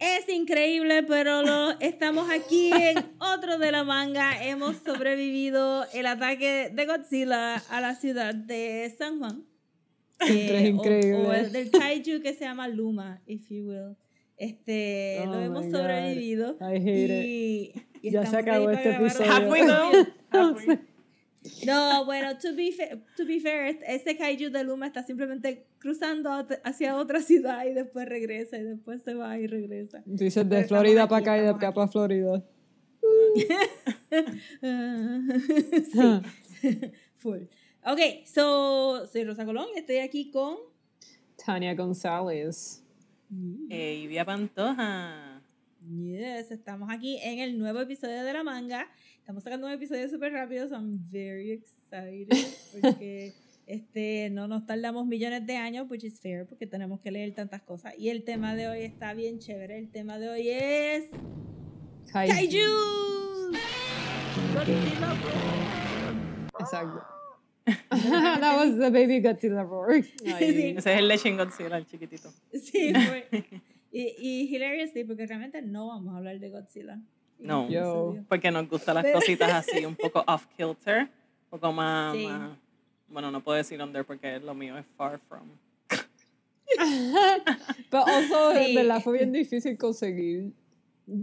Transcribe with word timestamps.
Es 0.00 0.28
increíble, 0.30 1.02
pero 1.02 1.42
lo, 1.42 1.78
estamos 1.78 2.30
aquí 2.30 2.70
en 2.72 2.96
otro 3.20 3.58
de 3.58 3.70
la 3.70 3.84
manga. 3.84 4.42
Hemos 4.42 4.76
sobrevivido 4.78 5.84
el 5.92 6.06
ataque 6.06 6.70
de 6.72 6.86
Godzilla 6.86 7.56
a 7.56 7.80
la 7.82 7.94
ciudad 7.94 8.34
de 8.34 8.92
San 8.96 9.18
Juan. 9.18 9.44
Eh, 10.28 10.68
increíble. 10.68 11.16
O, 11.16 11.32
el 11.32 11.50
del 11.50 11.70
kaiju 11.70 12.20
que 12.20 12.34
se 12.34 12.44
llama 12.44 12.68
Luma, 12.68 13.22
if 13.26 13.48
you 13.48 13.64
will. 13.66 13.96
Este, 14.36 15.22
lo 15.24 15.32
Oh 15.32 15.40
hemos 15.40 15.64
my 15.64 15.72
God. 15.72 15.78
sobrevivido. 15.78 16.56
I 16.60 16.76
hate 16.76 17.26
y, 17.26 17.72
y 18.02 18.10
Ya 18.10 18.26
se 18.26 18.36
acabó 18.36 18.68
este 18.70 18.90
episodio. 18.96 19.32
No, 21.64 22.04
bueno, 22.04 22.36
to 22.38 22.54
be, 22.54 22.70
fa- 22.72 22.98
to 23.16 23.24
be 23.24 23.40
fair, 23.40 23.78
ese 23.86 24.16
kaiju 24.16 24.50
de 24.50 24.62
Luma 24.62 24.86
está 24.86 25.02
simplemente 25.02 25.66
cruzando 25.78 26.30
hacia 26.64 26.96
otra 26.96 27.22
ciudad 27.22 27.64
y 27.64 27.72
después 27.72 28.06
regresa 28.06 28.58
y 28.58 28.64
después 28.64 29.02
se 29.02 29.14
va 29.14 29.38
y 29.38 29.46
regresa. 29.46 30.02
Dices 30.04 30.46
de 30.48 30.64
Florida 30.64 31.04
aquí, 31.04 31.08
para 31.10 31.22
acá 31.22 31.38
y 31.38 31.40
de 31.40 31.48
acá 31.48 31.72
para 31.72 31.88
Florida. 31.88 32.44
sí. 35.92 36.20
Full. 37.16 37.42
Ok, 37.84 38.26
so, 38.26 39.06
soy 39.06 39.24
Rosa 39.24 39.44
Colón 39.46 39.66
y 39.74 39.78
estoy 39.78 39.96
aquí 39.98 40.30
con... 40.30 40.56
Tania 41.44 41.74
González. 41.74 42.84
Eh, 43.70 44.00
y 44.02 44.06
Vía 44.06 44.24
Pantoja. 44.24 45.42
Yes, 45.88 46.50
estamos 46.50 46.90
aquí 46.90 47.18
en 47.22 47.38
el 47.38 47.58
nuevo 47.58 47.80
episodio 47.80 48.22
de 48.22 48.32
La 48.34 48.42
Manga. 48.42 48.86
Estamos 49.30 49.44
sacando 49.44 49.68
un 49.68 49.72
episodio 49.72 50.08
súper 50.08 50.32
rápido, 50.32 50.68
so 50.68 50.74
I'm 50.74 50.98
very 51.08 51.52
excited 51.52 52.26
porque 52.72 53.32
este, 53.68 54.28
no 54.28 54.48
nos 54.48 54.66
tardamos 54.66 55.06
millones 55.06 55.46
de 55.46 55.56
años, 55.56 55.88
which 55.88 56.02
is 56.02 56.18
fair, 56.18 56.48
porque 56.48 56.66
tenemos 56.66 56.98
que 56.98 57.12
leer 57.12 57.32
tantas 57.32 57.62
cosas. 57.62 57.94
Y 57.96 58.08
el 58.08 58.24
tema 58.24 58.56
de 58.56 58.66
hoy 58.66 58.80
está 58.80 59.14
bien 59.14 59.38
chévere. 59.38 59.78
El 59.78 59.88
tema 59.88 60.18
de 60.18 60.30
hoy 60.30 60.48
es... 60.48 61.04
Kaiju. 62.12 62.32
¡Kaiju! 62.34 62.60
Godzilla 64.52 65.14
Exacto. 66.58 67.00
That 68.40 68.56
was 68.56 68.78
the 68.80 68.90
baby 68.90 69.20
Godzilla 69.20 69.62
roar. 69.62 70.02
Sí. 70.02 70.24
Ese 70.26 70.76
es 70.76 70.86
el 70.86 71.06
Leche 71.06 71.28
en 71.28 71.36
Godzilla, 71.36 71.76
el 71.76 71.86
chiquitito. 71.86 72.32
Sí, 72.52 72.92
fue. 72.92 73.28
Y, 73.92 74.14
y 74.20 74.54
hilariously, 74.54 75.02
porque 75.02 75.26
realmente 75.26 75.62
no 75.62 75.88
vamos 75.88 76.14
a 76.14 76.18
hablar 76.18 76.38
de 76.38 76.48
Godzilla. 76.50 77.00
No. 77.40 77.68
Yo. 77.70 78.16
Porque 78.28 78.50
nos 78.50 78.68
gustan 78.68 78.96
las 78.96 79.06
cositas 79.12 79.52
así, 79.52 79.84
un 79.84 79.96
poco 79.96 80.22
off 80.26 80.46
kilter. 80.56 81.02
Un 81.02 81.08
poco 81.58 81.72
más, 81.72 82.16
Sí. 82.16 82.26
más- 82.26 82.56
Bueno, 83.08 83.30
no 83.32 83.42
puedo 83.42 83.56
decir 83.56 83.80
under 83.82 84.04
porque 84.04 84.38
lo 84.38 84.54
mío 84.54 84.78
es 84.78 84.86
far 84.96 85.18
from. 85.28 85.48
Pero 87.90 88.06
also, 88.06 88.52
Sí. 88.54 88.70
en 88.70 88.74
verdad 88.76 89.02
fue 89.02 89.18
bien 89.18 89.32
difícil 89.32 89.76
conseguir 89.76 90.52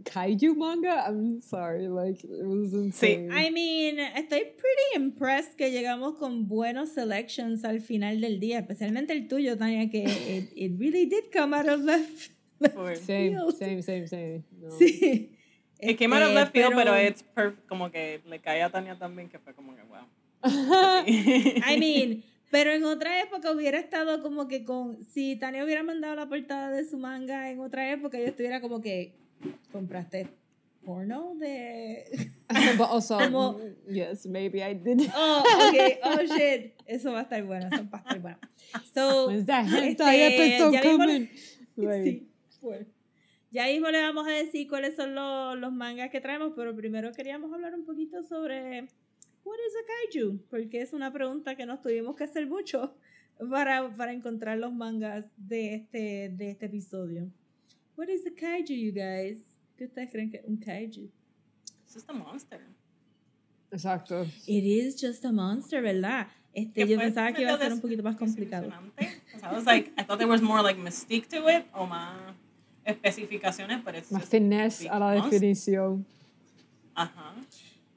kaiju 0.04 0.54
manga. 0.56 1.06
I'm 1.08 1.42
sorry, 1.42 1.88
like, 1.88 2.22
it 2.26 2.44
was 2.46 2.74
insane. 2.74 3.30
I 3.32 3.50
mean, 3.52 4.00
estoy 4.00 4.42
pretty 4.58 4.96
impressed 4.96 5.56
que 5.56 5.72
llegamos 5.72 6.16
con 6.18 6.48
buenos 6.50 6.90
selections 6.90 7.64
al 7.64 7.80
final 7.80 8.20
del 8.20 8.40
día, 8.42 8.60
especialmente 8.60 9.14
el 9.14 9.30
tuyo, 9.30 9.58
Tania, 9.58 9.90
que 9.90 10.04
it, 10.04 10.52
it 10.56 10.74
really 10.78 11.06
did 11.06 11.32
come 11.32 11.56
out 11.56 11.70
of 11.70 11.80
left, 11.86 12.32
left. 12.60 12.76
Same, 13.06 13.38
same, 13.58 13.82
same, 13.82 14.08
same. 14.08 14.44
No. 14.62 14.72
Sí. 14.72 15.32
It 15.80 15.98
came 15.98 16.14
out 16.14 16.24
of 16.24 16.30
Este, 16.30 16.36
left 16.36 16.52
field, 16.54 16.74
pero, 16.76 16.98
it's 16.98 17.24
per- 17.24 17.56
como 17.68 17.92
que 17.92 18.22
le 18.26 18.40
cae 18.40 18.62
a 18.64 18.70
Tania 18.70 18.98
también, 18.98 19.30
que 19.30 19.40
fue 19.40 19.54
como 19.54 19.76
que 19.76 19.84
wow. 19.84 20.06
I 21.06 21.78
mean, 21.80 22.24
pero 22.52 22.72
en 22.72 22.84
otra 22.84 23.22
época 23.22 23.52
hubiera 23.52 23.80
estado 23.80 24.22
como 24.22 24.48
que 24.48 24.64
con. 24.64 25.04
Si 25.06 25.36
Tania 25.36 25.64
hubiera 25.64 25.84
mandado 25.84 26.16
la 26.16 26.28
portada 26.28 26.72
de 26.72 26.86
su 26.86 26.98
manga 26.98 27.52
en 27.52 27.60
otra 27.60 27.92
época, 27.92 28.18
yo 28.18 28.26
estuviera 28.26 28.62
como 28.62 28.82
que. 28.82 29.14
¿Compraste 29.72 30.28
porno 30.84 31.36
de.? 31.36 32.06
But 32.78 32.88
also, 32.90 33.18
Como- 33.20 33.60
yes, 33.88 34.26
maybe 34.26 34.62
I 34.62 34.74
did. 34.74 35.10
Oh, 35.16 35.44
ok. 35.44 36.00
Oh, 36.04 36.36
shit. 36.36 36.74
Eso 36.86 37.12
va 37.12 37.20
a 37.20 37.24
estar 37.24 37.44
bueno. 37.44 37.68
Eso 37.72 37.84
va 37.92 37.98
a 37.98 38.02
estar 38.02 38.20
bueno. 38.20 38.38
So. 38.94 39.28
When's 39.28 39.46
that 39.46 39.66
este, 39.66 40.72
ya 40.72 40.82
coming? 40.82 41.30
Like, 41.76 42.04
Sí, 42.04 42.28
fue. 42.62 42.88
Ya 43.58 43.66
mismo 43.66 43.90
le 43.90 44.00
vamos 44.04 44.28
a 44.28 44.30
decir 44.30 44.68
cuáles 44.68 44.96
son 44.96 45.16
los, 45.16 45.58
los 45.58 45.74
mangas 45.74 46.12
que 46.12 46.22
traemos, 46.22 46.54
pero 46.56 46.76
primero 46.76 47.12
queríamos 47.12 47.52
hablar 47.52 47.74
un 47.74 47.86
poquito 47.86 48.22
sobre 48.22 48.82
what 49.44 49.58
is 49.68 49.74
a 49.74 50.14
kaiju, 50.14 50.40
porque 50.52 50.80
es 50.80 50.94
una 50.94 51.12
pregunta 51.12 51.56
que 51.56 51.66
nos 51.66 51.82
tuvimos 51.82 52.16
que 52.16 52.26
hacer 52.26 52.46
mucho 52.46 52.94
para, 53.50 53.90
para 53.98 54.14
encontrar 54.14 54.60
los 54.60 54.72
mangas 54.72 55.26
de 55.38 55.74
este, 55.74 56.30
de 56.38 56.52
este 56.52 56.68
episodio. 56.68 57.32
What 57.96 58.10
is 58.10 58.28
a 58.28 58.30
kaiju, 58.30 58.76
you 58.76 58.92
guys? 58.92 59.40
¿Qué 59.76 59.86
ustedes 59.86 60.12
creen 60.12 60.30
que 60.30 60.38
es 60.38 60.46
un 60.46 60.58
kaiju? 60.58 61.10
It's 61.84 61.96
just 61.96 62.08
a 62.12 62.14
monster. 62.14 62.62
Exacto. 63.72 64.28
It 64.46 64.66
is 64.66 65.02
just 65.02 65.26
a 65.26 65.32
monster, 65.32 65.82
¿verdad? 65.82 66.28
Este, 66.54 66.86
Que 66.86 66.88
yo 66.88 67.00
pensaba 67.00 67.34
que 67.34 67.42
iba 67.42 67.56
a 67.56 67.58
ser 67.58 67.74
un 67.74 67.82
poquito 67.82 68.04
más 68.04 68.18
complicado. 68.18 68.72
I 69.00 69.52
was 69.52 69.66
like, 69.66 69.92
I 69.98 70.04
thought 70.04 70.20
there 70.20 70.30
was 70.30 70.44
more 70.44 70.62
like 70.62 70.80
mystique 70.80 71.28
to 71.30 71.50
it, 71.50 71.66
o 71.74 71.88
más 71.88 72.36
especificaciones, 72.88 73.82
pero 73.84 73.98
it's 73.98 74.12
Más 74.12 74.26
finesse 74.26 74.88
a 74.90 75.00
la 75.00 75.12
definición. 75.12 76.06
Ajá. 76.96 77.36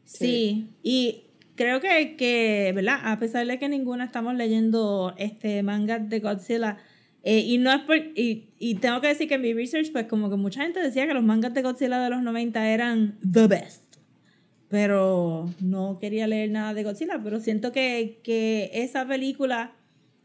Sí, 0.05 0.69
y 0.83 1.23
creo 1.55 1.81
que, 1.81 2.17
que, 2.17 2.73
¿verdad? 2.75 3.01
A 3.05 3.19
pesar 3.19 3.47
de 3.47 3.59
que 3.59 3.69
ninguna 3.69 4.05
estamos 4.05 4.34
leyendo 4.34 5.15
este 5.17 5.62
manga 5.62 5.99
de 5.99 6.21
Godzilla, 6.21 6.78
eh, 7.23 7.41
y 7.41 7.59
no 7.59 7.71
es 7.71 7.81
por, 7.83 7.97
y, 7.97 8.49
y 8.59 8.77
tengo 8.77 9.01
que 9.01 9.09
decir 9.09 9.28
que 9.28 9.34
en 9.34 9.43
mi 9.43 9.53
research, 9.53 9.93
pues 9.93 10.06
como 10.06 10.31
que 10.31 10.37
mucha 10.37 10.62
gente 10.62 10.81
decía 10.81 11.07
que 11.07 11.15
los 11.15 11.22
mangas 11.22 11.55
de 11.55 11.62
Godzilla 11.62 12.03
de 12.03 12.11
los 12.11 12.22
90 12.22 12.69
eran 12.69 13.19
the 13.31 13.47
best. 13.47 13.97
Pero 14.69 15.53
no 15.61 15.99
quería 15.99 16.27
leer 16.27 16.51
nada 16.51 16.75
de 16.75 16.83
Godzilla, 16.83 17.21
pero 17.22 17.41
siento 17.41 17.72
que, 17.72 18.21
que 18.22 18.71
esa 18.72 19.07
película 19.07 19.72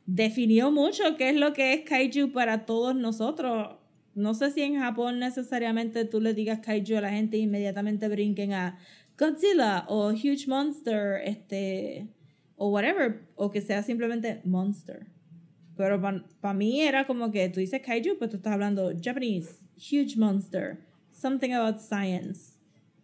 definió 0.06 0.72
mucho 0.72 1.18
qué 1.18 1.30
es 1.30 1.36
lo 1.36 1.54
que 1.54 1.74
es 1.74 1.82
kaiju 1.82 2.32
para 2.32 2.66
todos 2.66 2.96
nosotros. 2.96 3.75
No 4.16 4.34
sé 4.34 4.50
si 4.52 4.62
en 4.62 4.80
Japón 4.80 5.20
necesariamente 5.20 6.06
tú 6.06 6.22
le 6.22 6.34
digas 6.34 6.60
kaiju 6.60 6.98
a 6.98 7.02
la 7.02 7.10
gente 7.10 7.36
e 7.36 7.42
inmediatamente 7.42 8.08
brinquen 8.08 8.54
a 8.54 8.78
Godzilla 9.18 9.86
o 9.90 10.12
Huge 10.12 10.48
Monster, 10.48 11.22
este, 11.26 12.08
o 12.56 12.70
whatever, 12.70 13.28
o 13.36 13.52
que 13.52 13.62
sea 13.62 13.84
simplemente 13.84 14.42
Monster. 14.46 15.08
Pero 15.76 16.02
para 16.02 16.54
mí 16.54 16.82
era 16.82 17.06
como 17.06 17.30
que 17.30 17.50
tú 17.50 17.60
dices 17.60 17.82
kaiju, 17.82 18.18
pues 18.18 18.30
tú 18.32 18.38
estás 18.38 18.54
hablando 18.54 18.94
Japanese, 19.02 19.60
Huge 19.76 20.16
Monster, 20.18 20.80
something 21.12 21.52
about 21.52 21.80
science, 21.82 22.54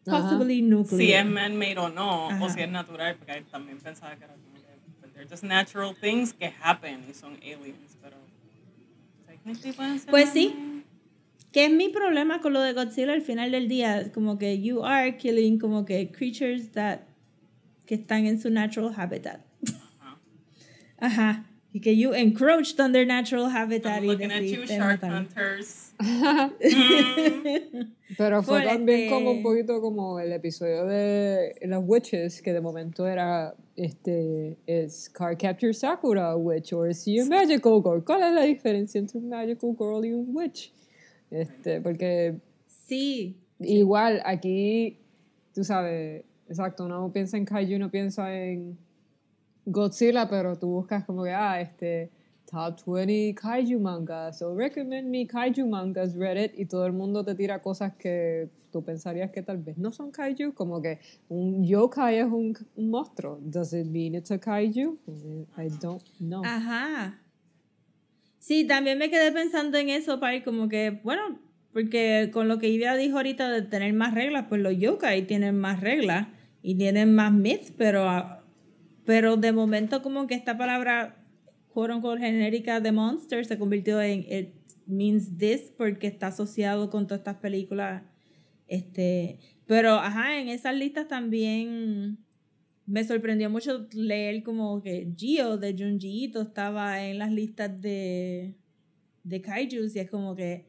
Ajá. 0.08 0.22
possibly 0.22 0.62
nuclear. 0.62 0.98
Si 0.98 1.12
es 1.12 1.26
man-made 1.26 1.78
o 1.78 1.90
no, 1.90 2.30
Ajá. 2.30 2.46
o 2.46 2.50
si 2.50 2.62
es 2.62 2.70
natural, 2.70 3.18
porque 3.18 3.44
también 3.52 3.78
pensaba 3.80 4.16
que 4.16 4.24
era 4.24 4.34
como 4.36 4.56
que 4.56 4.62
but 5.02 5.14
they're 5.14 5.28
just 5.30 5.44
natural 5.44 5.94
things 5.94 6.32
que 6.32 6.54
happen 6.62 7.04
y 7.10 7.14
son 7.14 7.34
aliens, 7.44 7.98
pero 8.02 8.16
ser 9.62 10.10
Pues 10.10 10.30
sí. 10.30 10.71
Que 11.52 11.66
es 11.66 11.72
mi 11.72 11.90
problema 11.90 12.40
con 12.40 12.54
lo 12.54 12.62
de 12.62 12.74
Godzilla 12.74 13.14
al 13.14 13.22
final 13.22 13.52
del 13.52 13.68
día, 13.68 14.12
como 14.14 14.38
que 14.38 14.62
you 14.62 14.84
are 14.84 15.18
killing 15.18 15.60
como 15.60 15.86
que 15.86 16.12
creatures 16.12 16.72
that 16.72 17.02
que 17.86 17.96
están 17.96 18.26
en 18.26 18.40
su 18.40 18.50
natural 18.50 18.94
habitat. 18.96 19.42
Ajá. 20.00 20.20
Ajá. 21.00 21.46
Y 21.74 21.80
que 21.80 21.96
you 21.96 22.14
encroached 22.14 22.80
on 22.80 22.92
their 22.92 23.06
natural 23.06 23.50
habitat 23.50 23.98
I'm 23.98 24.04
y 24.04 24.08
looking 24.08 24.32
at 24.32 24.44
you, 24.44 24.66
shark 24.66 25.02
matar. 25.02 25.12
hunters. 25.12 25.94
Mm. 26.00 26.52
Pero 28.18 28.44
fue 28.44 28.64
también 28.64 29.10
como 29.10 29.32
un 29.32 29.44
poquito 29.44 29.80
como 29.82 30.20
el 30.20 30.32
episodio 30.34 30.86
de 30.86 31.56
las 31.64 31.82
witches, 31.86 32.42
que 32.42 32.52
de 32.54 32.60
momento 32.60 33.08
era, 33.08 33.56
este, 33.76 34.58
es 34.68 35.10
Card 35.10 35.38
Capture 35.38 35.74
Sakura 35.74 36.36
witch, 36.36 36.74
o 36.74 36.86
is 36.86 37.06
she 37.06 37.20
a 37.20 37.26
magical 37.26 37.82
girl? 37.82 38.04
¿Cuál 38.04 38.24
es 38.24 38.34
la 38.34 38.44
diferencia 38.44 39.00
entre 39.00 39.20
un 39.20 39.30
magical 39.30 39.76
girl 39.78 40.04
y 40.06 40.12
un 40.12 40.28
witch? 40.36 40.74
Este, 41.32 41.82
porque 41.82 42.36
Sí. 42.68 43.38
igual 43.60 44.22
aquí, 44.26 45.00
tú 45.54 45.64
sabes, 45.64 46.24
exacto, 46.48 46.86
uno 46.86 47.12
piensa 47.12 47.38
en 47.38 47.46
kaiju, 47.46 47.78
uno 47.78 47.90
piensa 47.90 48.34
en 48.36 48.78
Godzilla, 49.66 50.28
pero 50.30 50.58
tú 50.58 50.68
buscas 50.68 51.06
como 51.06 51.24
que, 51.24 51.32
ah, 51.32 51.62
este, 51.62 52.10
top 52.50 52.76
20 52.86 53.34
kaiju 53.36 53.80
mangas, 53.80 54.40
so 54.40 54.54
recommend 54.54 55.08
me 55.10 55.26
kaiju 55.26 55.66
mangas, 55.68 56.16
Reddit, 56.16 56.52
y 56.60 56.66
todo 56.66 56.86
el 56.86 56.92
mundo 56.94 57.24
te 57.24 57.34
tira 57.36 57.62
cosas 57.62 57.94
que 57.96 58.50
tú 58.72 58.84
pensarías 58.84 59.32
que 59.32 59.42
tal 59.42 59.58
vez 59.58 59.78
no 59.78 59.92
son 59.94 60.12
kaiju, 60.12 60.54
como 60.54 60.82
que 60.82 61.00
un 61.30 61.64
yokai 61.64 62.18
es 62.20 62.26
un, 62.26 62.54
un 62.76 62.90
monstruo. 62.90 63.38
Does 63.42 63.74
it 63.74 63.86
mean 63.88 64.16
it's 64.16 64.32
a 64.32 64.38
kaiju? 64.38 64.98
I 65.58 65.70
don't 65.80 66.02
know. 66.20 66.44
Ajá. 66.44 67.21
Sí, 68.42 68.66
también 68.66 68.98
me 68.98 69.12
quedé 69.12 69.32
pensando 69.32 69.78
en 69.78 69.90
eso, 69.90 70.20
Pai, 70.20 70.42
como 70.42 70.68
que, 70.68 71.00
bueno, 71.04 71.40
porque 71.72 72.32
con 72.34 72.48
lo 72.48 72.58
que 72.58 72.70
Ivia 72.70 72.96
dijo 72.96 73.18
ahorita 73.18 73.48
de 73.52 73.62
tener 73.62 73.94
más 73.94 74.16
reglas, 74.16 74.48
pues 74.50 74.60
los 74.62 74.76
yokai 74.80 75.28
tienen 75.28 75.60
más 75.60 75.80
reglas 75.80 76.28
y 76.64 76.74
tienen 76.74 77.14
más 77.14 77.32
myths, 77.32 77.72
pero, 77.78 78.10
ah, 78.10 78.44
pero 79.06 79.38
de 79.38 79.52
momento 79.52 80.02
como 80.02 80.26
que 80.26 80.34
esta 80.34 80.58
palabra, 80.58 81.24
quote 81.72 81.94
unquote, 81.94 82.20
genérica 82.20 82.80
de 82.80 82.92
monster 82.92 83.46
se 83.46 83.60
convirtió 83.60 84.02
en 84.02 84.22
it's 84.22 84.76
means 84.88 85.38
this 85.38 85.72
porque 85.78 86.08
está 86.08 86.28
asociado 86.28 86.90
con 86.90 87.06
todas 87.06 87.20
estas 87.20 87.38
películas. 87.38 88.02
Este, 88.68 89.38
pero, 89.68 89.94
ajá, 90.00 90.40
en 90.40 90.50
esas 90.50 90.76
listas 90.76 91.08
también 91.08 92.18
me 92.92 93.04
sorprendió 93.04 93.50
mucho 93.50 93.88
leer 93.94 94.44
como 94.44 94.82
que 94.82 95.14
Gio 95.18 95.58
de 95.58 95.74
Junji 95.78 96.26
Ito 96.26 96.42
estaba 96.42 97.04
en 97.06 97.18
las 97.20 97.32
listas 97.32 97.80
de, 97.82 98.56
de 99.24 99.42
kaijus 99.42 99.96
y 99.96 100.00
es 100.00 100.10
como 100.10 100.36
que, 100.36 100.66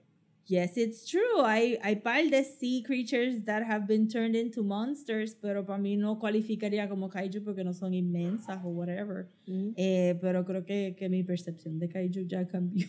yes, 0.46 0.76
it's 0.76 1.04
true. 1.04 1.44
Hay, 1.44 1.78
hay 1.82 1.96
par 1.96 2.22
de 2.24 2.44
sea 2.44 2.82
creatures 2.84 3.44
that 3.44 3.62
have 3.64 3.86
been 3.86 4.06
turned 4.06 4.36
into 4.36 4.62
monsters, 4.62 5.34
pero 5.34 5.64
para 5.66 5.78
mí 5.78 5.96
no 5.96 6.18
cualificaría 6.20 6.88
como 6.88 7.08
kaiju 7.08 7.42
porque 7.42 7.64
no 7.64 7.72
son 7.74 7.92
inmensas 7.92 8.58
o 8.64 8.68
whatever. 8.68 9.26
Mm. 9.46 9.70
Eh, 9.76 10.16
pero 10.20 10.44
creo 10.44 10.64
que, 10.64 10.94
que 10.96 11.08
mi 11.08 11.24
percepción 11.24 11.78
de 11.80 11.88
kaiju 11.88 12.20
ya 12.28 12.46
cambió. 12.46 12.86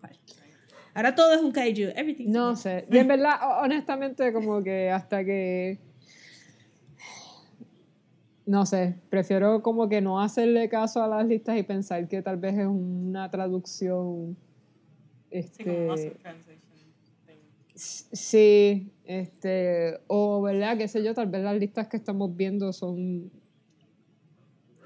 Ahora 0.94 1.14
todo 1.14 1.34
es 1.34 1.42
un 1.42 1.52
kaiju. 1.52 1.88
Everything 1.94 2.30
No 2.30 2.56
sé. 2.56 2.86
Y 2.90 2.96
en 2.98 3.08
verdad, 3.08 3.32
ho- 3.42 3.62
honestamente, 3.64 4.32
como 4.32 4.62
que 4.62 4.90
hasta 4.90 5.24
que. 5.24 5.78
No 8.46 8.64
sé. 8.64 8.94
Prefiero 9.10 9.60
como 9.62 9.88
que 9.88 10.00
no 10.00 10.20
hacerle 10.20 10.68
caso 10.68 11.02
a 11.02 11.08
las 11.08 11.26
listas 11.26 11.58
y 11.58 11.62
pensar 11.64 12.06
que 12.08 12.22
tal 12.22 12.36
vez 12.36 12.54
es 12.56 12.66
una 12.66 13.28
traducción. 13.30 14.36
Sí, 15.30 15.38
Este. 15.42 15.64
thing. 15.64 16.12
Sí, 17.74 18.90
este. 19.04 19.98
O, 20.06 20.40
¿verdad? 20.42 20.78
Qué 20.78 20.88
sé 20.88 21.02
yo, 21.04 21.12
tal 21.12 21.26
vez 21.26 21.42
las 21.42 21.58
listas 21.58 21.88
que 21.88 21.96
estamos 21.96 22.34
viendo 22.36 22.72
son. 22.72 23.24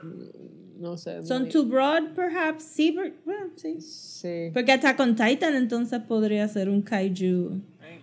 mm, 0.03 0.81
No 0.81 0.97
sé. 0.97 1.23
Son 1.23 1.43
muy- 1.43 1.51
too 1.51 1.67
broad, 1.67 2.15
perhaps. 2.17 2.63
Sí, 2.65 2.93
pero- 2.97 3.15
bueno, 3.27 3.51
sí. 3.55 3.79
Sí. 3.83 4.51
Porque 4.55 4.73
Attack 4.73 4.99
on 4.99 5.15
Titan 5.15 5.55
entonces 5.55 6.01
podría 6.01 6.49
ser 6.49 6.71
un 6.71 6.81
kaiju. 6.81 7.51
Right? 7.51 8.03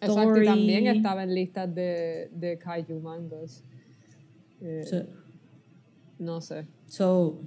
Exacto, 0.00 0.40
y 0.42 0.46
también 0.46 0.86
estaba 0.86 1.24
en 1.24 1.34
listas 1.34 1.72
de, 1.74 2.30
de 2.32 2.56
kaiju 2.56 2.98
mangas. 3.00 3.62
Eh, 4.60 4.82
So, 4.84 4.96
No 6.18 6.40
sé. 6.40 6.66
so, 6.86 7.38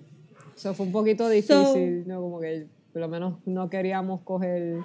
Eso 0.56 0.74
fue 0.74 0.86
un 0.86 0.92
poquito 0.92 1.28
difícil, 1.30 2.08
¿no? 2.08 2.22
Como 2.22 2.40
que 2.40 2.68
por 2.94 3.02
lo 3.02 3.08
menos 3.08 3.36
no 3.46 3.70
queríamos 3.70 4.22
coger 4.22 4.84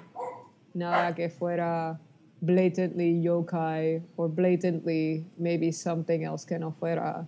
nada 0.73 1.13
que 1.15 1.29
fuera 1.29 1.99
blatantly 2.41 3.21
yokai 3.21 4.01
o 4.15 4.27
blatantly 4.27 5.25
maybe 5.37 5.71
something 5.71 6.21
else 6.23 6.45
que 6.45 6.57
no 6.59 6.71
fuera 6.71 7.27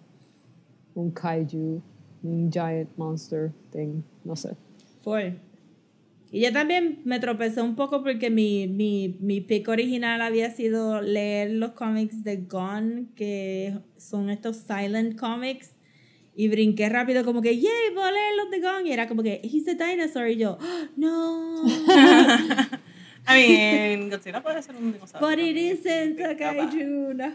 un 0.96 1.12
kaiju, 1.12 1.82
un 2.24 2.52
giant 2.52 2.90
monster 2.98 3.52
thing, 3.72 4.04
no 4.24 4.36
sé. 4.36 4.56
fue. 5.02 5.40
Y 6.32 6.42
yo 6.42 6.54
también 6.54 7.02
me 7.06 7.20
tropecé 7.20 7.62
un 7.62 7.76
poco 7.76 8.04
porque 8.04 8.30
mi, 8.30 8.68
mi, 8.68 9.18
mi 9.20 9.42
pick 9.42 9.68
original 9.68 10.22
había 10.22 10.52
sido 10.52 11.02
leer 11.02 11.52
los 11.52 11.72
cómics 11.72 12.24
de 12.24 12.38
Gone, 12.38 13.06
que 13.16 13.74
son 13.98 14.30
estos 14.30 14.58
silent 14.58 15.18
comics. 15.20 15.74
Y 16.36 16.48
brinqué 16.48 16.88
rápido 16.88 17.26
como 17.26 17.42
que, 17.42 17.58
yay, 17.58 17.94
voy 17.94 18.04
a 18.04 18.12
leer 18.12 18.36
los 18.38 18.52
de 18.52 18.60
Gone. 18.62 18.88
Y 18.88 18.92
era 18.92 19.08
como 19.08 19.24
que, 19.24 19.42
he's 19.44 19.68
a 19.68 19.74
dinosaur. 19.74 20.30
Y 20.30 20.38
yo, 20.38 20.58
"Oh, 20.62 20.88
no. 20.96 21.64
I 23.28 23.34
mean, 23.34 24.10
Godzilla 24.12 24.42
puede 24.42 24.62
ser 24.62 24.76
un 24.76 24.94
dinosaurio. 24.94 25.28
But 25.28 25.40
it 25.40 25.58
isn't 25.58 26.22
a 26.22 26.36
kaiju. 26.38 27.14
no. 27.14 27.34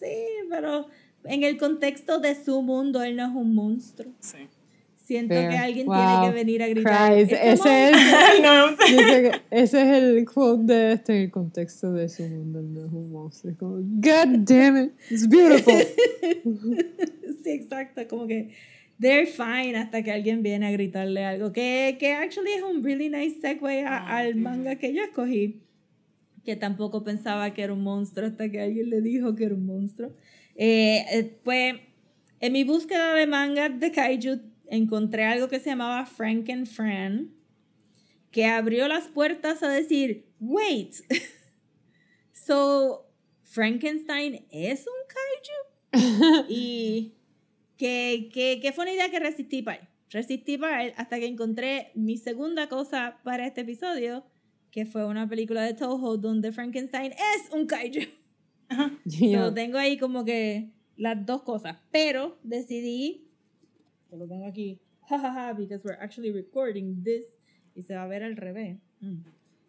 Sí, 0.00 0.14
pero 0.48 0.88
en 1.24 1.42
el 1.42 1.56
contexto 1.58 2.18
de 2.20 2.34
su 2.42 2.62
mundo, 2.62 3.02
él 3.02 3.16
no 3.16 3.24
es 3.24 3.34
un 3.34 3.54
monstruo. 3.54 4.12
Sí. 4.20 4.38
Siento 5.08 5.32
Fair. 5.32 5.48
que 5.48 5.56
alguien 5.56 5.86
Wow. 5.86 5.96
tiene 5.96 6.26
que 6.26 6.34
venir 6.34 6.62
a 6.62 6.68
gritar. 6.68 7.12
Christ, 7.14 7.32
"It's 7.32 7.40
a 7.40 7.52
ese 7.52 7.90
es, 7.90 8.42
monster". 8.42 8.42
no, 9.32 9.38
ese 9.50 9.80
es 9.80 10.02
el 10.02 10.24
quote 10.26 10.64
de 10.74 10.92
este 10.92 11.16
en 11.16 11.22
el 11.22 11.30
contexto 11.30 11.92
de 11.94 12.10
su 12.10 12.24
mundo, 12.24 12.60
no 12.60 12.84
es 12.84 12.92
un 12.92 13.10
monstruo. 13.10 13.50
Es 13.52 13.58
como, 13.58 13.76
God 13.78 14.38
damn 14.44 14.76
it, 14.84 14.92
it's 15.10 15.26
beautiful. 15.26 15.72
sí, 17.42 17.50
exacto, 17.50 18.06
como 18.06 18.26
que 18.26 18.50
they're 19.00 19.24
fine 19.26 19.76
hasta 19.76 20.02
que 20.02 20.12
alguien 20.12 20.42
viene 20.42 20.66
a 20.66 20.72
gritarle 20.72 21.24
algo. 21.24 21.52
Que, 21.52 21.96
que 21.98 22.12
actually 22.12 22.52
es 22.52 22.62
un 22.62 22.82
really 22.84 23.08
nice 23.08 23.40
segue 23.40 23.84
a- 23.86 23.96
Ah, 24.06 24.18
al 24.18 24.34
manga 24.36 24.76
que 24.76 24.92
yo 24.92 25.02
escogí. 25.02 25.62
Que 26.44 26.54
tampoco 26.56 27.02
pensaba 27.02 27.54
que 27.54 27.62
era 27.62 27.72
un 27.72 27.82
monstruo 27.82 28.26
hasta 28.26 28.50
que 28.50 28.60
alguien 28.60 28.90
le 28.90 29.00
dijo 29.00 29.34
que 29.34 29.44
era 29.44 29.54
un 29.54 29.64
monstruo. 29.64 30.10
Eh, 30.54 31.04
eh, 31.12 31.38
pues 31.44 31.76
en 32.40 32.52
mi 32.52 32.64
búsqueda 32.64 33.14
de 33.14 33.26
mangas 33.26 33.78
de 33.80 33.90
kaiju 33.90 34.40
encontré 34.70 35.24
algo 35.24 35.48
que 35.48 35.60
se 35.60 35.70
llamaba 35.70 36.06
Frankenfran. 36.06 37.34
Que 38.30 38.46
abrió 38.46 38.88
las 38.88 39.08
puertas 39.08 39.62
a 39.62 39.68
decir, 39.68 40.26
wait, 40.38 40.94
so 42.32 43.10
Frankenstein 43.44 44.46
es 44.50 44.86
un 44.86 46.00
kaiju. 46.02 46.44
y 46.48 47.14
que, 47.76 48.28
que, 48.32 48.60
que 48.60 48.72
fue 48.72 48.84
una 48.84 48.92
idea 48.92 49.10
que 49.10 49.18
resistí 49.18 49.62
para 49.62 49.78
él. 49.78 49.88
Resistí 50.10 50.58
para 50.58 50.84
él 50.84 50.92
hasta 50.96 51.18
que 51.18 51.26
encontré 51.26 51.92
mi 51.94 52.16
segunda 52.16 52.68
cosa 52.68 53.20
para 53.24 53.46
este 53.46 53.62
episodio, 53.62 54.24
que 54.70 54.86
fue 54.86 55.06
una 55.06 55.28
película 55.28 55.62
de 55.62 55.74
Toho 55.74 56.16
donde 56.16 56.52
Frankenstein 56.52 57.12
es 57.12 57.52
un 57.52 57.66
kaiju. 57.66 58.08
Yeah. 59.04 59.46
So, 59.46 59.54
tengo 59.54 59.78
ahí 59.78 59.96
como 59.96 60.24
que 60.24 60.70
las 60.96 61.24
dos 61.24 61.42
cosas. 61.42 61.78
Pero 61.90 62.38
decidí, 62.42 63.27
que 64.08 64.16
lo 64.16 64.26
tengo 64.26 64.46
aquí, 64.46 64.80
jajaja, 65.08 65.52
because 65.54 65.82
we're 65.84 65.98
actually 66.00 66.30
recording 66.32 67.02
this 67.02 67.24
y 67.74 67.82
se 67.82 67.94
va 67.94 68.02
a 68.04 68.06
ver 68.08 68.22
al 68.22 68.36
revés. 68.36 68.78
Mm. 69.00 69.18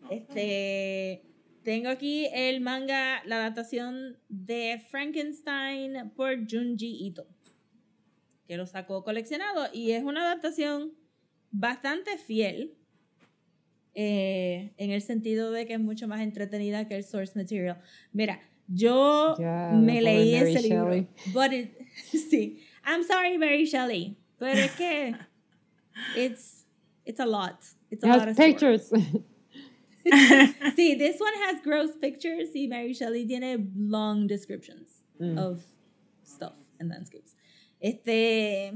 Este, 0.10 1.22
tengo 1.64 1.90
aquí 1.90 2.28
el 2.34 2.62
manga, 2.62 3.22
la 3.26 3.38
adaptación 3.38 4.18
de 4.30 4.82
Frankenstein 4.90 6.12
por 6.16 6.36
Junji 6.50 7.06
Ito, 7.08 7.28
que 8.48 8.58
lo 8.58 8.66
sacó 8.66 9.04
coleccionado 9.04 9.68
y 9.74 9.92
es 9.92 10.04
una 10.04 10.22
adaptación 10.26 10.94
bastante 11.52 12.18
fiel. 12.18 12.76
eh, 13.96 14.72
en 14.78 14.92
el 14.92 15.02
sentido 15.02 15.52
de 15.52 15.66
que 15.66 15.74
es 15.74 15.80
mucho 15.80 16.08
más 16.08 16.22
entretenida 16.22 16.88
que 16.88 16.96
el 16.96 17.04
source 17.04 17.38
material. 17.38 17.82
Mira, 18.14 18.40
yo 18.68 19.36
Ya, 19.38 19.72
me 19.74 20.02
leí 20.02 20.36
Mary 20.38 20.56
ese 20.56 20.62
libro. 20.70 20.86
Shelley. 20.86 21.08
But 21.34 21.52
it, 21.52 21.72
sí, 22.30 22.62
I'm 22.86 23.04
sorry, 23.04 23.38
Mary 23.38 23.66
Shelley, 23.66 24.16
pero 24.40 24.60
es 24.60 24.72
que 24.72 25.16
it's 26.18 26.66
it's 27.06 27.20
a 27.20 27.26
lot. 27.26 27.58
It's 27.92 28.04
a 28.04 28.08
It 28.08 28.10
lot 28.12 28.22
has 28.22 28.28
of 28.28 28.34
story. 28.34 28.52
pictures. 28.52 28.92
Sí, 30.76 30.96
this 30.98 31.20
one 31.20 31.34
has 31.48 31.62
gross 31.62 31.92
pictures 32.00 32.56
y 32.56 32.68
Mary 32.68 32.94
Shelley 32.94 33.26
tiene 33.26 33.58
long 33.76 34.28
descriptions 34.28 35.04
Mm. 35.20 35.38
of 35.38 35.62
stuff 36.24 36.56
and 36.80 36.90
landscapes. 36.90 37.36
Este, 37.82 38.72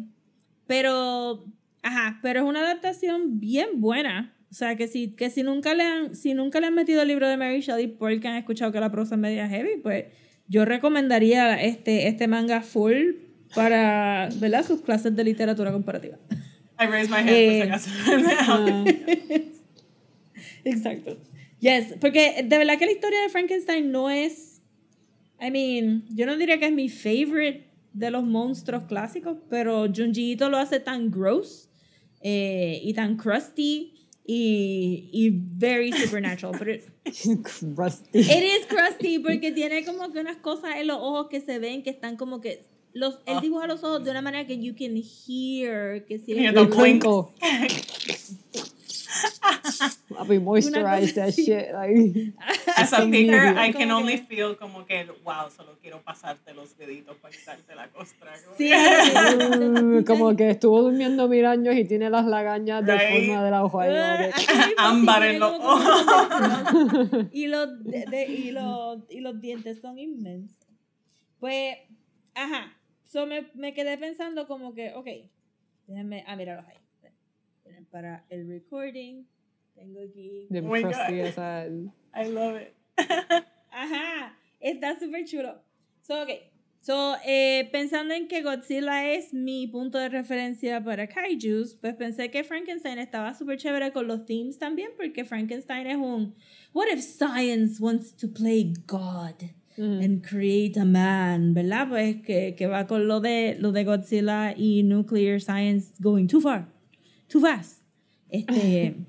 pero, 0.68 1.46
ajá, 1.82 2.20
pero 2.22 2.42
es 2.42 2.46
una 2.46 2.60
adaptación 2.60 3.40
bien 3.40 3.80
buena. 3.80 4.36
O 4.52 4.54
sea, 4.54 4.76
que 4.76 4.90
si, 4.90 5.16
que 5.16 5.30
si 5.30 5.42
nunca 5.42 5.74
le 5.74 5.84
han, 5.84 6.16
si 6.16 6.34
nunca 6.34 6.60
le 6.60 6.68
han 6.68 6.76
metido 6.76 7.02
el 7.02 7.08
libro 7.08 7.30
de 7.30 7.38
Mary 7.38 7.62
Shelley 7.62 7.88
porque 7.88 8.28
han 8.28 8.36
escuchado 8.36 8.74
que 8.74 8.82
la 8.82 8.92
prosa 8.92 9.16
es 9.16 9.22
media 9.22 9.48
heavy, 9.48 9.78
pues 9.82 10.06
yo 10.50 10.66
recomendaría 10.66 11.62
este, 11.64 12.08
este 12.10 12.28
manga 12.28 12.62
full 12.62 13.16
para, 13.56 14.30
¿verdad? 14.36 14.66
Sus 14.66 14.82
clases 14.82 15.16
de 15.16 15.24
literatura 15.24 15.72
comparativa. 15.72 16.18
I 16.80 16.88
raised 16.88 17.10
my 17.10 17.18
hand 17.18 17.30
Eh, 17.30 17.70
por 17.70 17.80
si 17.80 18.32
acaso. 18.32 18.86
Exacto. 20.66 21.18
Yes, 21.60 21.96
porque 22.00 22.44
de 22.44 22.58
verdad 22.58 22.78
que 22.78 22.86
la 22.86 22.92
historia 22.92 23.22
de 23.22 23.30
Frankenstein 23.30 23.92
no 23.92 24.10
es. 24.10 24.62
I 25.42 25.52
mean, 25.52 26.06
yo 26.10 26.26
no 26.26 26.38
diría 26.38 26.58
que 26.58 26.66
es 26.68 26.72
mi 26.74 26.90
favorite 26.90 27.70
de 27.94 28.12
los 28.12 28.24
monstruos 28.24 28.84
clásicos, 28.88 29.38
pero 29.50 29.88
Junji 29.94 30.32
Ito 30.34 30.50
lo 30.50 30.58
hace 30.58 30.80
tan 30.80 31.12
gross 31.12 31.70
eh, 32.22 32.80
y 32.84 32.94
tan 32.94 33.18
crusty 33.18 33.94
y, 34.26 35.10
y 35.12 35.30
very 35.32 35.92
supernatural. 35.92 36.56
Pero 36.58 36.82
Crusty. 37.76 38.20
it 38.20 38.44
is 38.44 38.66
crusty 38.68 39.20
porque 39.20 39.52
tiene 39.52 39.84
como 39.86 40.12
que 40.12 40.20
unas 40.20 40.38
cosas 40.38 40.78
en 40.78 40.88
los 40.88 40.98
ojos 40.98 41.28
que 41.30 41.42
se 41.42 41.60
ven 41.60 41.84
que 41.84 41.90
están 41.90 42.18
como 42.18 42.42
que. 42.42 42.66
Los, 42.94 43.16
él 43.26 43.38
Ah. 43.38 43.42
dibuja 43.42 43.66
los 43.68 43.84
ojos 43.84 44.04
de 44.04 44.12
una 44.12 44.22
manera 44.22 44.46
que 44.46 44.58
you 44.60 44.74
can 44.76 44.96
hear 44.96 46.06
que 46.06 46.20
si 46.20 46.34
Hear 46.34 46.54
The 46.54 46.68
twinkle. 46.68 47.30
I'll 50.18 50.26
be 50.28 50.40
moisturize 50.40 51.14
cosa 51.14 51.26
that 51.26 51.34
shit. 51.34 51.72
Like, 51.74 52.34
As 52.78 52.94
a 52.94 53.06
picker. 53.10 53.56
I 53.58 53.72
can 53.72 53.92
only 53.92 54.18
feel 54.18 54.56
como 54.58 54.86
que, 54.86 55.06
wow, 55.24 55.50
solo 55.56 55.78
quiero 55.82 56.02
pasarte 56.04 56.54
los 56.54 56.78
deditos 56.78 57.16
para 57.18 57.34
quitarte 57.34 57.76
la 57.76 57.88
costra. 57.90 58.32
Sí, 58.58 58.72
como 60.08 60.36
que 60.36 60.50
estuvo 60.52 60.82
durmiendo 60.84 61.28
mil 61.28 61.46
años 61.46 61.76
y 61.76 61.86
tiene 61.86 62.10
las 62.10 62.26
lagañas 62.26 62.86
de 62.86 62.94
Right. 62.98 63.28
forma 63.28 63.44
de 63.44 63.52
la 63.52 63.64
hoja. 63.64 63.80
Ah, 63.88 64.18
mismo, 64.20 64.74
Ámbar 64.78 65.24
en 65.26 65.40
los 65.40 65.60
unos- 65.60 67.28
y 67.32 67.48
los 67.48 67.84
de- 67.84 68.06
de- 68.10 68.26
y 68.28 68.52
los 68.52 69.00
y 69.10 69.20
los 69.22 69.40
dientes 69.42 69.80
son 69.82 69.98
inmensos 70.00 70.58
pues 71.40 71.76
ajá 72.36 72.72
so 73.14 73.26
me, 73.26 73.50
me 73.54 73.74
quedé 73.74 73.98
pensando 73.98 74.48
como 74.48 74.74
que 74.74 74.94
ok 74.94 75.08
déjenme 75.88 76.24
ah 76.28 76.36
míralo 76.36 76.64
ahí 76.68 76.80
para 77.92 78.26
el 78.30 78.48
recording 78.48 79.26
Tengo 79.76 80.02
aquí. 80.02 80.48
De 80.50 80.62
Oh. 80.62 80.76
I 82.16 82.28
love 82.30 82.62
it. 82.62 82.76
Ajá, 83.72 84.38
está 84.60 85.00
súper 85.00 85.26
chulo. 85.26 85.62
So, 86.02 86.22
ok. 86.22 86.30
So, 86.82 87.16
eh, 87.26 87.70
pensando 87.72 88.14
en 88.14 88.28
que 88.28 88.42
Godzilla 88.42 89.14
es 89.14 89.34
mi 89.34 89.68
punto 89.68 89.98
de 89.98 90.10
referencia 90.10 90.84
para 90.84 91.08
kaijus, 91.08 91.76
pues 91.76 91.96
pensé 91.96 92.30
que 92.30 92.44
Frankenstein 92.44 93.00
estaba 93.00 93.34
súper 93.34 93.58
chévere 93.58 93.94
con 93.94 94.06
los 94.06 94.26
themes 94.26 94.60
también, 94.60 94.92
porque 94.98 95.24
Frankenstein 95.24 95.88
es 95.88 95.96
un 95.96 96.36
What 96.74 96.88
if 96.92 97.00
science 97.00 97.82
wants 97.82 98.14
to 98.18 98.28
play 98.28 98.74
God 98.86 99.50
Ujú. 99.78 100.04
and 100.04 100.24
create 100.24 100.78
a 100.80 100.86
man? 100.86 101.54
¿Verdad? 101.54 101.90
Pues 101.90 102.22
que, 102.22 102.56
que 102.56 102.68
va 102.68 102.86
con 102.88 103.08
lo 103.08 103.20
de, 103.20 103.58
lo 103.60 103.72
de 103.72 103.84
Godzilla 103.84 104.54
y 104.56 104.84
nuclear 104.84 105.40
science 105.40 105.94
going 106.00 106.28
too 106.28 106.42
far, 106.42 106.68
too 107.28 107.42
fast. 107.42 107.82
Este. 108.30 108.96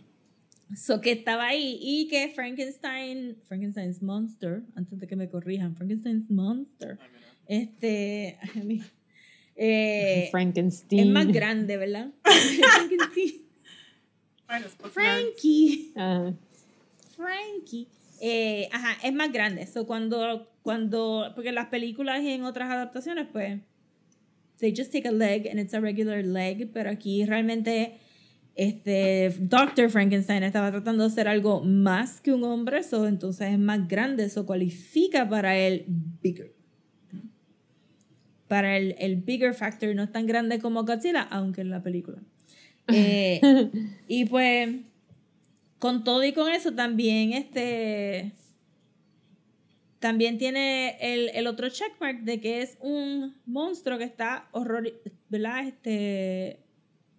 So 0.76 1.00
que 1.00 1.12
estaba 1.12 1.46
ahí 1.48 1.78
y 1.80 2.08
que 2.08 2.30
Frankenstein, 2.34 3.36
Frankenstein's 3.46 4.02
Monster, 4.02 4.62
antes 4.74 4.98
de 4.98 5.06
que 5.06 5.14
me 5.14 5.28
corrijan, 5.28 5.76
Frankenstein's 5.76 6.28
Monster, 6.30 6.98
este, 7.46 8.38
I 8.56 8.60
mean, 8.62 8.84
eh, 9.56 10.28
Frankenstein. 10.32 11.00
es 11.00 11.06
más 11.06 11.28
grande, 11.28 11.76
¿verdad? 11.76 12.10
Frankenstein. 12.24 13.44
Frankie. 14.90 15.92
Frankie. 17.14 17.88
Eh, 18.20 18.68
ajá, 18.72 18.96
es 19.02 19.12
más 19.12 19.32
grande. 19.32 19.66
So 19.66 19.86
cuando, 19.86 20.50
cuando, 20.64 21.30
porque 21.34 21.50
en 21.50 21.56
las 21.56 21.66
películas 21.66 22.22
y 22.22 22.30
en 22.30 22.42
otras 22.44 22.70
adaptaciones, 22.70 23.26
pues, 23.30 23.60
they 24.58 24.74
just 24.74 24.90
take 24.90 25.06
a 25.06 25.12
leg 25.12 25.46
and 25.46 25.60
it's 25.60 25.74
a 25.74 25.78
regular 25.78 26.24
leg, 26.24 26.70
pero 26.72 26.88
aquí 26.88 27.26
realmente 27.26 27.98
este 28.54 29.34
Dr. 29.40 29.90
Frankenstein 29.90 30.42
estaba 30.42 30.70
tratando 30.70 31.02
de 31.04 31.08
hacer 31.08 31.28
algo 31.28 31.60
más 31.60 32.22
que 32.22 32.32
un 32.32 32.44
hombre, 32.44 32.82
so, 32.82 33.06
entonces 33.06 33.52
es 33.52 33.58
más 33.58 33.86
grande, 33.86 34.24
eso 34.24 34.46
cualifica 34.46 35.28
para 35.28 35.54
el 35.54 35.84
bigger. 36.22 36.54
Para 38.48 38.78
el, 38.78 38.94
el 38.98 39.16
bigger 39.16 39.52
factor, 39.52 39.94
no 39.94 40.02
es 40.02 40.12
tan 40.12 40.26
grande 40.26 40.60
como 40.60 40.84
Godzilla, 40.84 41.22
aunque 41.30 41.60
en 41.60 41.70
la 41.70 41.82
película. 41.82 42.18
Eh, 42.88 43.40
y 44.08 44.26
pues, 44.26 44.68
con 45.78 46.04
todo 46.04 46.22
y 46.22 46.32
con 46.32 46.52
eso, 46.52 46.74
también 46.74 47.32
este. 47.32 48.32
También 50.04 50.36
tiene 50.36 50.98
el, 51.00 51.30
el 51.30 51.46
otro 51.46 51.70
checkmark 51.70 52.24
de 52.24 52.38
que 52.38 52.60
es 52.60 52.76
un 52.82 53.40
monstruo 53.46 53.96
que 53.96 54.04
está 54.04 54.50
horror, 54.52 54.92
¿verdad? 55.30 55.66
Este, 55.66 56.62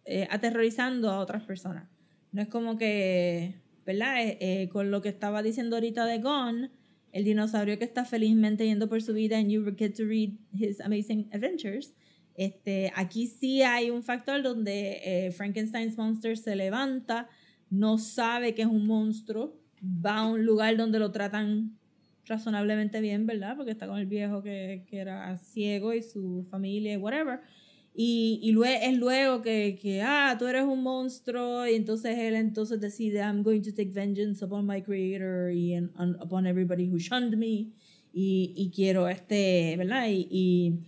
eh, 0.06 0.27
aterrorizando 0.30 1.10
a 1.10 1.18
otras 1.18 1.42
personas. 1.42 1.89
No 2.32 2.44
es 2.44 2.48
como 2.48 2.77
que, 2.77 3.56
¿verdad? 3.88 4.24
Eh, 4.24 4.38
eh, 4.39 4.70
con 4.70 4.92
lo 4.92 5.01
que 5.01 5.10
estaba 5.10 5.42
diciendo 5.42 5.77
ahorita 5.77 6.06
de 6.06 6.20
Gone, 6.20 6.70
el 7.12 7.24
dinosaurio 7.24 7.80
que 7.80 7.86
está 7.86 8.06
felizmente 8.06 8.68
yendo 8.68 8.88
por 8.88 9.01
su 9.01 9.15
vida 9.15 9.39
and 9.39 9.50
you 9.50 9.65
get 9.75 9.96
to 9.96 10.06
read 10.06 10.34
his 10.54 10.80
amazing 10.80 11.27
adventures. 11.34 11.96
Este, 12.36 12.92
aquí 12.96 13.25
sí 13.25 13.63
hay 13.63 13.89
un 13.89 14.04
factor 14.04 14.44
donde 14.44 15.34
Frankenstein's 15.36 15.98
monster 15.98 16.38
se 16.38 16.56
levanta, 16.56 17.30
no 17.72 17.98
sabe 17.98 18.54
que 18.54 18.62
es 18.62 18.68
un 18.68 18.86
monstruo, 18.86 19.60
va 19.82 20.18
a 20.18 20.27
un 20.27 20.46
lugar 20.46 20.77
donde 20.77 21.00
lo 21.00 21.12
tratan 21.12 21.80
razonablemente 22.25 23.01
bien, 23.01 23.25
¿verdad? 23.25 23.55
Porque 23.55 23.72
está 23.72 23.88
con 23.88 24.00
el 24.00 24.05
viejo 24.05 24.41
que, 24.41 24.84
que 24.88 24.98
era 24.98 25.38
ciego 25.38 25.94
y 25.94 26.01
su 26.01 26.46
familia 26.50 26.98
whatever. 27.00 27.39
Y, 27.98 28.39
y 28.44 28.51
luego, 28.51 28.77
es 28.82 28.98
luego 28.98 29.41
que, 29.41 29.79
que, 29.82 30.01
ah, 30.01 30.36
tú 30.38 30.48
eres 30.48 30.65
un 30.65 30.84
monstruo, 30.84 31.65
y 31.65 31.75
entonces 31.75 32.17
él 32.17 32.36
entonces 32.36 32.82
decide, 32.82 33.20
I'm 33.20 33.41
going 33.41 33.62
to 33.62 33.72
take 33.72 33.91
vengeance 33.91 34.44
upon 34.44 34.65
my 34.65 34.82
creator 34.82 35.50
y 35.50 35.74
and 35.75 35.91
upon 36.22 36.46
everybody 36.46 36.89
who 36.89 37.00
shunned 37.00 37.38
me. 37.38 37.72
Y, 38.13 38.53
y 38.55 38.72
quiero 38.74 39.08
este, 39.08 39.75
¿verdad? 39.77 40.10
Y, 40.10 40.27
y 40.29 40.79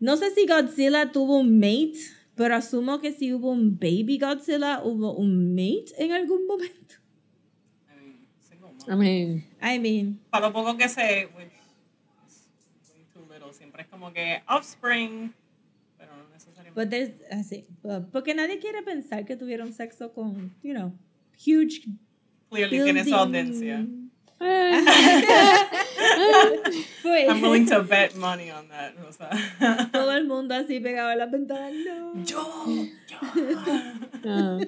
no 0.00 0.16
sé 0.16 0.30
si 0.30 0.46
Godzilla 0.46 1.12
tuvo 1.12 1.38
un 1.38 1.58
mate, 1.58 1.98
pero 2.34 2.56
asumo 2.56 3.00
que 3.00 3.12
si 3.12 3.32
hubo 3.32 3.50
un 3.50 3.78
baby 3.78 4.18
Godzilla, 4.18 4.82
hubo 4.84 5.14
un 5.16 5.54
mate 5.54 5.92
en 5.98 6.12
algún 6.12 6.46
momento. 6.46 6.96
I 8.88 8.94
mean, 8.94 9.42
single 9.42 9.60
mom. 9.60 9.68
I 9.68 9.78
mean, 9.78 10.20
Para 10.30 10.46
lo 10.46 10.52
poco 10.52 10.76
que 10.76 10.88
sé, 10.88 11.28
which 11.36 11.52
is 11.52 12.90
way 12.94 13.04
too 13.12 13.24
little, 13.32 13.52
siempre 13.52 13.82
es 13.82 13.88
como 13.88 14.12
que 14.12 14.42
offspring, 14.48 15.32
pero 15.98 16.12
no 16.16 16.24
necesariamente. 16.32 16.74
but 16.74 16.90
there's, 16.90 17.10
así, 17.30 17.64
uh, 17.84 18.00
porque 18.12 18.34
nadie 18.34 18.58
quiere 18.58 18.82
pensar 18.82 19.24
que 19.24 19.36
tuvieron 19.36 19.72
sexo 19.72 20.12
con, 20.12 20.54
you 20.62 20.72
know, 20.74 20.92
huge 21.36 21.82
Clearly 22.50 22.78
tiene 22.82 23.04
su 23.04 23.10
building. 23.10 23.36
audiencia. 23.36 23.86
I'm 27.28 27.40
willing 27.40 27.66
to 27.68 27.82
bet 27.82 28.14
money 28.16 28.50
on 28.50 28.68
that. 28.68 28.94
O 29.08 29.10
sea. 29.10 29.30
todo 29.92 30.12
el 30.12 30.26
mundo 30.26 30.54
así 30.54 30.78
pegado 30.78 31.08
a 31.08 31.16
la 31.16 31.26
ventana. 31.26 31.70
No. 31.70 32.12
Yo, 32.22 32.86
yo. 33.08 33.18
ah, 34.26 34.58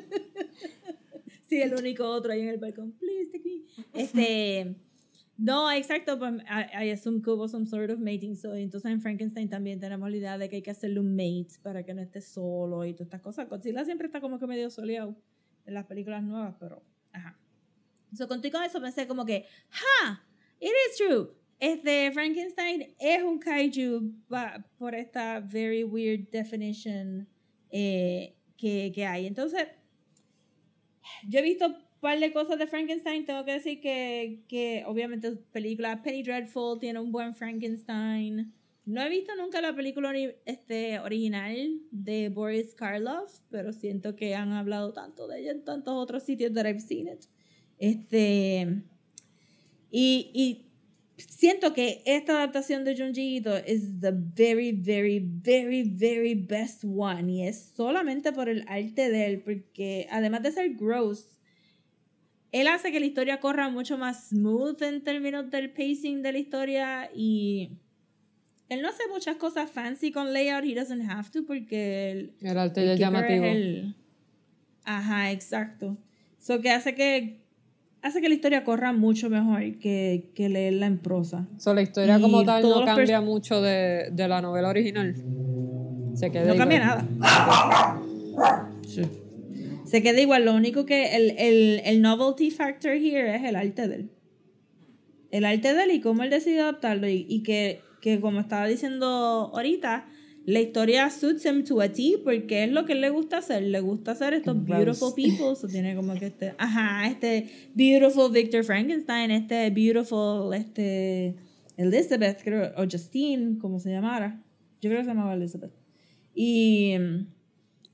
Sí, 1.48 1.62
el 1.62 1.74
único 1.74 2.06
otro 2.06 2.32
ahí 2.32 2.42
en 2.42 2.48
el 2.48 2.58
balcón. 2.58 2.92
Please 2.92 3.30
take 3.30 3.44
me. 3.44 4.02
Este. 4.02 4.76
No, 5.38 5.70
exacto. 5.70 6.18
Pues, 6.18 6.34
I, 6.42 6.86
I 6.86 6.90
assume 6.90 7.22
que 7.22 7.30
hubo 7.30 7.48
some 7.48 7.64
sort 7.64 7.90
of 7.90 8.00
mating. 8.00 8.36
So, 8.36 8.54
entonces 8.54 8.90
en 8.90 9.00
Frankenstein 9.00 9.48
también 9.48 9.80
tenemos 9.80 10.10
la 10.10 10.16
idea 10.16 10.36
de 10.36 10.48
que 10.48 10.56
hay 10.56 10.62
que 10.62 10.70
hacerle 10.70 11.00
un 11.00 11.14
mate 11.14 11.54
para 11.62 11.84
que 11.84 11.94
no 11.94 12.02
esté 12.02 12.20
solo 12.20 12.84
y 12.84 12.92
todas 12.92 13.06
estas 13.06 13.22
cosas. 13.22 13.48
Godzilla 13.48 13.84
siempre 13.84 14.06
está 14.06 14.20
como 14.20 14.38
que 14.38 14.46
medio 14.46 14.68
soleado 14.68 15.16
en 15.64 15.74
las 15.74 15.86
películas 15.86 16.22
nuevas, 16.22 16.54
pero. 16.60 16.82
Ajá. 17.12 17.38
So, 18.14 18.28
contigo 18.28 18.58
con 18.58 18.66
eso 18.66 18.80
pensé 18.80 19.06
como 19.06 19.24
que. 19.24 19.46
¡Ha! 20.02 20.22
It 20.60 20.70
is 20.90 20.96
true. 20.98 21.30
Este 21.60 22.10
Frankenstein 22.12 22.94
es 22.98 23.22
un 23.22 23.38
kaiju 23.38 24.12
por 24.76 24.94
esta 24.94 25.40
very 25.40 25.82
weird 25.82 26.28
definition 26.30 27.26
eh, 27.70 28.34
que, 28.56 28.92
que 28.94 29.06
hay. 29.06 29.26
Entonces, 29.26 29.66
yo 31.26 31.38
he 31.40 31.42
visto 31.42 31.66
un 31.66 31.76
par 32.00 32.18
de 32.20 32.32
cosas 32.32 32.58
de 32.58 32.66
Frankenstein. 32.66 33.24
Tengo 33.24 33.44
que 33.44 33.52
decir 33.52 33.80
que, 33.80 34.44
que 34.48 34.84
obviamente 34.86 35.32
película 35.52 36.02
Penny 36.02 36.22
Dreadful 36.22 36.78
tiene 36.78 37.00
un 37.00 37.10
buen 37.12 37.34
Frankenstein. 37.34 38.52
No 38.84 39.02
he 39.02 39.08
visto 39.10 39.34
nunca 39.36 39.60
la 39.60 39.74
película 39.74 40.10
ori- 40.10 40.36
este, 40.46 40.98
original 41.00 41.80
de 41.90 42.30
Boris 42.30 42.74
Karloff, 42.74 43.40
pero 43.50 43.72
siento 43.72 44.16
que 44.16 44.34
han 44.34 44.52
hablado 44.52 44.92
tanto 44.94 45.28
de 45.28 45.40
ella 45.40 45.50
en 45.50 45.64
tantos 45.64 45.94
otros 45.94 46.22
sitios 46.22 46.52
that 46.54 46.66
I've 46.66 46.80
seen 46.80 47.08
it. 47.08 47.26
Este, 47.78 48.82
y, 49.90 50.30
y 50.32 50.67
siento 51.18 51.72
que 51.74 52.02
esta 52.06 52.32
adaptación 52.36 52.84
de 52.84 52.96
Junji 52.96 53.36
Ito 53.36 53.56
es 53.56 54.00
the 54.00 54.12
very, 54.12 54.72
very, 54.72 55.20
very, 55.20 55.82
very 55.82 56.34
best 56.34 56.84
one. 56.84 57.30
Y 57.32 57.46
es 57.46 57.72
solamente 57.76 58.32
por 58.32 58.48
el 58.48 58.64
arte 58.68 59.10
de 59.10 59.26
él, 59.26 59.42
porque 59.42 60.06
además 60.10 60.42
de 60.42 60.52
ser 60.52 60.74
gross, 60.74 61.38
él 62.52 62.66
hace 62.68 62.90
que 62.92 63.00
la 63.00 63.06
historia 63.06 63.40
corra 63.40 63.68
mucho 63.68 63.98
más 63.98 64.28
smooth 64.30 64.80
en 64.82 65.02
términos 65.02 65.50
del 65.50 65.70
pacing 65.70 66.22
de 66.22 66.32
la 66.32 66.38
historia 66.38 67.10
y 67.14 67.70
él 68.70 68.80
no 68.82 68.88
hace 68.88 69.02
muchas 69.12 69.36
cosas 69.36 69.70
fancy 69.70 70.10
con 70.12 70.32
layout, 70.32 70.64
he 70.64 70.74
doesn't 70.74 71.02
have 71.10 71.30
to 71.30 71.44
porque 71.44 72.10
él, 72.10 72.34
el 72.40 72.56
arte 72.58 72.80
el 72.82 72.98
ya 72.98 73.10
llamativo. 73.10 73.44
es 73.44 73.56
el- 73.56 73.94
Ajá, 74.84 75.30
exacto. 75.32 75.98
So 76.38 76.60
que 76.62 76.70
hace 76.70 76.94
que 76.94 77.42
hace 78.02 78.20
que 78.20 78.28
la 78.28 78.34
historia 78.34 78.64
corra 78.64 78.92
mucho 78.92 79.28
mejor 79.30 79.78
que, 79.78 80.30
que 80.34 80.48
leerla 80.48 80.86
en 80.86 80.98
prosa. 80.98 81.48
So, 81.58 81.74
la 81.74 81.82
historia 81.82 82.18
y 82.18 82.20
como 82.22 82.44
tal 82.44 82.62
no 82.62 82.84
cambia 82.84 83.20
mucho 83.20 83.60
de, 83.60 84.10
de 84.12 84.28
la 84.28 84.40
novela 84.40 84.68
original. 84.68 85.14
Se 86.14 86.30
queda 86.30 86.46
No 86.46 86.54
igual. 86.54 86.58
cambia 86.58 86.78
nada. 86.80 88.00
Se 89.84 90.02
queda 90.02 90.20
igual. 90.20 90.44
Lo 90.44 90.54
único 90.54 90.84
que 90.84 91.16
el, 91.16 91.30
el, 91.38 91.80
el 91.84 92.02
novelty 92.02 92.50
factor 92.50 92.92
here 92.92 93.34
es 93.36 93.44
el 93.44 93.56
arte 93.56 93.88
de 93.88 93.94
él. 93.94 94.10
El 95.30 95.44
arte 95.44 95.74
de 95.74 95.84
él 95.84 95.90
y 95.92 96.00
cómo 96.00 96.22
él 96.22 96.30
decide 96.30 96.60
adaptarlo. 96.60 97.08
Y, 97.08 97.26
y 97.28 97.42
que, 97.42 97.80
que, 98.00 98.20
como 98.20 98.40
estaba 98.40 98.66
diciendo 98.66 99.06
ahorita, 99.54 100.08
la 100.48 100.60
historia 100.60 101.10
suits 101.10 101.44
him 101.44 101.62
to 101.62 101.82
a 101.82 101.90
T 101.90 102.22
porque 102.24 102.64
es 102.64 102.70
lo 102.70 102.86
que 102.86 102.94
él 102.94 103.02
le 103.02 103.10
gusta 103.10 103.36
hacer. 103.36 103.64
Le 103.64 103.80
gusta 103.80 104.12
hacer 104.12 104.32
estos 104.32 104.64
Gross. 104.64 104.78
beautiful 104.78 105.12
people. 105.14 105.54
So 105.54 105.68
tiene 105.68 105.94
como 105.94 106.14
que 106.14 106.28
este. 106.28 106.54
Ajá, 106.56 107.06
este 107.06 107.70
beautiful 107.74 108.32
Victor 108.32 108.64
Frankenstein, 108.64 109.30
este 109.30 109.68
beautiful 109.68 110.54
este 110.54 111.34
Elizabeth, 111.76 112.42
creo, 112.42 112.72
o 112.78 112.86
Justine, 112.90 113.58
como 113.58 113.78
se 113.78 113.90
llamara. 113.90 114.42
Yo 114.80 114.88
creo 114.88 115.00
que 115.00 115.04
se 115.04 115.10
llamaba 115.10 115.34
Elizabeth. 115.34 115.72
Y, 116.34 116.94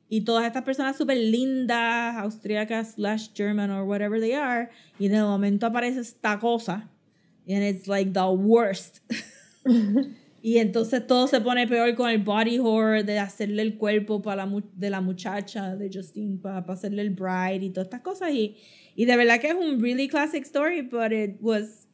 y 0.08 0.20
todas 0.20 0.46
estas 0.46 0.62
personas 0.62 0.96
súper 0.96 1.16
lindas, 1.16 2.14
austríacas, 2.18 2.92
slash 2.92 3.30
German, 3.34 3.72
or 3.72 3.82
whatever 3.82 4.20
they 4.20 4.32
are, 4.32 4.68
y 5.00 5.08
de 5.08 5.20
momento 5.20 5.66
aparece 5.66 5.98
esta 5.98 6.38
cosa, 6.38 6.88
and 7.48 7.64
it's 7.64 7.88
like 7.88 8.12
the 8.12 8.28
worst. 8.28 9.00
Y 10.46 10.58
entonces 10.58 11.06
todo 11.06 11.26
se 11.26 11.40
pone 11.40 11.66
peor 11.66 11.94
con 11.94 12.10
el 12.10 12.18
body 12.18 12.58
horror 12.58 13.02
de 13.02 13.18
hacerle 13.18 13.62
el 13.62 13.78
cuerpo 13.78 14.20
para 14.20 14.44
la, 14.44 14.62
de 14.74 14.90
la 14.90 15.00
muchacha 15.00 15.74
de 15.74 15.88
Justine 15.90 16.36
para, 16.36 16.58
hacerle 16.58 17.00
el 17.00 17.08
bride 17.08 17.64
y 17.64 17.70
todas 17.70 17.86
estas 17.86 18.02
cosas. 18.02 18.30
Y, 18.30 18.54
y 18.94 19.06
de 19.06 19.16
verdad 19.16 19.40
que 19.40 19.48
es 19.48 19.54
un 19.54 19.80
really 19.80 20.06
classic 20.06 20.44
story, 20.44 20.82
but 20.82 21.12
it 21.12 21.38
was 21.40 21.88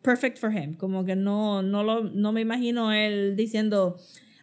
perfect 0.00 0.38
for 0.38 0.50
him. 0.50 0.72
Como 0.72 1.04
que 1.04 1.14
no, 1.14 1.60
no, 1.60 1.82
lo, 1.82 2.04
no 2.04 2.32
me 2.32 2.40
imagino 2.40 2.94
él 2.94 3.36
diciendo, 3.36 3.98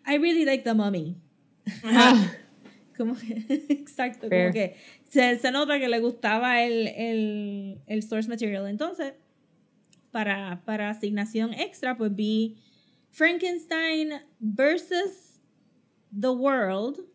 I 0.05 0.19
really 0.19 0.45
like 0.45 0.63
the 0.63 0.75
mummy. 0.75 1.17
como 2.95 3.15
que, 3.15 3.45
exacto, 3.69 4.29
como 4.29 4.51
que 4.51 4.75
se, 5.09 5.39
se, 5.39 5.51
nota 5.51 5.79
que 5.79 5.89
le 5.89 5.99
gustaba 5.99 6.61
el, 6.61 6.87
el, 6.89 7.81
el 7.87 8.03
source 8.03 8.29
material. 8.29 8.67
Entonces, 8.67 9.13
para, 10.11 10.61
para 10.65 10.91
asignación 10.91 11.51
extra, 11.55 11.97
pues 11.97 12.13
vi 12.13 12.59
Frankenstein 13.11 14.21
versus 14.39 15.39
The 16.17 16.29
World 16.29 17.05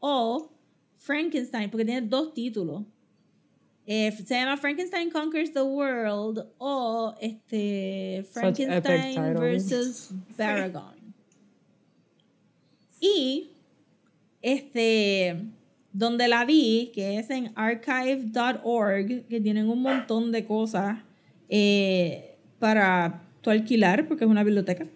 o 0.00 0.50
Frankenstein, 0.96 1.70
porque 1.70 1.84
tiene 1.84 2.02
dos 2.02 2.34
títulos. 2.34 2.84
Eh, 3.86 4.12
se 4.12 4.34
llama 4.34 4.56
Frankenstein 4.56 5.10
Conquers 5.10 5.52
the 5.52 5.62
World 5.62 6.46
o 6.58 7.14
este, 7.20 8.24
Frankenstein 8.30 9.34
versus 9.34 10.10
Baragon. 10.36 10.94
Y 13.00 13.50
este, 14.42 15.44
donde 15.92 16.28
la 16.28 16.44
vi, 16.44 16.92
que 16.94 17.18
es 17.18 17.30
en 17.30 17.52
archive.org, 17.56 19.26
que 19.26 19.40
tienen 19.40 19.68
un 19.68 19.82
montón 19.82 20.30
de 20.30 20.44
cosas 20.44 20.98
eh, 21.48 22.36
para 22.58 23.22
tu 23.40 23.50
alquilar, 23.50 24.06
porque 24.06 24.24
es 24.24 24.30
una 24.30 24.44
biblioteca. 24.44 24.86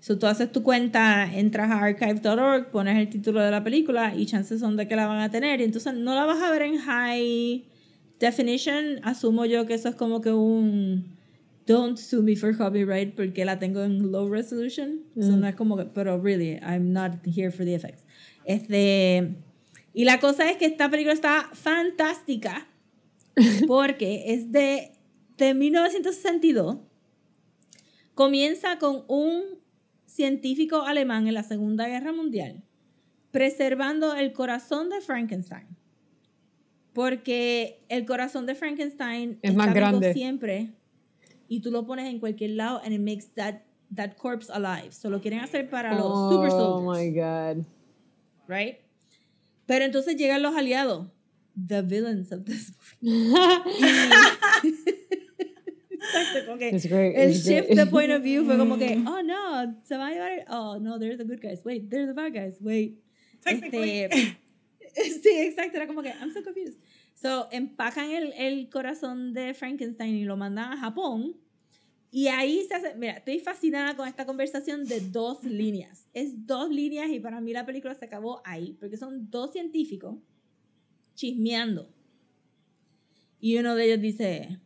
So, 0.00 0.18
tú 0.18 0.26
haces 0.26 0.52
tu 0.52 0.62
cuenta, 0.62 1.28
entras 1.34 1.70
a 1.70 1.82
archive.org, 1.82 2.70
pones 2.70 2.98
el 2.98 3.08
título 3.08 3.40
de 3.40 3.50
la 3.50 3.64
película 3.64 4.14
y 4.14 4.26
chances 4.26 4.60
son 4.60 4.76
de 4.76 4.86
que 4.86 4.94
la 4.94 5.06
van 5.06 5.20
a 5.20 5.30
tener. 5.30 5.60
Y 5.60 5.64
entonces 5.64 5.94
no 5.94 6.14
la 6.14 6.24
vas 6.24 6.42
a 6.42 6.50
ver 6.50 6.62
en 6.62 6.78
high 6.78 7.64
definition. 8.20 9.00
Asumo 9.02 9.46
yo 9.46 9.66
que 9.66 9.74
eso 9.74 9.88
es 9.88 9.94
como 9.94 10.20
que 10.20 10.32
un 10.32 11.16
don't 11.66 11.98
sue 11.98 12.22
me 12.22 12.36
for 12.36 12.56
copyright 12.56 13.14
porque 13.14 13.44
la 13.44 13.58
tengo 13.58 13.82
en 13.82 14.10
low 14.12 14.28
resolution. 14.28 15.02
Mm. 15.14 15.40
no 15.40 15.46
es 15.48 15.54
como 15.54 15.76
que, 15.76 15.84
pero 15.86 16.20
really, 16.20 16.58
I'm 16.62 16.92
not 16.92 17.26
here 17.26 17.50
for 17.50 17.64
the 17.64 17.74
effects. 17.74 18.04
Este, 18.44 19.34
y 19.92 20.04
la 20.04 20.20
cosa 20.20 20.50
es 20.50 20.56
que 20.56 20.66
esta 20.66 20.88
película 20.90 21.12
está 21.12 21.50
fantástica 21.52 22.68
porque 23.66 24.32
es 24.32 24.52
de, 24.52 24.92
de 25.36 25.54
1962. 25.54 26.78
Comienza 28.14 28.78
con 28.78 29.04
un 29.08 29.42
científico 30.16 30.82
alemán 30.82 31.28
en 31.28 31.34
la 31.34 31.42
Segunda 31.42 31.86
Guerra 31.86 32.12
Mundial, 32.12 32.64
preservando 33.30 34.14
el 34.14 34.32
corazón 34.32 34.88
de 34.88 35.02
Frankenstein. 35.02 35.66
Porque 36.94 37.84
el 37.90 38.06
corazón 38.06 38.46
de 38.46 38.54
Frankenstein 38.54 39.38
es 39.42 39.54
más 39.54 39.74
grande 39.74 40.14
siempre 40.14 40.72
y 41.46 41.60
tú 41.60 41.70
lo 41.70 41.86
pones 41.86 42.10
en 42.10 42.18
cualquier 42.18 42.52
lado 42.52 42.80
and 42.82 42.94
it 42.94 43.00
makes 43.00 43.26
that, 43.34 43.62
that 43.94 44.16
corpse 44.16 44.50
alive. 44.50 44.92
Solo 44.92 45.20
quieren 45.20 45.40
hacer 45.40 45.68
para 45.68 45.94
los 45.94 46.06
oh, 46.06 46.32
super 46.32 46.50
soldiers. 46.50 46.70
Oh 46.72 46.94
my 46.94 47.12
god. 47.12 47.66
Right? 48.48 48.78
Pero 49.66 49.84
entonces 49.84 50.16
llegan 50.16 50.40
los 50.40 50.56
aliados, 50.56 51.08
the 51.54 51.82
villains 51.82 52.32
of 52.32 52.44
this 52.44 52.72
movie. 53.02 53.34
Como 56.46 56.58
que 56.58 56.68
el 56.70 57.32
shift 57.32 57.74
the 57.74 57.86
point 57.86 58.10
of 58.10 58.22
view 58.22 58.44
fue 58.44 58.56
como 58.56 58.76
que, 58.76 59.02
oh 59.06 59.22
no, 59.22 59.80
se 59.84 59.96
va 59.96 60.08
a 60.08 60.10
llevar, 60.12 60.44
oh 60.48 60.78
no, 60.78 60.98
they're 60.98 61.16
the 61.16 61.24
good 61.24 61.40
guys, 61.40 61.64
wait, 61.64 61.88
they're 61.88 62.06
the 62.06 62.12
bad 62.12 62.32
guys, 62.32 62.58
wait. 62.60 63.00
Este, 63.44 64.08
sí, 65.22 65.30
exacto, 65.38 65.76
era 65.76 65.86
como 65.86 66.02
que, 66.02 66.10
I'm 66.10 66.32
so 66.32 66.42
confused. 66.42 66.78
So, 67.14 67.48
empacan 67.50 68.10
el, 68.10 68.32
el 68.32 68.68
corazón 68.68 69.32
de 69.32 69.54
Frankenstein 69.54 70.16
y 70.16 70.24
lo 70.24 70.36
mandan 70.36 70.72
a 70.72 70.76
Japón. 70.76 71.36
Y 72.10 72.28
ahí 72.28 72.64
se 72.68 72.74
hace, 72.74 72.94
mira, 72.94 73.14
estoy 73.14 73.40
fascinada 73.40 73.96
con 73.96 74.08
esta 74.08 74.24
conversación 74.26 74.84
de 74.86 75.00
dos 75.00 75.44
líneas. 75.44 76.06
Es 76.12 76.46
dos 76.46 76.70
líneas 76.70 77.10
y 77.10 77.20
para 77.20 77.40
mí 77.40 77.52
la 77.52 77.66
película 77.66 77.94
se 77.94 78.04
acabó 78.04 78.42
ahí, 78.44 78.76
porque 78.80 78.96
son 78.96 79.30
dos 79.30 79.52
científicos 79.52 80.16
chismeando. 81.14 81.90
Y 83.40 83.56
uno 83.58 83.74
de 83.74 83.84
ellos 83.84 84.00
dice, 84.00 84.60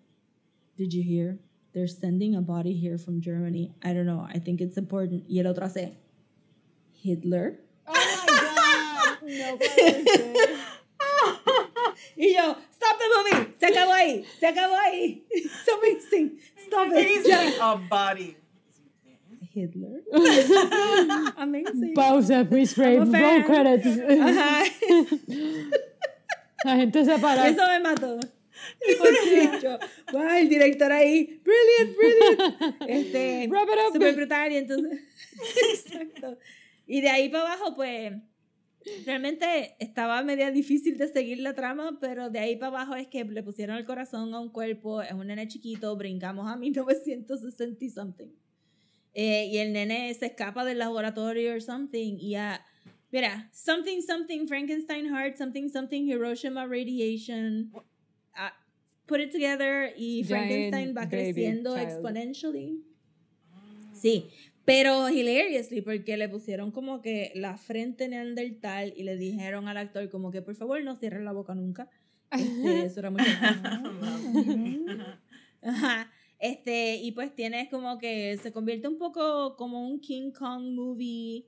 Did 0.76 0.90
you 0.90 1.02
hear? 1.02 1.38
They're 1.72 1.86
sending 1.86 2.34
a 2.34 2.40
body 2.40 2.72
here 2.72 2.98
from 2.98 3.20
Germany. 3.20 3.72
I 3.82 3.92
don't 3.92 4.06
know. 4.06 4.26
I 4.28 4.38
think 4.38 4.60
it's 4.60 4.76
important. 4.76 5.24
Y 5.28 5.38
el 5.40 5.46
otro 5.46 5.64
hace, 5.66 5.96
Hitler. 6.92 7.58
Oh 7.86 7.92
my 7.92 9.28
God. 9.28 9.60
no 10.60 10.80
y 12.16 12.34
yo, 12.34 12.56
stop 12.70 12.98
the 12.98 13.08
movie. 13.16 13.54
Se 13.58 13.66
acabó 13.66 13.92
ahí. 13.92 14.24
Se 14.38 14.46
acabó 14.46 14.76
ahí. 14.76 15.22
It's 15.30 15.68
amazing. 15.68 16.38
Stop 16.66 16.88
it. 16.92 17.60
a 17.60 17.76
body. 17.88 18.36
Hitler. 19.52 20.00
amazing. 21.36 21.94
Pausa, 21.94 22.44
freeze 22.46 22.72
frame, 22.72 23.10
roll 23.10 23.42
credits. 23.44 23.86
Ajá. 23.86 24.64
La 26.64 26.76
gente 26.76 27.04
se 27.04 27.18
para. 27.18 27.48
Eso 27.48 27.66
me 27.66 27.80
mató. 27.80 28.20
wow, 30.12 30.28
el 30.36 30.48
director 30.48 30.92
ahí, 30.92 31.40
brilliant, 31.44 31.96
brilliant. 31.96 32.76
Este, 32.88 33.48
super 33.92 34.14
brutal 34.14 34.52
y 34.52 34.56
entonces, 34.56 35.00
exacto. 35.72 36.38
Y 36.86 37.00
de 37.00 37.08
ahí 37.08 37.28
para 37.28 37.52
abajo, 37.52 37.74
pues, 37.74 38.12
realmente 39.06 39.76
estaba 39.78 40.22
media 40.22 40.50
difícil 40.50 40.96
de 40.98 41.08
seguir 41.08 41.38
la 41.38 41.54
trama, 41.54 41.98
pero 42.00 42.30
de 42.30 42.38
ahí 42.38 42.56
para 42.56 42.68
abajo 42.68 42.94
es 42.94 43.06
que 43.06 43.24
le 43.24 43.42
pusieron 43.42 43.76
el 43.76 43.84
corazón 43.84 44.34
a 44.34 44.40
un 44.40 44.50
cuerpo, 44.50 45.02
es 45.02 45.12
un 45.12 45.26
nene 45.26 45.46
chiquito, 45.48 45.94
brincamos 45.96 46.50
a 46.50 46.56
1960 46.56 47.84
y 47.84 47.90
something. 47.90 48.28
Eh, 49.12 49.46
y 49.46 49.58
el 49.58 49.72
nene 49.72 50.12
se 50.14 50.26
escapa 50.26 50.64
del 50.64 50.78
laboratorio 50.78 51.52
or 51.52 51.60
something 51.60 52.16
y 52.20 52.36
a 52.36 52.64
mira, 53.10 53.48
something 53.52 54.00
something 54.00 54.46
Frankenstein 54.46 55.06
heart, 55.06 55.36
something 55.36 55.68
something 55.68 56.06
Hiroshima 56.06 56.66
radiation 56.66 57.72
put 59.10 59.20
it 59.20 59.32
together 59.32 59.92
y 59.96 60.22
Frankenstein 60.22 60.94
va 60.96 61.08
creciendo 61.08 61.76
exponentially. 61.76 62.84
Sí, 63.92 64.30
pero 64.64 65.10
hilariously, 65.10 65.80
porque 65.82 66.16
le 66.16 66.28
pusieron 66.28 66.70
como 66.70 67.02
que 67.02 67.32
la 67.34 67.58
frente 67.58 68.08
neandertal 68.08 68.94
y 68.96 69.02
le 69.02 69.16
dijeron 69.16 69.66
al 69.66 69.78
actor 69.78 70.08
como 70.08 70.30
que 70.30 70.42
por 70.42 70.54
favor 70.54 70.82
no 70.84 70.94
cierre 70.94 71.24
la 71.24 71.32
boca 71.32 71.56
nunca. 71.56 71.90
Este, 72.30 72.84
eso 72.84 73.00
era 73.00 73.10
muy 73.10 73.20
Ajá. 75.62 76.10
Este, 76.38 76.96
y 76.96 77.10
pues 77.12 77.34
tienes 77.34 77.68
como 77.68 77.98
que 77.98 78.38
se 78.40 78.52
convierte 78.52 78.86
un 78.86 78.96
poco 78.96 79.56
como 79.56 79.84
un 79.86 80.00
King 80.00 80.30
Kong 80.30 80.72
movie 80.72 81.46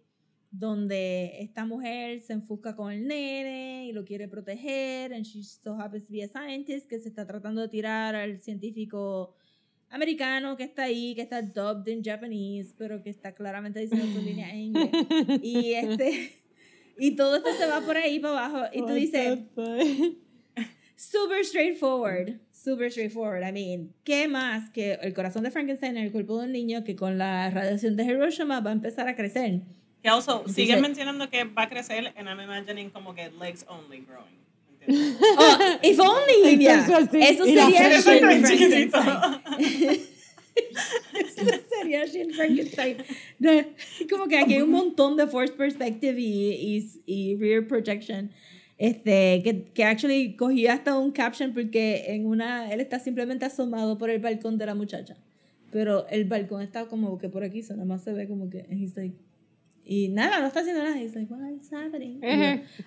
donde 0.53 1.41
esta 1.41 1.65
mujer 1.65 2.21
se 2.21 2.35
enfoca 2.35 2.77
con 2.77 2.93
el 2.93 3.07
nene 3.07 3.87
y 3.87 3.93
lo 3.93 4.05
quiere 4.05 4.29
proteger, 4.29 5.15
and 5.15 5.25
she 5.25 5.43
so 5.43 5.75
happens 5.81 6.07
to 6.07 6.13
be 6.13 6.23
a 6.23 6.29
scientist 6.29 6.89
que 6.89 7.01
se 7.01 7.09
está 7.09 7.27
tratando 7.27 7.63
de 7.63 7.69
tirar 7.69 8.15
al 8.15 8.39
científico 8.39 9.35
americano 9.89 10.57
que 10.57 10.65
está 10.65 10.85
ahí, 10.85 11.15
que 11.15 11.23
está 11.23 11.41
dubbed 11.41 11.91
in 11.91 12.05
Japanese, 12.05 12.75
pero 12.77 13.03
que 13.03 13.09
está 13.09 13.35
claramente 13.35 13.81
diciendo 13.81 14.07
su 14.13 14.23
línea 14.23 14.51
en 14.51 14.59
inglés. 14.59 14.91
Y 15.43 15.73
este 15.73 16.43
y 16.99 17.17
todo 17.17 17.37
esto 17.37 17.49
se 17.59 17.67
va 17.67 17.81
por 17.81 17.97
ahí 17.97 18.21
para 18.21 18.47
abajo 18.47 18.71
y 18.75 18.81
tú 18.81 18.93
dices 18.93 19.39
super 20.97 21.45
straightforward, 21.45 22.41
super 22.53 22.91
straightforward. 22.91 23.43
I 23.43 23.53
mean, 23.53 23.95
¿qué 24.05 24.29
más 24.29 24.71
que 24.71 24.99
el 25.01 25.15
corazón 25.15 25.45
de 25.45 25.51
Frankenstein 25.51 25.97
en 25.97 26.05
el 26.05 26.13
cuerpo 26.13 26.39
de 26.39 26.47
un 26.47 26.53
niño 26.53 26.85
que 26.85 26.95
con 26.95 27.17
la 27.17 27.49
radiación 27.49 27.97
de 27.97 28.05
Hiroshima 28.05 28.61
va 28.61 28.71
a 28.71 28.75
empezar 28.75 29.09
a 29.09 29.17
crecer? 29.17 29.63
Que 30.03 30.09
also, 30.09 30.45
siguen 30.49 30.81
mencionando 30.81 31.31
que 31.31 31.45
va 31.45 31.63
a 31.63 31.69
crecer, 31.69 32.13
and 32.17 32.29
I'm 32.29 32.41
imagining 32.41 32.91
como 32.91 33.15
que 33.15 33.31
legs 33.39 33.65
only 33.69 34.01
growing. 34.01 34.43
oh, 34.89 35.79
if 35.81 35.99
only, 36.01 36.57
yeah. 36.57 36.85
Eso 37.13 37.45
sería 37.45 38.01
Shin 38.01 38.03
Frankenstein. 38.03 38.91
Eso 41.15 41.45
sería 41.71 42.05
Shin 42.07 42.35
Frankenstein. 42.35 42.97
como 44.11 44.27
que 44.27 44.39
aquí 44.39 44.55
hay 44.55 44.63
un 44.63 44.71
montón 44.71 45.17
de 45.17 45.29
force 45.29 45.53
perspective 45.53 46.19
y, 46.19 46.53
y, 46.53 47.03
y 47.07 47.37
rear 47.37 47.69
projection. 47.69 48.31
Este, 48.79 49.43
que, 49.45 49.71
que 49.73 49.85
actually 49.85 50.35
cogí 50.35 50.67
hasta 50.67 50.99
un 50.99 51.13
caption 51.13 51.55
porque 51.55 52.07
en 52.09 52.27
una, 52.27 52.73
él 52.73 52.81
está 52.81 52.99
simplemente 52.99 53.45
asomado 53.45 53.97
por 53.97 54.11
el 54.11 54.19
balcón 54.19 54.59
de 54.59 54.67
la 54.67 54.75
muchacha. 54.75 55.17
Pero 55.71 56.09
el 56.09 56.25
balcón 56.25 56.63
está 56.63 56.87
como 56.87 57.17
que 57.19 57.29
por 57.29 57.45
aquí, 57.45 57.63
so 57.63 57.75
nada 57.75 57.87
más 57.87 58.03
se 58.03 58.13
ve 58.13 58.27
como 58.27 58.51
que, 58.51 58.67
he's 58.69 58.97
like, 58.97 59.17
y 59.85 60.09
nada, 60.09 60.41
no 60.41 60.47
está 60.47 60.61
haciendo 60.61 60.83
nada. 60.83 61.01
He's 61.01 61.15
like, 61.15 61.33
what's 61.33 61.73
happening? 61.73 62.21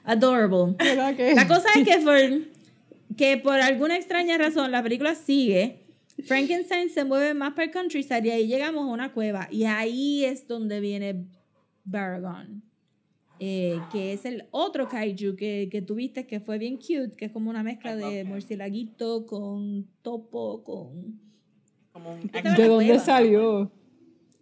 Adorable. 0.04 0.76
La 0.80 1.48
cosa 1.48 1.68
es 1.78 1.88
que 1.88 1.98
por, 2.04 3.16
que 3.18 3.38
por 3.38 3.60
alguna 3.60 3.96
extraña 3.98 4.38
razón 4.38 4.72
la 4.72 4.82
película 4.84 5.16
sigue 5.16 5.82
Frankenstein 6.26 6.90
se 6.90 7.04
mueve 7.04 7.34
más 7.34 7.54
para 7.54 7.66
el 7.66 7.72
countryside 7.72 8.26
y 8.26 8.30
ahí 8.32 8.48
llegamos 8.48 8.84
a 8.84 8.88
una 8.94 9.12
cueva. 9.14 9.48
Y 9.52 9.66
ahí 9.66 10.24
es 10.24 10.48
donde 10.48 10.80
viene 10.80 11.26
Baragon. 11.84 12.64
eh, 13.40 13.78
que 13.92 14.14
es 14.14 14.24
el 14.24 14.46
otro 14.52 14.88
kaiju 14.88 15.36
que, 15.36 15.68
que 15.70 15.82
tuviste 15.82 16.26
que 16.26 16.40
fue 16.40 16.58
bien 16.58 16.78
cute, 16.78 17.12
que 17.18 17.26
es 17.26 17.32
como 17.34 17.50
una 17.50 17.64
mezcla 17.64 17.96
de 17.98 18.24
murcielaguito 18.24 19.26
con 19.26 19.86
topo, 20.02 20.64
con... 20.64 21.20
Como 21.92 22.12
un 22.14 22.28
¿De 22.28 22.42
dónde 22.68 22.86
cueva. 22.88 23.00
salió? 23.00 23.72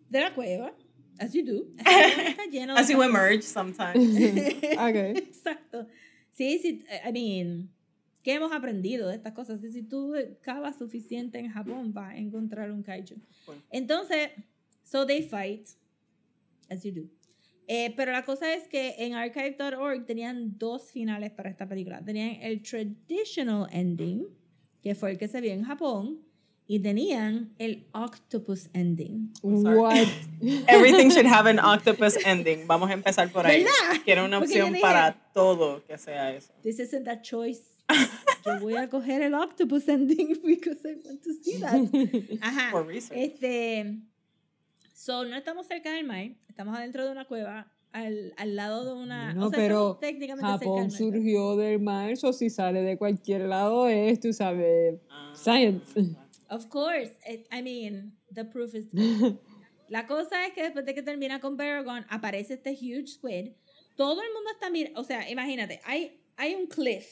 De 0.09 0.19
la 0.21 0.33
cueva, 0.35 0.73
as 1.19 1.33
you 1.33 1.43
do. 1.43 1.67
Está 1.77 2.45
lleno 2.51 2.75
As 2.75 2.89
you 2.89 2.97
cosas. 2.97 3.09
emerge 3.09 3.43
sometimes. 3.43 3.95
ok. 4.77 5.17
Exacto. 5.17 5.87
Sí, 6.31 6.59
sí, 6.59 6.83
I 7.07 7.11
mean, 7.11 7.69
¿qué 8.23 8.33
hemos 8.33 8.51
aprendido 8.51 9.07
de 9.09 9.15
estas 9.15 9.33
cosas? 9.33 9.59
Que 9.61 9.71
si 9.71 9.83
tú 9.83 10.13
cavas 10.41 10.77
suficiente 10.77 11.37
en 11.39 11.49
Japón 11.51 11.93
vas 11.93 12.13
a 12.13 12.17
encontrar 12.17 12.71
un 12.71 12.81
kaiju. 12.83 13.15
Cool. 13.45 13.55
Entonces, 13.71 14.29
so 14.83 15.05
they 15.05 15.21
fight, 15.21 15.69
as 16.69 16.83
you 16.83 16.91
do. 16.91 17.09
Eh, 17.67 17.93
pero 17.95 18.11
la 18.11 18.23
cosa 18.25 18.53
es 18.53 18.67
que 18.67 18.95
en 18.97 19.13
archive.org 19.13 20.05
tenían 20.05 20.57
dos 20.57 20.91
finales 20.91 21.31
para 21.31 21.49
esta 21.49 21.67
película. 21.67 22.03
Tenían 22.03 22.41
el 22.41 22.61
traditional 22.61 23.67
ending, 23.71 24.25
que 24.81 24.95
fue 24.95 25.11
el 25.11 25.17
que 25.17 25.27
se 25.29 25.39
vio 25.39 25.53
en 25.53 25.63
Japón, 25.63 26.19
y 26.67 26.79
tenían 26.79 27.53
el 27.59 27.85
octopus 27.93 28.69
ending. 28.73 29.31
What? 29.41 30.07
Everything 30.67 31.09
should 31.09 31.25
have 31.25 31.45
an 31.49 31.59
octopus 31.59 32.17
ending. 32.25 32.65
Vamos 32.67 32.89
a 32.89 32.93
empezar 32.93 33.29
por 33.31 33.45
ahí. 33.45 33.63
¿Verdad? 33.63 34.01
Quiero 34.05 34.25
una 34.25 34.39
opción 34.39 34.69
dije- 34.73 34.81
para 34.81 35.13
todo 35.33 35.83
que 35.85 35.97
sea 35.97 36.33
eso. 36.33 36.53
This 36.63 36.79
isn't 36.79 37.07
a 37.07 37.21
choice. 37.21 37.61
Yo 38.45 38.59
voy 38.61 38.75
a 38.75 38.89
coger 38.89 39.21
el 39.21 39.33
octopus 39.33 39.87
ending 39.89 40.39
because 40.45 40.79
I 40.85 40.95
want 41.05 41.21
to 41.23 41.33
see 41.43 41.59
that. 41.59 42.39
Ajá. 42.41 42.71
For 42.71 42.85
research. 42.87 43.17
Este, 43.19 43.99
so, 44.93 45.25
no 45.25 45.35
estamos 45.35 45.67
cerca 45.67 45.91
del 45.91 46.05
mar, 46.05 46.29
estamos 46.47 46.77
adentro 46.77 47.05
de 47.05 47.11
una 47.11 47.25
cueva, 47.25 47.67
al, 47.91 48.33
al 48.37 48.55
lado 48.55 48.85
de 48.85 49.01
una. 49.03 49.33
No, 49.33 49.47
o 49.47 49.49
sea, 49.49 49.59
pero 49.59 49.97
técnicamente 49.99 50.47
cerca 50.49 50.59
Japón 50.65 50.81
mar. 50.83 50.91
surgió 50.91 51.55
del 51.57 51.79
mar, 51.81 52.13
o 52.23 52.33
si 52.33 52.49
sale 52.49 52.81
de 52.81 52.97
cualquier 52.97 53.41
lado 53.41 53.87
es, 53.89 54.19
tú 54.19 54.31
sabes, 54.33 54.95
Ah, 55.09 55.33
science. 55.35 56.15
Of 56.53 56.67
course, 56.69 57.11
it- 57.27 57.47
I 57.51 57.61
mean, 57.61 58.13
the 58.33 58.43
proof 58.45 58.73
is. 58.75 58.85
La 59.89 60.07
cosa 60.07 60.45
es 60.47 60.53
que 60.53 60.63
después 60.63 60.85
de 60.85 60.93
que 60.93 61.01
termina 61.03 61.39
con 61.39 61.55
Baragon, 61.57 62.05
aparece 62.09 62.53
este 62.55 62.71
huge 62.71 63.07
squid. 63.07 63.51
Todo 63.95 64.21
el 64.21 64.29
mundo 64.33 64.49
está 64.53 64.69
mirando, 64.69 64.99
o 64.99 65.03
sea, 65.03 65.29
imagínate, 65.29 65.79
hay, 65.85 66.19
hay 66.37 66.55
un 66.55 66.67
cliff. 66.67 67.05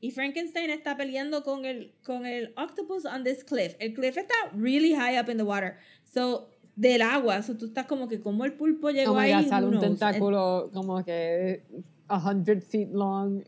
Y 0.00 0.12
Frankenstein 0.12 0.70
está 0.70 0.96
peleando 0.96 1.42
con 1.42 1.64
el, 1.64 1.92
con 2.04 2.24
el 2.26 2.52
octopus 2.56 3.04
on 3.04 3.24
this 3.24 3.42
cliff. 3.44 3.74
El 3.80 3.92
cliff 3.94 4.16
está 4.16 4.34
really 4.54 4.94
high 4.94 5.18
up 5.20 5.28
in 5.28 5.36
the 5.38 5.42
water. 5.44 5.76
So, 6.04 6.50
del 6.76 7.02
agua. 7.02 7.42
So, 7.42 7.56
tú 7.56 7.66
estás 7.66 7.86
como 7.86 8.06
que, 8.08 8.20
como 8.20 8.44
el 8.44 8.52
pulpo 8.54 8.90
llegó 8.90 9.12
Oh 9.12 9.16
my 9.16 9.30
ahí? 9.32 9.42
God, 9.44 9.48
sale 9.50 9.66
un 9.66 9.80
tentáculo 9.80 10.70
como 10.72 11.04
que 11.04 11.64
a 12.08 12.18
hundred 12.18 12.62
feet 12.62 12.88
long. 12.92 13.42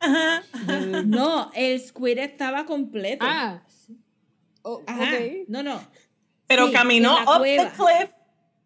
Ajá. 0.00 0.42
No, 1.06 1.50
el 1.54 1.80
squid 1.80 2.18
estaba 2.18 2.64
completo. 2.64 3.24
ah, 3.28 3.62
oh, 4.64 4.82
Ajá. 4.86 5.02
ok. 5.14 5.48
No, 5.48 5.62
no. 5.62 5.80
Pero 6.46 6.66
Sí, 6.66 6.72
caminó 6.74 7.14
up 7.22 7.42
the 7.42 7.56
cueva. 7.56 7.72
cliff. 7.72 8.10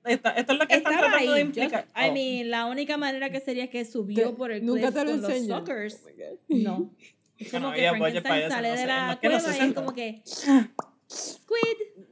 Esto, 0.04 0.28
esto 0.30 0.52
es 0.54 0.58
lo 0.58 0.66
que 0.66 0.74
están 0.74 0.92
Estaba 0.94 1.08
tratando 1.10 1.32
de 1.34 1.40
ahí. 1.40 1.46
just- 1.46 1.56
implicar. 1.58 1.84
I 1.94 2.08
Oh. 2.08 2.12
mean, 2.14 2.50
la 2.50 2.66
única 2.66 2.96
manera 2.96 3.30
que 3.30 3.40
sería 3.40 3.68
que 3.68 3.84
subió 3.84 4.30
Te- 4.30 4.36
por 4.36 4.50
el 4.52 4.64
Nunca 4.64 4.80
cliff 4.90 4.94
te 4.94 5.04
lo 5.04 5.10
con 5.10 5.20
los 5.22 5.30
enseñan. 5.30 5.58
suckers. 5.60 6.02
Oh. 6.04 6.38
No. 6.48 6.94
Es 7.38 7.52
como 7.52 7.68
Bueno, 7.68 7.76
que 7.76 7.88
Frankenstein 7.90 8.40
eso, 8.42 8.48
sale 8.50 8.68
no 8.68 8.74
de 8.74 8.80
sé, 8.80 8.86
la 8.88 9.00
no, 9.06 9.12
no 9.12 9.20
cueva 9.20 9.38
se 9.40 9.58
y 9.64 9.68
es 9.68 9.74
como 9.74 9.92
que 9.94 10.22
squid. 11.08 12.06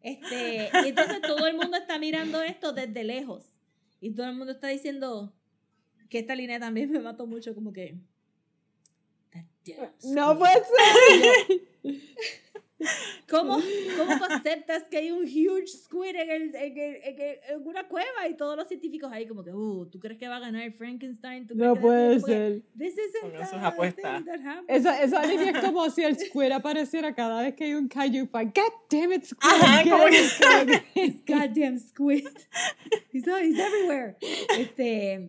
Este, 0.00 0.70
y 0.84 0.88
entonces 0.88 1.20
todo 1.22 1.46
el 1.46 1.54
mundo 1.56 1.76
está 1.76 1.98
mirando 2.00 2.42
esto 2.42 2.72
desde 2.72 3.04
lejos. 3.04 3.44
Y 4.00 4.10
todo 4.10 4.26
el 4.26 4.34
mundo 4.34 4.50
está 4.52 4.66
diciendo 4.66 5.32
que 6.10 6.18
esta 6.18 6.34
línea 6.34 6.58
también 6.58 6.90
me 6.90 6.98
mató 6.98 7.26
mucho, 7.28 7.54
como 7.54 7.72
que. 7.72 7.94
"That 9.30 9.44
damn 9.64 9.92
No 10.14 10.34
squid". 10.34 10.38
puede 10.40 10.54
ser. 10.64 11.60
¿Cómo, 13.28 13.60
¿Cómo 13.96 14.18
tú 14.18 14.24
aceptas 14.28 14.84
que 14.90 14.96
hay 14.98 15.10
un 15.10 15.24
huge 15.24 15.66
squid 15.66 16.14
en, 16.16 16.30
el, 16.30 16.42
en, 16.54 16.78
el- 16.78 16.96
en 17.02 17.20
el- 17.20 17.38
en 17.48 17.66
una 17.66 17.86
cueva 17.88 18.28
y 18.28 18.36
todos 18.36 18.56
los 18.56 18.68
científicos 18.68 19.10
ahí 19.12 19.26
como 19.26 19.42
que, 19.42 19.52
uh, 19.52 19.86
¿tú 19.90 19.98
crees 19.98 20.18
que 20.18 20.28
va 20.28 20.36
a 20.36 20.40
ganar 20.40 20.70
Frankenstein? 20.72 21.46
¿Tú 21.46 21.54
No 21.54 21.74
puede 21.76 22.20
ser. 22.20 22.62
This 22.78 22.92
isn't 22.94 23.22
Pongan 23.22 23.44
sus 23.46 23.54
a 23.58 23.66
apuestas. 23.68 24.16
thing 24.18 24.26
that 24.26 24.40
happens." 24.40 24.68
Esa, 24.68 25.02
esa 25.02 25.26
línea 25.26 25.50
es 25.50 25.58
como 25.58 25.88
si 25.90 26.02
el 26.02 26.18
squid 26.18 26.50
apareciera 26.52 27.14
cada 27.14 27.42
vez 27.42 27.54
que 27.54 27.64
hay 27.64 27.74
un 27.74 27.88
kaiju 27.88 28.26
fight. 28.26 28.54
God 28.54 28.72
damn 28.90 29.12
it, 29.12 29.24
squid. 29.24 29.38
Ajá, 29.50 29.82
it, 29.82 30.10
que- 30.10 30.28
squid. 30.28 31.14
Goddamn 31.26 31.78
squid. 31.78 32.26
He's, 33.12 33.24
he's 33.24 33.58
everywhere. 33.58 34.16
Este, 34.58 35.28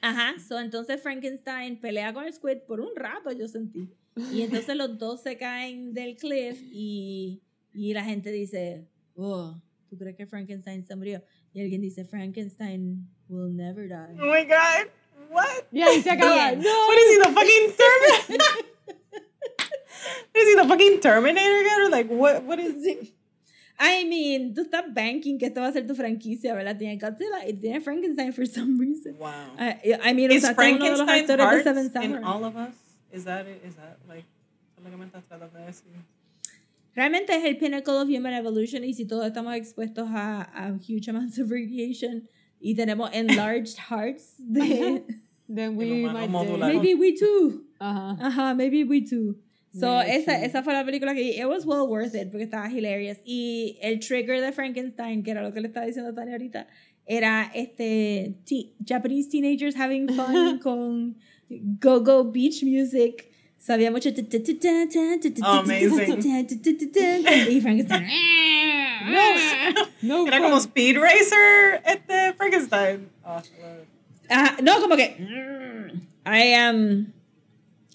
ajá, 0.00 0.34
so 0.40 0.58
entonces 0.58 1.00
Frankenstein 1.02 1.78
pelea 1.80 2.12
con 2.12 2.24
el 2.24 2.32
squid 2.32 2.58
por 2.66 2.80
un 2.80 2.94
rato, 2.96 3.30
yo 3.32 3.46
sentí. 3.48 3.88
Y 4.16 4.42
entonces 4.42 4.76
los 4.76 4.98
dos 4.98 5.22
se 5.22 5.36
caen 5.36 5.94
del 5.94 6.16
cliff 6.16 6.60
y, 6.70 7.40
y 7.72 7.94
la 7.94 8.04
gente 8.04 8.30
dice, 8.30 8.86
oh, 9.14 9.60
¿tú 9.88 9.96
crees 9.96 10.16
que 10.16 10.26
Frankenstein 10.26 10.84
se 10.84 10.94
murió? 10.96 11.22
Y 11.54 11.60
alguien 11.60 11.80
dice, 11.80 12.04
Frankenstein 12.04 13.08
will 13.28 13.54
never 13.54 13.88
die. 13.88 14.20
Oh 14.20 14.26
my 14.26 14.44
god. 14.44 14.88
What? 15.30 15.64
Y 15.70 15.80
ahí 15.82 16.02
se 16.02 16.10
acaba. 16.10 16.52
No. 16.52 16.86
What 16.88 16.96
is 16.98 17.10
he, 17.10 17.18
the 17.18 17.32
fucking 17.32 17.72
Terminator? 17.78 18.64
is 20.34 20.48
he 20.48 20.54
the 20.56 20.68
fucking 20.68 21.00
Terminator 21.00 21.60
again? 21.60 21.80
Or 21.80 21.88
like, 21.90 22.08
what, 22.10 22.44
what 22.44 22.58
is 22.58 22.84
Sí. 22.84 23.14
I 23.78 24.04
mean, 24.04 24.54
tú 24.54 24.62
estás 24.62 24.92
banking 24.94 25.38
que 25.38 25.46
esto 25.46 25.60
va 25.60 25.68
a 25.68 25.72
ser 25.72 25.86
tu 25.86 25.94
franquicia, 25.94 26.54
¿verdad? 26.54 26.76
Tiene 26.78 26.98
Godzilla 26.98 27.48
y 27.48 27.54
tiene 27.54 27.80
Frankenstein 27.80 28.32
for 28.32 28.46
some 28.46 28.78
reason. 28.78 29.16
Wow. 29.18 29.28
I, 29.58 29.98
I 30.04 30.14
mean, 30.14 30.30
Is 30.30 30.44
usaste 30.44 30.74
uno 30.74 30.84
de 30.84 30.90
los 30.90 31.00
actores 31.00 31.26
de 31.26 31.42
heart 31.42 31.64
Seven 31.64 31.86
in 31.86 31.92
Samurai. 31.92 32.22
all 32.22 32.44
of 32.44 32.54
us? 32.56 32.74
Is 33.12 33.24
that 33.24 33.46
it? 33.46 33.62
Is 33.64 33.74
that 33.76 33.98
like, 34.08 34.24
es 34.76 34.84
lo 34.84 34.90
que 34.90 34.96
me 34.96 35.04
estás 35.06 35.22
tratando 35.28 35.58
de 35.58 35.66
decir? 35.66 35.92
Realmente 36.94 37.34
es 37.34 37.44
el 37.44 37.56
pinnacle 37.56 37.94
of 37.94 38.08
human 38.08 38.34
evolution 38.34 38.84
y 38.84 38.92
si 38.92 39.06
todos 39.06 39.26
estamos 39.26 39.54
expuestos 39.54 40.08
a, 40.10 40.42
a 40.54 40.78
huge 40.78 41.08
amounts 41.08 41.38
of 41.38 41.50
radiation 41.50 42.28
y 42.60 42.74
tenemos 42.74 43.10
enlarged 43.14 43.78
hearts, 43.88 44.34
de, 44.38 45.02
Then 45.48 45.76
we 45.76 46.06
might 46.06 46.30
maybe 46.30 46.94
we 46.94 47.14
too. 47.14 47.64
Ajá. 47.80 48.16
Ajá, 48.20 48.56
maybe 48.56 48.84
we 48.84 49.02
too. 49.02 49.36
So, 49.74 49.86
Maybe. 49.98 50.16
esa, 50.16 50.44
esa 50.44 50.62
fue 50.62 50.74
la 50.74 50.84
película 50.84 51.14
que 51.14 51.38
it 51.40 51.46
was 51.48 51.64
well 51.64 51.88
worth 51.88 52.14
it 52.14 52.30
porque 52.30 52.44
estaba 52.44 52.70
hilarious. 52.70 53.18
Y 53.24 53.78
el 53.82 53.98
trigger 54.00 54.40
de 54.40 54.52
Frankenstein, 54.52 55.22
que 55.22 55.30
era 55.30 55.42
lo 55.42 55.52
que 55.52 55.60
le 55.60 55.68
estaba 55.68 55.86
diciendo 55.86 56.12
Tania 56.14 56.34
ahorita, 56.34 56.66
era 57.06 57.50
este 57.54 58.36
te- 58.44 58.72
Japanese 58.86 59.28
teenagers 59.30 59.74
having 59.74 60.08
fun 60.08 60.58
con 60.62 61.16
go-go 61.80 62.24
beach 62.24 62.62
music. 62.62 63.28
Sabía 63.58 63.90
mucho. 63.92 64.10
Amazing. 64.10 65.90
Y 67.48 67.60
Frankenstein. 67.60 68.06
No 70.02 70.26
Era 70.26 70.38
fun. 70.38 70.42
como 70.50 70.56
Speed 70.60 70.96
Racer, 70.98 71.80
este 71.84 72.34
Frankenstein. 72.36 73.08
Oh, 73.24 73.30
I 73.30 73.62
love 73.62 73.78
it. 73.78 73.88
Ajá, 74.30 74.56
no, 74.62 74.80
como 74.80 74.96
que. 74.96 75.16
mm, 75.18 76.00
I 76.24 76.38
am 76.54 77.12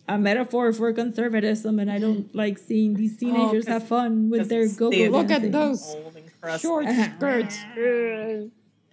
a 0.07 0.17
metaphor 0.17 0.71
for 0.73 0.93
conservatism 0.93 1.79
and 1.79 1.89
I 1.91 1.99
don't 1.99 2.33
like 2.35 2.57
seeing 2.59 2.93
these 2.95 3.17
teenagers 3.17 3.65
'cause- 3.65 3.73
have 3.73 3.87
fun 3.87 4.29
with 4.29 4.47
their 4.49 4.67
go-go 4.67 4.89
Look 5.09 5.31
at 5.31 5.51
those 5.51 5.95
Old 5.95 6.15
and 6.15 6.31
crusty. 6.41 6.61
short 6.67 6.85
skirts. 6.89 7.59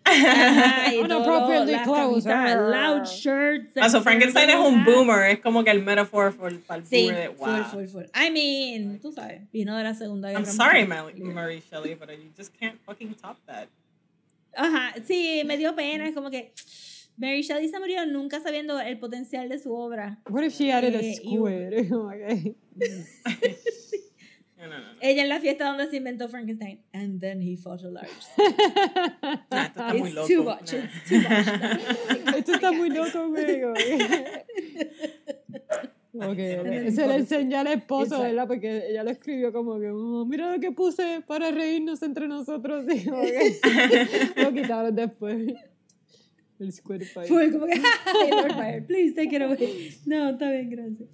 Ugh. 0.07 0.27
Ajá, 0.27 0.93
y 0.95 0.99
Inappropriately 0.99 1.73
todo, 1.73 1.73
las 1.73 1.83
close. 1.85 2.29
camisas, 2.29 2.71
loud 2.71 3.05
shirts. 3.07 3.73
Ah, 3.81 3.89
so 3.89 4.03
Frankenstein 4.03 4.51
es 4.51 4.57
un 4.57 4.85
boomer, 4.85 5.31
es 5.31 5.41
como 5.41 5.65
que 5.65 5.71
el 5.71 5.83
metaphor 5.83 6.33
for, 6.33 6.53
para 6.61 6.81
el 6.81 6.87
Sí, 6.87 7.05
boomer 7.07 7.17
de 7.31 7.35
full, 7.37 7.49
wow. 7.49 7.65
full, 7.65 7.87
full. 7.87 8.05
I 8.15 8.31
mean, 8.31 9.01
tú 9.01 9.13
sabes, 9.13 9.51
vino 9.51 9.77
de 9.77 9.83
la 9.85 9.95
Segunda 9.95 10.29
Guerra 10.31 10.41
I'm 10.45 10.53
sorry. 10.53 10.87
Mary, 10.87 11.15
Mary 11.21 11.63
Shelley, 11.71 11.95
but 11.95 12.11
you 12.11 12.31
just 12.37 12.53
can't 12.59 12.79
fucking 12.85 13.15
top 13.15 13.39
that. 13.47 13.69
Ajá, 14.57 14.95
sí, 15.07 15.43
me 15.47 15.57
dio 15.57 15.75
pena, 15.75 16.07
es 16.07 16.15
como 16.15 16.31
que 16.31 16.53
Mary 17.17 17.43
Shelley 17.43 17.69
se 17.69 17.79
murió 17.81 18.05
nunca 18.07 18.41
sabiendo 18.41 18.79
el 18.81 18.99
potencial 18.99 19.49
de 19.49 19.59
su 19.59 19.73
obra. 19.75 20.19
What 20.29 20.45
if 20.45 20.55
she 20.55 20.71
added 20.71 20.95
a 20.95 21.01
Eh, 21.01 21.15
y- 21.23 21.37
squid? 21.37 21.91
Oh 21.93 22.09
my 22.09 22.19
God. 22.19 22.57
No, 24.69 24.79
no. 24.79 24.85
Ella 25.01 25.23
en 25.23 25.29
la 25.29 25.41
fiesta 25.41 25.67
donde 25.67 25.89
se 25.89 25.97
inventó 25.97 26.29
Frankenstein. 26.29 26.81
And 26.93 27.21
then 27.21 27.41
he 27.43 27.57
fought 27.57 27.83
a 27.85 27.91
large. 27.91 28.11
Nah, 29.51 29.67
esto 29.67 29.83
está 29.83 29.95
muy 29.95 30.11
loco. 30.13 30.27
too 30.29 30.43
much, 30.43 30.73
Nah. 30.73 30.85
it's 30.85 31.09
too 31.09 31.17
much. 31.19 32.35
Esto 32.37 32.53
está 32.55 32.73
muy 32.73 32.91
loco, 32.91 33.29
güey. 33.29 33.63
Ok, 36.17 36.37
then 36.37 36.93
se 36.95 37.07
le 37.09 37.15
enseñó 37.17 37.59
al 37.59 37.67
esposo, 37.67 38.05
Exacto. 38.05 38.23
¿verdad? 38.23 38.47
Porque 38.47 38.83
ella 38.89 39.03
lo 39.03 39.11
escribió 39.11 39.53
como 39.53 39.81
que, 39.81 39.91
"Oh, 39.91 40.25
mira 40.25 40.53
lo 40.53 40.61
que 40.61 40.71
puse 40.71 41.23
para 41.27 41.51
reírnos 41.51 42.03
entre 42.03 42.29
nosotros. 42.29 42.85
Y 42.95 43.05
como 43.05 43.23
que 43.23 43.53
lo 44.37 44.53
quitaron 44.53 44.95
después. 44.95 45.53
El 46.61 46.73
squid 46.73 47.03
fight. 47.03 47.27
Fue 47.29 47.51
como 47.51 47.67
que, 47.67 47.73
"Ay, 48.07 48.31
Lord 48.31 48.55
Fire, 48.55 48.87
please 48.87 49.13
take 49.15 49.35
it 49.35 49.43
away. 49.43 49.97
No, 50.07 50.31
está 50.31 50.51
bien, 50.53 50.71
gracias. 50.71 51.09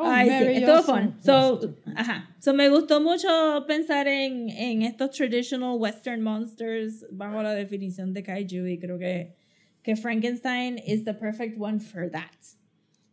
Oh, 0.00 0.06
Ay, 0.06 0.28
sí, 0.28 0.62
estuvo 0.62 0.82
fun. 0.82 1.14
So, 1.22 1.74
ajá. 1.94 2.34
So, 2.38 2.54
me 2.54 2.70
gustó 2.70 3.00
mucho 3.00 3.64
pensar 3.66 4.08
en, 4.08 4.48
en 4.48 4.82
estos 4.82 5.10
traditional 5.10 5.76
western 5.78 6.22
monsters 6.22 7.04
bajo 7.10 7.42
la 7.42 7.54
definición 7.54 8.14
de 8.14 8.22
kaiju 8.22 8.66
y 8.66 8.78
creo 8.78 8.98
que, 8.98 9.34
que 9.82 9.96
Frankenstein 9.96 10.78
is 10.78 11.04
the 11.04 11.12
perfect 11.12 11.58
one 11.58 11.80
for 11.80 12.10
that. 12.10 12.32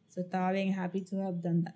So, 0.08 0.21
estaba 0.21 0.52
bien 0.54 0.73
happy 0.73 1.02
to 1.02 1.21
have 1.21 1.41
done 1.41 1.63
that. 1.63 1.76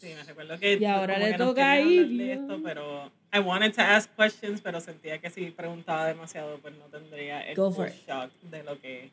Sí, 0.00 0.08
me 0.16 0.24
recuerdo 0.24 0.58
que. 0.58 0.78
Y 0.80 0.84
ahora 0.84 1.16
le 1.16 1.34
toca 1.34 1.78
esto, 1.78 2.60
pero. 2.60 3.12
I 3.32 3.38
wanted 3.38 3.72
to 3.74 3.82
ask 3.82 4.10
questions, 4.16 4.60
pero 4.60 4.80
sentía 4.80 5.18
que 5.18 5.30
si 5.30 5.52
preguntaba 5.52 6.06
demasiado, 6.06 6.58
pues 6.58 6.74
no 6.76 6.86
tendría 6.86 7.40
el 7.42 7.54
Go 7.54 7.70
full 7.70 7.86
shock 8.06 8.32
de 8.50 8.64
lo 8.64 8.80
que. 8.80 9.10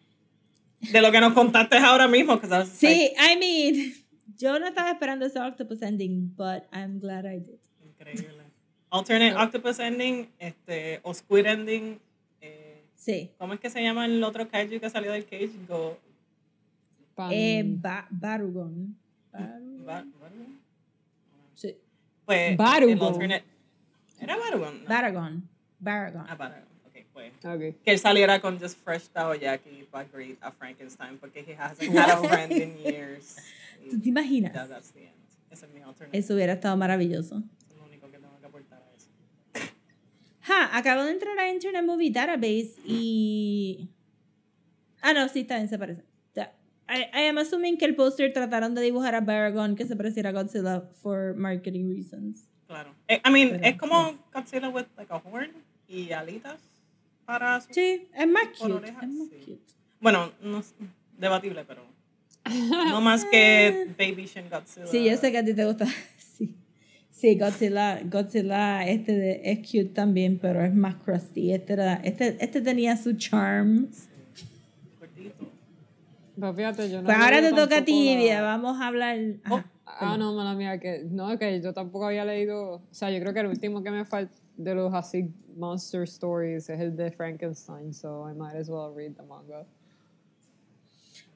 De 0.81 0.99
lo 0.99 1.11
que 1.11 1.21
nos 1.21 1.33
contaste 1.33 1.77
ahora 1.77 2.07
mismo. 2.07 2.41
Sí, 2.73 3.13
I 3.15 3.37
mean, 3.37 3.93
yo 4.39 4.57
no 4.59 4.65
estaba 4.67 4.89
esperando 4.91 5.25
ese 5.25 5.39
octopus 5.39 5.81
ending, 5.81 6.33
but 6.35 6.63
I'm 6.73 6.99
glad 6.99 7.25
I 7.25 7.39
did. 7.39 7.59
increíble. 7.83 8.43
Alternate 8.91 9.35
octopus 9.35 9.77
ending, 9.79 10.29
este, 10.39 10.99
o 11.03 11.13
squid 11.13 11.45
ending. 11.45 11.99
Eh, 12.41 12.83
Sí. 12.95 13.29
¿Cómo 13.37 13.53
es 13.53 13.59
que 13.59 13.69
se 13.69 13.81
llama 13.83 14.05
el 14.05 14.21
otro 14.23 14.47
kaiju 14.49 14.79
que 14.79 14.89
salió 14.89 15.11
del 15.11 15.25
cage? 15.25 15.51
Go. 15.67 15.97
Pan- 17.15 17.31
Eh, 17.31 17.63
ba 17.65 18.07
Barugon. 18.09 18.97
Barugon. 19.31 19.85
Ba- 19.85 20.05
Barugon? 20.19 20.59
Sí. 21.53 21.75
Pues. 22.25 22.57
Barugon. 22.57 22.99
alternate- 23.13 23.43
¿Era 24.19 24.37
Barugon? 24.37 24.83
No. 24.83 24.89
Baragon. 24.89 25.49
Baragon. 25.79 26.25
Ah, 26.27 26.35
Barugon. 26.35 26.63
Ok, 26.87 26.95
pues. 27.13 27.33
Ok. 27.45 27.83
que 27.83 27.91
él 27.91 27.99
saliera 27.99 28.41
con 28.41 28.59
just 28.59 28.77
fresh 28.83 29.07
Taoyaki 29.09 29.87
para 29.91 30.07
greet 30.09 30.37
a 30.41 30.51
Frankenstein 30.51 31.17
porque 31.19 31.39
he 31.41 31.53
hasn't 31.55 31.95
had 31.95 32.09
a 32.09 32.17
friend 32.27 32.51
in 32.51 32.77
years. 32.83 33.37
¿Tú 33.89 33.99
te 33.99 34.09
imaginas? 34.09 34.53
Yeah, 34.53 34.67
that's 34.67 34.91
the 34.91 35.07
end. 35.07 35.15
Ese 35.49 35.65
es 35.65 35.71
mi. 35.73 35.81
Eso 36.11 36.33
hubiera 36.33 36.53
estado 36.53 36.77
maravilloso. 36.77 37.43
Eso 37.57 37.71
es 37.71 37.77
lo 37.77 37.85
único 37.85 38.09
que 38.11 38.19
tengo 38.19 38.39
que 38.39 38.45
aportar 38.45 38.81
a 38.81 38.95
eso. 38.95 39.09
Ja, 40.41 40.77
acabo 40.77 41.03
de 41.03 41.11
entrar 41.11 41.37
a 41.39 41.51
Internet 41.51 41.83
Movie 41.85 42.11
Database 42.11 42.75
y... 42.85 43.89
Ah, 45.01 45.13
no, 45.13 45.27
sí, 45.29 45.43
bien, 45.43 45.67
se 45.67 45.77
parece. 45.77 46.03
I, 46.89 47.05
I 47.13 47.27
am 47.27 47.37
assuming 47.37 47.77
que 47.77 47.85
el 47.85 47.95
póster 47.95 48.33
trataron 48.33 48.73
de 48.73 48.81
dibujar 48.81 49.13
a 49.13 49.21
Baragon 49.21 49.75
que 49.75 49.85
se 49.85 49.95
pareciera 49.95 50.29
a 50.29 50.31
Godzilla 50.31 50.81
for 51.01 51.35
marketing 51.35 51.87
reasons. 51.87 52.49
Claro. 52.67 52.95
Eh, 53.07 53.21
I 53.23 53.29
mean, 53.29 53.49
Pero, 53.51 53.63
es 53.63 53.77
como 53.77 54.13
Godzilla 54.33 54.69
with 54.69 54.87
like 54.97 55.13
a 55.13 55.17
horn 55.17 55.51
y 55.87 56.11
alitas 56.11 56.59
para. 57.25 57.61
Sí, 57.61 58.07
es 58.11 58.27
más 58.27 58.47
cute. 58.57 58.87
Es 58.87 58.93
más 58.95 59.29
sí. 59.29 59.37
cute. 59.45 59.73
Bueno, 60.01 60.31
no 60.41 60.59
es 60.59 60.73
debatible, 61.17 61.63
pero 61.65 61.83
no 62.89 63.01
más 63.01 63.25
que 63.25 63.87
Baby 63.97 64.25
Shin 64.25 64.49
Godzilla. 64.49 64.87
Sí, 64.87 65.03
yo 65.03 65.17
sé 65.17 65.31
que 65.31 65.37
a 65.37 65.45
ti 65.45 65.53
te 65.53 65.65
gusta. 65.65 65.85
Sí, 66.37 66.55
sí 67.11 67.37
Godzilla, 67.37 68.01
Godzilla 68.03 68.87
este 68.87 69.11
de, 69.11 69.41
es 69.43 69.59
cute 69.59 69.93
también, 69.93 70.39
pero 70.39 70.63
es 70.63 70.73
más 70.73 70.95
crusty. 70.95 71.53
Este, 71.53 71.73
era, 71.73 71.95
este, 71.95 72.37
este 72.39 72.61
tenía 72.61 72.95
su 72.95 73.13
charm. 73.13 73.89
Cortito. 74.97 75.51
Pero 76.35 76.53
fíjate, 76.53 76.89
yo 76.89 77.01
no. 77.01 77.05
Pues 77.05 77.17
ahora 77.17 77.41
te 77.41 77.51
toca 77.51 77.79
a 77.79 77.83
ti, 77.83 78.29
la-. 78.29 78.41
Vamos 78.41 78.79
a 78.79 78.87
hablar. 78.87 79.17
Ajá. 79.43 79.65
Ah, 79.99 80.17
no, 80.17 80.33
mala 80.33 80.53
mía, 80.53 80.79
que 80.79 81.03
no, 81.09 81.37
que 81.37 81.61
yo 81.61 81.73
tampoco 81.73 82.05
había 82.05 82.23
leído, 82.23 82.75
o 82.75 82.81
sea, 82.91 83.09
yo 83.11 83.19
creo 83.19 83.33
que 83.33 83.39
el 83.41 83.47
último 83.47 83.83
que 83.83 83.91
me 83.91 84.05
falta 84.05 84.33
de 84.55 84.75
los 84.75 84.93
así 84.93 85.33
monster 85.55 86.03
stories 86.03 86.69
es 86.69 86.79
el 86.79 86.95
de 86.95 87.11
Frankenstein, 87.11 87.93
so 87.93 88.29
I 88.29 88.33
might 88.33 88.55
as 88.55 88.69
well 88.69 88.93
read 88.95 89.15
the 89.15 89.23
manga. 89.23 89.65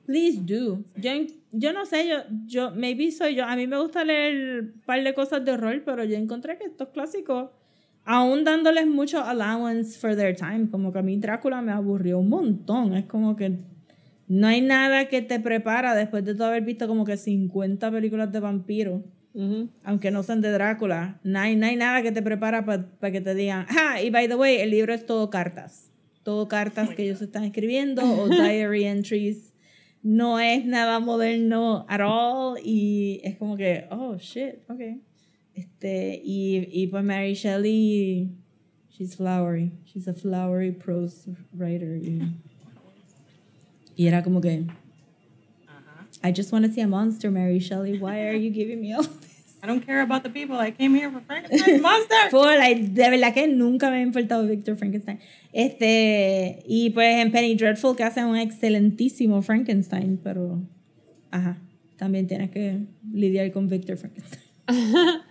Please 0.05 0.39
do. 0.41 0.83
Yo, 0.97 1.11
yo 1.51 1.73
no 1.73 1.85
sé, 1.85 2.07
yo, 2.07 2.17
yo, 2.45 2.71
maybe 2.71 3.11
soy 3.11 3.35
yo. 3.35 3.45
A 3.45 3.55
mí 3.55 3.67
me 3.67 3.79
gusta 3.79 4.03
leer 4.03 4.61
un 4.61 4.81
par 4.85 5.03
de 5.03 5.13
cosas 5.13 5.45
de 5.45 5.51
horror, 5.51 5.81
pero 5.85 6.03
yo 6.03 6.17
encontré 6.17 6.57
que 6.57 6.65
estos 6.65 6.89
clásicos, 6.89 7.49
aún 8.03 8.43
dándoles 8.43 8.85
mucho 8.87 9.23
allowance 9.23 9.97
for 9.97 10.15
their 10.15 10.35
time, 10.35 10.67
como 10.69 10.91
que 10.91 10.99
a 10.99 11.01
mí 11.01 11.17
Drácula 11.17 11.61
me 11.61 11.71
aburrió 11.71 12.19
un 12.19 12.29
montón. 12.29 12.95
Es 12.95 13.05
como 13.05 13.35
que 13.35 13.57
no 14.27 14.47
hay 14.47 14.61
nada 14.61 15.07
que 15.07 15.21
te 15.21 15.39
prepara 15.39 15.95
después 15.95 16.25
de 16.25 16.35
tú 16.35 16.43
haber 16.43 16.63
visto 16.63 16.87
como 16.87 17.05
que 17.05 17.17
50 17.17 17.91
películas 17.91 18.31
de 18.31 18.39
vampiros. 18.39 19.01
Ujú. 19.35 19.67
aunque 19.83 20.11
no 20.11 20.21
sean 20.21 20.41
de 20.41 20.51
Drácula, 20.51 21.19
no 21.23 21.39
hay, 21.39 21.55
no 21.55 21.65
hay 21.65 21.75
nada 21.75 22.03
que 22.03 22.11
te 22.11 22.21
prepara 22.21 22.65
para 22.65 23.11
que 23.11 23.19
te 23.19 23.33
digan, 23.33 23.65
ah, 23.67 23.99
y 23.99 24.11
by 24.11 24.27
the 24.27 24.35
way, 24.35 24.57
el 24.57 24.69
libro 24.69 24.93
es 24.93 25.07
todo 25.07 25.31
cartas, 25.31 25.89
todo 26.21 26.47
cartas 26.47 26.89
que 26.89 27.03
ellos 27.03 27.19
están 27.19 27.43
escribiendo 27.43 28.03
o 28.03 28.27
diary 28.29 28.83
entries, 28.83 29.52
no 30.03 30.37
es 30.37 30.65
nada 30.65 30.99
moderno 30.99 31.85
at 31.87 32.01
all 32.01 32.57
y 32.61 33.21
es 33.23 33.37
como 33.37 33.55
que, 33.55 33.87
oh, 33.89 34.17
shit, 34.17 34.59
ok. 34.69 34.99
Este, 35.55 36.21
y, 36.23 36.67
y 36.71 36.87
pues 36.87 37.03
Mary 37.03 37.33
Shelley, 37.33 38.29
she's 38.89 39.15
flowery, 39.15 39.71
she's 39.85 40.07
a 40.07 40.13
flowery 40.13 40.71
prose 40.71 41.29
writer 41.53 41.95
y, 41.95 42.21
y 43.95 44.07
era 44.07 44.23
como 44.23 44.41
que. 44.41 44.65
I 46.25 46.31
just 46.31 46.53
want 46.53 46.65
to 46.65 46.71
see 46.71 46.79
a 46.81 46.87
monster, 46.87 47.29
Mary 47.29 47.59
Shelley, 47.59 47.99
why 47.99 48.21
are 48.21 48.33
you 48.33 48.49
giving 48.49 48.79
me 48.81 48.93
all 48.93 49.03
this? 49.03 49.32
I 49.63 49.65
don't 49.65 49.85
care 49.85 50.01
about 50.01 50.23
the 50.23 50.29
people. 50.29 50.57
I 50.57 50.71
came 50.71 50.93
here 50.93 51.09
for 51.09 51.21
Frankenstein 51.21 51.81
monster. 51.89 52.29
Fue, 52.31 52.57
like, 52.57 52.81
de 52.89 53.09
verdad 53.09 53.33
que 53.33 53.47
nunca 53.47 53.89
me 53.89 53.99
ha 53.99 54.01
importado 54.01 54.45
Victor 54.45 54.75
Frankenstein. 54.75 55.19
Este, 55.53 56.61
y 56.67 56.89
pues 56.89 57.21
en 57.21 57.31
Penny 57.31 57.55
Dreadful 57.55 57.95
que 57.95 58.03
hace 58.03 58.25
un 58.25 58.35
excelentísimo 58.35 59.41
Frankenstein, 59.41 60.19
pero 60.21 60.61
ajá, 61.31 61.61
también 61.95 62.27
tienes 62.27 62.51
que 62.51 62.79
lidiar 63.13 63.53
con 63.53 63.69
Victor 63.69 63.95
Frankenstein. 63.95 64.41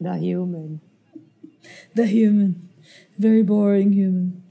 The 0.00 0.36
Human. 0.36 0.80
The 1.94 2.06
human. 2.06 2.70
Very 3.18 3.42
boring 3.42 3.92
human. 3.92 4.42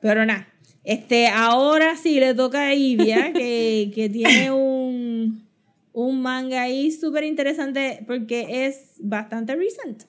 Pero 0.00 0.26
nada, 0.26 0.48
este, 0.82 1.28
ahora 1.28 1.96
sí 1.96 2.18
le 2.18 2.34
toca 2.34 2.66
a 2.66 2.74
Ivia, 2.74 3.32
que, 3.32 3.92
que 3.94 4.08
tiene 4.08 4.50
un, 4.50 5.49
un 6.06 6.22
manga 6.22 6.62
ahí 6.62 6.90
súper 6.90 7.24
interesante 7.24 8.02
porque 8.06 8.66
es 8.66 8.94
bastante 8.98 9.54
recent. 9.54 10.04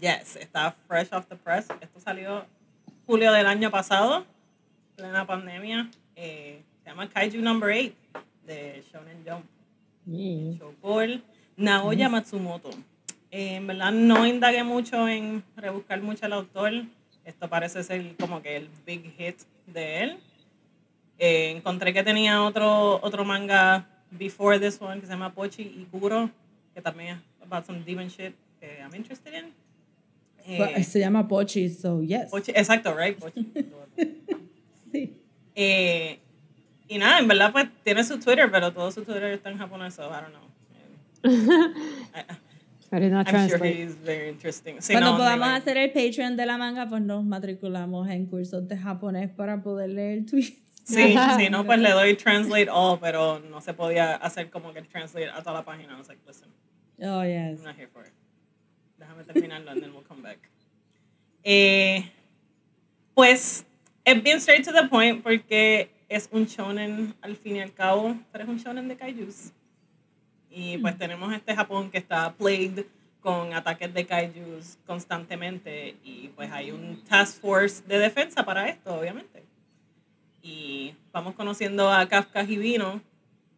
Yes, 0.00 0.36
está 0.36 0.76
fresh 0.86 1.08
off 1.12 1.26
the 1.26 1.36
press. 1.36 1.68
Esto 1.80 2.00
salió 2.00 2.44
julio 3.06 3.32
del 3.32 3.46
año 3.46 3.70
pasado, 3.70 4.26
plena 4.96 5.26
pandemia. 5.26 5.90
Eh, 6.14 6.62
se 6.82 6.90
llama 6.90 7.08
Kaiju 7.08 7.40
Number 7.40 7.70
8 7.70 7.94
de 8.46 8.84
Shonen 8.92 9.24
Jump. 9.26 9.44
Mm. 10.04 10.58
Por 10.80 11.08
Naoya 11.56 12.08
Matsumoto. 12.08 12.70
Eh, 13.30 13.56
en 13.56 13.66
verdad 13.66 13.92
no 13.92 14.26
indagué 14.26 14.62
mucho 14.64 15.08
en 15.08 15.42
rebuscar 15.56 16.00
mucho 16.02 16.26
al 16.26 16.34
autor. 16.34 16.72
Esto 17.24 17.48
parece 17.48 17.82
ser 17.82 18.16
como 18.16 18.42
que 18.42 18.56
el 18.56 18.68
big 18.86 19.14
hit 19.16 19.40
de 19.66 20.02
él. 20.02 20.18
Eh, 21.18 21.50
encontré 21.56 21.92
que 21.92 22.02
tenía 22.02 22.42
otro, 22.42 23.00
otro 23.02 23.24
manga 23.24 23.88
before 24.18 24.58
this 24.58 24.80
one 24.80 25.00
que 25.00 25.06
se 25.06 25.12
llama 25.12 25.32
Pochi 25.34 25.62
y 25.62 25.86
Kuro, 25.90 26.30
que 26.74 26.80
también 26.82 27.16
es 27.16 27.46
about 27.46 27.64
some 27.66 27.80
demon 27.84 28.08
shit 28.08 28.34
que 28.60 28.78
I'm 28.80 28.94
interested 28.94 29.32
in. 29.34 29.52
Eh, 30.48 30.84
Se 30.84 31.00
llama 31.00 31.26
Pochi, 31.26 31.68
so 31.68 32.02
yes. 32.02 32.30
Pochi- 32.30 32.52
exacto, 32.54 32.94
right? 32.96 33.18
Pochi. 33.18 33.46
Sí. 34.92 35.12
Eh, 35.54 36.18
y 36.88 36.98
nada, 36.98 37.18
en 37.18 37.26
verdad, 37.28 37.50
pues 37.52 37.66
tiene 37.82 38.04
su 38.04 38.18
Twitter, 38.20 38.48
pero 38.50 38.72
todo 38.72 38.90
su 38.92 39.02
Twitter 39.02 39.24
está 39.24 39.50
en 39.50 39.58
japonés, 39.58 39.94
so 39.94 40.02
I 40.08 40.20
don't 40.22 40.32
know. 40.32 40.46
I- 42.14 42.24
I 42.92 43.00
did 43.00 43.10
not 43.10 43.26
I'm 43.26 43.48
sure 43.48 43.58
translate. 43.58 43.82
he's 43.82 43.96
very 43.96 44.28
interesting. 44.28 44.76
Cuando 44.88 45.10
no, 45.12 45.16
podamos 45.18 45.48
hacer 45.48 45.76
el 45.76 45.90
Patreon 45.90 46.36
de 46.36 46.46
la 46.46 46.56
manga, 46.56 46.88
pues 46.88 47.02
nos 47.02 47.24
matriculamos 47.24 48.08
en 48.08 48.26
cursos 48.26 48.68
de 48.68 48.78
japonés 48.78 49.28
para 49.30 49.60
poder 49.60 49.90
leer 49.90 50.24
tweets. 50.24 50.52
Sí, 50.86 51.16
sí, 51.36 51.50
no, 51.50 51.66
pues 51.66 51.80
le 51.80 51.90
doy 51.90 52.14
translate 52.14 52.68
all, 52.70 52.96
pero 53.00 53.40
no 53.40 53.60
se 53.60 53.74
podía 53.74 54.14
hacer 54.14 54.50
como 54.50 54.72
que 54.72 54.82
translate 54.82 55.28
a 55.28 55.42
toda 55.42 55.54
la 55.54 55.64
página. 55.64 55.94
I 55.94 55.98
was 55.98 56.06
like, 56.06 56.20
listen, 56.24 56.48
Oh, 57.02 57.22
yes. 57.22 57.58
I'm 57.58 57.64
not 57.64 57.76
here 57.76 57.88
for 57.92 58.04
it. 58.04 58.12
Déjame 58.98 59.24
terminarlo 59.24 59.72
and 59.72 59.82
then 59.82 59.92
we'll 59.92 60.04
come 60.06 60.22
back. 60.22 60.38
Eh, 61.42 62.08
pues 63.14 63.66
es 64.04 64.22
bien 64.22 64.38
straight 64.40 64.64
to 64.64 64.72
the 64.72 64.88
point 64.88 65.22
porque 65.24 65.90
es 66.08 66.28
un 66.30 66.46
shonen 66.46 67.14
al 67.20 67.36
fin 67.36 67.56
y 67.56 67.60
al 67.60 67.72
cabo, 67.74 68.16
pero 68.30 68.44
es 68.44 68.48
un 68.50 68.58
shonen 68.58 68.86
de 68.86 68.96
kaijus. 68.96 69.52
Y 70.50 70.78
pues 70.78 70.96
tenemos 70.96 71.32
este 71.34 71.54
Japón 71.54 71.90
que 71.90 71.98
está 71.98 72.32
plagued 72.32 72.86
con 73.20 73.52
ataques 73.52 73.92
de 73.92 74.06
kaijus 74.06 74.78
constantemente 74.86 75.96
y 76.04 76.28
pues 76.28 76.50
hay 76.52 76.70
un 76.70 77.02
task 77.04 77.40
force 77.40 77.82
de 77.86 77.98
defensa 77.98 78.44
para 78.44 78.68
esto, 78.68 78.94
obviamente. 78.94 79.45
Y 80.46 80.94
vamos 81.12 81.34
conociendo 81.34 81.90
a 81.92 82.06
Kafka 82.08 82.44
Hibino, 82.44 83.00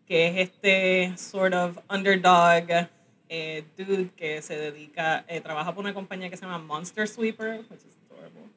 que 0.06 0.28
es 0.28 0.48
este 0.48 1.12
sort 1.18 1.52
of 1.52 1.76
underdog 1.90 2.88
eh, 3.28 3.62
dude 3.76 4.08
que 4.16 4.40
se 4.40 4.56
dedica, 4.56 5.22
eh, 5.28 5.42
trabaja 5.42 5.74
por 5.74 5.84
una 5.84 5.92
compañía 5.92 6.30
que 6.30 6.38
se 6.38 6.46
llama 6.46 6.56
Monster 6.56 7.06
Sweeper, 7.06 7.60
which 7.68 7.82
is 7.86 7.94
adorable. 8.10 8.48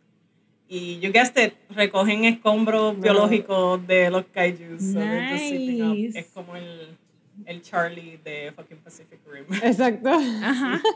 Y 0.69 0.97
you 1.01 1.11
guessed 1.11 1.37
it, 1.45 1.55
recogen 1.71 2.23
escombros 2.23 2.97
biológicos 2.97 3.85
de 3.85 4.09
los 4.09 4.23
kaijus. 4.27 4.79
so 4.79 5.01
just 5.01 5.81
up. 5.81 6.17
Es 6.17 6.27
como 6.33 6.55
el 6.55 6.97
el 7.45 7.61
Charlie 7.61 8.17
de 8.23 8.53
fucking 8.55 8.77
Pacific 8.77 9.19
Rim. 9.29 9.45
Exacto. 9.61 10.09
Ajá. 10.09 10.81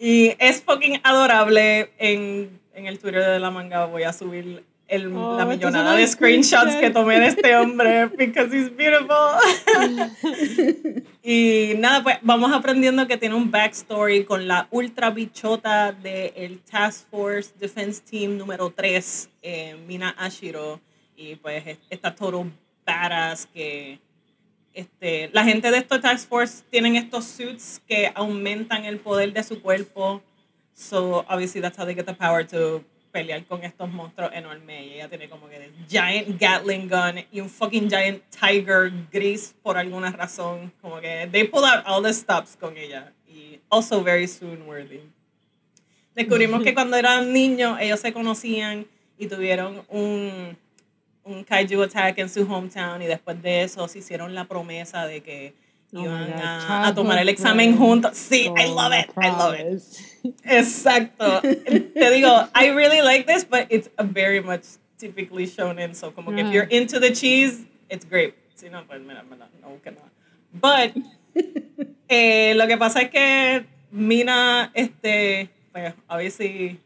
Y 0.00 0.36
es 0.38 0.62
fucking 0.62 1.00
adorable. 1.02 1.90
En, 1.98 2.60
en 2.72 2.86
el 2.86 3.00
Twitter 3.00 3.26
de 3.26 3.40
la 3.40 3.50
manga 3.50 3.84
voy 3.86 4.04
a 4.04 4.12
subir 4.12 4.64
el, 4.88 5.14
Oh, 5.14 5.36
la 5.36 5.44
millonada 5.44 5.94
de 5.94 6.06
screenshots 6.06 6.76
que 6.76 6.90
tomé 6.90 7.20
de 7.20 7.26
este 7.26 7.54
hombre 7.56 8.06
because 8.16 8.50
he's 8.54 8.74
beautiful. 8.74 9.36
y 11.22 11.74
nada, 11.78 12.02
pues 12.02 12.18
vamos 12.22 12.52
aprendiendo 12.52 13.06
que 13.06 13.16
tiene 13.16 13.34
un 13.34 13.50
backstory 13.50 14.24
con 14.24 14.48
la 14.48 14.66
ultra 14.70 15.10
bichota 15.10 15.92
del 15.92 16.60
Task 16.60 17.06
Force 17.10 17.52
Defense 17.58 18.00
Team 18.02 18.36
número 18.38 18.70
3, 18.70 19.28
eh, 19.42 19.76
Mina 19.86 20.14
Ashiro. 20.18 20.80
Y 21.16 21.34
pues 21.36 21.66
es- 21.66 21.78
esta 21.90 22.14
total 22.14 22.50
badass 22.86 23.46
que 23.52 23.98
este, 24.72 25.28
la 25.32 25.44
gente 25.44 25.70
de 25.70 25.78
estos 25.78 26.00
Task 26.00 26.28
Force 26.28 26.62
tienen 26.70 26.96
estos 26.96 27.24
suits 27.26 27.82
que 27.86 28.10
aumentan 28.14 28.84
el 28.84 28.98
poder 28.98 29.32
de 29.32 29.42
su 29.42 29.60
cuerpo. 29.60 30.22
So, 30.74 31.24
obviously, 31.28 31.60
that's 31.60 31.76
how 31.76 31.84
they 31.84 31.94
get 31.94 32.06
the 32.06 32.14
power 32.14 32.46
to 32.46 32.84
pelear 33.10 33.44
con 33.46 33.64
estos 33.64 33.90
monstruos 33.90 34.30
enormes. 34.32 34.86
Y 34.86 34.94
ella 34.94 35.08
tiene 35.08 35.28
como 35.28 35.48
que 35.48 35.58
this 35.58 35.72
giant 35.88 36.40
Gatling 36.40 36.88
gun 36.88 37.24
y 37.30 37.40
un 37.40 37.48
fucking 37.48 37.88
giant 37.88 38.22
tiger 38.30 38.92
gris 39.12 39.54
por 39.62 39.76
alguna 39.76 40.10
razón. 40.10 40.72
Como 40.80 41.00
que 41.00 41.28
they 41.30 41.44
pull 41.44 41.64
out 41.64 41.84
all 41.86 42.02
the 42.02 42.12
stops 42.12 42.56
con 42.56 42.76
ella. 42.76 43.12
Y 43.26 43.60
also 43.68 44.02
very 44.02 44.26
soon 44.26 44.62
worthy. 44.66 45.00
Descubrimos 46.14 46.62
que 46.62 46.74
cuando 46.74 46.96
eran 46.96 47.32
niños 47.32 47.78
ellos 47.80 48.00
se 48.00 48.12
conocían 48.12 48.86
y 49.18 49.26
tuvieron 49.26 49.84
un, 49.88 50.56
un 51.24 51.44
kaiju 51.44 51.82
attack 51.82 52.18
en 52.18 52.28
su 52.28 52.42
hometown 52.42 53.02
y 53.02 53.06
después 53.06 53.40
de 53.42 53.62
eso 53.62 53.86
se 53.88 53.98
hicieron 53.98 54.34
la 54.34 54.44
promesa 54.44 55.06
de 55.06 55.22
que 55.22 55.54
Oh 55.94 56.02
iban 56.02 56.32
a, 56.34 56.88
a 56.88 56.94
tomar 56.94 57.18
el 57.18 57.28
examen 57.30 57.76
juntos. 57.76 58.16
Sí, 58.16 58.44
I 58.46 58.66
Oh, 58.66 58.74
love 58.74 58.92
it, 58.92 59.10
I 59.16 59.30
love 59.30 59.54
it. 59.54 59.82
Exacto. 60.44 61.40
Te 61.40 62.10
digo, 62.10 62.48
I 62.54 62.70
really 62.70 63.00
like 63.00 63.26
this, 63.26 63.44
but 63.44 63.66
it's 63.70 63.88
a 63.96 64.04
very 64.04 64.40
much 64.40 64.64
typically 64.98 65.46
shonen. 65.46 65.94
So 65.94 66.10
como 66.10 66.32
que 66.32 66.40
if 66.40 66.52
you're 66.52 66.68
into 66.68 67.00
the 67.00 67.10
cheese, 67.12 67.64
it's 67.88 68.04
great. 68.04 68.34
Si 68.54 68.68
no, 68.68 68.82
pues 68.86 69.00
mira, 69.00 69.22
mira, 69.22 69.48
no, 69.62 69.80
que 69.82 69.92
no. 69.92 70.02
But 70.52 70.92
eh, 72.08 72.54
lo 72.54 72.66
que 72.66 72.76
pasa 72.76 73.02
es 73.02 73.10
que 73.10 73.64
Mina, 73.90 74.70
este, 74.74 75.48
pues 75.72 75.94
obviously 76.08 76.78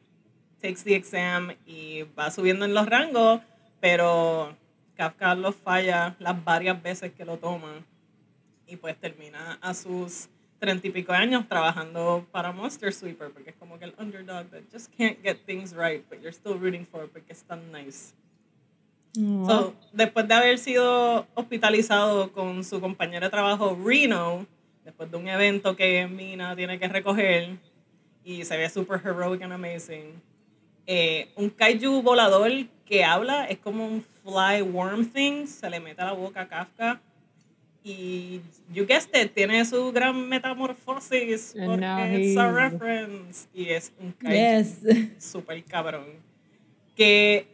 takes 0.61 0.85
the 0.85 0.95
exam 0.95 1.57
y 1.67 2.05
va 2.17 2.31
subiendo 2.31 2.65
en 2.67 2.75
los 2.75 2.87
rangos, 2.87 3.41
pero 3.81 4.55
Kafka 4.97 5.35
los 5.35 5.57
falla 5.57 6.15
las 6.21 6.45
varias 6.45 6.81
veces 6.81 7.11
que 7.13 7.25
lo 7.25 7.39
toma 7.39 7.85
y 8.73 8.77
pues 8.77 8.97
termina 8.99 9.59
a 9.61 9.75
sus 9.75 10.29
treinta 10.59 10.87
y 10.87 10.91
pico 10.91 11.13
años 11.13 11.47
trabajando 11.47 12.25
para 12.31 12.53
Monster 12.53 12.93
Sweeper 12.93 13.31
porque 13.31 13.51
es 13.51 13.57
como 13.57 13.79
que 13.79 13.85
el 13.85 13.95
underdog 13.99 14.47
that 14.51 14.63
just 14.73 14.91
can't 14.97 15.19
get 15.23 15.45
things 15.45 15.75
right 15.75 16.03
but 16.09 16.21
you're 16.21 16.33
still 16.33 16.55
rooting 16.55 16.87
for 16.87 17.07
porque 17.09 17.33
es 17.33 17.43
tan 17.43 17.71
nice. 17.71 18.15
Aw. 19.19 19.47
So, 19.47 19.75
después 19.93 20.27
de 20.27 20.35
haber 20.35 20.59
sido 20.59 21.27
hospitalizado 21.35 22.33
con 22.33 22.65
su 22.65 22.81
compañero 22.81 23.27
de 23.27 23.31
trabajo 23.31 23.77
Reno, 23.85 24.47
después 24.85 25.11
de 25.11 25.17
un 25.19 25.29
evento 25.29 25.77
que 25.77 26.07
Mina 26.07 26.57
tiene 26.57 26.79
que 26.79 26.89
recoger 26.89 27.59
y 28.25 28.45
se 28.45 28.57
ve 28.57 28.71
super 28.71 28.99
heroic 29.05 29.43
and 29.43 29.53
amazing, 29.53 30.23
eh, 30.87 31.29
un 31.37 31.51
kaiju 31.51 32.01
volador 32.01 32.51
que 32.87 33.05
habla 33.05 33.45
es 33.45 33.59
como 33.59 33.85
un 33.87 34.03
fly 34.23 34.63
worm 34.63 35.05
thing, 35.05 35.47
se 35.47 35.69
le 35.69 35.79
mete 35.79 36.01
a 36.01 36.07
la 36.07 36.13
boca 36.13 36.41
a 36.41 36.49
Kafka 36.49 37.01
y 37.85 38.41
you 38.73 38.87
guessed 38.87 39.11
it, 39.15 39.35
tiene 39.35 39.65
su 39.65 39.93
gran 39.93 40.29
metamorfosis 40.29 41.55
And 41.57 41.81
now 41.81 41.99
porque 41.99 42.31
it's 42.31 42.37
a 42.37 42.51
reference 42.51 43.49
y 43.55 43.71
es 43.71 43.93
un 44.01 44.13
kaiju 44.13 44.35
yes. 44.35 44.79
super 45.19 45.63
cabrón. 45.65 46.07
Que, 46.97 47.47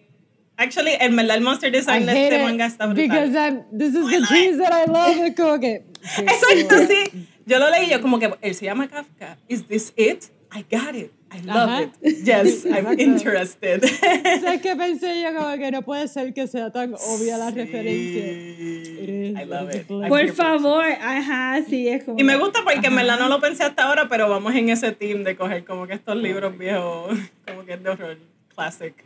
actually, 0.57 0.93
en 1.01 1.17
verdad 1.17 1.37
el 1.37 1.43
monster 1.43 1.71
design 1.71 2.07
de 2.07 2.25
este 2.25 2.43
manga 2.43 2.67
está 2.67 2.87
brutal. 2.87 3.09
because 3.09 3.35
I'm, 3.35 3.64
this 3.73 3.95
is 3.95 4.11
the 4.11 4.27
cheese 4.27 4.59
that 4.59 4.73
I 4.73 4.91
love. 4.91 5.17
Es 5.25 5.35
como 5.35 5.59
que. 5.61 5.85
Exacto, 6.19 6.87
sí. 6.87 7.27
Yo 7.47 7.59
lo 7.59 7.71
leí 7.71 7.88
yo 7.88 8.03
como 8.03 8.19
que 8.19 8.35
él 8.43 8.55
se 8.55 8.67
llama 8.67 8.88
Kafka. 8.88 9.38
Is 9.49 9.67
this 9.67 9.93
it? 9.97 10.25
I 10.51 10.63
got 10.71 10.95
it. 10.95 11.13
I 11.31 11.41
love 11.41 11.69
Ajá. 11.69 11.91
it. 12.01 12.25
Yes, 12.25 12.65
I'm 12.73 12.99
interested. 12.99 13.83
¿Sabes 14.41 14.63
qué 14.63 14.75
pensé 14.77 15.21
yo? 15.23 15.35
Como 15.39 15.57
que 15.59 15.71
no 15.71 15.83
puede 15.83 16.09
ser 16.09 16.33
que 16.33 16.47
sea 16.47 16.71
tan 16.71 16.95
obvia 16.95 17.37
la 17.37 17.51
referencia. 17.51 18.27
It 18.27 19.09
is, 19.11 19.37
I 19.39 19.45
love 19.45 19.71
it 19.75 19.85
I'm 19.91 20.09
Por 20.09 20.29
favor, 20.33 20.85
ajá, 20.85 21.63
sí, 21.69 21.87
es 21.89 22.05
como. 22.05 22.19
Y 22.19 22.25
me 22.25 22.37
gusta 22.37 22.61
porque 22.65 22.87
en 22.87 22.97
verdad 22.97 23.19
no 23.19 23.29
lo 23.29 23.41
pensé 23.41 23.65
hasta 23.65 23.85
ahora, 23.89 24.09
pero 24.09 24.29
vamos 24.31 24.55
en 24.55 24.71
ese 24.71 24.93
team 24.93 25.23
de 25.23 25.37
coger 25.37 25.65
como 25.67 25.87
que 25.87 25.95
estos 25.95 26.17
libros 26.17 26.57
viejos, 26.57 27.19
como 27.47 27.65
que 27.67 27.77
de 27.77 27.91
horror, 27.91 28.17
classic. 28.55 29.05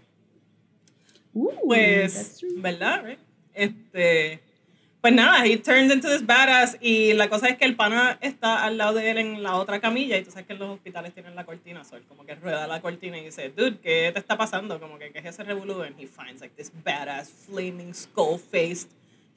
Ooh, 1.34 1.48
that's 1.50 1.60
Pues, 1.64 2.36
true. 2.38 2.60
¿verdad? 2.60 3.02
Right? 3.04 3.18
Este, 3.54 4.40
pues 5.02 5.12
nada, 5.12 5.44
he 5.44 5.56
turns 5.56 5.92
into 5.92 6.08
this 6.08 6.24
badass 6.24 6.78
y 6.80 7.12
la 7.14 7.28
cosa 7.28 7.48
es 7.48 7.58
que 7.58 7.64
el 7.64 7.74
pana 7.74 8.18
está 8.20 8.64
al 8.64 8.78
lado 8.78 8.94
de 8.94 9.10
él 9.10 9.18
en 9.18 9.42
la 9.42 9.56
otra 9.56 9.80
camilla 9.80 10.16
y 10.16 10.22
tú 10.22 10.30
sabes 10.30 10.46
que 10.46 10.52
en 10.52 10.60
los 10.60 10.70
hospitales 10.70 11.12
tienen 11.12 11.34
la 11.34 11.44
cortina, 11.44 11.82
so 11.82 11.96
él 11.96 12.04
como 12.08 12.24
que 12.24 12.36
rueda 12.36 12.68
la 12.68 12.80
cortina 12.80 13.18
y 13.18 13.24
dice, 13.24 13.48
dude, 13.48 13.80
¿qué 13.80 14.12
te 14.12 14.20
está 14.20 14.38
pasando? 14.38 14.78
Como 14.78 15.00
que, 15.00 15.10
¿qué 15.10 15.18
es 15.18 15.24
ese 15.24 15.42
revolú? 15.42 15.82
And 15.82 15.98
he 15.98 16.06
finds 16.06 16.40
like 16.40 16.54
this 16.54 16.70
badass, 16.84 17.28
flaming, 17.48 17.92
skull-faced, 17.92 18.90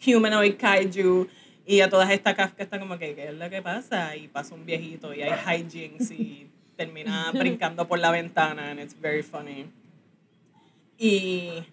humanoid 0.06 0.56
kaiju 0.56 1.28
y 1.66 1.82
a 1.82 1.90
todas 1.90 2.12
estas 2.12 2.36
Kafka 2.36 2.62
están 2.62 2.80
como 2.80 3.00
que, 3.00 3.16
¿qué 3.16 3.30
es 3.30 3.34
lo 3.34 3.50
que 3.50 3.64
pasa? 3.64 4.16
Y 4.16 4.28
pasa 4.28 4.54
un 4.54 4.68
viejito 4.68 5.16
y 5.16 5.24
hay 5.24 5.64
hijinks 5.64 6.12
y 6.12 6.48
termina 6.78 7.32
brincando 7.34 7.88
por 7.88 7.98
la 7.98 8.12
ventana 8.12 8.70
and 8.70 8.80
it's 8.80 8.96
very 9.02 9.24
funny. 9.24 9.66
Y 11.00 11.66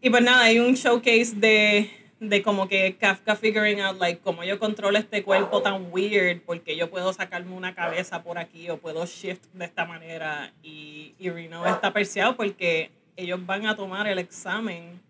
y 0.00 0.10
pues 0.10 0.22
nada, 0.22 0.44
hay 0.44 0.60
un 0.60 0.74
showcase 0.74 1.34
de, 1.34 1.90
de 2.20 2.42
como 2.42 2.68
que 2.68 2.96
Kafka 2.96 3.36
figuring 3.36 3.80
out, 3.80 3.98
like, 4.00 4.20
cómo 4.20 4.42
yo 4.44 4.58
controlo 4.58 4.98
este 4.98 5.22
cuerpo 5.22 5.62
tan 5.62 5.88
weird, 5.92 6.40
porque 6.42 6.76
yo 6.76 6.90
puedo 6.90 7.12
sacarme 7.12 7.54
una 7.54 7.74
cabeza 7.74 8.22
por 8.22 8.38
aquí 8.38 8.68
o 8.70 8.78
puedo 8.78 9.06
shift 9.06 9.44
de 9.52 9.64
esta 9.64 9.84
manera. 9.84 10.52
Y, 10.62 11.14
y 11.18 11.30
Reno 11.30 11.66
está 11.66 11.92
perseado 11.92 12.36
porque 12.36 12.90
ellos 13.16 13.44
van 13.44 13.66
a 13.66 13.76
tomar 13.76 14.06
el 14.06 14.18
examen 14.18 15.00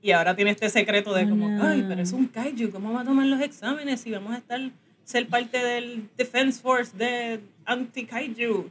y 0.00 0.12
ahora 0.12 0.36
tiene 0.36 0.50
este 0.50 0.68
secreto 0.68 1.14
de 1.14 1.24
Oh, 1.24 1.28
como, 1.30 1.62
ay, 1.62 1.84
pero 1.88 2.02
es 2.02 2.12
un 2.12 2.26
kaiju, 2.26 2.70
¿cómo 2.70 2.92
va 2.92 3.00
a 3.00 3.04
tomar 3.04 3.26
los 3.26 3.40
exámenes 3.40 4.04
y 4.06 4.10
vamos 4.10 4.32
a 4.32 4.38
estar, 4.38 4.60
ser 5.02 5.26
parte 5.28 5.58
del 5.58 6.10
Defense 6.16 6.60
Force 6.60 6.94
de 6.94 7.40
anti-kaiju? 7.64 8.70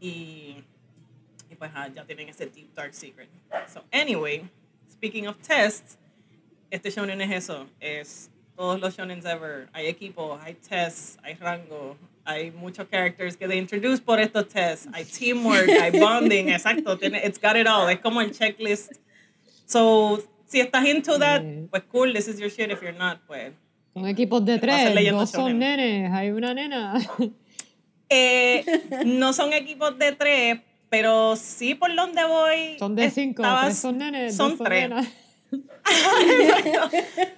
Y 0.00 0.56
y 1.52 1.54
pues 1.54 1.70
ah, 1.74 1.88
ya 1.94 2.04
tienen 2.04 2.28
ese 2.28 2.46
deep 2.46 2.74
dark 2.74 2.94
secret. 2.94 3.28
So 3.72 3.84
anyway, 3.92 4.42
speaking 4.90 5.28
of 5.28 5.36
tests, 5.42 5.98
este 6.72 6.90
shonen 6.90 7.20
es 7.20 7.30
eso, 7.44 7.66
es 7.80 8.30
todos 8.56 8.80
los 8.80 8.96
shonens 8.96 9.24
ever. 9.26 9.68
Hay 9.72 9.86
equipo, 9.86 10.38
hay 10.42 10.54
tests, 10.54 11.18
hay 11.22 11.34
rango, 11.34 11.96
hay 12.24 12.50
muchos 12.50 12.86
characters 12.88 13.36
que 13.36 13.46
they 13.46 13.58
introduce 13.58 14.00
por 14.00 14.18
estos 14.18 14.48
tests, 14.48 14.88
hay 14.94 15.04
teamwork, 15.04 15.68
hay 15.68 15.90
bonding, 16.00 16.48
exacto, 16.48 16.96
tiene, 16.96 17.20
it's 17.24 17.38
got 17.38 17.56
it 17.56 17.66
all, 17.66 17.88
es 17.90 18.00
como 18.00 18.20
el 18.22 18.30
checklist. 18.32 18.92
So, 19.66 20.22
si 20.46 20.60
estás 20.60 20.86
into 20.86 21.18
that, 21.18 21.42
pues 21.70 21.82
cool, 21.90 22.12
this 22.14 22.26
is 22.28 22.38
your 22.38 22.50
shit. 22.50 22.70
If 22.70 22.80
you're 22.82 22.96
not, 22.96 23.20
pues 23.26 23.52
Son 23.92 24.06
equipos 24.08 24.42
de 24.44 24.58
tres, 24.58 24.94
dos 25.12 25.30
son 25.30 25.40
shonen. 25.52 25.58
nenes, 25.58 26.12
hay 26.12 26.30
una 26.30 26.54
nena. 26.54 26.94
Eh, 28.08 28.64
no 29.06 29.32
son 29.32 29.52
equipos 29.52 29.98
de 29.98 30.12
tres, 30.12 30.60
pero 30.90 31.36
sí 31.36 31.74
por 31.74 31.94
donde 31.94 32.24
voy. 32.24 32.78
Son 32.78 32.94
de 32.94 33.10
cinco, 33.10 33.42
tres 33.62 33.78
son 33.78 33.98
nenes, 33.98 34.36
son 34.36 34.50
dos 34.50 34.58
son 34.58 34.66
tres. 34.66 34.88
nenas. 34.88 35.08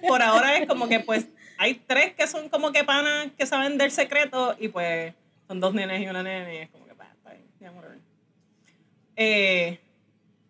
Por 0.07 0.21
ahora 0.21 0.57
es 0.57 0.67
como 0.67 0.87
que 0.87 0.99
pues 0.99 1.27
hay 1.57 1.75
tres 1.75 2.13
que 2.13 2.27
son 2.27 2.49
como 2.49 2.71
que 2.71 2.83
panas 2.83 3.29
que 3.37 3.45
saben 3.45 3.77
del 3.77 3.91
secreto 3.91 4.55
y 4.59 4.67
pues 4.69 5.13
son 5.47 5.59
dos 5.59 5.73
nenes 5.73 6.01
y 6.01 6.07
una 6.07 6.23
nena 6.23 6.53
y 6.53 6.57
es 6.57 6.69
como 6.69 6.85
que. 6.85 6.95
Eh, 9.17 9.79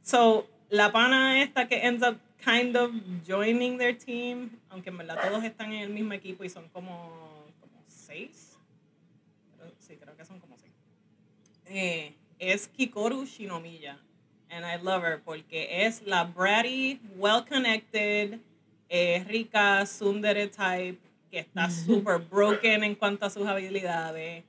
so, 0.01 0.47
la 0.69 0.91
pana 0.91 1.41
esta 1.43 1.67
que 1.67 1.85
ends 1.85 2.03
up 2.03 2.17
kind 2.43 2.75
of 2.75 2.91
joining 3.25 3.77
their 3.77 3.97
team, 3.97 4.59
aunque 4.69 4.89
en 4.89 4.97
verdad 4.97 5.17
todos 5.21 5.43
están 5.43 5.71
en 5.73 5.81
el 5.83 5.89
mismo 5.89 6.13
equipo 6.13 6.43
y 6.43 6.49
son 6.49 6.69
como, 6.69 7.45
como 7.59 7.83
seis. 7.87 8.57
Pero 9.57 9.71
sí, 9.79 9.97
creo 9.97 10.15
que 10.15 10.25
son 10.25 10.39
como 10.39 10.57
seis. 10.57 10.73
Eh, 11.65 12.15
es 12.39 12.67
Kikoru 12.67 13.25
Shinomiya. 13.25 13.99
And 14.55 14.65
I 14.65 14.77
love 14.77 15.03
her 15.03 15.21
porque 15.25 15.67
es 15.69 16.01
la 16.05 16.23
bratty, 16.23 17.01
well 17.17 17.41
connected, 17.41 18.39
eh, 18.89 19.21
rica, 19.27 19.83
tsundere 19.83 20.47
type, 20.47 20.97
que 21.29 21.39
está 21.39 21.69
super 21.69 22.19
broken 22.19 22.85
en 22.85 22.95
cuanto 22.95 23.25
a 23.25 23.29
sus 23.29 23.45
habilidades. 23.45 24.43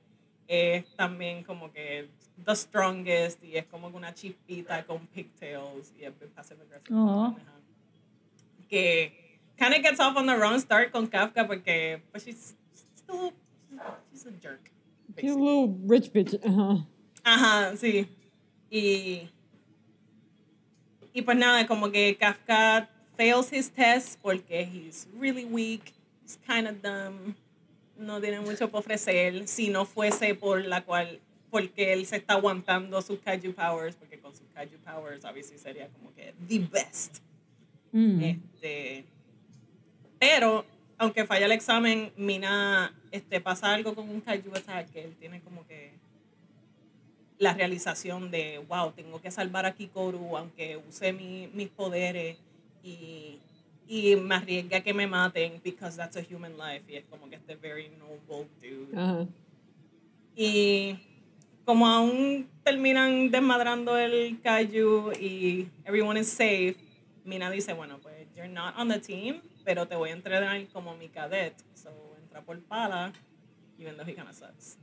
Es 0.47 0.85
también 0.95 1.43
como 1.43 1.73
que 1.73 2.07
the 2.45 2.55
strongest 2.55 3.43
y 3.43 3.57
es 3.57 3.65
como 3.65 3.87
una 3.87 4.13
chispita 4.13 4.85
con 4.85 5.05
pigtails 5.07 5.91
y 5.99 6.05
es 6.05 6.13
passive 6.33 6.61
aggressive. 6.61 6.95
Oh. 6.95 7.35
Ajá. 7.35 7.53
Que 8.69 9.11
kind 9.57 9.73
of 9.73 9.81
gets 9.81 9.99
off 9.99 10.15
on 10.15 10.25
the 10.25 10.37
wrong 10.37 10.57
start 10.57 10.93
con 10.93 11.07
Kafka 11.07 11.45
porque 11.45 12.01
pues 12.11 12.23
she's, 12.23 12.55
little, 13.09 13.33
she's 14.13 14.25
a 14.25 14.31
jerk. 14.31 14.71
She's 15.19 15.35
a 15.35 15.37
little 15.37 15.75
rich 15.85 16.13
bitch. 16.13 16.39
Ajá. 16.45 16.85
Ajá, 17.25 17.75
sí. 17.75 18.07
Y, 18.71 19.29
y 21.17 21.23
pues 21.23 21.35
nada, 21.35 21.65
como 21.65 21.89
que 21.91 22.15
Kafka 22.15 22.87
fails 23.17 23.51
his 23.51 23.71
test 23.71 24.19
porque 24.21 24.61
he's 24.61 25.07
really 25.17 25.45
weak, 25.45 25.91
he's 26.21 26.37
kind 26.45 26.67
of 26.67 26.79
dumb, 26.83 27.33
no 27.97 28.21
tiene 28.21 28.39
mucho 28.39 28.69
por 28.69 28.81
ofrecer. 28.81 29.47
Si 29.47 29.69
no 29.69 29.85
fuese 29.85 30.35
por 30.35 30.63
la 30.63 30.81
cual, 30.81 31.19
porque 31.49 31.91
él 31.91 32.05
se 32.05 32.17
está 32.17 32.35
aguantando 32.35 33.01
sus 33.01 33.17
kaiju 33.17 33.55
powers, 33.55 33.95
porque 33.95 34.19
con 34.19 34.35
sus 34.35 34.45
kaiju 34.53 34.77
powers 34.85 35.25
obviously 35.25 35.57
sería 35.57 35.87
como 35.87 36.13
que 36.13 36.35
the 36.47 36.59
best. 36.59 37.17
Mm. 37.91 38.21
Este, 38.21 39.03
pero, 40.19 40.65
aunque 40.99 41.25
falla 41.25 41.47
el 41.47 41.51
examen, 41.51 42.11
Mina 42.15 42.93
este, 43.09 43.41
pasa 43.41 43.73
algo 43.73 43.95
con 43.95 44.07
un 44.07 44.21
kaiju 44.21 44.51
attack 44.55 44.91
que 44.91 45.05
él 45.05 45.15
tiene 45.19 45.41
como 45.41 45.65
que 45.65 45.93
la 47.39 47.53
realización 47.53 48.31
de, 48.31 48.59
wow, 48.67 48.91
tengo 48.91 49.21
que 49.21 49.31
salvar 49.31 49.65
a 49.65 49.73
Kikoru 49.73 50.37
aunque 50.37 50.77
use 50.77 51.13
mi, 51.13 51.47
mis 51.53 51.69
poderes 51.69 52.37
y, 52.83 53.39
y 53.87 54.15
me 54.15 54.35
arriesga 54.35 54.81
que 54.81 54.93
me 54.93 55.07
maten 55.07 55.61
because 55.63 55.95
that's 55.95 56.17
a 56.17 56.21
human 56.21 56.57
life 56.57 56.83
y 56.87 56.95
es 56.95 57.05
como 57.05 57.29
que 57.29 57.35
este 57.35 57.55
very 57.55 57.89
noble 57.89 58.47
dude. 58.61 58.97
Ajá. 58.97 59.27
Y 60.35 60.97
como 61.65 61.87
aún 61.87 62.47
terminan 62.63 63.29
desmadrando 63.29 63.97
el 63.97 64.39
kaiju 64.41 65.11
y 65.19 65.67
everyone 65.85 66.19
is 66.19 66.27
safe, 66.27 66.75
Mina 67.25 67.51
dice, 67.51 67.73
bueno, 67.73 67.99
pues 68.01 68.15
you're 68.35 68.47
not 68.47 68.77
on 68.77 68.87
the 68.87 68.99
team, 68.99 69.41
pero 69.65 69.85
te 69.85 69.95
voy 69.95 70.11
a 70.11 70.13
entrenar 70.13 70.65
como 70.67 70.95
mi 70.95 71.09
cadet. 71.09 71.53
So 71.73 71.89
entra 72.23 72.41
por 72.41 72.57
pala, 72.61 73.11
even 73.77 73.97
though 73.97 74.07
he 74.07 74.13
kind 74.13 74.29
of 74.29 74.35
sucks. 74.35 74.77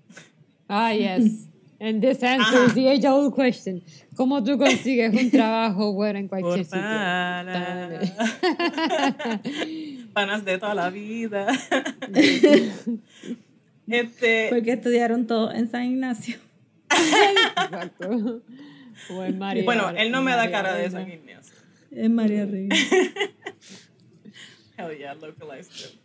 Ah, 0.69 0.93
yes. 0.93 1.49
And 1.85 2.01
this 2.01 2.23
answers 2.23 2.71
Ajá. 2.71 2.75
the 2.75 2.89
age-old 2.89 3.35
question. 3.35 3.83
¿Cómo 4.17 4.43
tú 4.43 4.57
consigues 4.57 5.13
un 5.13 5.31
trabajo 5.31 5.93
bueno 5.93 6.19
en 6.19 6.29
cualquier 6.29 6.55
Por 6.55 6.65
sitio? 6.65 6.81
Panas 10.15 10.47
de 10.47 10.57
toda 10.57 10.75
la 10.75 10.89
vida. 10.89 11.47
este, 13.87 14.47
Porque 14.49 14.73
estudiaron 14.73 15.27
todo 15.27 15.53
en 15.53 15.71
San 15.71 15.85
Ignacio. 15.85 16.39
Exacto. 16.89 18.41
O 19.11 19.23
en 19.23 19.39
María. 19.39 19.65
bueno, 19.65 19.91
él 19.91 20.11
no 20.11 20.23
me 20.23 20.31
da 20.31 20.39
María 20.39 20.53
cara 20.53 20.75
de. 20.77 20.91
San 20.91 21.13
Ignacio. 21.13 21.55
En 21.91 22.15
María 22.15 22.47
Reina. 22.47 22.75
Hell 24.79 24.97
yeah, 24.97 25.13
localized 25.13 25.71
jokes. 25.71 26.01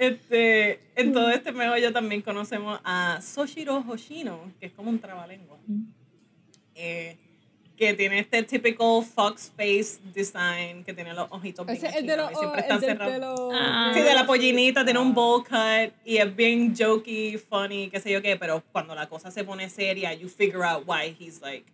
Este, 0.00 0.80
en 0.96 1.12
todo 1.12 1.28
este 1.30 1.52
meollo 1.52 1.92
también 1.92 2.22
conocemos 2.22 2.80
a 2.84 3.20
Soshiro 3.20 3.84
Hoshino, 3.86 4.50
que 4.58 4.66
es 4.66 4.72
como 4.72 4.88
un 4.88 4.98
trabalengua. 4.98 5.58
Eh, 6.74 7.18
que 7.76 7.92
tiene 7.92 8.20
este 8.20 8.42
typical 8.42 9.04
fox 9.04 9.52
face 9.54 9.98
design, 10.14 10.84
que 10.84 10.94
tiene 10.94 11.12
los 11.12 11.30
ojitos 11.30 11.66
bien 11.66 11.84
es 11.84 11.96
el 11.96 12.06
de 12.06 12.16
los. 12.16 12.32
y 12.32 12.34
siempre 12.34 12.60
están 12.62 12.80
cerrados. 12.80 13.52
Ah. 13.54 13.92
Sí, 13.94 14.00
de 14.00 14.14
la 14.14 14.26
pollinita, 14.26 14.84
tiene 14.84 15.00
un 15.00 15.12
bowl 15.12 15.44
cut 15.44 15.92
y 16.04 16.16
es 16.16 16.34
bien 16.34 16.74
jokey, 16.74 17.36
funny, 17.36 17.90
qué 17.90 18.00
sé 18.00 18.10
yo 18.10 18.22
qué, 18.22 18.36
pero 18.36 18.62
cuando 18.72 18.94
la 18.94 19.06
cosa 19.06 19.30
se 19.30 19.44
pone 19.44 19.68
seria, 19.68 20.14
you 20.14 20.30
figure 20.30 20.64
out 20.64 20.82
why 20.86 21.14
he's 21.18 21.42
like 21.42 21.70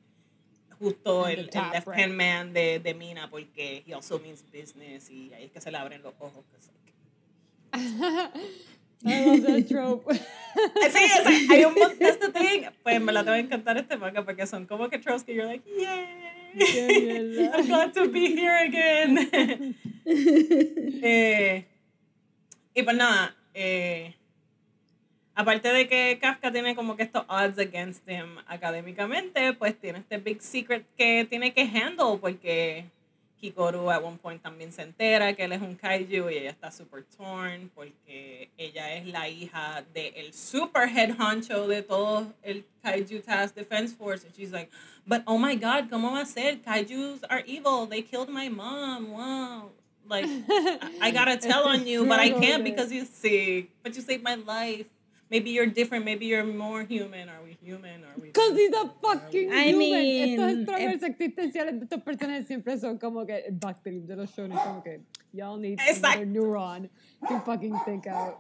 justo 0.81 1.29
el, 1.29 1.37
the 1.37 1.41
el 1.43 1.51
top 1.51 1.73
left 1.73 1.87
right. 1.87 2.01
hand 2.01 2.17
man 2.17 2.53
de, 2.53 2.81
de 2.81 2.93
Mina 2.93 3.31
porque 3.31 3.85
he 3.87 3.95
also 3.95 4.19
means 4.19 4.43
business 4.53 5.09
y 5.11 5.33
ahí 5.33 5.45
es 5.45 5.53
que 5.53 5.61
se 5.61 5.71
le 5.71 5.79
abren 5.79 6.03
los 6.03 6.15
ojos. 6.19 6.45
I 9.05 9.25
love 9.25 9.43
that 9.43 9.69
trope. 9.69 10.13
Sí, 10.57 11.05
o 11.21 11.29
sea, 11.29 11.55
hay 11.55 11.65
un 11.67 11.75
montón 11.75 11.99
de 11.99 12.09
este 12.09 12.29
thing. 12.31 12.63
Pues 12.83 12.99
me 12.99 13.13
la 13.13 13.23
te 13.25 13.29
va 13.29 13.37
a 13.37 13.39
encantar 13.39 13.77
este 13.77 13.99
manga 13.99 14.25
porque 14.25 14.47
son 14.47 14.65
como 14.65 14.89
que 14.89 14.99
tropes 14.99 15.23
que 15.23 15.35
you're 15.35 15.47
like, 15.47 15.63
yay. 15.69 17.51
I'm 17.53 17.67
glad 17.67 17.93
to 17.93 18.09
be 18.09 18.35
here 18.35 18.57
again. 18.67 19.77
Eh, 21.03 21.67
y 22.73 22.83
pues 22.83 22.97
nada, 22.97 23.35
eh, 23.55 24.15
aparte 25.35 25.73
de 25.73 25.89
que 25.89 26.19
Kafka 26.21 26.53
tiene 26.53 26.77
como 26.77 26.97
que 26.97 27.03
estos 27.03 27.25
odds 27.29 27.59
against 27.59 28.09
him 28.09 28.39
académicamente, 28.47 29.53
pues 29.53 29.79
tiene 29.79 29.99
este 29.99 30.19
big 30.19 30.41
secret 30.41 30.87
que 30.97 31.27
tiene 31.29 31.53
que 31.53 31.63
handle 31.63 32.19
porque 32.21 32.87
Kikoru 33.41 33.93
at 33.93 34.03
one 34.03 34.17
point 34.19 34.43
también 34.43 34.73
se 34.73 34.83
entera 34.83 35.35
que 35.37 35.45
él 35.45 35.53
es 35.53 35.61
un 35.61 35.77
kaiju 35.77 36.31
y 36.31 36.39
ella 36.39 36.51
está 36.51 36.71
super 36.71 37.05
torn 37.17 37.71
porque 37.75 38.51
ella 38.57 38.95
es 38.95 39.07
la 39.07 39.29
hija 39.29 39.85
del 39.93 40.33
super 40.33 40.89
head 40.89 41.15
honcho 41.19 41.69
de 41.69 41.83
todo 41.83 42.33
el 42.43 42.65
kaiju 42.83 43.23
task 43.23 43.55
defense 43.55 43.95
force. 43.95 44.25
And 44.25 44.35
she's 44.35 44.53
like 44.53 44.71
but 45.07 45.23
oh 45.27 45.39
my 45.39 45.55
god 45.55 45.91
cómo 45.91 46.13
va 46.13 46.23
a 46.23 46.27
ser? 46.27 46.63
Kaijus 46.63 47.21
are 47.29 47.43
evil. 47.47 47.87
They 47.87 48.03
killed 48.03 48.31
my 48.31 48.49
mom. 48.49 49.11
Wow. 49.13 49.71
Like 50.09 50.27
I, 50.27 50.79
I 51.03 51.11
gotta 51.11 51.37
tell 51.37 51.65
on 51.65 51.87
you 51.87 52.07
but 52.07 52.19
I 52.19 52.31
can't 52.31 52.65
because 52.65 52.91
you 52.91 53.05
see 53.05 53.69
but 53.83 53.95
you 53.95 54.03
saved 54.03 54.23
my 54.23 54.37
life 54.37 54.87
maybe 55.31 55.51
you're 55.51 55.67
different 55.67 56.05
maybe 56.05 56.27
you're 56.27 56.45
more 56.45 56.83
human 56.85 57.29
are 57.29 57.43
we 57.43 57.57
human 57.63 58.05
are 58.05 58.15
we 58.21 58.29
Because 58.29 58.57
he's 58.57 58.73
a 58.73 58.89
fucking 59.03 59.53
I 59.53 59.67
human. 59.73 59.79
mean, 59.79 60.39
Estos 60.39 60.63
struggles 60.63 61.03
eh, 61.03 61.07
existenciales 61.07 61.79
de 61.79 61.85
estos 61.85 62.03
personajes 62.03 62.47
siempre 62.47 62.79
son 62.79 62.99
como 62.99 63.27
que 63.27 63.39
el 63.47 63.55
backtrip 63.55 64.05
de 64.07 64.17
los 64.17 64.31
shonen, 64.31 64.57
como 64.59 64.83
que 64.83 65.01
y'all 65.33 65.61
need 65.61 65.79
Exacto. 65.81 66.21
another 66.21 66.27
neuron 66.27 66.91
to 67.29 67.41
fucking 67.45 67.75
think 67.85 68.07
out. 68.07 68.37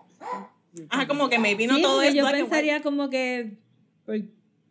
Ajá, 0.90 1.06
como 1.06 1.28
que 1.28 1.38
maybe 1.38 1.66
no 1.66 1.76
sí, 1.76 1.82
todo 1.82 2.02
es 2.02 2.14
yo 2.14 2.24
pensaría 2.30 2.82
como 2.82 3.08
que, 3.08 3.56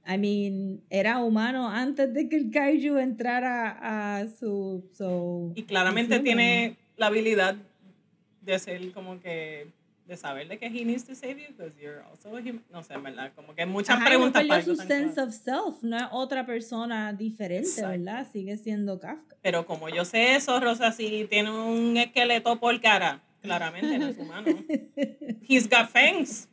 I 0.07 0.17
mean, 0.17 0.81
era 0.89 1.23
humano 1.23 1.67
antes 1.67 2.13
de 2.13 2.29
que 2.29 2.35
el 2.35 2.51
kaiju 2.51 2.97
entrara 2.99 4.19
a 4.19 4.27
su... 4.27 4.83
So, 4.95 5.51
Y 5.55 5.63
claramente 5.63 6.19
tiene 6.19 6.77
la 6.95 7.07
habilidad 7.07 7.55
de 8.41 8.59
ser 8.59 8.91
como 8.91 9.19
que 9.19 9.67
de 10.05 10.17
saber 10.17 10.47
de 10.47 10.59
que 10.59 10.67
he 10.67 10.85
needs 10.85 11.03
to 11.03 11.15
save 11.15 11.39
you 11.39 11.47
because 11.55 11.75
you're 11.79 12.03
also 12.03 12.35
a 12.35 12.39
human. 12.39 12.63
No 12.71 12.83
sé, 12.83 12.93
en 12.93 13.03
verdad, 13.03 13.31
como 13.35 13.55
que 13.55 13.65
muchas 13.65 13.95
Ajá, 13.95 14.03
no 14.03 14.09
preguntas 14.09 14.43
perdió 14.43 14.49
para 14.49 14.63
su 14.63 14.75
sense 14.75 15.13
claro. 15.15 15.29
of 15.29 15.35
self, 15.35 15.83
no 15.83 15.97
es 15.97 16.03
otra 16.11 16.45
persona 16.45 17.13
diferente, 17.13 17.67
Exacto. 17.67 17.89
¿verdad? 17.89 18.27
Sigue 18.31 18.57
siendo 18.57 18.99
Kafka. 18.99 19.35
Pero 19.41 19.65
como 19.65 19.89
yo 19.89 20.05
sé 20.05 20.35
eso, 20.35 20.59
Rosa, 20.59 20.91
si 20.91 21.25
tiene 21.25 21.49
un 21.49 21.97
esqueleto 21.97 22.59
por 22.59 22.79
cara, 22.81 23.23
claramente 23.41 23.97
no 23.97 24.07
es 24.07 24.17
humano. 24.17 24.45
He's 25.47 25.67
got 25.67 25.89
fangs. 25.89 26.47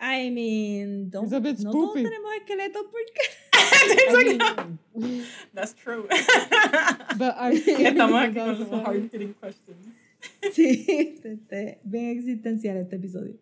I 0.00 0.30
mean, 0.30 1.10
don't, 1.10 1.30
no 1.30 1.70
todos 1.70 1.94
tenemos 1.94 2.34
esqueletos 2.40 2.82
porque... 2.90 3.22
I 3.52 4.78
mean, 4.94 5.24
That's 5.54 5.74
true. 5.74 6.08
but 7.16 7.34
I 7.38 7.52
Estamos 7.66 8.20
aquí 8.20 8.34
con 8.34 8.58
los 8.58 8.84
hard-hitting 8.84 9.34
questions. 9.34 10.01
sí, 10.52 11.20
este, 11.22 11.78
bien 11.84 12.10
existencial 12.10 12.76
este 12.76 12.96
episodio. 12.96 13.34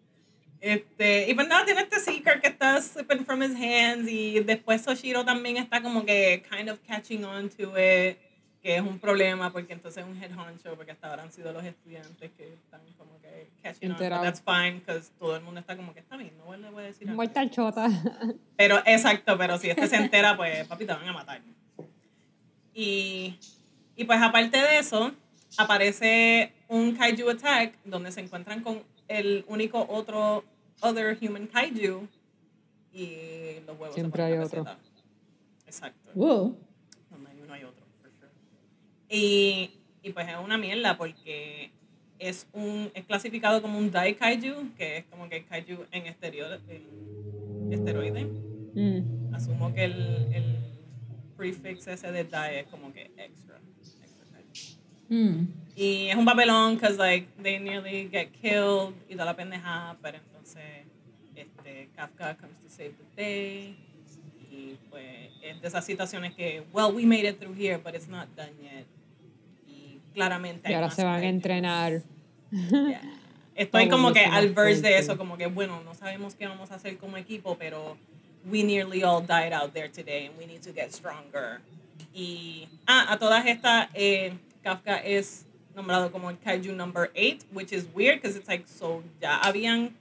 Este, 0.61 1.31
y 1.31 1.35
pues 1.35 1.49
nada, 1.49 1.65
tiene 1.65 1.81
este 1.81 2.01
secret 2.01 2.43
que 2.43 2.49
está 2.49 2.81
slipping 2.83 3.25
from 3.25 3.43
his 3.43 3.55
hands 3.55 4.11
y 4.11 4.41
después 4.41 4.83
Soshiro 4.83 5.25
también 5.25 5.57
está 5.57 5.81
como 5.81 6.05
que 6.05 6.43
kind 6.51 6.69
of 6.69 6.79
catching 6.87 7.25
on 7.25 7.49
to 7.49 7.71
it, 7.79 8.19
que 8.63 8.77
es 8.77 8.83
un 8.83 8.99
problema 8.99 9.51
porque 9.51 9.73
entonces 9.73 10.05
es 10.05 10.11
un 10.11 10.23
head 10.23 10.39
honcho, 10.39 10.77
porque 10.77 10.93
hasta 10.93 11.09
ahora 11.09 11.23
han 11.23 11.33
sido 11.33 11.51
los 11.55 11.65
estudiantes 11.65 12.31
que 12.33 12.53
están 12.53 12.83
como 12.99 13.19
que 13.23 13.49
catching 13.63 13.93
on, 13.93 13.97
but 13.97 14.23
that's 14.23 14.43
fine, 14.43 14.81
because 14.81 15.11
todo 15.19 15.35
el 15.35 15.43
mundo 15.43 15.61
está 15.61 15.79
como 15.79 15.95
que 15.95 16.01
está 16.01 16.19
bien, 16.19 16.33
no 16.37 16.55
le 16.55 16.69
voy 16.69 16.83
a 16.85 16.87
decir 16.89 17.07
nada. 17.07 17.17
Muerta 17.17 17.49
chota. 17.49 17.89
Pero, 18.59 18.83
exacto, 18.85 19.39
pero 19.39 19.57
si 19.57 19.71
este 19.71 19.87
se 19.87 19.97
entera, 19.97 20.37
pues 20.37 20.67
papi 20.67 20.85
te 20.85 20.93
van 20.93 21.09
a 21.09 21.13
matar. 21.15 21.41
Y, 22.75 23.39
y 23.97 24.05
pues 24.05 24.21
aparte 24.21 24.59
de 24.59 24.79
eso, 24.79 25.13
aparece 25.57 26.53
un 26.71 26.97
kaiju 26.97 27.29
attack 27.29 27.75
donde 27.85 28.13
se 28.13 28.21
encuentran 28.21 28.63
con 28.63 28.83
el 29.09 29.45
único 29.49 29.85
otro 29.89 30.45
other 30.81 31.19
human 31.21 31.49
kaiju 31.49 32.07
y 32.93 33.61
los 33.67 33.79
huevos 33.79 33.95
Siempre 33.95 34.23
hay 34.23 34.39
otro. 34.39 34.65
Exacto. 35.67 36.11
Wow. 36.15 36.57
Donde 37.11 37.31
hay 37.31 37.41
uno 37.43 37.53
hay 37.53 37.65
otro, 37.65 37.85
for 38.01 38.11
sure. 38.13 38.31
Y, 39.09 39.71
y 40.03 40.11
pues 40.13 40.29
es 40.29 40.37
una 40.43 40.57
mierda 40.59 40.97
porque 40.97 41.73
es 42.21 42.47
un 42.53 42.91
es 42.95 43.05
clasificado 43.05 43.61
como 43.63 43.77
un 43.79 43.91
dai 43.91 44.15
kaiju, 44.15 44.75
que 44.77 44.99
es 44.99 45.05
como 45.07 45.29
que 45.29 45.45
kaiju 45.45 45.87
en 45.91 46.07
exterior, 46.07 46.61
en 46.69 47.73
esteroide. 47.73 48.25
Mm. 48.75 49.35
Asumo 49.35 49.75
que 49.75 49.85
el, 49.85 50.29
el 50.33 50.57
prefix 51.37 51.89
ese 51.89 52.13
de 52.13 52.25
die 52.25 52.61
es 52.61 52.67
como 52.69 52.93
que 52.93 53.11
extra. 53.17 53.40
Mm. 55.11 55.47
Y 55.77 56.09
es 56.09 56.17
un 56.17 56.25
papelón, 56.25 56.77
because 56.77 56.97
like, 56.97 57.29
they 57.43 57.59
nearly 57.59 58.09
get 58.11 58.33
killed 58.41 58.95
y 59.09 59.15
toda 59.15 59.27
la 59.27 59.37
pendeja, 59.37 59.97
pero 60.01 60.19
entonces 60.19 60.87
este, 61.37 61.89
Kafka 61.97 62.37
comes 62.37 62.57
to 62.63 62.71
save 62.71 62.93
the 62.97 63.23
day. 63.23 63.77
Y 64.51 64.77
pues 64.91 65.31
es 65.43 65.61
de 65.61 65.69
esas 65.69 65.85
situaciones 65.85 66.35
que, 66.35 66.65
well, 66.73 66.93
we 66.95 67.05
made 67.05 67.29
it 67.29 67.39
through 67.39 67.55
here, 67.55 67.79
but 67.79 67.95
it's 67.95 68.09
not 68.09 68.29
done 68.37 68.53
yet. 68.63 68.87
Y 69.69 69.99
claramente. 70.15 70.71
Y 70.71 70.75
ahora 70.75 70.91
se 70.91 71.05
van 71.05 71.23
a 71.23 71.29
entrenar. 71.29 72.03
Yeah. 72.51 73.01
Estoy 73.55 73.89
como 73.89 74.13
que 74.13 74.25
al 74.25 74.47
más 74.47 74.55
verge 74.55 74.81
de 74.81 74.99
eso, 74.99 75.19
como 75.19 75.37
que 75.37 75.47
bueno, 75.47 75.83
no 75.85 75.95
sabemos 75.95 76.35
qué 76.35 76.47
vamos 76.47 76.71
a 76.71 76.77
hacer 76.77 76.97
como 76.99 77.17
equipo, 77.17 77.57
pero 77.59 77.97
we 78.51 78.63
nearly 78.63 79.03
all 79.03 79.21
died 79.21 79.53
out 79.53 79.73
there 79.75 79.89
today 79.89 80.27
and 80.27 80.39
we 80.39 80.47
need 80.47 80.63
to 80.63 80.73
get 80.73 80.93
stronger. 80.93 81.61
Y 82.15 82.69
ah, 82.87 83.13
a 83.13 83.19
todas 83.19 83.47
estas, 83.47 83.89
eh, 83.95 84.33
Kafka 84.63 84.97
es 84.99 85.47
nombrado 85.75 86.11
como 86.13 86.31
el 86.31 86.37
Kaiju 86.39 86.73
number 86.75 87.11
8, 87.17 87.47
which 87.53 87.73
is 87.73 87.87
weird 87.95 88.21
because 88.21 88.37
it's 88.37 88.49
like, 88.49 88.65
so 88.67 89.03
ya 89.21 89.39
habían 89.41 89.95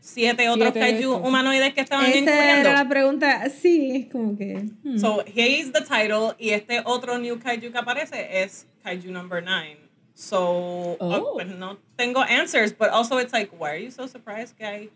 siete 0.00 0.48
otros 0.48 0.72
Siete 0.72 0.80
Kaiju 0.80 1.14
estos. 1.16 1.20
humanoides 1.26 1.74
que 1.74 1.80
estaban 1.82 2.06
Esa 2.06 2.60
era 2.60 2.72
la 2.72 2.88
pregunta. 2.88 3.48
Sí, 3.50 4.08
como 4.10 4.36
que. 4.36 4.68
hmm. 4.84 4.98
So 4.98 5.22
he's 5.26 5.72
the 5.72 5.80
title 5.82 6.34
y 6.38 6.50
este 6.50 6.80
otro 6.84 7.18
new 7.18 7.38
kaiju 7.38 7.72
que 7.72 7.78
aparece 7.78 8.42
es 8.42 8.66
kaiju 8.84 9.10
number 9.10 9.42
9. 9.42 9.78
So 10.14 10.96
uh, 10.98 11.20
Oh. 11.20 11.34
pues 11.34 11.46
no 11.48 11.76
tengo 11.96 12.22
answers, 12.22 12.72
but 12.72 12.88
also 12.90 13.18
it's 13.18 13.32
like, 13.32 13.50
why 13.58 13.70
are 13.70 13.78
you 13.78 13.90
so 13.90 14.06
surprised 14.06 14.56
que 14.56 14.64
hay 14.64 14.90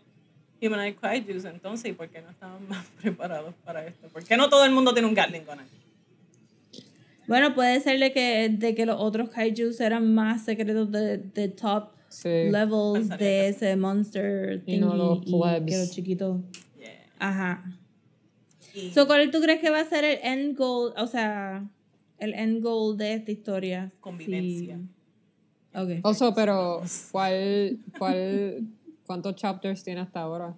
humanoid 0.61 0.95
kaijus 1.01 1.45
entonces? 1.45 1.91
¿Y 1.91 1.93
por 1.93 2.07
qué 2.07 2.21
no 2.21 2.29
estaban 2.31 2.65
más 2.69 2.85
preparados 3.01 3.53
para 3.65 3.85
esto? 3.85 4.07
¿Por 4.07 4.23
qué 4.23 4.35
no 4.37 4.49
todo 4.49 4.65
el 4.65 4.71
mundo 4.71 4.93
tiene 4.93 5.07
un 5.07 5.13
Gatling 5.13 5.45
gun? 5.45 5.59
ahí? 5.59 5.65
Bueno, 7.31 7.55
puede 7.55 7.79
ser 7.79 7.99
de 7.99 8.11
que, 8.11 8.49
de 8.49 8.75
que 8.75 8.85
los 8.85 8.97
otros 8.99 9.29
kaijus 9.29 9.79
eran 9.79 10.13
más 10.13 10.43
secretos 10.43 10.91
de, 10.91 11.17
de 11.17 11.47
top 11.49 11.89
Sí. 12.09 12.27
levels 12.27 12.99
Pensaría 13.07 13.25
de 13.27 13.47
ese 13.47 13.75
monster 13.77 14.61
Y 14.65 14.77
no 14.79 14.91
thingy 14.91 14.97
los 14.97 15.17
y 15.25 15.31
plebs. 15.31 15.65
que 15.65 15.77
los 15.77 15.91
chiquitos. 15.91 16.41
Yeah. 16.77 16.89
Ajá. 17.19 17.63
Y- 18.73 18.91
So, 18.91 19.07
¿cuál 19.07 19.31
tú 19.31 19.39
crees 19.39 19.61
que 19.61 19.69
va 19.69 19.79
a 19.79 19.85
ser 19.85 20.03
el 20.03 20.19
end 20.21 20.57
goal? 20.57 20.93
O 20.97 21.07
sea, 21.07 21.63
el 22.19 22.33
end 22.33 22.61
goal 22.61 22.97
de 22.97 23.13
esta 23.13 23.31
historia. 23.31 23.91
Convivencia. 24.01 24.77
Sí. 24.77 25.77
Ok. 25.77 25.89
Also, 26.03 26.33
pero 26.33 26.81
¿cuál, 27.11 27.79
cuál, 27.97 28.67
¿cuántos 29.05 29.35
chapters 29.37 29.81
tiene 29.83 30.01
hasta 30.01 30.19
ahora? 30.19 30.53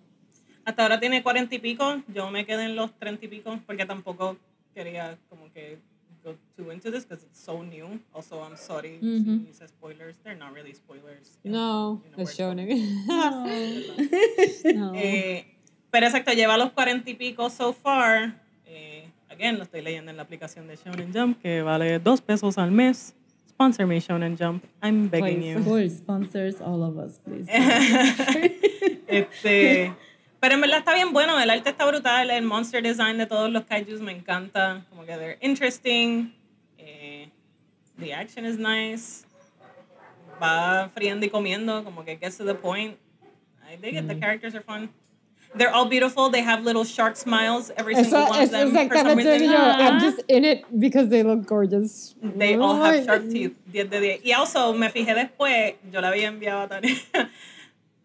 hasta 0.65 0.81
ahora 0.83 0.99
tiene 0.99 1.21
cuarenta 1.21 1.53
y 1.55 1.59
pico, 1.59 2.01
yo 2.07 2.31
me 2.31 2.45
quedé 2.45 2.63
en 2.65 2.75
los 2.77 2.91
treinta 2.97 3.25
y 3.25 3.27
pico 3.27 3.59
porque 3.67 3.85
tampoco 3.85 4.37
quería 4.73 5.17
como 5.29 5.51
que 5.53 5.77
go 6.23 6.35
too 6.57 6.71
into 6.71 6.91
this 6.91 7.05
because 7.05 7.23
it's 7.23 7.39
so 7.39 7.63
new. 7.63 7.99
Also, 8.13 8.41
I'm 8.43 8.57
sorry 8.57 8.99
Mhm. 9.01 9.45
hice 9.47 9.67
spoilers. 9.67 10.17
They're 10.23 10.35
not 10.37 10.53
really 10.53 10.73
spoilers. 10.73 11.37
No, 11.43 12.01
You 12.05 12.17
know 12.17 12.25
shonen. 12.25 12.67
No. 14.75 14.93
Eh, 14.95 15.45
pero 15.91 16.07
exacto, 16.07 16.31
lleva 16.33 16.57
los 16.57 16.71
cuarenta 16.71 17.09
y 17.09 17.13
pico 17.15 17.49
so 17.49 17.73
far. 17.73 18.33
Eh, 18.65 19.05
again, 19.29 19.57
lo 19.57 19.63
estoy 19.63 19.81
leyendo 19.81 20.11
en 20.11 20.17
la 20.17 20.23
aplicación 20.23 20.67
de 20.67 20.77
Shonen 20.77 21.13
Jump, 21.13 21.39
que 21.41 21.61
vale 21.61 21.99
dos 21.99 22.21
pesos 22.21 22.57
al 22.57 22.71
mes. 22.71 23.13
Sponsor 23.49 23.85
me, 23.85 23.99
Shonen 23.99 24.37
Jump. 24.37 24.63
I'm 24.81 25.09
begging 25.09 25.39
Please. 25.41 25.59
you. 25.59 25.63
Full 25.63 25.89
sponsors 25.89 26.61
all 26.61 26.83
of 26.83 26.97
us, 26.97 27.19
please. 27.19 27.47
este, 29.07 29.93
pero 30.43 30.55
en 30.55 30.59
verdad 30.59 30.79
está 30.79 30.93
bien 30.93 31.13
bueno, 31.13 31.39
el 31.39 31.49
arte 31.49 31.69
está 31.69 31.85
brutal, 31.85 32.29
el 32.29 32.43
monster 32.43 32.83
design 32.83 33.17
de 33.17 33.25
todos 33.25 33.49
los 33.49 33.63
kaijus 33.63 34.01
me 34.01 34.11
encanta, 34.11 34.83
como 34.89 35.05
que 35.05 35.13
they're 35.15 35.37
interesting, 35.39 36.33
eh, 36.77 37.29
the 37.97 38.13
action 38.13 38.45
is 38.45 38.57
nice, 38.57 39.25
va 40.41 40.91
friendo 40.93 41.25
y 41.25 41.29
comiendo, 41.29 41.85
como 41.85 42.03
que 42.03 42.17
gets 42.17 42.37
to 42.37 42.43
the 42.43 42.55
point. 42.55 42.97
I 43.65 43.77
dig 43.77 43.95
it, 43.95 44.05
the 44.09 44.15
characters 44.15 44.53
are 44.53 44.63
fun. 44.63 44.89
They're 45.55 45.73
all 45.73 45.85
beautiful, 45.85 46.29
they 46.29 46.41
have 46.41 46.65
little 46.65 46.83
shark 46.83 47.15
smiles, 47.15 47.71
every 47.77 47.95
single 47.95 48.23
Eso, 48.23 48.29
one 48.29 48.43
of 48.43 48.51
them. 48.51 48.71
For 48.71 48.75
some 48.75 48.87
exactamente 48.87 49.39
reason, 49.39 49.49
yo. 49.49 49.57
I'm 49.57 50.01
just 50.01 50.23
in 50.27 50.43
it 50.43 50.65
because 50.77 51.07
they 51.07 51.23
look 51.23 51.45
gorgeous. 51.45 52.15
They 52.21 52.57
all 52.57 52.75
have 52.75 52.95
Ay. 52.95 53.05
sharp 53.05 53.29
teeth. 53.29 53.55
10 53.71 53.89
de 53.89 53.99
10. 54.01 54.25
Y 54.25 54.33
also, 54.33 54.73
me 54.73 54.89
fijé 54.89 55.15
después, 55.15 55.75
yo 55.89 56.01
le 56.01 56.07
había 56.07 56.27
enviado 56.27 56.63
a 56.63 56.67
Tania. 56.67 56.97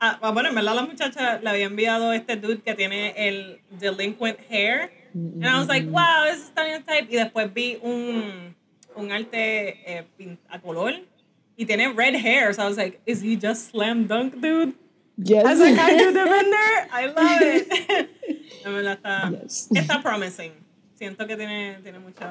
Ah, 0.01 0.19
ah, 0.23 0.31
bueno, 0.31 0.49
en 0.51 0.55
verdad 0.55 0.75
la 0.77 0.83
muchacha 0.87 1.41
le 1.41 1.51
había 1.51 1.65
enviado 1.67 2.13
este 2.13 2.37
dude 2.37 2.63
que 2.63 2.75
tiene 2.75 3.15
el 3.17 3.61
delinquent 3.81 4.39
hair. 4.49 4.91
And 5.15 5.45
I 5.45 5.59
was 5.59 5.67
like, 5.69 5.87
wow, 5.91 6.25
this 6.31 6.45
is 6.45 6.51
Tanya's 6.55 6.85
type. 6.85 7.09
Y 7.11 7.17
después 7.17 7.53
vi 7.53 7.79
un, 7.83 8.55
un 8.95 9.11
arte 9.11 9.81
eh, 9.87 10.05
a 10.49 10.61
color. 10.61 10.95
Y 11.57 11.65
tiene 11.67 11.93
red 11.93 12.15
hair. 12.15 12.55
So 12.55 12.63
I 12.63 12.69
was 12.69 12.77
like, 12.77 13.01
is 13.07 13.21
he 13.21 13.37
just 13.37 13.71
slam 13.71 14.07
dunk, 14.07 14.41
dude? 14.41 14.75
Yes. 15.17 15.45
As 15.45 15.61
a 15.61 15.65
kaiju 15.75 16.13
defender? 16.13 16.89
I 16.93 17.07
love 17.07 17.43
it. 17.43 18.11
En 18.65 18.75
verdad 18.75 18.95
está, 18.97 19.31
Yes. 19.31 19.69
está 19.75 20.03
promising. 20.03 20.53
Siento 20.95 21.27
que 21.27 21.37
tiene, 21.37 21.79
tiene 21.83 21.99
mucho... 21.99 22.25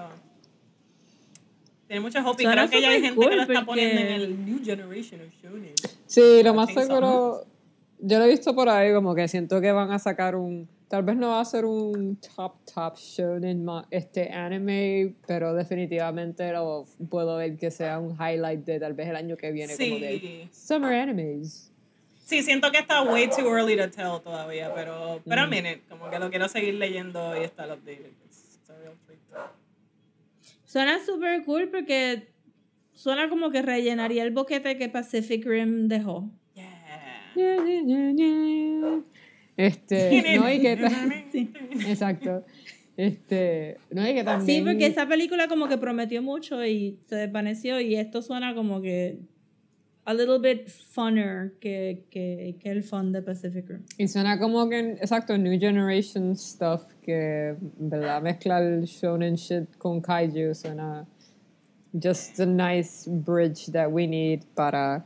Tiene 1.88 2.02
mucho 2.02 2.20
hope 2.20 2.44
y 2.44 2.46
creo 2.46 2.70
que 2.70 2.82
ya 2.82 2.90
hay 2.90 3.02
gente 3.02 3.20
que 3.20 3.36
lo 3.36 3.46
cool 3.46 3.56
está 3.56 3.66
poniendo 3.66 4.02
en 4.02 4.08
el 4.08 4.46
New 4.46 4.60
Generation 4.64 5.22
of 5.22 5.34
Shonen. 5.42 5.74
Sí, 6.06 6.44
lo 6.44 6.54
más 6.54 6.74
seguro, 6.74 7.46
yo 8.00 8.20
lo 8.20 8.26
he 8.26 8.30
visto 8.30 8.54
por 8.56 8.70
ahí, 8.70 8.94
como 8.94 9.16
que 9.16 9.28
siento 9.28 9.60
que 9.62 9.72
van 9.72 9.92
a 9.92 10.00
sacar 10.00 10.36
un, 10.36 10.68
tal 10.88 11.04
vez 11.04 11.16
no 11.18 11.30
va 11.30 11.42
a 11.42 11.46
ser 11.46 11.66
un 11.66 12.18
top, 12.36 12.54
top 12.74 12.96
shonen 12.98 13.64
ma- 13.66 13.88
este 13.92 14.32
anime, 14.32 15.14
pero 15.26 15.54
definitivamente 15.54 16.52
lo 16.52 16.86
puedo 17.10 17.38
ver 17.38 17.58
que 17.58 17.72
sea 17.72 18.00
un 18.00 18.12
highlight 18.16 18.64
de 18.66 18.80
tal 18.80 18.94
vez 18.94 19.08
el 19.10 19.16
año 19.16 19.36
que 19.38 19.52
viene, 19.52 19.76
como 19.78 20.00
de 20.00 20.20
Sí. 20.20 20.48
summer 20.52 20.94
animes. 20.94 21.72
Sí, 22.26 22.44
siento 22.44 22.70
que 22.72 22.80
está 22.80 23.02
way 23.04 23.30
too 23.30 23.48
early 23.48 23.78
to 23.78 23.90
tell 23.90 24.22
todavía, 24.22 24.74
pero, 24.76 25.22
pero 25.26 25.42
a 25.44 25.48
minute, 25.48 25.82
como 25.90 26.10
que 26.10 26.20
lo 26.20 26.30
quiero 26.30 26.50
seguir 26.50 26.74
leyendo 26.76 27.36
y 27.40 27.46
estar 27.46 27.70
updated. 27.72 28.12
It's, 28.26 28.58
it's 28.60 28.70
a 28.70 28.74
real 28.78 28.94
treat. 29.06 29.20
Suena 30.66 31.00
súper 31.06 31.46
cool 31.46 31.70
porque 31.70 32.28
suena 32.94 33.30
como 33.30 33.50
que 33.50 33.62
rellenaría 33.62 34.24
el 34.24 34.32
boquete 34.32 34.78
que 34.78 34.90
Pacific 34.90 35.46
Rim 35.46 35.88
dejó. 35.88 36.30
Este, 39.58 40.38
no, 40.38 40.52
y 40.52 40.60
que 40.60 40.74
exacto. 41.90 42.46
Este, 42.96 43.78
no, 43.92 44.08
y 44.08 44.14
que 44.14 44.24
también. 44.24 44.60
Sí, 44.60 44.64
porque 44.64 44.88
esa 44.88 45.08
película 45.08 45.48
como 45.48 45.68
que 45.68 45.78
prometió 45.78 46.22
mucho 46.22 46.66
y 46.66 47.00
se 47.06 47.16
desvaneció 47.16 47.80
y 47.80 47.96
esto 47.96 48.22
suena 48.22 48.56
como 48.56 48.82
que 48.82 49.20
a 50.06 50.14
little 50.14 50.40
bit 50.40 50.70
funner 50.70 51.54
que, 51.60 52.06
que, 52.10 52.56
que 52.60 52.70
el 52.70 52.82
fun 52.82 53.12
de 53.12 53.22
Pacific 53.22 53.68
Rim. 53.68 53.84
Y 53.98 54.08
suena 54.08 54.40
como 54.40 54.70
que, 54.70 54.92
exacto, 54.92 55.38
New 55.38 55.60
Generation 55.60 56.36
stuff, 56.36 56.84
que 57.02 57.56
verdad 57.78 58.22
mezcla 58.22 58.60
el 58.60 58.86
shonen 58.86 59.36
shit 59.36 59.78
con 59.78 60.02
kaiju, 60.02 60.56
suena 60.56 61.06
just 62.02 62.40
a 62.40 62.46
nice 62.46 63.06
bridge 63.08 63.68
that 63.72 63.92
we 63.92 64.08
need 64.08 64.44
para 64.56 65.04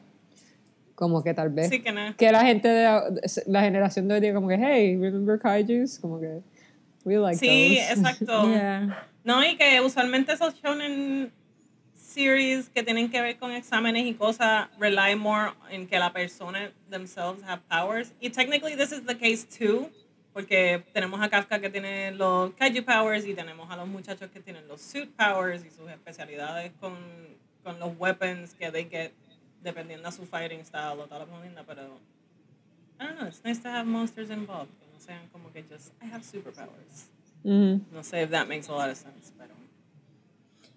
como 1.01 1.23
que 1.23 1.33
tal 1.33 1.49
vez 1.49 1.67
Sí, 1.69 1.81
que 1.81 1.91
no. 1.91 2.15
que 2.15 2.31
la 2.31 2.41
gente 2.45 2.67
de 2.67 2.83
la 3.47 3.61
generación 3.61 4.07
de 4.07 4.13
hoy 4.13 4.19
diga 4.21 4.35
como 4.35 4.47
que 4.47 4.55
hey, 4.59 4.95
remember 5.01 5.39
kaijus? 5.39 5.97
Como 5.97 6.19
que 6.21 6.41
we 7.03 7.17
like 7.17 7.39
Sí, 7.39 7.79
those. 7.79 7.91
exacto. 7.99 8.47
Yeah. 8.53 9.07
No, 9.23 9.43
y 9.43 9.57
que 9.57 9.81
usualmente 9.81 10.31
esos 10.33 10.53
shonen 10.61 11.31
series 11.95 12.69
que 12.69 12.83
tienen 12.83 13.09
que 13.09 13.19
ver 13.19 13.37
con 13.39 13.51
exámenes 13.51 14.05
y 14.05 14.13
cosas 14.13 14.67
rely 14.79 15.15
more 15.15 15.53
en 15.71 15.87
que 15.87 15.97
la 15.97 16.13
persona 16.13 16.71
themselves 16.91 17.41
have 17.47 17.61
powers. 17.67 18.13
Y 18.19 18.29
technically 18.29 18.75
this 18.75 18.91
is 18.91 19.03
the 19.07 19.17
case 19.17 19.43
too, 19.43 19.89
porque 20.33 20.83
tenemos 20.93 21.19
a 21.19 21.29
Kafka 21.29 21.59
que 21.59 21.69
tiene 21.71 22.11
los 22.11 22.51
kaiju 22.53 22.83
powers 22.85 23.25
y 23.25 23.33
tenemos 23.33 23.71
a 23.71 23.75
los 23.75 23.87
muchachos 23.87 24.29
que 24.31 24.39
tienen 24.39 24.67
los 24.67 24.81
suit 24.81 25.09
powers 25.17 25.65
y 25.65 25.71
sus 25.71 25.89
especialidades 25.89 26.71
con, 26.79 26.93
con 27.63 27.79
los 27.79 27.91
weapons 27.97 28.53
que 28.53 28.69
they 28.71 28.85
get 28.87 29.11
dependiendo 29.63 30.07
a 30.07 30.11
su 30.11 30.25
fighting 30.25 30.63
style 30.65 30.99
o 30.99 31.07
la 31.09 31.25
movida, 31.25 31.63
pero 31.65 31.83
I 32.99 33.05
don't 33.05 33.17
know, 33.17 33.27
it's 33.27 33.41
nice 33.43 33.61
to 33.61 33.69
have 33.69 33.85
monsters 33.85 34.29
involved, 34.29 34.69
que 34.79 34.85
no 34.93 34.99
sean 34.99 35.27
como 35.31 35.51
que 35.51 35.63
just 35.63 35.91
I 36.03 36.11
have 36.11 36.23
superpowers. 36.23 37.07
No 37.43 38.03
sé 38.03 38.23
if 38.23 38.29
that 38.31 38.47
makes 38.47 38.69
a 38.69 38.71
lot 38.73 38.89
of 38.89 38.97
sense, 38.97 39.31
pero 39.37 39.53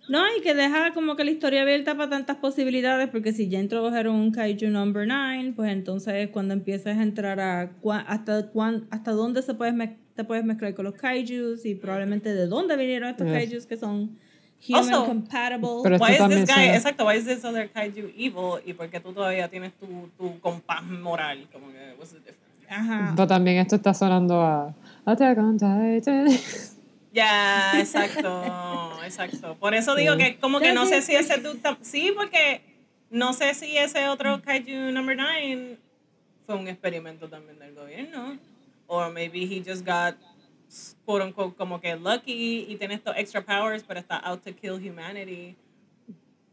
No, 0.08 0.22
y 0.36 0.42
que 0.42 0.54
deja 0.54 0.92
como 0.92 1.16
que 1.16 1.24
la 1.24 1.30
historia 1.30 1.62
abierta 1.62 1.94
para 1.96 2.10
tantas 2.10 2.36
posibilidades, 2.36 3.08
porque 3.08 3.32
si 3.32 3.48
ya 3.48 3.58
introdujeron 3.60 4.14
un 4.16 4.30
Kaiju 4.32 4.68
Number 4.70 5.06
9, 5.06 5.52
pues 5.56 5.70
entonces 5.72 6.28
cuando 6.30 6.52
empiezas 6.54 6.98
a 6.98 7.02
entrar 7.02 7.40
a 7.40 7.70
cua- 7.80 8.04
hasta, 8.06 8.48
cuán, 8.50 8.86
hasta 8.90 9.12
dónde 9.12 9.40
se 9.42 9.54
puedes 9.54 9.74
mez- 9.74 9.96
te 10.14 10.24
puedes 10.24 10.44
mezclar 10.44 10.74
con 10.74 10.84
los 10.84 10.94
Kaijus 10.94 11.64
y 11.64 11.74
probablemente 11.74 12.34
de 12.34 12.46
dónde 12.46 12.76
vinieron 12.76 13.08
estos 13.10 13.26
Yes. 13.26 13.34
Kaijus 13.36 13.66
que 13.66 13.76
son 13.76 14.18
human 14.66 14.84
Also, 14.84 15.06
compatible. 15.06 15.82
Pero 15.82 15.98
why 15.98 16.12
is 16.12 16.28
this 16.28 16.48
guy, 16.48 16.74
exacto, 16.74 17.04
why 17.04 17.16
is 17.16 17.24
this 17.24 17.44
other 17.44 17.68
kaiju 17.68 18.12
evil 18.16 18.60
y 18.64 18.72
por 18.72 18.88
qué 18.88 19.00
tú 19.00 19.12
todavía 19.12 19.48
tienes 19.48 19.72
tu, 19.74 20.10
tu 20.16 20.40
compás 20.40 20.82
moral, 20.82 21.46
como 21.52 21.68
que 21.68 21.94
what's 21.98 22.12
the 22.12 22.18
difference? 22.18 22.66
Ajá. 22.68 23.12
Pero 23.14 23.28
también 23.28 23.58
esto 23.58 23.76
está 23.76 23.92
sonando 23.92 24.40
a 24.40 24.74
Attack 25.04 25.38
on 25.38 25.58
Titan. 25.58 26.28
Ya, 27.12 27.78
exacto, 27.78 28.42
exacto. 29.04 29.56
Por 29.60 29.74
eso 29.74 29.94
digo 29.94 30.16
que 30.16 30.36
como 30.38 30.58
que 30.58 30.72
no 30.72 30.84
sé 30.86 31.00
si 31.00 31.14
ese 31.14 31.36
dude 31.36 31.60
sí, 31.82 32.12
porque 32.16 32.60
no 33.10 33.32
sé 33.32 33.54
si 33.54 33.76
ese 33.76 34.08
otro 34.08 34.42
kaiju 34.42 34.90
number 34.90 35.16
9 35.16 35.78
fue 36.46 36.56
un 36.56 36.66
experimento 36.66 37.28
también 37.28 37.58
del 37.60 37.74
gobierno 37.74 38.38
or 38.88 39.12
maybe 39.12 39.44
he 39.44 39.62
just 39.64 39.84
got 39.84 40.14
quote 41.04 41.24
unquote, 41.26 41.56
como 41.56 41.80
que 41.80 41.94
lucky 41.96 42.66
y 42.68 42.76
tiene 42.76 42.94
estos 42.94 43.14
extra 43.16 43.44
powers, 43.44 43.82
pero 43.82 44.00
está 44.00 44.16
out 44.18 44.42
to 44.42 44.52
kill 44.54 44.74
humanity. 44.74 45.56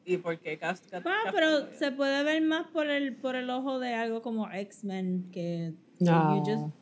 ¿Y 0.03 0.17
por 0.17 0.37
qué 0.39 0.55
Gas- 0.57 0.81
Gas- 0.91 1.03
Ah, 1.05 1.21
Gas- 1.25 1.33
pero 1.33 1.67
se 1.77 1.91
puede 1.91 2.23
ver 2.23 2.41
más 2.41 2.67
por 2.67 2.89
el, 2.89 3.15
por 3.15 3.35
el 3.35 3.49
ojo 3.49 3.79
de 3.79 3.93
algo 3.93 4.21
como 4.21 4.49
X-Men 4.51 5.29
que 5.31 5.73
que 5.99 6.05
No. 6.05 6.35
you 6.37 6.43
just 6.43 6.73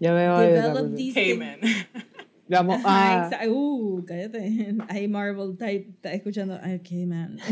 Yo 0.00 0.14
veo 0.14 0.38
develop 0.38 0.94
these. 0.94 1.38
Vamos 2.50 2.76
Ajá, 2.84 3.24
a... 3.26 3.30
exa- 3.30 3.48
Uh, 3.50 4.04
cállate. 4.06 4.74
Ahí 4.88 5.06
Marvel 5.08 5.56
type 5.58 5.90
está 5.90 6.12
escuchando. 6.14 6.54
Ok, 6.54 6.90
man. 7.06 7.38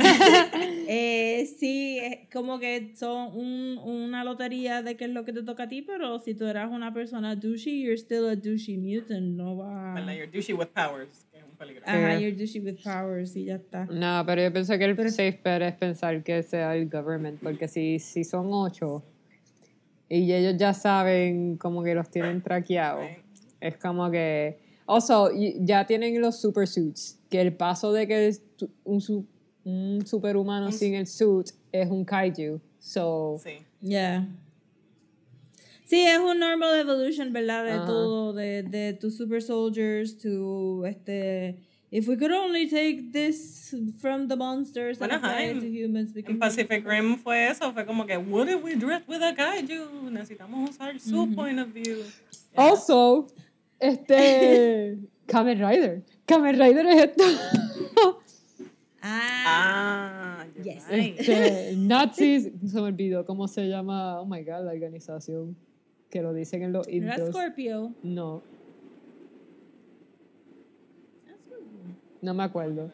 eh, 0.89 1.47
sí, 1.59 1.99
es 1.99 2.29
como 2.33 2.59
que 2.59 2.93
son 2.97 3.37
un, 3.37 3.79
una 3.79 4.25
lotería 4.25 4.83
de 4.83 4.97
qué 4.97 5.05
es 5.05 5.11
lo 5.11 5.25
que 5.25 5.33
te 5.33 5.43
toca 5.43 5.65
a 5.65 5.69
ti, 5.69 5.83
pero 5.83 6.19
si 6.19 6.35
tú 6.35 6.45
eras 6.47 6.71
una 6.71 6.93
persona 6.95 7.35
douchey, 7.37 7.83
you're 7.83 7.97
still 7.97 8.27
a 8.29 8.37
douchey 8.37 8.77
mutant. 8.79 9.37
No 9.37 9.57
va. 9.57 9.95
¿Verdad? 9.95 10.13
You're 10.15 10.31
douchey 10.31 10.55
with 10.55 10.69
powers, 10.69 11.27
que 11.33 11.39
es 11.39 11.45
un 11.45 11.57
peligro. 11.57 11.83
Ajá, 11.87 12.19
you're 12.19 12.37
douchey 12.37 12.61
with 12.61 12.77
powers 12.83 13.35
y 13.37 13.45
ya 13.47 13.57
está. 13.57 13.87
No, 13.87 14.25
pero 14.27 14.43
yo 14.43 14.53
pienso 14.53 14.77
que 14.79 14.85
el 14.85 14.97
Pero- 14.97 15.11
safe 15.11 15.41
bet 15.45 15.63
es 15.63 15.75
pensar 15.75 16.23
que 16.23 16.43
sea 16.43 16.75
el 16.77 16.89
government, 16.89 17.41
porque 17.43 17.69
si, 17.69 17.99
si 17.99 18.25
son 18.25 18.49
ocho 18.53 19.03
y 20.09 20.33
ellos 20.33 20.55
ya 20.57 20.73
saben 20.73 21.57
como 21.57 21.83
que 21.83 21.95
los 21.95 22.09
tienen 22.11 22.41
traqueados, 22.43 23.05
Right. 23.05 23.19
es 23.61 23.77
como 23.77 24.11
que... 24.11 24.59
Also, 24.89 25.31
ya 25.59 25.85
tienen 25.85 26.21
los 26.21 26.41
super 26.41 26.69
suits, 26.69 27.19
que 27.29 27.41
el 27.41 27.53
paso 27.57 27.93
de 27.93 28.07
que 28.07 28.29
es 28.29 28.41
un, 28.85 29.01
su- 29.01 29.27
un 29.67 30.07
superhumano 30.07 30.71
sin 30.73 30.95
el 30.95 31.07
suit 31.07 31.51
es 31.73 31.91
un 31.91 32.05
kaiju. 32.05 32.61
So, 32.79 33.39
Sí. 33.43 33.59
Yeah. 33.83 34.27
Sí, 35.85 36.01
es 36.03 36.19
un 36.19 36.39
normal 36.39 36.79
evolution, 36.81 37.33
¿verdad? 37.33 37.65
De 37.65 37.73
Ajá. 37.73 37.87
todo, 37.87 38.33
de, 38.33 38.63
de 38.63 38.93
tus 38.95 39.17
super 39.17 39.43
soldiers 39.43 40.17
to 40.19 40.85
este. 40.87 41.57
If 41.93 42.09
we 42.09 42.17
could 42.17 42.33
only 42.33 42.69
take 42.69 43.13
this 43.13 43.73
from 44.01 44.27
the 44.27 44.35
monsters 44.37 45.01
and 45.01 45.11
Bueno, 45.13 45.25
ajá, 45.25 45.35
apply 45.37 45.45
it 45.45 45.51
en- 45.57 45.61
to 45.61 45.67
humans, 45.67 46.13
we 46.15 46.21
En 46.21 46.27
can 46.27 46.39
Pacific 46.41 46.85
Rim 46.85 47.17
fue 47.17 47.49
eso, 47.49 47.73
fue 47.73 47.87
como 47.87 48.05
que, 48.07 48.17
what 48.19 48.49
if 48.49 48.63
we 48.63 48.75
drift 48.75 49.09
with 49.09 49.23
a 49.23 49.33
kaiju? 49.35 50.11
Necesitamos 50.11 50.71
usar 50.71 50.99
su 50.99 51.33
point 51.35 51.61
of 51.61 51.69
view. 51.69 51.99
Yeah. 52.53 52.71
also, 52.71 53.29
este... 53.79 54.99
Kamen 55.29 55.59
Rider. 55.61 56.03
Kamen 56.27 56.57
Rider 56.59 56.87
es 56.87 57.05
esto. 57.05 57.25
Ah, 59.09 60.41
Ah, 60.41 60.47
Yes. 60.63 60.85
Este, 60.91 61.75
Nazis, 61.77 62.51
se 62.67 62.75
me 62.81 62.89
olvidó 62.89 63.25
cómo 63.25 63.47
se 63.47 63.69
llama, 63.69 64.21
oh 64.21 64.27
my 64.27 64.43
god, 64.43 64.65
la 64.65 64.73
organización 64.73 65.57
que 66.11 66.23
lo 66.23 66.33
dicen 66.33 66.63
en 66.63 66.73
los 66.73 66.89
intros. 66.89 67.31
Scorpio. 67.31 67.93
No, 68.03 68.43
no 72.23 72.35
me 72.35 72.43
acuerdo. 72.43 72.91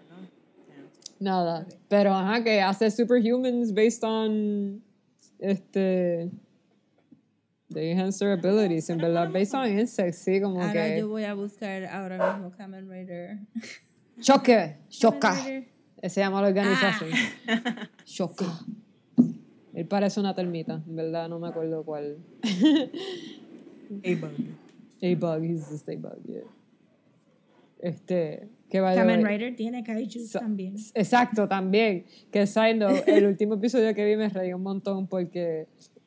Nada. 1.21 1.67
Pero 1.89 2.13
ajá, 2.15 2.43
que 2.43 2.61
hace 2.61 2.91
superhumans 2.91 3.73
based 3.73 4.03
on 4.05 4.83
este 5.39 6.31
they 7.73 7.91
enhance 7.93 8.19
their 8.19 8.33
abilities, 8.33 8.91
en 8.91 8.99
verdad, 8.99 9.31
based 9.33 9.55
on 9.55 9.67
insects, 9.79 10.19
sí, 10.19 10.41
como 10.43 10.61
Ahora 10.61 10.73
que 10.73 10.99
yo 10.99 11.09
voy 11.09 11.25
a 11.25 11.33
buscar 11.35 11.85
ahora 11.87 12.35
mismo 12.35 12.51
Kamen 12.57 12.91
Rider. 12.91 13.39
choque, 14.21 14.53
Kamen 14.77 14.89
choca. 14.91 15.33
Rider. 15.45 15.72
Se 16.03 16.21
llama 16.21 16.43
la 16.43 16.49
organización. 16.49 17.11
Ah. 17.49 17.89
Choca. 18.05 18.47
Él 19.75 19.87
parece 19.87 20.21
una 20.21 20.35
termita, 20.35 20.83
en 20.87 20.97
verdad, 20.97 21.29
no 21.29 21.39
me 21.39 21.49
acuerdo 21.49 21.83
cuál. 21.85 22.19
A-Bug. 24.05 24.33
A-Bug, 25.03 25.45
he's 25.45 25.67
just 25.69 25.89
A-Bug, 25.89 26.19
yeah. 26.27 26.43
Este, 27.81 28.49
que. 28.69 28.79
Kamen 28.81 29.25
Rider 29.27 29.57
tiene 29.57 29.83
kaijus 29.83 30.31
So- 30.31 30.41
también. 30.41 30.75
Exacto, 30.95 31.49
también. 31.49 32.05
Que 32.31 32.47
side 32.47 32.75
note, 32.75 33.05
el 33.07 33.27
último 33.27 33.55
episodio 33.55 33.95
que 33.95 34.05
vi 34.05 34.17
me 34.17 34.29
reí 34.29 34.53
un 34.53 34.63
montón 34.63 35.07
porque 35.07 35.67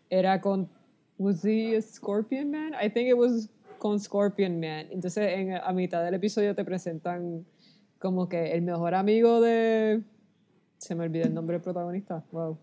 era 0.10 0.40
con. 0.42 0.70
¿Was 1.18 1.44
he 1.46 1.78
a 1.78 1.82
Scorpion 1.82 2.52
Man? 2.52 2.74
I 2.74 2.90
think 2.90 3.08
it 3.08 3.16
was 3.18 3.50
con 3.80 4.00
Scorpion 4.00 4.60
Man. 4.60 4.88
Entonces, 4.92 5.28
en, 5.34 5.54
a 5.54 5.72
mitad 5.74 6.04
del 6.04 6.14
episodio 6.14 6.54
te 6.56 6.64
presentan 6.66 7.46
como 8.00 8.28
que 8.30 8.54
el 8.54 8.62
mejor 8.62 8.94
amigo 8.96 9.42
de. 9.42 10.02
Se 10.78 10.96
me 10.96 11.04
olvidó 11.06 11.26
el 11.26 11.34
nombre 11.34 11.56
del 11.56 11.62
protagonista. 11.64 12.24
Wow. 12.32 12.58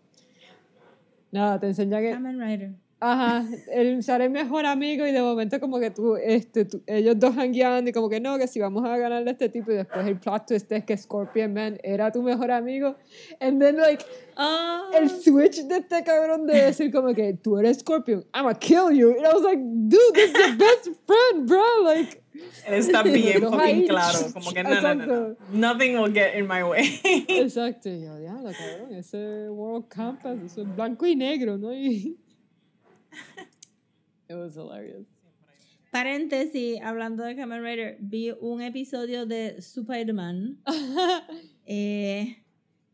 Nada, 1.30 1.58
te 1.58 1.66
enseña 1.68 2.00
que. 2.00 2.10
Kamen 2.12 2.40
Rider. 2.40 2.72
Ajá, 3.04 3.44
él 3.72 4.00
sale 4.04 4.26
el 4.26 4.30
mejor 4.30 4.64
amigo 4.64 5.04
y 5.04 5.10
de 5.10 5.20
momento 5.20 5.58
como 5.58 5.80
que 5.80 5.90
tú, 5.90 6.14
este, 6.14 6.64
tú- 6.66 6.82
ellos 6.86 7.18
dos 7.18 7.36
hangueando 7.36 7.90
y 7.90 7.92
como 7.92 8.08
que 8.08 8.20
no, 8.20 8.38
que 8.38 8.46
si 8.46 8.60
vamos 8.60 8.84
a 8.84 8.96
ganarle 8.96 9.28
a 9.30 9.32
este 9.32 9.48
tipo 9.48 9.72
y 9.72 9.74
después 9.74 10.06
el 10.06 10.20
plot 10.20 10.46
twist 10.46 10.70
es 10.70 10.84
que 10.84 10.96
Scorpion 10.96 11.52
Man 11.52 11.78
era 11.82 12.12
tu 12.12 12.22
mejor 12.22 12.52
amigo. 12.52 12.94
And 13.40 13.60
then 13.60 13.76
like, 13.78 14.04
Oh, 14.36 14.90
el 14.94 15.10
switch 15.10 15.64
de 15.64 15.78
este 15.78 16.04
cabrón 16.04 16.46
de 16.46 16.62
decir 16.66 16.92
como 16.92 17.12
que 17.12 17.34
tú 17.34 17.58
eres 17.58 17.78
Scorpion, 17.80 18.20
I'm 18.32 18.44
gonna 18.44 18.54
kill 18.56 18.92
you. 18.92 19.10
And 19.16 19.26
I 19.26 19.32
was 19.34 19.42
like, 19.42 19.58
dude, 19.60 20.14
this 20.14 20.30
is 20.30 20.38
your 20.38 20.56
best 20.56 20.88
friend, 21.04 21.48
bro. 21.48 21.64
Like, 21.82 22.21
está 22.66 23.02
bien 23.02 23.42
fucking 23.42 23.86
claro. 23.86 24.18
Como 24.32 24.52
que 24.52 24.62
no, 24.62 24.80
no, 24.80 24.94
no, 24.94 25.06
no. 25.06 25.36
Nothing 25.52 25.98
will 25.98 26.12
get 26.12 26.34
in 26.36 26.46
my 26.46 26.62
way. 26.62 27.00
exacto. 27.28 27.88
Y 27.88 28.02
yo, 28.02 28.18
diablo, 28.18 28.50
cabrón, 28.52 28.94
ese 28.94 29.48
World 29.50 29.88
Campus, 29.88 30.40
eso 30.44 30.62
es 30.62 30.76
blanco 30.76 31.06
y 31.06 31.16
negro, 31.16 31.58
¿no? 31.58 31.72
Y... 31.74 32.18
It 34.28 34.36
was 34.36 34.56
hilarious. 34.56 35.06
Paréntesis, 35.92 36.80
hablando 36.82 37.22
de 37.22 37.36
Kamen 37.36 37.62
Rider, 37.62 37.98
vi 38.00 38.30
un 38.40 38.62
episodio 38.62 39.26
de 39.26 39.56
Spider-Man. 39.58 40.58
Eh, 41.64 42.42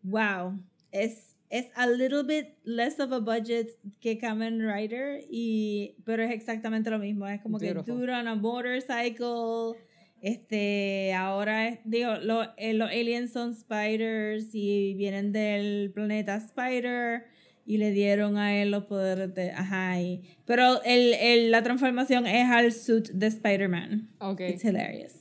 wow, 0.03 0.63
es, 0.93 1.28
es 1.51 1.67
a 1.75 1.87
little 1.87 2.23
bit 2.25 2.49
less 2.65 3.01
of 3.01 3.11
a 3.13 3.21
budget 3.21 3.79
que 4.01 4.19
Kamen 4.19 4.61
Rider, 4.61 5.21
y, 5.31 5.95
pero 6.05 6.23
es 6.23 6.31
exactamente 6.31 6.91
lo 6.91 6.99
mismo. 6.99 7.27
Es 7.27 7.41
como 7.41 7.59
Beautiful. 7.59 7.85
que 7.85 7.93
dude 7.93 8.13
on 8.13 8.29
a 8.29 8.35
motorcycle. 8.35 9.79
Este, 10.21 11.13
ahora, 11.15 11.69
es- 11.69 11.79
digo, 11.85 12.17
lo- 12.17 12.53
eh, 12.57 12.75
los 12.75 12.91
aliens 12.91 13.33
son 13.33 13.55
spiders 13.55 14.53
y 14.53 14.95
vienen 14.95 15.33
del 15.33 15.93
planeta 15.95 16.37
Spider 16.37 17.25
y 17.65 17.77
le 17.79 17.93
dieron 17.93 18.37
a 18.37 18.61
él 18.61 18.71
los 18.73 18.85
poderes 18.85 19.33
de. 19.35 19.53
Ajá, 19.53 20.01
y- 20.01 20.23
pero 20.45 20.83
el, 20.85 21.15
el- 21.15 21.51
la 21.51 21.63
transformación 21.63 22.27
es 22.27 22.47
al 22.51 22.73
suit 22.73 23.09
de 23.11 23.27
Spider-Man. 23.29 24.09
Ok. 24.19 24.41
It's 24.41 24.65
hilarious. 24.65 25.15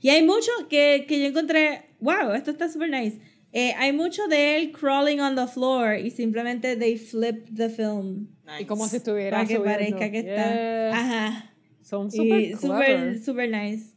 Y 0.00 0.10
hay 0.10 0.22
mucho 0.24 0.50
que, 0.70 1.04
que 1.08 1.18
yo 1.20 1.26
encontré, 1.26 1.86
wow, 2.00 2.32
esto 2.34 2.50
está 2.52 2.68
super 2.68 2.88
nice. 2.88 3.18
Eh, 3.52 3.72
hay 3.78 3.92
mucho 3.92 4.26
de 4.28 4.56
él 4.56 4.72
crawling 4.72 5.20
on 5.20 5.34
the 5.36 5.46
floor 5.46 5.96
y 5.98 6.10
simplemente 6.10 6.76
they 6.76 6.98
flip 6.98 7.48
the 7.54 7.68
film 7.70 8.28
Nice. 8.44 8.62
Y 8.62 8.64
como 8.66 8.86
si 8.86 8.96
estuviera 8.98 9.38
para 9.38 9.48
que 9.48 9.56
subiendo. 9.56 9.78
parezca 9.96 10.10
que 10.10 10.22
Yeah. 10.22 10.88
está. 10.90 10.98
Ajá. 10.98 11.54
Son 11.82 12.10
super 12.10 12.40
Y 12.40 12.54
super, 12.54 13.18
super 13.20 13.50
nice. 13.50 13.94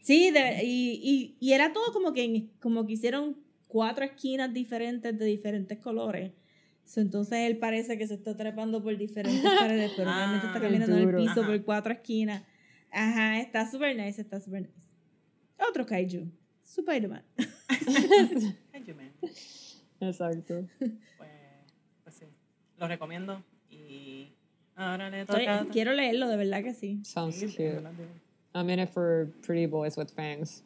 Sí, 0.00 0.30
de- 0.30 0.64
y, 0.64 1.00
y, 1.02 1.36
y 1.38 1.52
era 1.52 1.72
todo 1.72 1.92
como 1.92 2.12
que, 2.12 2.48
como 2.60 2.84
que 2.86 2.94
hicieron 2.94 3.36
cuatro 3.68 4.04
esquinas 4.04 4.52
diferentes 4.52 5.16
de 5.16 5.24
diferentes 5.26 5.78
colores. 5.78 6.32
So, 6.84 7.00
entonces 7.00 7.38
él 7.48 7.58
parece 7.58 7.96
que 7.96 8.06
se 8.08 8.14
está 8.14 8.36
trepando 8.36 8.82
por 8.82 8.96
diferentes 8.98 9.42
paredes, 9.58 9.92
pero 9.96 10.10
realmente 10.10 10.46
está 10.46 10.58
Ah, 10.58 10.62
caminando 10.62 10.96
en 10.98 11.08
el 11.08 11.14
piso 11.16 11.40
Ajá. 11.40 11.46
por 11.46 11.64
cuatro 11.64 11.92
esquinas. 11.92 12.42
Ajá, 12.90 13.40
está 13.40 13.70
super 13.70 13.94
nice, 13.96 14.20
está 14.20 14.40
super 14.40 14.62
nice. 14.62 14.88
Otro 15.70 15.86
kaiju. 15.86 16.30
Spider-Man. 16.64 17.22
Exacto. 20.00 20.64
Pues, 21.18 21.30
pues 22.04 22.14
sí. 22.16 22.26
Lo 22.78 22.88
recomiendo. 22.88 23.42
Y 23.70 24.32
ahora 24.76 25.10
le 25.10 25.22
Estoy- 25.22 25.46
toca. 25.46 25.66
quiero 25.70 25.92
leerlo, 25.92 26.28
de 26.28 26.36
verdad 26.36 26.62
que 26.62 26.74
sí. 26.74 27.00
Sounds 27.04 27.36
Sí, 27.36 27.46
cute. 27.46 27.82
I'm 28.54 28.68
in 28.68 28.80
it 28.80 28.88
for 28.90 29.28
pretty 29.46 29.66
boys 29.66 29.96
with 29.96 30.08
fangs. 30.14 30.62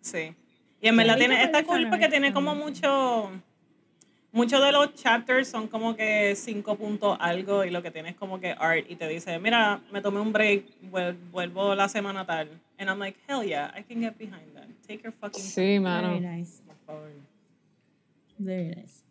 Sí. 0.00 0.34
Y 0.80 0.88
en 0.88 0.96
verdad 0.96 1.14
Sí. 1.14 1.20
tiene, 1.20 1.42
está 1.42 1.64
cool 1.64 1.88
porque 1.88 2.08
tiene 2.08 2.32
como 2.32 2.54
mucho. 2.54 3.30
Muchos 4.30 4.62
de 4.62 4.72
los 4.72 4.92
chapters 4.94 5.48
son 5.48 5.68
como 5.68 5.96
que 5.96 6.34
cinco 6.36 6.76
puntos 6.76 7.16
algo 7.18 7.64
y 7.64 7.70
lo 7.70 7.82
que 7.82 7.90
tienes 7.90 8.14
como 8.14 8.38
que 8.38 8.50
art 8.58 8.84
y 8.88 8.94
te 8.96 9.08
dice, 9.08 9.38
mira, 9.38 9.80
me 9.90 10.02
tomé 10.02 10.20
un 10.20 10.32
break, 10.34 10.64
vuel- 10.90 11.16
vuelvo 11.30 11.74
la 11.74 11.88
semana 11.88 12.26
tal. 12.26 12.48
And 12.78 12.90
I'm 12.90 12.98
like, 12.98 13.18
hell 13.26 13.42
yeah, 13.42 13.72
I 13.76 13.82
can 13.82 14.00
get 14.02 14.18
behind 14.18 14.54
that. 14.54 14.57
Take 14.88 15.02
your 15.04 15.12
fucking 15.12 15.42
Sí, 15.42 15.60
Very 15.60 15.80
mano. 15.80 16.18
nice. 16.18 16.62
Por 16.66 16.76
favor. 16.86 17.10
Very 18.38 18.68
nice. 18.74 19.02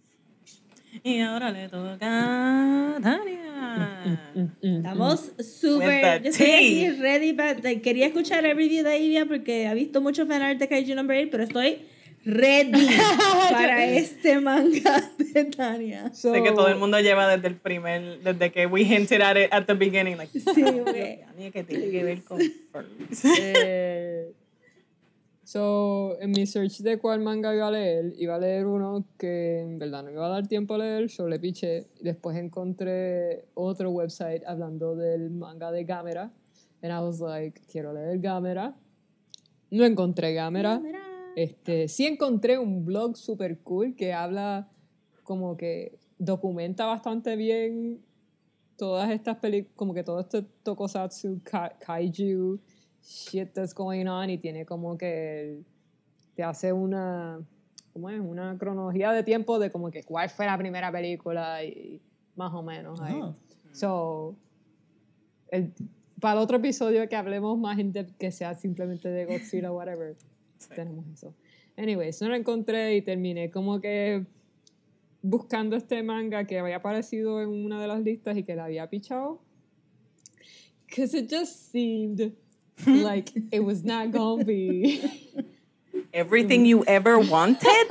Y 1.03 1.19
ahora 1.19 1.51
le 1.51 1.69
toca 1.69 2.95
a 2.95 2.99
Tania. 2.99 4.19
Mm, 4.33 4.41
mm. 4.41 4.77
Estamos 4.77 5.31
súper. 5.39 6.23
Yo 6.23 6.29
estoy 6.31 6.51
aquí 6.51 6.89
ready 6.99 7.33
para. 7.33 7.55
Quería 7.81 8.07
escuchar 8.07 8.43
el 8.45 8.55
review 8.55 8.83
de 8.83 8.97
Ivia 8.97 9.25
porque 9.27 9.67
ha 9.67 9.75
visto 9.75 10.01
mucho 10.01 10.25
fanart 10.25 10.57
de 10.57 10.67
Kaiju 10.67 10.95
Number 10.95 11.17
8, 11.17 11.27
pero 11.29 11.43
estoy 11.43 11.85
ready 12.25 12.71
para 13.51 13.85
este 13.85 14.39
manga 14.41 15.11
de 15.19 15.45
Tania. 15.45 16.11
So, 16.15 16.33
sé 16.33 16.41
que 16.41 16.51
todo 16.51 16.69
el 16.69 16.77
mundo 16.77 16.99
lleva 16.99 17.27
desde 17.27 17.49
el 17.49 17.55
primer, 17.57 18.19
desde 18.21 18.51
que 18.51 18.65
we 18.65 18.81
hinted 18.81 19.21
at 19.21 19.37
it 19.37 19.49
at 19.53 19.65
the 19.67 19.75
beginning, 19.75 20.17
like, 20.17 20.31
Sí, 20.39 20.63
güey. 20.63 21.21
Tania, 21.21 21.51
que 21.51 21.63
tiene 21.63 21.91
que 21.91 22.03
ver 22.03 22.23
con 22.23 22.39
eh, 23.39 24.31
so, 25.47 26.19
en 26.19 26.31
mi 26.31 26.45
search 26.45 26.79
de 26.79 26.97
cuál 26.99 27.21
manga 27.21 27.53
iba 27.55 27.67
a 27.67 27.71
leer, 27.71 28.13
iba 28.17 28.35
a 28.35 28.37
leer 28.39 28.65
uno 28.67 29.05
que 29.17 29.61
en 29.61 29.79
verdad 29.79 30.03
no 30.03 30.07
me 30.09 30.15
iba 30.17 30.25
a 30.25 30.29
dar 30.29 30.45
tiempo 30.47 30.73
a 30.73 30.77
leer, 30.79 31.07
yo 31.07 31.25
le 31.27 31.39
piché. 31.39 31.87
Después 32.01 32.35
encontré 32.35 33.45
otro 33.53 33.91
website 33.91 34.43
hablando 34.45 34.95
del 34.95 35.29
manga 35.31 35.71
de 35.71 35.85
Gamera. 35.85 36.31
And 36.81 36.91
I 36.91 36.99
was 36.99 37.21
like, 37.21 37.61
quiero 37.71 37.93
leer 37.93 38.19
Gamera. 38.19 38.75
No 39.71 39.85
encontré 39.85 40.33
Gamera. 40.33 40.81
Este, 41.37 41.87
sí 41.87 42.05
encontré 42.05 42.57
un 42.59 42.83
blog 42.83 43.15
super 43.15 43.57
cool 43.59 43.95
que 43.95 44.11
habla 44.11 44.67
como 45.23 45.55
que 45.55 45.97
documenta 46.17 46.85
bastante 46.87 47.35
bien 47.37 48.01
todas 48.75 49.09
estas 49.11 49.37
películas, 49.37 49.75
como 49.77 49.93
que 49.93 50.03
todo 50.03 50.19
este 50.19 50.43
tokusatsu, 50.63 51.39
ka- 51.43 51.77
kaiju, 51.79 52.59
shit 53.07 53.53
that's 53.53 53.73
going 53.73 54.05
on 54.07 54.29
y 54.29 54.37
tiene 54.37 54.65
como 54.65 54.97
que 54.97 55.61
te 56.35 56.43
hace 56.43 56.73
una, 56.73 57.39
¿cómo 57.93 58.09
es? 58.09 58.19
Una 58.19 58.57
cronología 58.57 59.11
de 59.11 59.23
tiempo 59.23 59.59
de 59.59 59.71
como 59.71 59.89
que 59.89 60.03
cuál 60.03 60.29
fue 60.29 60.45
la 60.45 60.57
primera 60.57 60.91
película 60.91 61.63
y 61.63 62.01
más 62.35 62.53
o 62.53 62.61
menos 62.61 62.99
ahí. 63.01 63.19
Oh. 63.21 63.35
So, 63.71 64.35
el, 65.49 65.73
para 66.19 66.33
el 66.33 66.43
otro 66.43 66.57
episodio 66.57 67.07
que 67.07 67.15
hablemos 67.15 67.57
más 67.57 67.79
en 67.79 67.93
depth, 67.93 68.17
que 68.17 68.31
sea 68.31 68.53
simplemente 68.55 69.09
de 69.09 69.25
Godzilla 69.25 69.71
o 69.71 69.77
whatever, 69.77 70.15
Sí. 70.57 70.69
tenemos 70.75 71.05
eso. 71.07 71.35
Anyways, 71.77 72.19
no 72.21 72.29
lo 72.29 72.35
encontré 72.35 72.95
y 72.95 73.03
terminé 73.03 73.51
como 73.51 73.79
que 73.79 74.25
buscando 75.21 75.75
este 75.75 76.01
manga 76.01 76.45
que 76.45 76.57
había 76.59 76.77
aparecido 76.77 77.41
en 77.41 77.49
una 77.49 77.79
de 77.79 77.87
las 77.87 78.01
listas 78.01 78.35
y 78.37 78.43
que 78.43 78.55
la 78.55 78.65
había 78.65 78.89
pichado. 78.89 79.39
Because 80.87 81.15
it 81.17 81.29
just 81.31 81.71
seemed 81.71 82.33
like 82.85 83.31
it 83.51 83.63
was 83.63 83.83
not 83.83 84.11
gonna 84.11 84.43
be. 84.43 85.01
Everything 86.13 86.65
you 86.65 86.83
ever 86.85 87.19
wanted? 87.19 87.65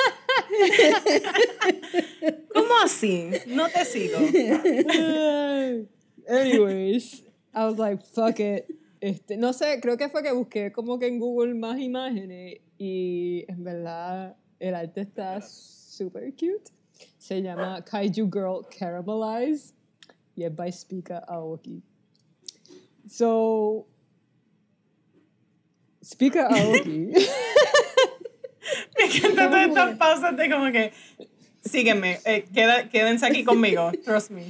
¿Cómo 2.55 2.79
así? 2.83 3.47
No 3.47 3.69
te 3.69 3.85
sigo. 3.85 4.19
Anyways, 6.29 7.23
I 7.55 7.65
was 7.67 7.79
like, 7.79 8.05
fuck 8.07 8.41
it. 8.41 8.67
Este, 9.01 9.37
no 9.37 9.53
sé, 9.53 9.81
creo 9.81 9.97
que 9.97 10.09
fue 10.09 10.23
que 10.23 10.33
busqué 10.33 10.73
como 10.73 10.99
que 10.99 11.07
en 11.07 11.19
Google 11.19 11.55
más 11.55 11.79
imágenes 11.79 12.61
y 12.79 13.45
en 13.49 13.63
verdad 13.63 14.37
el 14.59 14.75
arte 14.75 15.03
está 15.03 15.41
super 15.43 16.33
cute. 16.33 16.71
Se 17.19 17.43
llama 17.43 17.83
Kaiju 17.85 18.31
Girl 18.31 18.67
Caramelize 18.69 19.75
y 20.35 20.45
es 20.45 20.55
by 20.55 20.73
Spika 20.73 21.25
Aoki. 21.29 21.83
So, 23.09 23.87
Spika 26.07 26.47
Aoki. 26.51 27.11
Me 28.99 29.05
encantan 29.05 29.51
todas 29.51 29.69
estas 29.69 29.97
pausas 29.99 30.37
de 30.37 30.51
como 30.51 30.71
que, 30.73 30.93
sígueme, 31.65 32.19
eh, 32.25 32.45
queda- 32.53 32.89
quédense 32.89 33.27
aquí 33.27 33.45
conmigo, 33.45 33.91
trust 34.05 34.31
me. 34.31 34.45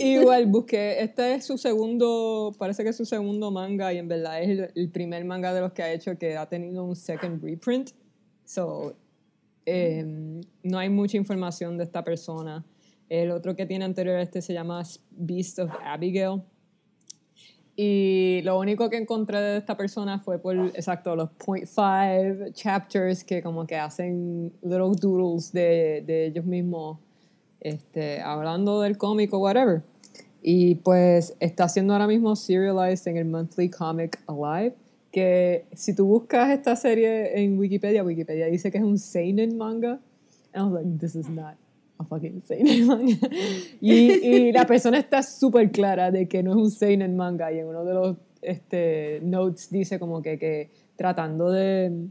Igual 0.00 0.46
busqué, 0.46 1.00
este 1.00 1.34
es 1.34 1.44
su 1.46 1.58
segundo, 1.58 2.52
parece 2.58 2.82
que 2.82 2.90
es 2.90 2.96
su 2.96 3.04
segundo 3.04 3.50
manga 3.52 3.92
y 3.92 3.98
en 3.98 4.08
verdad 4.08 4.42
es 4.42 4.48
el, 4.48 4.70
el 4.74 4.90
primer 4.90 5.24
manga 5.24 5.54
de 5.54 5.60
los 5.60 5.72
que 5.72 5.82
ha 5.82 5.92
hecho 5.92 6.18
que 6.18 6.36
ha 6.36 6.48
tenido 6.48 6.82
un 6.84 6.96
second 6.96 7.42
reprint. 7.42 7.90
So, 8.44 8.96
em, 9.64 10.40
no 10.64 10.78
hay 10.78 10.88
mucha 10.88 11.16
información 11.16 11.76
de 11.78 11.84
esta 11.84 12.02
persona. 12.02 12.64
El 13.08 13.30
otro 13.30 13.54
que 13.54 13.64
tiene 13.64 13.84
anterior 13.84 14.16
a 14.16 14.22
este 14.22 14.42
se 14.42 14.52
llama 14.52 14.82
Beast 15.10 15.60
of 15.60 15.70
Abigail. 15.84 16.42
Y 17.80 18.40
lo 18.42 18.58
único 18.58 18.90
que 18.90 18.96
encontré 18.96 19.40
de 19.40 19.58
esta 19.58 19.76
persona 19.76 20.18
fue 20.18 20.40
por, 20.40 20.56
exacto, 20.56 21.14
los 21.14 21.28
0.5 21.38 22.52
chapters 22.52 23.22
que 23.22 23.40
como 23.40 23.68
que 23.68 23.76
hacen 23.76 24.52
little 24.62 24.96
doodles 25.00 25.52
de, 25.52 26.02
de 26.04 26.26
ellos 26.26 26.44
mismos 26.44 26.98
este, 27.60 28.20
hablando 28.20 28.80
del 28.80 28.98
cómic 28.98 29.32
o 29.32 29.38
whatever. 29.38 29.82
Y 30.42 30.74
pues 30.74 31.36
está 31.38 31.68
siendo 31.68 31.92
ahora 31.92 32.08
mismo 32.08 32.34
serialized 32.34 33.06
en 33.06 33.16
el 33.16 33.26
Monthly 33.26 33.70
Comic 33.70 34.18
Alive, 34.26 34.74
que 35.12 35.64
si 35.72 35.94
tú 35.94 36.04
buscas 36.06 36.50
esta 36.50 36.74
serie 36.74 37.40
en 37.40 37.60
Wikipedia, 37.60 38.02
Wikipedia 38.02 38.46
dice 38.46 38.72
que 38.72 38.78
es 38.78 38.84
un 38.84 38.98
seinen 38.98 39.56
manga. 39.56 40.00
And 40.52 40.64
I 40.64 40.68
was 40.68 40.82
like, 40.82 40.98
this 40.98 41.14
is 41.14 41.28
not 41.28 41.54
a 41.98 42.04
fucking 42.04 42.42
seinen 42.42 42.86
manga. 42.86 43.28
y, 43.80 44.52
la 44.52 44.66
persona 44.66 44.98
está 44.98 45.22
súper 45.22 45.70
clara 45.70 46.10
de 46.10 46.28
que 46.28 46.42
no 46.42 46.52
es 46.52 46.56
un 46.56 46.70
seinen 46.70 47.16
manga 47.16 47.52
y 47.52 47.58
en 47.58 47.66
uno 47.66 47.84
de 47.84 47.94
los 47.94 48.16
este, 48.40 49.20
notes 49.22 49.70
dice 49.70 49.98
como 49.98 50.22
que, 50.22 50.70
tratando 50.96 51.50
de 51.50 52.08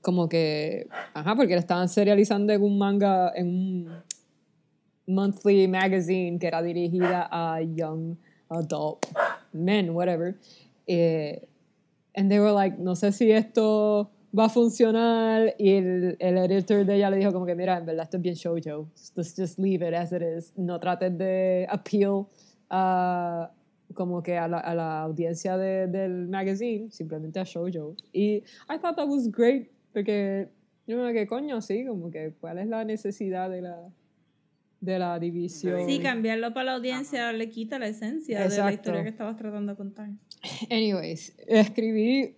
como 0.00 0.28
que, 0.28 0.86
ajá, 1.14 1.34
porque 1.34 1.54
le 1.54 1.60
estaban 1.60 1.88
serializando 1.88 2.52
en 2.52 2.62
un 2.62 2.78
manga, 2.78 3.32
en 3.34 3.48
un 3.48 3.88
monthly 5.06 5.66
magazine 5.66 6.38
que 6.38 6.46
era 6.46 6.62
dirigida 6.62 7.28
a 7.30 7.60
young 7.62 8.16
adult 8.50 9.06
men, 9.52 9.90
whatever. 9.90 10.36
Eh, 10.86 11.40
and 12.14 12.30
they 12.30 12.38
were 12.38 12.52
like, 12.52 12.78
no 12.78 12.94
sé 12.94 13.12
si 13.12 13.32
esto 13.32 14.10
va 14.36 14.46
a 14.46 14.48
funcionar. 14.48 15.54
Y 15.58 15.70
el, 15.72 16.16
el 16.18 16.38
editor 16.38 16.84
de 16.84 16.96
ella 16.96 17.10
le 17.10 17.18
dijo 17.18 17.32
como 17.32 17.46
que, 17.46 17.54
mira, 17.54 17.78
en 17.78 17.86
verdad 17.86 18.04
esto 18.04 18.16
es 18.16 18.22
bien 18.22 18.34
shoujo. 18.34 18.88
Let's 19.16 19.34
just 19.36 19.58
leave 19.58 19.86
it 19.86 19.94
as 19.94 20.12
it 20.12 20.22
is. 20.22 20.52
No 20.56 20.78
trates 20.80 21.16
de 21.16 21.66
appeal 21.68 22.26
a 22.70 23.50
como 23.94 24.22
que 24.22 24.36
a 24.36 24.48
la, 24.48 24.58
a 24.58 24.74
la 24.74 25.02
audiencia 25.02 25.56
de, 25.56 25.86
del 25.86 26.28
magazine, 26.28 26.90
simplemente 26.90 27.38
a 27.38 27.44
shoujo. 27.44 27.94
Y 28.12 28.42
I 28.68 28.78
thought 28.80 28.96
that 28.96 29.06
was 29.06 29.30
great, 29.30 29.68
porque 29.92 30.48
yo 30.86 30.98
me 30.98 31.12
que 31.12 31.26
coño, 31.26 31.60
sí, 31.60 31.84
como 31.86 32.10
que 32.10 32.34
cuál 32.40 32.58
es 32.58 32.66
la 32.66 32.84
necesidad 32.84 33.50
de 33.50 33.62
la 33.62 33.88
de 34.80 34.98
la 34.98 35.18
división. 35.18 35.86
Sí, 35.86 36.00
cambiarlo 36.00 36.52
para 36.52 36.64
la 36.64 36.74
audiencia 36.74 37.32
le 37.32 37.48
quita 37.48 37.78
la 37.78 37.88
esencia 37.88 38.40
de 38.40 38.48
la 38.48 38.54
Exacto. 38.54 38.74
historia 38.74 39.02
que 39.02 39.08
estabas 39.08 39.36
tratando 39.36 39.72
de 39.72 39.76
contar. 39.76 40.10
Anyways, 40.70 41.34
escribí, 41.46 42.36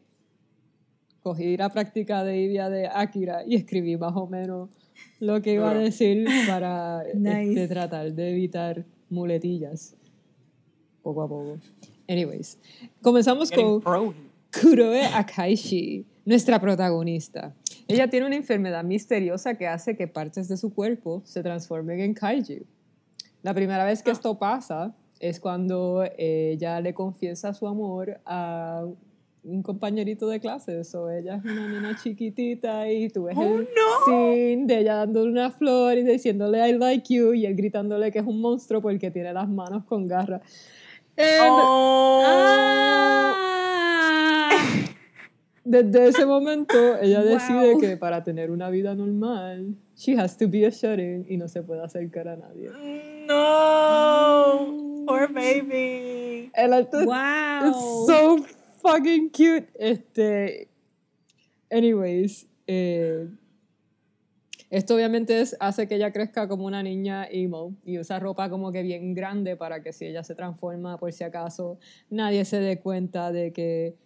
cogí 1.26 1.56
la 1.56 1.70
práctica 1.70 2.22
de 2.22 2.40
Ivia 2.40 2.70
de 2.70 2.86
Akira 2.86 3.42
y 3.44 3.56
escribí 3.56 3.96
más 3.96 4.14
o 4.14 4.28
menos 4.28 4.70
lo 5.18 5.42
que 5.42 5.54
iba 5.54 5.72
a 5.72 5.74
decir 5.74 6.24
para 6.46 7.02
Nice. 7.16 7.64
este, 7.64 7.66
tratar 7.66 8.12
de 8.12 8.30
evitar 8.30 8.84
muletillas 9.10 9.96
poco 11.02 11.22
a 11.22 11.28
poco. 11.28 11.58
Anyways, 12.08 12.60
comenzamos 13.02 13.50
con 13.50 13.80
pro. 13.80 14.14
Kuroe 14.52 15.04
Akaishi, 15.04 16.06
nuestra 16.24 16.60
protagonista. 16.60 17.52
Ella 17.88 18.08
tiene 18.08 18.26
una 18.26 18.36
enfermedad 18.36 18.84
misteriosa 18.84 19.56
que 19.56 19.66
hace 19.66 19.96
que 19.96 20.06
partes 20.06 20.46
de 20.46 20.56
su 20.56 20.72
cuerpo 20.72 21.22
se 21.24 21.42
transformen 21.42 21.98
en 21.98 22.14
kaiju. 22.14 22.64
La 23.42 23.52
primera 23.52 23.84
vez 23.84 24.00
que 24.00 24.12
esto 24.12 24.38
pasa 24.38 24.94
es 25.18 25.40
cuando 25.40 26.04
ella 26.16 26.80
le 26.80 26.94
confiesa 26.94 27.52
su 27.52 27.66
amor 27.66 28.20
a 28.24 28.86
un 29.46 29.62
compañerito 29.62 30.26
de 30.28 30.40
clase. 30.40 30.84
So, 30.84 31.08
ella 31.10 31.36
es 31.36 31.44
una 31.44 31.68
nena 31.68 31.96
chiquitita 31.96 32.90
y 32.90 33.08
tú 33.08 33.24
ves 33.24 33.36
Oh, 33.38 33.42
el 33.42 33.60
no. 33.62 34.04
scene 34.04 34.66
de 34.66 34.80
ella 34.80 34.96
dándole 34.96 35.30
una 35.30 35.50
flor 35.50 35.96
y 35.96 36.02
diciéndole 36.02 36.68
I 36.68 36.72
like 36.76 37.12
you 37.14 37.32
y 37.32 37.46
él 37.46 37.54
gritándole 37.54 38.10
que 38.10 38.18
es 38.18 38.26
un 38.26 38.40
monstruo 38.40 38.82
porque 38.82 39.10
tiene 39.10 39.32
las 39.32 39.48
manos 39.48 39.84
con 39.84 40.06
garras. 40.06 40.42
And- 41.16 41.60
Oh. 41.62 42.22
¡Ah! 42.26 43.32
Desde 45.64 46.08
ese 46.08 46.26
momento, 46.26 46.74
ella 47.00 47.20
Wow. 47.22 47.28
decide 47.30 47.76
que 47.80 47.96
para 47.96 48.22
tener 48.22 48.50
una 48.50 48.70
vida 48.70 48.94
normal, 48.94 49.74
she 49.96 50.16
has 50.18 50.36
to 50.36 50.48
be 50.48 50.66
a 50.66 50.70
shut-in 50.70 51.26
y 51.28 51.36
no 51.36 51.48
se 51.48 51.62
puede 51.62 51.82
acercar 51.82 52.28
a 52.28 52.36
nadie. 52.36 52.70
No. 53.26 55.04
Poor 55.06 55.32
baby. 55.32 56.50
El 56.54 56.72
arte 56.72 56.98
es 57.00 57.06
¡Wow! 57.06 58.06
so 58.06 58.36
fucking 58.86 59.30
cute. 59.30 59.68
Este, 59.74 60.68
anyways, 61.70 62.46
eh, 62.66 63.28
esto 64.70 64.94
obviamente 64.94 65.42
hace 65.60 65.86
que 65.86 65.94
ella 65.94 66.12
crezca 66.12 66.48
como 66.48 66.66
una 66.66 66.82
niña 66.82 67.26
emo 67.30 67.76
y 67.84 67.98
usa 67.98 68.18
ropa 68.18 68.50
como 68.50 68.72
que 68.72 68.82
bien 68.82 69.14
grande 69.14 69.56
para 69.56 69.82
que 69.82 69.92
si 69.92 70.06
ella 70.06 70.24
se 70.24 70.34
transforma, 70.34 70.98
por 70.98 71.12
si 71.12 71.24
acaso, 71.24 71.78
nadie 72.10 72.44
se 72.44 72.60
dé 72.60 72.80
cuenta 72.80 73.30
de 73.32 73.52
que 73.52 73.96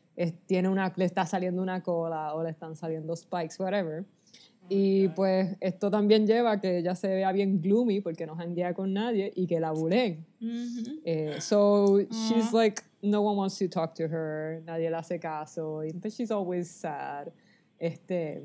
tiene 0.46 0.68
una, 0.68 0.92
le 0.96 1.04
está 1.06 1.24
saliendo 1.24 1.62
una 1.62 1.82
cola 1.82 2.34
o 2.34 2.42
le 2.42 2.50
están 2.50 2.76
saliendo 2.76 3.16
spikes, 3.16 3.56
whatever. 3.58 4.04
Y 4.72 5.08
pues 5.08 5.56
esto 5.60 5.90
también 5.90 6.28
lleva 6.28 6.52
a 6.52 6.60
que 6.60 6.78
ella 6.78 6.94
se 6.94 7.08
vea 7.08 7.32
bien 7.32 7.60
gloomy 7.60 8.00
porque 8.00 8.24
no 8.24 8.36
janguea 8.36 8.72
con 8.72 8.92
nadie 8.92 9.32
y 9.34 9.48
que 9.48 9.58
la 9.58 9.72
bulen. 9.72 10.24
Ujú. 10.40 11.00
Eh, 11.04 11.36
so 11.40 11.98
she's 12.00 12.52
Aw. 12.52 12.56
like, 12.56 12.80
no 13.02 13.20
one 13.20 13.36
wants 13.36 13.58
to 13.58 13.68
talk 13.68 13.94
to 13.94 14.04
her, 14.04 14.62
nadie 14.64 14.88
le 14.88 14.96
hace 14.96 15.18
caso, 15.18 15.84
y 15.84 15.92
pues 15.94 16.16
she's 16.16 16.30
always 16.30 16.68
sad. 16.70 17.28
Este, 17.80 18.44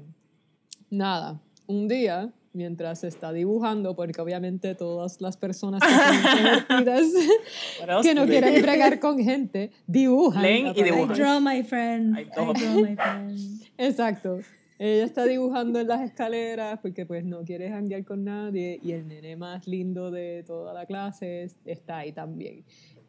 Nada, 0.89 1.39
un 1.67 1.88
día, 1.88 2.32
mientras 2.53 3.03
está 3.03 3.32
dibujando, 3.32 3.95
porque 3.95 4.19
obviamente 4.21 4.76
todas 4.76 5.19
las 5.21 5.38
personas 5.38 5.82
que 5.82 5.88
que 8.03 8.15
no 8.15 8.26
quieren 8.26 8.61
bregar 8.61 8.99
con 8.99 9.19
gente, 9.19 9.71
dibujan. 9.88 10.41
Leen 10.41 10.67
y 10.67 10.69
Aparece. 10.69 10.88
I 10.88 10.91
dibujan. 10.91 11.17
draw 11.17 11.39
my 11.39 11.63
friends. 11.63 12.17
I 12.17 12.21
I 12.21 12.26
draw. 12.34 12.53
draw 12.53 12.82
my 12.82 12.95
friends. 12.95 13.71
Exacto. 13.78 14.39
Ella 14.78 15.05
está 15.05 15.26
dibujando 15.26 15.80
en 15.80 15.88
las 15.88 16.01
escaleras 16.01 16.80
porque 16.82 17.05
pues 17.05 17.23
no 17.23 17.43
quiere 17.43 17.69
janguear 17.69 18.03
con 18.03 18.26
nadie 18.26 18.80
y 18.84 18.91
el 18.91 19.07
nene 19.07 19.38
más 19.38 19.67
lindo 19.67 20.11
de 20.11 20.43
toda 20.45 20.73
la 20.73 20.86
clase 20.86 21.43
es- 21.43 21.55
está 21.65 21.99
ahí 21.99 22.11
también. 22.11 22.63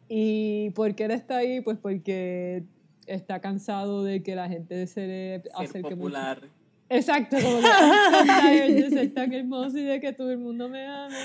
¿Y 0.07 0.69
por 0.71 0.95
qué 0.95 1.05
él 1.05 1.11
está 1.11 1.37
ahí? 1.37 1.59
Pues 1.59 1.77
porque 1.77 2.63
está 3.05 3.41
cansado 3.41 4.03
de 4.03 4.23
que 4.23 4.35
la 4.35 4.47
gente 4.47 4.87
se 4.87 5.07
le 5.07 5.41
Ser 5.41 5.51
acerque 5.55 5.79
mucho. 5.81 5.97
popular. 5.97 6.41
Exacto, 6.89 7.35
como 7.41 7.57
que 7.59 8.71
de 8.73 8.89
ser 8.89 9.13
tan 9.13 9.33
hermoso 9.33 9.77
y 9.77 9.83
de 9.83 9.99
que 9.99 10.13
todo 10.13 10.31
el 10.31 10.37
mundo 10.37 10.69
me 10.69 10.85
ame. 10.87 11.15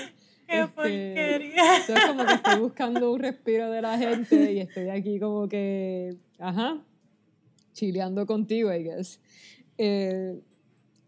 ¡Qué 0.45 0.59
Este, 0.59 0.67
porquería! 0.75 1.77
Entonces 1.79 2.03
como 2.05 2.25
que 2.27 2.33
estoy 2.33 2.59
buscando 2.59 3.13
un 3.13 3.19
respiro 3.21 3.71
de 3.71 3.81
la 3.81 3.97
gente 3.97 4.51
y 4.51 4.59
estoy 4.59 4.89
aquí 4.89 5.19
como 5.19 5.47
que, 5.47 6.17
ajá, 6.37 6.83
chileando 7.71 8.25
contigo, 8.25 8.73
I 8.73 8.83
guess. 8.83 9.21
Eh, 9.77 10.39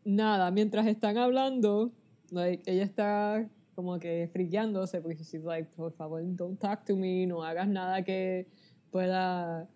nada, 0.04 0.52
mientras 0.52 0.88
están 0.88 1.18
hablando, 1.18 1.92
like, 2.32 2.70
ella 2.72 2.84
está 2.84 3.48
como 3.76 4.00
que 4.00 4.30
friqueándose 4.32 5.02
porque 5.02 5.24
she's 5.24 5.44
like, 5.44 5.70
por 5.76 5.92
favor, 5.92 6.22
don't 6.24 6.60
talk 6.60 6.86
to 6.86 6.96
me, 6.96 7.26
no 7.26 7.44
hagas 7.44 7.68
nada 7.68 8.04
que 8.04 8.48
pueda... 8.92 9.68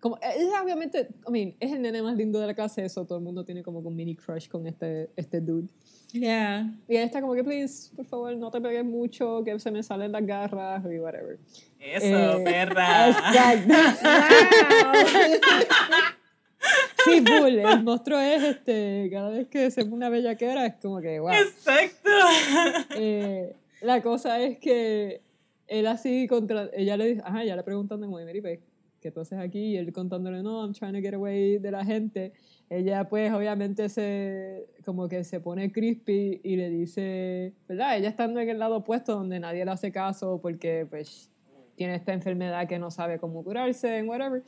Como, 0.00 0.16
ella 0.22 0.62
obviamente, 0.62 1.08
I 1.26 1.30
mean, 1.30 1.56
es 1.58 1.72
el 1.72 1.82
nene 1.82 2.00
más 2.00 2.16
lindo 2.16 2.38
de 2.38 2.46
la 2.46 2.54
clase, 2.54 2.84
eso 2.84 3.04
todo 3.04 3.18
el 3.18 3.24
mundo 3.24 3.44
tiene 3.44 3.62
como 3.62 3.80
un 3.80 3.96
mini 3.96 4.14
crush 4.14 4.48
con 4.48 4.66
este, 4.66 5.10
este 5.16 5.40
dude. 5.40 5.68
Yeah. 6.12 6.72
Y 6.88 6.96
ella 6.96 7.04
está 7.04 7.20
como 7.20 7.34
que, 7.34 7.42
please, 7.42 7.94
por 7.94 8.06
favor, 8.06 8.36
no 8.36 8.50
te 8.50 8.60
pegues 8.60 8.84
mucho, 8.84 9.42
que 9.44 9.58
se 9.58 9.70
me 9.70 9.82
salen 9.82 10.12
las 10.12 10.24
garras 10.24 10.84
y 10.84 10.98
whatever. 10.98 11.38
Eso, 11.80 12.38
Eh, 12.38 12.44
perra. 12.44 13.08
Exacto. 13.08 13.74
Sí, 17.04 17.20
full. 17.20 17.58
El 17.58 17.82
monstruo 17.82 18.18
es, 18.18 18.42
este, 18.42 19.08
cada 19.10 19.30
vez 19.30 19.48
que 19.48 19.70
se 19.70 19.82
pone 19.84 19.96
una 19.96 20.08
bellaquera, 20.10 20.66
es 20.66 20.74
como 20.74 21.00
que, 21.00 21.18
wow. 21.18 21.32
Exacto. 21.32 22.10
Eh, 22.96 23.54
la 23.80 24.02
cosa 24.02 24.40
es 24.40 24.58
que 24.58 25.22
él 25.66 25.86
así 25.86 26.26
contra, 26.26 26.68
ella 26.74 26.96
le 26.96 27.06
dice, 27.06 27.22
ajá, 27.24 27.44
ya 27.44 27.56
le 27.56 27.62
preguntando 27.62 28.06
como, 28.06 28.22
Mary, 28.22 28.40
pues, 28.40 28.58
¿qué 29.00 29.10
tú 29.10 29.20
haces 29.20 29.38
aquí? 29.38 29.58
Y 29.58 29.76
él 29.76 29.92
contándole, 29.92 30.42
no, 30.42 30.62
I'm 30.62 30.74
trying 30.74 30.92
to 30.92 31.00
get 31.00 31.14
away 31.14 31.58
de 31.58 31.70
la 31.70 31.84
gente. 31.84 32.32
Ella 32.68 33.08
pues 33.08 33.32
obviamente 33.32 33.88
se, 33.88 34.66
como 34.84 35.08
que 35.08 35.24
se 35.24 35.40
pone 35.40 35.72
crispy 35.72 36.40
y 36.44 36.56
le 36.56 36.70
dice, 36.70 37.52
¿verdad? 37.66 37.96
Ella 37.96 38.08
estando 38.08 38.38
en 38.38 38.48
el 38.48 38.58
lado 38.58 38.76
opuesto 38.76 39.14
donde 39.14 39.40
nadie 39.40 39.64
le 39.64 39.70
hace 39.72 39.90
caso 39.90 40.38
porque 40.40 40.86
pues 40.88 41.30
tiene 41.74 41.96
esta 41.96 42.12
enfermedad 42.12 42.68
que 42.68 42.78
no 42.78 42.90
sabe 42.90 43.18
cómo 43.18 43.42
curarse, 43.42 43.98
and 43.98 44.08
whatever. 44.08 44.44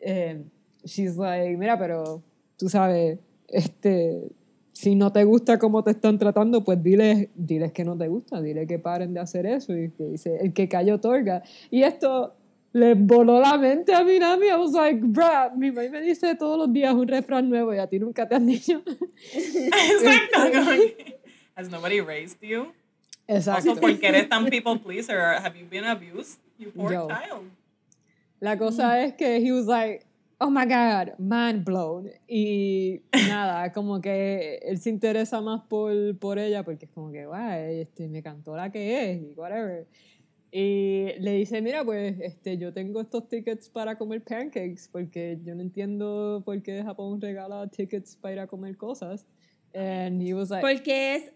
Eh, 0.00 0.44
she's 0.84 1.16
like, 1.16 1.56
mira, 1.56 1.78
pero 1.78 2.22
tú 2.56 2.68
sabes, 2.68 3.18
este, 3.48 4.30
si 4.72 4.94
no 4.94 5.12
te 5.12 5.24
gusta 5.24 5.58
cómo 5.58 5.82
te 5.82 5.92
están 5.92 6.18
tratando, 6.18 6.62
pues 6.62 6.82
diles, 6.82 7.28
diles 7.34 7.72
que 7.72 7.84
no 7.84 7.96
te 7.96 8.08
gusta, 8.08 8.42
dile 8.42 8.66
que 8.66 8.78
paren 8.78 9.14
de 9.14 9.20
hacer 9.20 9.46
eso. 9.46 9.76
Y 9.76 9.90
que 9.90 10.04
dice, 10.04 10.36
el 10.40 10.52
que 10.52 10.68
cayó 10.68 10.96
otorga. 10.96 11.42
Y 11.70 11.82
esto 11.82 12.34
le 12.72 12.94
voló 12.94 13.40
la 13.40 13.56
mente 13.56 13.94
a 13.94 14.04
mi 14.04 14.18
Nami. 14.18 14.48
I 14.48 14.56
was 14.56 14.72
like, 14.72 15.00
bruh, 15.00 15.50
mi 15.56 15.70
mamá 15.70 15.88
me 15.90 16.02
dice 16.02 16.34
todos 16.34 16.58
los 16.58 16.70
días 16.70 16.94
un 16.94 17.08
refrán 17.08 17.48
nuevo 17.48 17.74
y 17.74 17.78
a 17.78 17.86
ti 17.86 17.98
nunca 17.98 18.28
te 18.28 18.34
han 18.34 18.46
dicho. 18.46 18.82
Exacto. 19.32 20.40
Has 21.56 21.70
nobody 21.70 22.02
raised 22.02 22.42
you? 22.42 22.66
Exacto. 23.26 23.70
Also, 23.70 23.80
porque 23.80 24.06
eres 24.06 24.28
tan 24.28 24.44
people 24.44 24.78
pleaser, 24.78 25.40
have 25.42 25.56
you 25.56 25.66
been 25.66 25.84
abused? 25.84 26.38
You 26.58 26.70
poor 26.70 26.92
Yo. 26.92 27.08
child. 27.08 27.50
La 28.40 28.58
cosa 28.58 29.02
es 29.02 29.14
que 29.14 29.38
he 29.38 29.52
was 29.52 29.66
like, 29.66 30.04
oh 30.38 30.50
my 30.50 30.66
god, 30.66 31.18
mind 31.18 31.64
blown. 31.64 32.10
Y 32.28 33.02
nada, 33.28 33.72
como 33.72 34.00
que 34.00 34.58
él 34.62 34.78
se 34.78 34.90
interesa 34.90 35.40
más 35.40 35.62
por, 35.68 36.18
por 36.18 36.38
ella 36.38 36.62
porque 36.62 36.86
es 36.86 36.90
como 36.90 37.10
que, 37.10 37.26
guay, 37.26 37.80
este, 37.80 38.08
me 38.08 38.22
cantó 38.22 38.54
que 38.72 39.12
es 39.12 39.22
y 39.22 39.34
whatever. 39.34 39.86
Y 40.50 41.12
le 41.18 41.32
dice, 41.32 41.60
mira, 41.60 41.84
pues 41.84 42.16
este, 42.20 42.56
yo 42.56 42.72
tengo 42.72 43.00
estos 43.00 43.28
tickets 43.28 43.68
para 43.68 43.98
comer 43.98 44.22
pancakes 44.22 44.88
porque 44.90 45.38
yo 45.44 45.54
no 45.54 45.62
entiendo 45.62 46.42
por 46.44 46.62
qué 46.62 46.82
Japón 46.82 47.20
regala 47.20 47.68
tickets 47.68 48.16
para 48.16 48.46
comer 48.46 48.76
cosas. 48.76 49.26
And 49.74 50.22
he 50.22 50.32
was 50.32 50.48
like, 50.50 50.62
Porque 50.62 51.16
es 51.16 51.32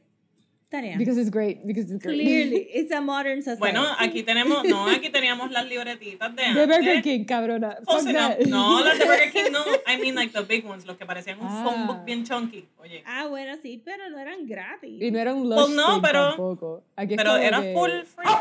tarea. 0.71 0.97
because 0.97 1.19
it's 1.19 1.31
great, 1.31 1.67
because 1.67 1.91
it's 1.91 2.03
great. 2.03 2.21
Clearly, 2.21 2.63
it's 2.75 2.93
a 2.93 3.01
modern 3.01 3.43
society. 3.43 3.59
Bueno, 3.61 3.85
aquí 3.99 4.23
tenemos, 4.25 4.65
no, 4.69 4.87
aquí 4.89 5.11
teníamos 5.11 5.51
las 5.51 5.67
libretitas 5.67 6.35
de 6.37 6.55
De 6.55 6.67
Burger. 6.67 7.03
King, 7.03 7.25
cabrona. 7.25 7.77
Close 7.85 8.05
Fuck 8.05 8.11
enough. 8.11 8.39
that. 8.39 8.47
No, 8.47 8.85
las 8.85 8.99
de 8.99 9.05
Burger 9.05 9.33
King 9.33 9.53
no. 9.53 9.65
I 9.87 9.97
mean 10.01 10.15
like 10.15 10.33
the 10.33 10.43
big 10.43 10.65
ones, 10.65 10.87
los 10.87 10.97
que 10.97 11.05
parecían 11.07 11.39
un 11.41 11.47
Ah. 11.49 11.65
phone 11.65 11.87
book 11.87 12.05
bien 12.05 12.25
chunky. 12.25 12.69
Oye, 12.79 13.03
Ah, 13.07 13.27
bueno, 13.29 13.57
sí, 13.63 13.83
pero 13.85 14.09
no 14.11 14.19
eran 14.19 14.47
gratis. 14.47 15.03
Y 15.03 15.11
no 15.11 15.19
era 15.19 15.35
un 15.35 15.49
Well, 15.49 15.67
lush 15.69 15.75
no, 15.77 16.01
pero- 16.01 16.29
tampoco. 16.29 16.83
Aquí 16.97 17.17
pero 17.17 17.31
como 17.33 17.43
era 17.43 17.61
que- 17.61 17.75
full 17.75 17.91
free. 18.05 18.35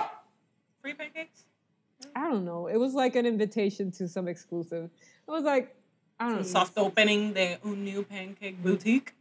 Free 0.81 0.93
pancakes. 0.93 1.45
I 2.15 2.29
don't 2.29 2.45
know. 2.45 2.67
It 2.69 2.77
was 2.77 2.93
like 2.93 3.17
an 3.17 3.25
invitation 3.25 3.91
to 3.91 4.07
some 4.07 4.29
exclusive. 4.29 4.85
It 4.85 5.31
was 5.31 5.43
like, 5.43 5.75
I 6.19 6.25
don't 6.29 6.35
know. 6.37 6.43
soft 6.43 6.77
opening 6.77 7.33
de 7.33 7.57
un 7.63 7.83
new 7.83 8.03
pancake 8.03 8.55
boutique. 8.61 9.13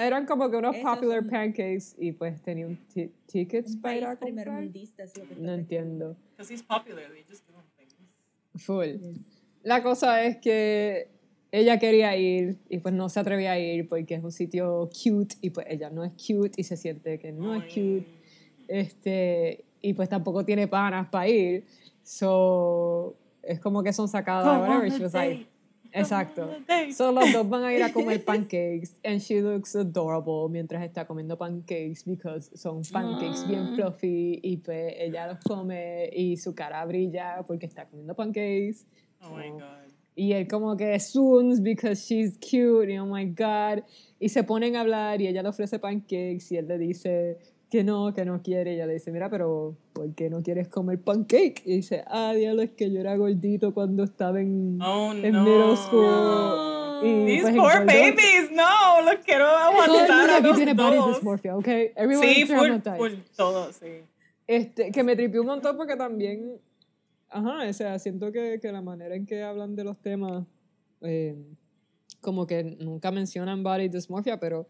Eran 0.00 0.26
como 0.26 0.50
que 0.50 0.56
unos 0.56 0.74
Esos 0.76 0.94
popular 0.94 1.20
son- 1.20 1.30
pancakes 1.30 1.94
y 1.98 2.12
pues 2.12 2.40
tenían 2.42 2.76
ti- 2.92 3.10
tickets 3.26 3.74
Un 3.74 3.80
para 3.80 3.96
ir 3.96 4.04
a 4.04 4.16
comprar. 4.16 4.64
que 4.70 4.84
No 5.38 5.52
entiendo. 5.54 6.16
Because 6.36 6.52
he's 6.52 6.62
popular, 6.62 7.04
they 7.12 7.24
just 7.28 7.44
give 7.46 7.56
him 7.56 7.64
things. 7.76 7.94
Full. 8.64 9.22
La 9.62 9.82
cosa 9.82 10.24
es 10.24 10.36
que 10.38 11.08
ella 11.50 11.78
quería 11.78 12.16
ir 12.16 12.58
y 12.68 12.78
pues 12.78 12.94
no 12.94 13.08
se 13.08 13.20
atrevía 13.20 13.52
a 13.52 13.58
ir 13.58 13.88
porque 13.88 14.14
es 14.16 14.22
un 14.24 14.32
sitio 14.32 14.88
cute 14.90 15.36
y 15.40 15.50
pues 15.50 15.66
ella 15.70 15.90
no 15.90 16.04
es 16.04 16.12
cute 16.12 16.52
y 16.60 16.64
se 16.64 16.76
siente 16.76 17.18
que 17.18 17.32
no 17.32 17.54
es 17.54 17.64
cute. 17.72 18.06
Este, 18.68 19.64
y 19.80 19.94
pues 19.94 20.08
tampoco 20.08 20.44
tiene 20.44 20.68
panas 20.68 21.08
para 21.08 21.28
ir. 21.28 21.64
So, 22.02 23.16
es 23.42 23.60
como 23.60 23.82
que 23.82 23.92
son 23.92 24.08
sacadas, 24.08 24.60
whatever. 24.60 24.90
She 24.90 25.02
was 25.02 25.14
like. 25.14 25.46
Exacto. 25.92 26.50
So 26.92 27.12
los 27.12 27.32
dos 27.32 27.48
van 27.48 27.64
a 27.64 27.72
ir 27.74 27.82
a 27.82 27.92
comer 27.92 28.24
pancakes 28.24 28.96
and 29.04 29.20
she 29.20 29.40
looks 29.42 29.74
adorable 29.74 30.48
mientras 30.50 30.82
está 30.82 31.06
comiendo 31.06 31.36
pancakes 31.36 32.04
because 32.04 32.50
son 32.56 32.82
pancakes 32.92 33.46
bien 33.48 33.68
Ah. 33.72 33.74
fluffy 33.74 34.40
y 34.42 34.56
pues 34.58 34.94
ella 34.98 35.26
los 35.26 35.38
come 35.44 36.08
y 36.12 36.36
su 36.36 36.54
cara 36.54 36.84
brilla 36.86 37.44
porque 37.46 37.66
está 37.66 37.86
comiendo 37.86 38.14
pancakes. 38.14 38.86
Oh 39.22 39.36
my 39.36 39.50
god. 39.50 39.88
Y 40.14 40.32
él 40.32 40.48
como 40.48 40.76
que 40.76 40.98
swoons 40.98 41.60
because 41.62 42.00
she's 42.04 42.36
cute 42.38 42.90
y 42.92 42.98
oh 42.98 43.06
my 43.06 43.24
god. 43.26 43.84
Y 44.18 44.28
se 44.28 44.42
ponen 44.42 44.74
a 44.76 44.80
hablar 44.80 45.20
y 45.20 45.28
ella 45.28 45.42
le 45.42 45.48
ofrece 45.48 45.78
pancakes 45.78 46.50
y 46.52 46.56
él 46.56 46.66
le 46.66 46.76
dice 46.78 47.38
que 47.70 47.84
no, 47.84 48.12
que 48.14 48.24
no 48.24 48.42
quiere. 48.42 48.72
Y 48.72 48.74
ella 48.76 48.86
le 48.86 48.94
dice, 48.94 49.10
mira, 49.12 49.28
pero 49.30 49.76
¿por 49.92 50.14
qué 50.14 50.30
no 50.30 50.42
quieres 50.42 50.68
comer 50.68 51.00
pancake? 51.00 51.62
Y 51.64 51.76
dice, 51.76 52.04
ah, 52.06 52.32
diablo, 52.34 52.62
es 52.62 52.70
que 52.70 52.90
yo 52.90 53.00
era 53.00 53.16
gordito 53.16 53.74
cuando 53.74 54.04
estaba 54.04 54.40
en, 54.40 54.78
Oh 54.82 55.12
en 55.12 55.32
no. 55.32 55.44
middle 55.44 55.76
school. 55.76 56.02
No. 56.06 56.78
Y, 57.04 57.26
These 57.26 57.42
pues, 57.42 57.56
poor 57.56 57.86
babies, 57.86 58.50
no, 58.52 59.02
los 59.04 59.24
quiero 59.24 59.44
Todo 59.46 59.56
el 59.56 59.62
aguantar 59.62 60.08
mundo 60.18 60.32
a 60.32 60.36
aquí 60.36 60.46
los 60.48 60.56
tiene 60.56 60.74
body 60.74 60.96
dos. 60.96 61.14
dysmorphia, 61.14 61.56
¿ok? 61.56 61.68
Everyone 61.94 62.26
Sí, 62.26 62.44
full, 62.46 62.96
full, 62.96 63.12
todo, 63.36 63.72
sí. 63.72 63.86
Este, 64.48 64.90
que 64.90 65.04
me 65.04 65.14
tripió 65.14 65.42
un 65.42 65.46
montón 65.46 65.76
porque 65.76 65.94
también, 65.94 66.58
ajá, 67.28 67.68
o 67.68 67.72
sea, 67.72 67.98
siento 68.00 68.32
que, 68.32 68.58
que 68.60 68.72
la 68.72 68.82
manera 68.82 69.14
en 69.14 69.26
que 69.26 69.42
hablan 69.44 69.76
de 69.76 69.84
los 69.84 69.96
temas, 69.98 70.44
eh, 71.02 71.36
como 72.20 72.46
que 72.48 72.64
nunca 72.64 73.12
mencionan 73.12 73.62
body 73.62 73.88
dysmorphia, 73.88 74.40
pero 74.40 74.66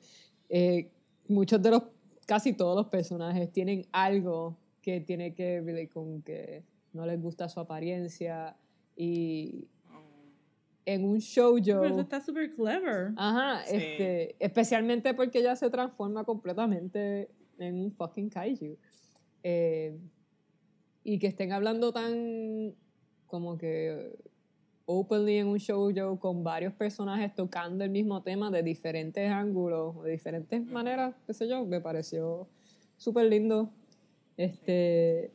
eh, 0.51 0.91
muchos 1.29 1.63
de 1.63 1.71
los, 1.71 1.83
casi 2.29 2.53
todos 2.53 2.77
los 2.77 2.89
personajes 2.89 3.51
tienen 3.51 3.87
algo 3.91 4.59
que 4.83 5.01
tiene 5.01 5.35
que 5.35 5.63
ver 5.63 5.89
con 5.89 6.21
que 6.21 6.63
no 6.93 7.07
les 7.07 7.19
gusta 7.21 7.49
su 7.49 7.59
apariencia 7.59 8.55
y 8.95 9.67
en 10.85 11.05
un 11.05 11.21
show 11.21 11.55
Pero 11.65 11.85
eso 11.87 11.95
yo... 11.97 12.01
está 12.03 12.21
súper 12.21 12.55
clever. 12.55 13.13
Ajá, 13.17 13.65
Sí. 13.67 13.77
este, 13.77 14.37
especialmente 14.45 15.15
porque 15.15 15.39
ella 15.39 15.57
se 15.57 15.71
transforma 15.71 16.25
completamente 16.25 17.31
en 17.59 17.81
un 17.81 17.91
fucking 17.91 18.29
kaiju. 18.29 18.77
Eh, 19.43 19.99
y 21.05 21.19
que 21.19 21.29
estén 21.29 21.53
hablando 21.53 21.93
tan 21.93 22.75
como 23.27 23.57
que 23.57 24.19
openly 24.91 25.37
en 25.37 25.49
un 25.49 25.59
show 25.59 25.91
yo 25.91 26.19
con 26.19 26.43
varios 26.43 26.73
personajes 26.73 27.35
tocando 27.35 27.85
el 27.85 27.91
mismo 27.91 28.23
tema 28.23 28.51
de 28.51 28.63
diferentes 28.63 29.31
ángulos, 29.31 30.03
de 30.03 30.13
diferentes 30.13 30.65
maneras, 30.65 31.15
qué 31.27 31.35
sé 31.35 31.47
yo, 31.47 31.65
me 31.67 31.81
pareció 31.81 32.49
súper 32.97 33.27
lindo. 33.27 33.69
Este, 34.39 35.31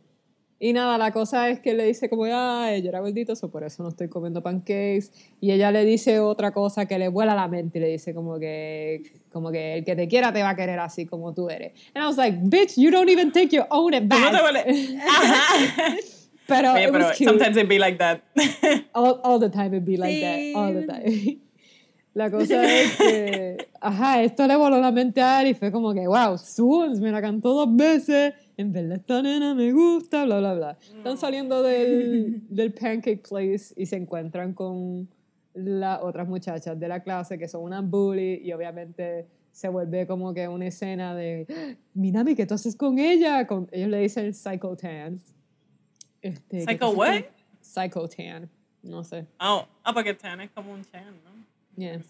y 0.60 0.74
nada, 0.74 0.98
la 0.98 1.12
cosa 1.12 1.50
es 1.50 1.60
que 1.60 1.76
le 1.76 1.86
dice 1.86 2.10
como, 2.10 2.26
ah, 2.26 2.76
yo 2.82 2.90
era 2.90 3.00
gordito, 3.00 3.36
so 3.36 3.52
por 3.52 3.64
eso 3.64 3.84
no 3.84 3.90
estoy 3.90 4.08
comiendo 4.08 4.42
pancakes. 4.42 5.12
Y 5.40 5.52
ella 5.52 5.72
le 5.72 5.86
dice 5.86 6.20
otra 6.20 6.52
cosa 6.52 6.88
que 6.88 6.98
le 6.98 7.10
vuela 7.10 7.36
la 7.36 7.48
mente 7.48 7.78
y 7.78 7.82
le 7.82 7.90
dice 7.90 8.16
como 8.16 8.40
que, 8.40 9.04
Como 9.32 9.52
que 9.52 9.76
el 9.76 9.86
que 9.86 9.96
te 9.96 10.08
quiera 10.08 10.34
te 10.34 10.42
va 10.42 10.50
a 10.50 10.56
querer 10.56 10.80
así 10.80 11.06
como 11.06 11.32
tú 11.36 11.48
eres. 11.50 11.74
And 11.94 12.04
I 12.04 12.08
was 12.08 12.18
like, 12.18 12.40
bitch, 12.42 12.76
you 12.76 12.90
don't 12.90 13.10
even 13.10 13.32
take 13.32 13.56
your 13.56 13.68
own 13.70 13.92
no 13.92 14.00
te 14.00 14.16
advice. 14.16 14.94
pero 16.48 16.74
Oye, 16.74 16.90
pero 16.92 17.14
sometimes 17.14 17.58
it 17.58 17.68
be 17.68 17.80
like 17.80 17.98
that. 17.98 18.22
all, 18.94 19.20
all 19.24 19.40
the 19.40 19.50
time 19.50 19.68
it'd 19.74 19.86
be 19.86 19.98
like 19.98 20.16
Sí. 20.16 20.54
that, 20.54 20.60
all 20.60 20.74
the 20.74 20.86
time. 20.88 21.40
La 22.16 22.30
cosa 22.30 22.64
es 22.64 22.96
que, 22.96 23.58
ajá, 23.82 24.22
esto 24.22 24.46
le 24.46 24.56
voló 24.56 24.80
la 24.80 24.92
mente 24.92 25.20
a 25.20 25.40
Ari 25.40 25.50
y 25.50 25.54
fue 25.56 25.72
como 25.72 25.96
que, 25.96 26.06
wow, 26.08 26.38
Swans 26.38 27.00
me 27.00 27.12
la 27.12 27.20
cantó 27.24 27.56
dos 27.56 27.76
veces, 27.76 28.36
en 28.56 28.72
verdad 28.72 28.98
esta 29.00 29.20
nena 29.24 29.56
me 29.56 29.72
gusta, 29.72 30.24
bla, 30.26 30.38
bla, 30.38 30.54
bla. 30.54 30.78
Están 30.96 31.18
saliendo 31.18 31.64
del, 31.64 32.44
del 32.50 32.72
Pancake 32.72 33.24
Place 33.28 33.74
y 33.76 33.88
se 33.88 33.96
encuentran 33.96 34.54
con 34.54 35.10
las 35.56 36.04
otras 36.04 36.28
muchachas 36.28 36.80
de 36.80 36.88
la 36.88 37.00
clase 37.02 37.40
que 37.40 37.48
son 37.48 37.64
unas 37.64 37.84
bully 37.90 38.42
y 38.44 38.54
obviamente 38.54 39.26
se 39.52 39.70
vuelve 39.70 40.06
como 40.06 40.36
que 40.36 40.48
una 40.48 40.68
escena 40.68 41.16
de, 41.16 41.48
"Ah, 41.50 41.74
Minami, 41.96 42.36
¿qué 42.36 42.46
tú 42.46 42.54
haces 42.54 42.76
con 42.76 43.00
ella? 43.00 43.48
Con, 43.48 43.68
ellos 43.72 43.90
le 43.90 43.98
dicen 44.02 44.36
Psycho 44.36 44.76
Tan. 44.76 45.20
Este, 46.24 46.66
¿qué 46.66 46.66
tú 46.66 46.72
¿Psycho 46.72 46.90
what? 46.92 47.24
Psycho 47.60 48.08
Tan, 48.08 48.50
no 48.82 49.04
sé. 49.04 49.28
Oh, 49.42 49.68
ah, 49.84 49.94
porque 49.94 50.14
Tan 50.14 50.40
es 50.40 50.52
como 50.52 50.72
un 50.72 50.84
Chan, 50.86 51.14
¿no? 51.24 51.46
Yeah. 51.76 52.02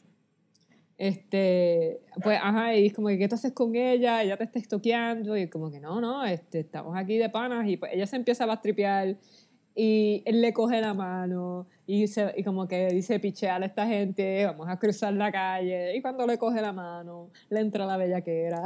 Este, 0.99 1.99
pues, 2.22 2.39
ajá, 2.41 2.76
y 2.76 2.86
es 2.86 2.93
como 2.93 3.07
que, 3.07 3.18
¿qué 3.18 3.28
tú 3.28 3.34
haces 3.34 3.53
con 3.53 3.76
ella? 3.76 4.22
Ella 4.22 4.38
te 4.38 4.43
está 4.43 4.59
estoqueando, 4.59 5.36
y 5.36 5.49
como 5.49 5.72
que, 5.72 5.80
no, 5.80 5.99
no, 5.99 6.24
este, 6.24 6.59
estamos 6.59 6.95
aquí 6.95 7.18
de 7.18 7.30
panas, 7.30 7.68
y 7.68 7.78
pues 7.78 7.91
ella 7.91 8.05
se 8.05 8.16
empieza 8.16 8.43
a 8.43 8.47
bastripear, 8.47 9.18
y 9.76 10.21
él 10.26 10.41
le 10.41 10.53
coge 10.53 10.82
la 10.82 10.93
mano, 10.93 11.67
y, 11.86 12.07
se, 12.07 12.34
y 12.38 12.43
como 12.43 12.67
que 12.67 12.88
dice, 12.89 13.19
picheale 13.19 13.65
a 13.65 13.67
esta 13.67 13.86
gente, 13.88 14.45
vamos 14.45 14.67
a 14.69 14.78
cruzar 14.78 15.13
la 15.13 15.32
calle, 15.32 15.95
y 15.95 16.01
cuando 16.01 16.26
le 16.26 16.38
coge 16.38 16.61
la 16.61 16.71
mano, 16.71 17.30
le 17.49 17.59
entra 17.59 17.86
la 17.86 17.97
bellaquera. 17.97 18.63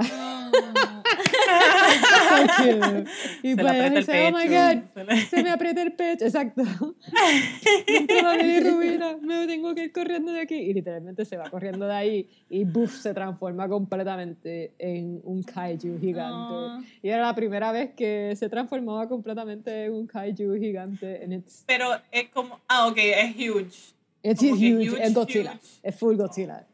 Cute. 2.58 3.06
y 3.44 3.56
Se 3.56 3.62
pues 3.62 3.94
dice, 3.94 4.28
oh 4.28 4.38
my 4.38 4.48
god, 4.48 4.84
Se 4.94 5.04
le- 5.04 5.22
se 5.22 5.44
me 5.44 5.50
aprieta 5.52 5.82
el 5.82 5.94
pecho, 5.94 6.26
exacto. 6.26 6.64
Me 7.88 7.98
entra 7.98 8.22
la 8.22 8.38
bilirrubina, 8.38 9.18
me 9.22 9.48
tengo 9.48 9.74
que 9.74 9.86
ir 9.86 9.92
corriendo 9.92 10.32
de 10.32 10.42
aquí. 10.42 10.56
Y 10.56 10.74
literalmente 10.74 11.26
se 11.26 11.38
va 11.38 11.50
corriendo 11.50 11.88
de 11.88 11.94
ahí 11.94 12.30
y 12.50 12.64
buff, 12.66 12.92
se 13.02 13.14
transforma 13.14 13.68
completamente 13.68 14.74
en 14.78 15.22
un 15.24 15.44
kaiju 15.44 16.00
gigante. 16.00 16.54
Ah. 16.54 16.82
Y 17.02 17.10
era 17.10 17.26
la 17.26 17.36
primera 17.36 17.72
vez 17.72 17.92
que 17.96 18.34
se 18.36 18.50
transformaba 18.50 19.08
completamente 19.08 19.86
en 19.86 19.94
un 19.94 20.08
kaiju 20.08 20.56
gigante. 20.60 20.97
And 21.06 21.34
it's, 21.34 21.64
Pero 21.68 21.90
es 22.12 22.30
como, 22.30 22.60
ah, 22.68 22.88
ok, 22.88 22.98
es 22.98 23.36
huge. 23.36 23.94
it's 24.24 24.42
huge, 24.42 24.60
huge, 24.60 25.02
es 25.04 25.14
Godzilla, 25.14 25.54
huge. 25.54 25.80
es 25.84 25.96
full 25.96 26.16
Godzilla. 26.18 26.66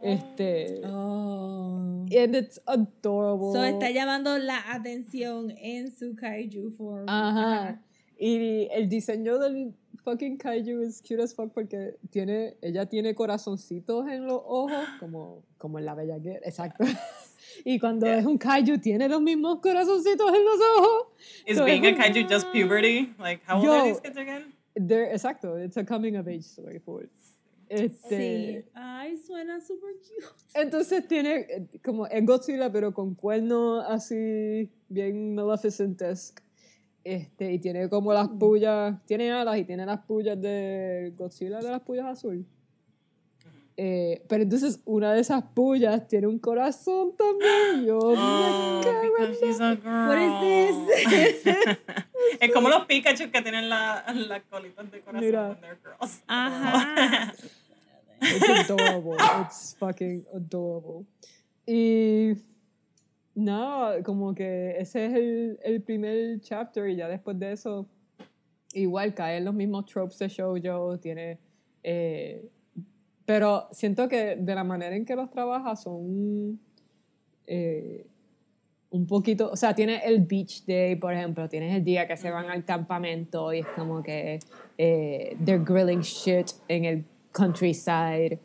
Este, 0.00 0.80
Oh. 0.84 2.06
and 2.10 2.36
it's 2.36 2.60
adorable. 2.66 3.52
So 3.52 3.64
está 3.64 3.90
llamando 3.90 4.38
la 4.38 4.62
atención 4.72 5.50
en 5.58 5.90
su 5.90 6.14
kaiju 6.14 6.70
form. 6.70 7.08
Ajá. 7.08 7.80
Y 8.16 8.68
el 8.72 8.88
diseño 8.88 9.38
del 9.38 9.74
fucking 10.04 10.38
kaiju 10.38 10.82
es 10.82 11.02
cute 11.02 11.22
as 11.22 11.34
fuck 11.34 11.52
porque 11.52 11.96
tiene, 12.10 12.56
ella 12.62 12.86
tiene 12.86 13.14
corazoncitos 13.14 14.06
en 14.08 14.26
los 14.26 14.40
ojos, 14.44 14.84
como, 15.00 15.42
como 15.58 15.78
en 15.80 15.84
la 15.84 15.94
bella 15.94 16.20
que 16.20 16.34
exacto. 16.44 16.84
Y 17.64 17.78
cuando 17.78 18.06
Yeah. 18.06 18.18
es 18.18 18.26
un 18.26 18.38
kaiju 18.38 18.78
tiene 18.78 19.08
los 19.08 19.20
mismos 19.20 19.60
corazoncitos 19.60 20.28
en 20.34 20.44
los 20.44 20.58
ojos. 20.78 21.06
Is 21.46 21.56
So 21.56 21.64
being 21.64 21.84
es 21.84 21.94
a 21.98 22.02
kaiju 22.02 22.26
just 22.28 22.46
puberty? 22.52 23.14
Like, 23.18 23.42
how 23.46 23.56
old 23.56 23.64
Yo. 23.64 23.72
are 23.72 23.88
these 23.88 24.00
kids 24.00 24.16
again? 24.16 24.54
They're- 24.74 25.10
exacto, 25.12 25.58
it's 25.58 25.76
a 25.76 25.84
coming 25.84 26.16
of 26.16 26.26
age 26.28 26.44
story 26.44 26.78
for 26.78 27.02
it. 27.04 27.10
Este, 27.70 28.62
Sí. 28.64 28.70
Ay, 28.74 29.16
suena 29.18 29.60
super 29.60 29.90
cute. 30.00 30.26
Entonces 30.54 31.06
tiene 31.06 31.40
eh, 31.50 31.66
como 31.84 32.06
es 32.06 32.24
Godzilla, 32.24 32.72
pero 32.72 32.94
con 32.94 33.14
cuernos 33.14 33.84
así 33.88 34.70
bien 34.88 35.34
Maleficent-esque. 35.34 36.42
Este, 37.04 37.52
y 37.52 37.58
tiene 37.58 37.88
como 37.88 38.12
las 38.12 38.28
pullas, 38.28 38.96
tiene 39.06 39.30
alas 39.32 39.58
y 39.58 39.64
tiene 39.64 39.84
las 39.86 40.00
pullas 40.00 40.40
de 40.40 41.12
Godzilla 41.16 41.58
de 41.60 41.70
las 41.70 41.80
pullas 41.82 42.06
azul. 42.06 42.44
Eh, 43.80 44.24
pero 44.28 44.42
entonces 44.42 44.80
una 44.86 45.12
de 45.14 45.20
esas 45.20 45.40
pullas 45.54 46.08
tiene 46.08 46.26
un 46.26 46.40
corazón 46.40 47.12
también. 47.16 47.86
Yo 47.86 47.98
Oh, 48.00 48.10
me 48.10 48.84
cago 48.84 49.02
en 49.20 49.30
because 49.30 49.46
she's 49.46 49.60
a 49.60 49.76
girl. 49.76 50.08
What 50.08 50.42
is 50.42 51.44
this? 51.44 51.78
es 52.40 52.52
como 52.52 52.68
los 52.70 52.86
Pikachu 52.86 53.30
que 53.30 53.40
tienen 53.40 53.68
la- 53.68 54.04
las 54.12 54.42
colitas 54.50 54.90
de 54.90 55.00
corazón 55.00 55.24
Mira. 55.24 55.48
when 55.50 55.60
they're 55.60 55.78
girls. 55.80 56.20
Ajá. 56.26 57.32
It's 58.20 58.68
adorable. 58.68 59.16
It's 59.42 59.76
fucking 59.78 60.26
adorable. 60.34 61.04
Y 61.64 62.32
no, 63.36 63.92
como 64.04 64.34
que 64.34 64.74
ese 64.76 65.06
es 65.06 65.14
el, 65.14 65.60
el 65.62 65.82
primer 65.82 66.40
chapter 66.40 66.88
y 66.88 66.96
ya 66.96 67.06
después 67.06 67.38
de 67.38 67.52
eso 67.52 67.86
igual 68.72 69.14
caen 69.14 69.44
los 69.44 69.54
mismos 69.54 69.86
tropes 69.86 70.18
de 70.18 70.26
shoujo, 70.28 70.98
tiene 70.98 71.38
eh, 71.84 72.44
pero 73.28 73.68
siento 73.72 74.08
que 74.08 74.36
de 74.36 74.54
la 74.54 74.64
manera 74.64 74.96
en 74.96 75.04
que 75.04 75.14
los 75.14 75.28
trabaja 75.28 75.76
son 75.76 76.58
eh, 77.46 78.06
un 78.88 79.06
poquito, 79.06 79.50
o 79.50 79.56
sea, 79.56 79.74
tiene 79.74 80.00
el 80.02 80.20
beach 80.20 80.64
day, 80.64 80.96
por 80.96 81.12
ejemplo, 81.12 81.46
tienes 81.46 81.74
el 81.74 81.84
día 81.84 82.08
que 82.08 82.16
se 82.16 82.30
van 82.30 82.48
al 82.48 82.64
campamento 82.64 83.52
y 83.52 83.58
es 83.58 83.66
como 83.76 84.02
que 84.02 84.38
eh, 84.78 85.36
they're 85.44 85.62
grilling 85.62 86.00
shit 86.00 86.52
en 86.68 86.86
el 86.86 87.04
countryside. 87.32 88.38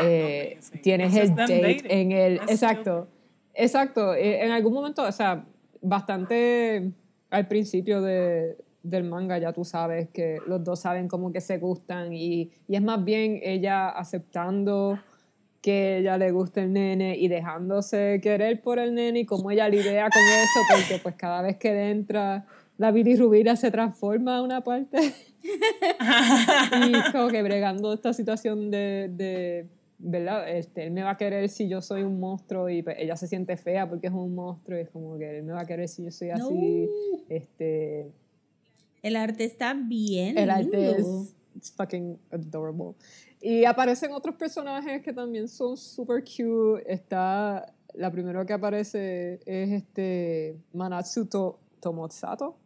Eh, 0.00 0.52
Amazing. 0.52 0.82
tienes 0.82 1.16
el 1.16 1.34
date 1.34 1.60
dating. 1.60 1.90
en 1.90 2.12
el, 2.12 2.38
That's 2.38 2.52
exacto, 2.52 3.08
exacto, 3.54 4.14
eh, 4.14 4.44
en 4.44 4.52
algún 4.52 4.72
momento, 4.72 5.02
o 5.02 5.10
sea, 5.10 5.44
bastante 5.82 6.92
al 7.30 7.48
principio 7.48 8.00
de, 8.02 8.56
del 8.88 9.04
manga 9.04 9.38
ya 9.38 9.52
tú 9.52 9.64
sabes 9.64 10.08
que 10.10 10.38
los 10.46 10.62
dos 10.64 10.80
saben 10.80 11.08
como 11.08 11.32
que 11.32 11.40
se 11.40 11.58
gustan 11.58 12.12
y, 12.12 12.50
y 12.66 12.76
es 12.76 12.82
más 12.82 13.04
bien 13.04 13.40
ella 13.42 13.88
aceptando 13.88 14.98
que 15.60 15.98
ella 15.98 16.16
le 16.16 16.30
gusta 16.30 16.62
el 16.62 16.72
nene 16.72 17.16
y 17.16 17.28
dejándose 17.28 18.20
querer 18.22 18.62
por 18.62 18.78
el 18.78 18.94
nene 18.94 19.20
y 19.20 19.26
cómo 19.26 19.50
ella 19.50 19.68
lidia 19.68 20.08
con 20.08 20.22
eso 20.22 20.60
porque 20.70 21.02
pues 21.02 21.14
cada 21.16 21.42
vez 21.42 21.56
que 21.56 21.72
le 21.72 21.90
entra 21.90 22.46
la 22.76 22.92
bilirrubina 22.92 23.56
se 23.56 23.70
transforma 23.70 24.38
a 24.38 24.42
una 24.42 24.62
parte 24.62 24.98
y 25.42 27.12
como 27.12 27.28
que 27.28 27.42
bregando 27.42 27.92
esta 27.92 28.12
situación 28.12 28.70
de, 28.70 29.10
de 29.12 29.66
¿verdad? 29.98 30.48
Este, 30.48 30.84
él 30.84 30.92
me 30.92 31.02
va 31.02 31.10
a 31.10 31.16
querer 31.16 31.48
si 31.48 31.68
yo 31.68 31.82
soy 31.82 32.02
un 32.02 32.20
monstruo 32.20 32.68
y 32.68 32.82
pues, 32.82 32.96
ella 32.98 33.16
se 33.16 33.26
siente 33.26 33.56
fea 33.56 33.88
porque 33.88 34.06
es 34.06 34.12
un 34.12 34.34
monstruo 34.34 34.78
y 34.78 34.82
es 34.82 34.90
como 34.90 35.18
que 35.18 35.38
él 35.38 35.44
me 35.44 35.52
va 35.52 35.62
a 35.62 35.66
querer 35.66 35.88
si 35.88 36.04
yo 36.04 36.10
soy 36.12 36.30
así 36.30 36.54
No. 36.54 37.18
este 37.28 38.12
El 39.02 39.16
arte 39.16 39.44
está 39.44 39.74
bien. 39.74 40.36
el 40.38 40.50
arte 40.50 40.90
es 40.92 41.34
it's 41.56 41.72
fucking 41.72 42.18
adorable. 42.30 42.94
Y 43.40 43.64
aparecen 43.64 44.12
otros 44.12 44.34
personajes 44.36 45.02
que 45.02 45.12
también 45.12 45.48
son 45.48 45.76
super 45.76 46.22
cute. 46.24 46.82
Está, 46.92 47.72
la 47.94 48.10
primera 48.10 48.44
que 48.44 48.52
aparece 48.52 49.40
es 49.46 49.70
este 49.70 50.56
Manatsu 50.72 51.26
To- 51.26 51.58
Tomosato, 51.80 52.56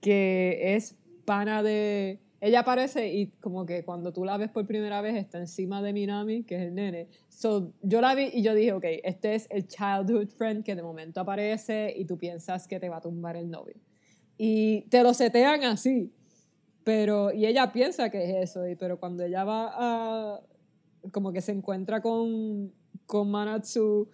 que 0.00 0.74
es 0.74 0.94
pana 1.24 1.62
de... 1.62 2.18
Ella 2.40 2.60
aparece 2.60 3.08
y 3.08 3.28
como 3.40 3.64
que 3.64 3.84
cuando 3.84 4.12
tú 4.12 4.22
la 4.26 4.36
ves 4.36 4.50
por 4.50 4.66
primera 4.66 5.00
vez 5.00 5.16
está 5.16 5.38
encima 5.38 5.80
de 5.80 5.94
Minami, 5.94 6.42
que 6.42 6.56
es 6.56 6.62
el 6.62 6.74
nene. 6.74 7.08
So, 7.30 7.72
yo 7.80 8.02
la 8.02 8.14
vi 8.14 8.28
y 8.34 8.42
yo 8.42 8.54
dije, 8.54 8.72
ok, 8.74 8.84
este 9.02 9.34
es 9.34 9.46
el 9.50 9.66
childhood 9.66 10.28
friend 10.28 10.62
que 10.62 10.74
de 10.74 10.82
momento 10.82 11.20
aparece 11.20 11.94
y 11.96 12.04
tú 12.04 12.18
piensas 12.18 12.66
que 12.68 12.78
te 12.78 12.90
va 12.90 12.98
a 12.98 13.00
tumbar 13.00 13.36
el 13.36 13.50
novio. 13.50 13.76
Y 14.36 14.82
te 14.82 15.02
lo 15.02 15.14
setean 15.14 15.64
así. 15.64 16.12
Pero, 16.84 17.32
y 17.32 17.46
ella 17.46 17.72
piensa 17.72 18.10
que 18.10 18.24
es 18.24 18.50
eso, 18.50 18.68
y, 18.68 18.76
pero 18.76 19.00
cuando 19.00 19.24
ella 19.24 19.44
va 19.44 19.72
a, 19.74 20.40
como 21.10 21.32
que 21.32 21.40
se 21.40 21.52
encuentra 21.52 22.02
con, 22.02 22.72
con 23.06 23.30
Manatsu 23.30 24.08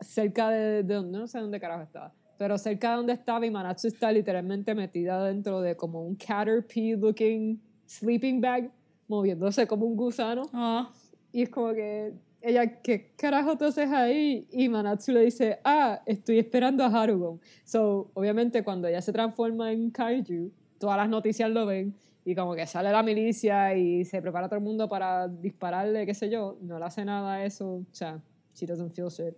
cerca 0.00 0.50
de, 0.50 0.82
de 0.82 1.02
no 1.02 1.28
sé 1.28 1.38
dónde 1.38 1.60
carajo 1.60 1.82
estaba, 1.82 2.12
pero 2.36 2.58
cerca 2.58 2.90
de 2.90 2.96
donde 2.96 3.12
estaba 3.12 3.46
y 3.46 3.50
Manatsu 3.50 3.86
está 3.86 4.10
literalmente 4.10 4.74
metida 4.74 5.24
dentro 5.24 5.60
de 5.60 5.76
como 5.76 6.02
un 6.02 6.16
caterpie 6.16 6.96
looking 6.96 7.60
sleeping 7.86 8.40
bag, 8.40 8.70
moviéndose 9.06 9.66
como 9.66 9.86
un 9.86 9.96
gusano. 9.96 10.42
Ah, 10.52 10.90
Y 11.32 11.42
es 11.42 11.50
como 11.50 11.72
que 11.74 12.12
ella, 12.42 12.80
¿qué 12.80 13.12
carajo 13.16 13.56
tú 13.56 13.66
haces 13.66 13.90
ahí? 13.90 14.46
Y 14.50 14.68
Manatsu 14.68 15.12
le 15.12 15.20
dice, 15.20 15.58
ah, 15.64 16.02
estoy 16.06 16.38
esperando 16.38 16.84
a 16.84 16.86
Harugon. 16.86 17.40
So, 17.64 18.10
obviamente 18.14 18.64
cuando 18.64 18.88
ella 18.88 19.02
se 19.02 19.12
transforma 19.12 19.72
en 19.72 19.90
Kaiju, 19.90 20.50
todas 20.78 20.96
las 20.96 21.08
noticias 21.08 21.50
lo 21.50 21.66
ven 21.66 21.94
y 22.24 22.34
como 22.34 22.54
que 22.54 22.66
sale 22.66 22.90
la 22.90 23.02
milicia 23.02 23.74
y 23.74 24.04
se 24.04 24.22
prepara 24.22 24.48
todo 24.48 24.58
el 24.58 24.64
mundo 24.64 24.88
para 24.88 25.28
dispararle, 25.28 26.06
qué 26.06 26.14
sé 26.14 26.30
yo, 26.30 26.58
no 26.62 26.78
le 26.78 26.84
hace 26.84 27.04
nada 27.04 27.34
a 27.34 27.44
eso, 27.44 27.74
o 27.74 27.86
sea, 27.92 28.20
she 28.54 28.66
doesn't 28.66 28.92
feel 28.92 29.08
shit. 29.08 29.34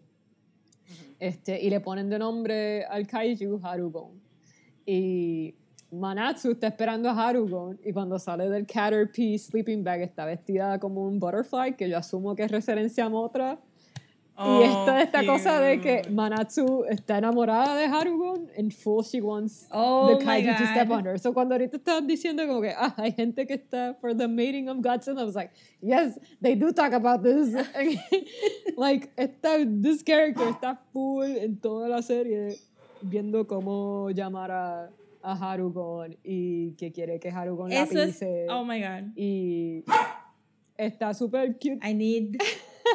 Este, 1.19 1.61
y 1.61 1.71
le 1.71 1.81
ponen 1.81 2.09
de 2.09 2.19
nombre 2.19 2.85
al 2.85 3.07
Kaiju 3.07 3.61
Harugon. 3.63 4.21
Y 4.85 5.55
Manatsu 5.93 6.53
está 6.53 6.69
esperando 6.69 7.11
a 7.11 7.13
Harugon 7.13 7.79
y 7.85 7.93
cuando 7.93 8.19
sale 8.19 8.49
del 8.49 8.67
Caterpie 8.67 9.39
sleeping 9.39 9.85
bag 9.85 10.01
está 10.01 10.25
vestida 10.25 10.79
como 10.79 11.05
un 11.07 11.21
butterfly, 11.21 11.75
que 11.77 11.89
yo 11.89 11.99
asumo 11.99 12.35
que 12.35 12.45
es 12.45 12.51
referencia 12.51 13.05
a 13.05 13.11
Motra. 13.11 13.59
y 14.39 14.63
está 14.63 15.03
esta 15.03 15.27
cosa 15.27 15.61
de 15.61 15.79
que. 15.81 16.03
Manatsu 16.11 16.85
está 16.89 17.19
enamorada 17.19 17.77
de 17.77 17.85
Harugon 17.85 18.49
and 18.59 18.73
full 18.73 19.05
she 19.05 19.21
wants 19.21 19.67
Oh 19.71 20.17
the 20.17 20.25
kaiju 20.25 20.57
to 20.57 20.67
step 20.67 20.91
on 20.91 21.05
her. 21.05 21.19
So 21.19 21.35
cuando 21.35 21.55
ahorita 21.55 21.77
estaban 21.77 22.07
diciendo 22.07 22.47
como 22.47 22.63
que 22.63 22.71
ah, 22.75 22.95
hay 22.97 23.13
gente 23.13 23.47
que 23.47 23.55
está 23.55 23.95
for 24.01 24.15
the 24.17 24.27
mating 24.27 24.71
of 24.71 24.79
Godzilla, 24.79 25.21
I 25.21 25.25
was 25.25 25.35
like, 25.35 25.53
yes, 25.83 26.19
they 26.41 26.55
do 26.55 26.73
talk 26.73 26.95
about 26.95 27.23
this. 27.23 27.55
like, 28.79 29.15
está, 29.17 29.59
this 29.83 30.03
character 30.03 30.49
está 30.49 30.79
full 30.91 31.25
en 31.25 31.59
toda 31.59 31.87
la 31.89 32.01
serie 32.01 32.57
viendo 33.03 33.47
cómo 33.47 34.09
llamar 34.11 34.51
a, 34.51 34.91
a 35.23 35.33
Harugon 35.53 36.17
y 36.23 36.73
que 36.73 36.93
quiere 36.93 37.19
que 37.21 37.31
Harugon 37.31 37.71
la 37.71 37.83
Eso 37.83 37.99
es. 38.01 38.13
pise. 38.15 38.47
Oh 38.51 38.65
my 38.65 38.81
god. 38.81 39.13
Y 39.17 39.85
está 40.77 41.15
súper 41.15 41.55
cute. 41.59 41.79
I 41.83 41.95
need 41.95 42.37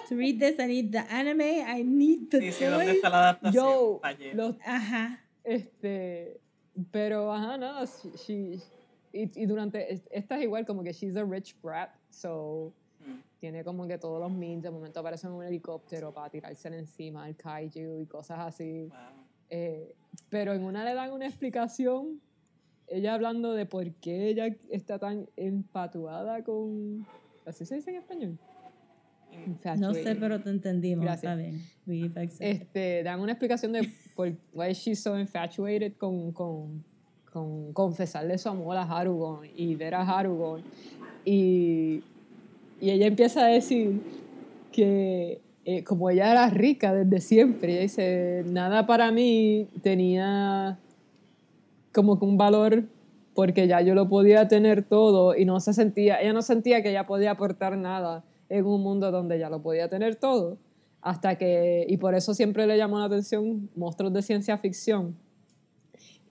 to 0.10 0.16
read 0.16 0.40
this. 0.40 0.60
I 0.60 0.68
need 0.68 0.92
the 0.92 1.00
anime. 1.10 1.62
I 1.66 1.84
need 1.84 2.30
the 2.30 2.40
Sí, 2.40 2.52
sí, 2.52 2.66
¿dónde 2.66 2.92
está 2.92 3.10
la 3.10 3.20
adaptación? 3.20 3.54
Yo, 3.66 4.02
los 4.34 4.56
Ajá. 4.66 5.24
Este, 5.44 6.42
pero 6.92 7.32
ajá, 7.34 7.58
nada, 7.58 7.86
she, 7.86 8.58
she- 8.58 8.60
y, 9.14 9.44
y 9.44 9.46
durante, 9.46 9.94
es- 9.94 10.08
esta 10.12 10.38
es 10.38 10.44
igual 10.44 10.66
como 10.66 10.84
que 10.84 10.92
she's 10.92 11.16
a 11.16 11.24
rich 11.24 11.56
brat, 11.62 11.90
so 12.10 12.74
Mm. 13.00 13.22
tiene 13.40 13.64
como 13.64 13.88
que 13.88 13.98
todos 13.98 14.20
los 14.20 14.30
means, 14.32 14.62
de 14.64 14.70
momento 14.72 15.00
aparece 15.00 15.28
en 15.28 15.34
un 15.34 15.44
helicóptero 15.46 16.14
para 16.14 16.30
tirarse 16.30 16.68
encima 16.68 17.24
al 17.24 17.36
kaiju 17.38 18.02
y 18.02 18.06
cosas 18.08 18.40
así. 18.40 18.88
Wow. 18.90 18.98
Eh, 19.50 19.96
pero 20.30 20.54
en 20.54 20.64
una 20.64 20.84
le 20.84 20.94
dan 20.94 21.12
una 21.12 21.26
explicación, 21.28 22.22
ella 22.88 23.14
hablando 23.14 23.54
de 23.54 23.66
por 23.66 23.92
qué 23.96 24.30
ella 24.30 24.56
está 24.70 25.00
tan 25.00 25.30
empatuada 25.36 26.44
con, 26.44 27.06
¿así 27.46 27.66
se 27.66 27.76
dice 27.76 27.92
en 27.92 27.98
español? 27.98 28.38
No 29.30 29.36
sé, 29.36 29.50
Infatuated. 29.50 30.20
pero 30.20 30.42
te 30.42 30.50
entendimos. 30.50 31.06
Gracias. 31.06 31.32
Está 31.32 31.36
bien. 31.36 31.62
We 31.86 32.06
accept. 32.22 32.42
este, 32.42 33.04
dan 33.04 33.20
una 33.20 33.34
explicación 33.34 33.74
de 33.74 33.88
por 34.16 34.34
why 34.54 34.74
she's 34.74 35.02
so 35.02 35.20
infatuated 35.20 35.94
con, 35.98 36.32
con, 36.32 36.84
con 37.32 37.72
confesarle 37.74 38.38
su 38.38 38.50
amor 38.50 38.78
a 38.78 38.84
Harugon 38.84 39.48
y 39.56 39.76
ver 39.76 39.96
a 39.96 40.02
Harugon. 40.02 40.64
Y, 41.24 42.02
y 42.80 42.90
ella 42.90 43.06
empieza 43.06 43.46
a 43.46 43.48
decir 43.48 44.02
que 44.72 45.42
eh, 45.70 45.84
como 45.84 46.10
ella 46.10 46.32
era 46.32 46.50
rica 46.50 46.94
desde 46.94 47.20
siempre, 47.20 47.74
ella 47.74 47.82
dice, 47.82 48.44
nada 48.46 48.88
para 48.88 49.12
mí 49.12 49.68
tenía 49.84 50.80
como 51.94 52.18
que 52.18 52.24
un 52.24 52.38
valor 52.38 52.86
porque 53.34 53.68
ya 53.68 53.82
yo 53.82 53.94
lo 53.94 54.08
podía 54.08 54.48
tener 54.48 54.84
todo 54.84 55.36
y 55.36 55.44
no 55.44 55.60
se 55.60 55.74
sentía, 55.74 56.22
ella 56.22 56.32
no 56.32 56.42
sentía 56.42 56.82
que 56.82 56.92
ella 56.92 57.06
podía 57.06 57.32
aportar 57.32 57.78
nada 57.78 58.24
en 58.48 58.66
un 58.66 58.82
mundo 58.82 59.12
donde 59.12 59.40
ya 59.40 59.50
lo 59.50 59.62
podía 59.62 59.90
tener 59.90 60.16
todo. 60.16 60.58
Hasta 61.02 61.38
que, 61.38 61.86
y 61.86 61.98
por 61.98 62.16
eso 62.16 62.34
siempre 62.34 62.66
le 62.66 62.78
llamó 62.78 63.00
la 63.00 63.06
atención 63.08 63.70
monstruos 63.76 64.14
de 64.14 64.22
ciencia 64.22 64.58
ficción. 64.58 65.18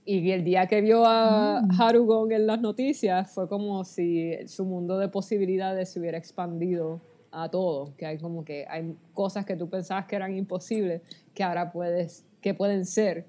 Y 0.07 0.30
el 0.30 0.45
día 0.45 0.66
que 0.66 0.80
vio 0.80 1.05
a 1.05 1.59
Harugon 1.78 2.32
en 2.32 2.47
las 2.47 2.62
noticias 2.62 3.30
fue 3.34 3.51
como 3.51 3.84
si 3.84 4.32
su 4.47 4.64
mundo 4.64 4.97
de 4.97 5.09
posibilidades 5.09 5.91
se 5.91 6.01
hubiera 6.01 6.16
expandido 6.16 7.03
a 7.43 7.51
todo, 7.51 7.95
que 7.97 8.07
hay 8.07 8.18
como 8.18 8.45
que 8.45 8.64
hay 8.68 8.95
cosas 9.12 9.45
que 9.45 9.57
tú 9.57 9.68
pensabas 9.68 10.07
que 10.07 10.16
eran 10.16 10.34
imposibles 10.37 11.03
que 11.34 11.43
ahora 11.45 11.70
puedes, 11.70 12.24
que 12.41 12.55
pueden 12.55 12.87
ser. 12.87 13.26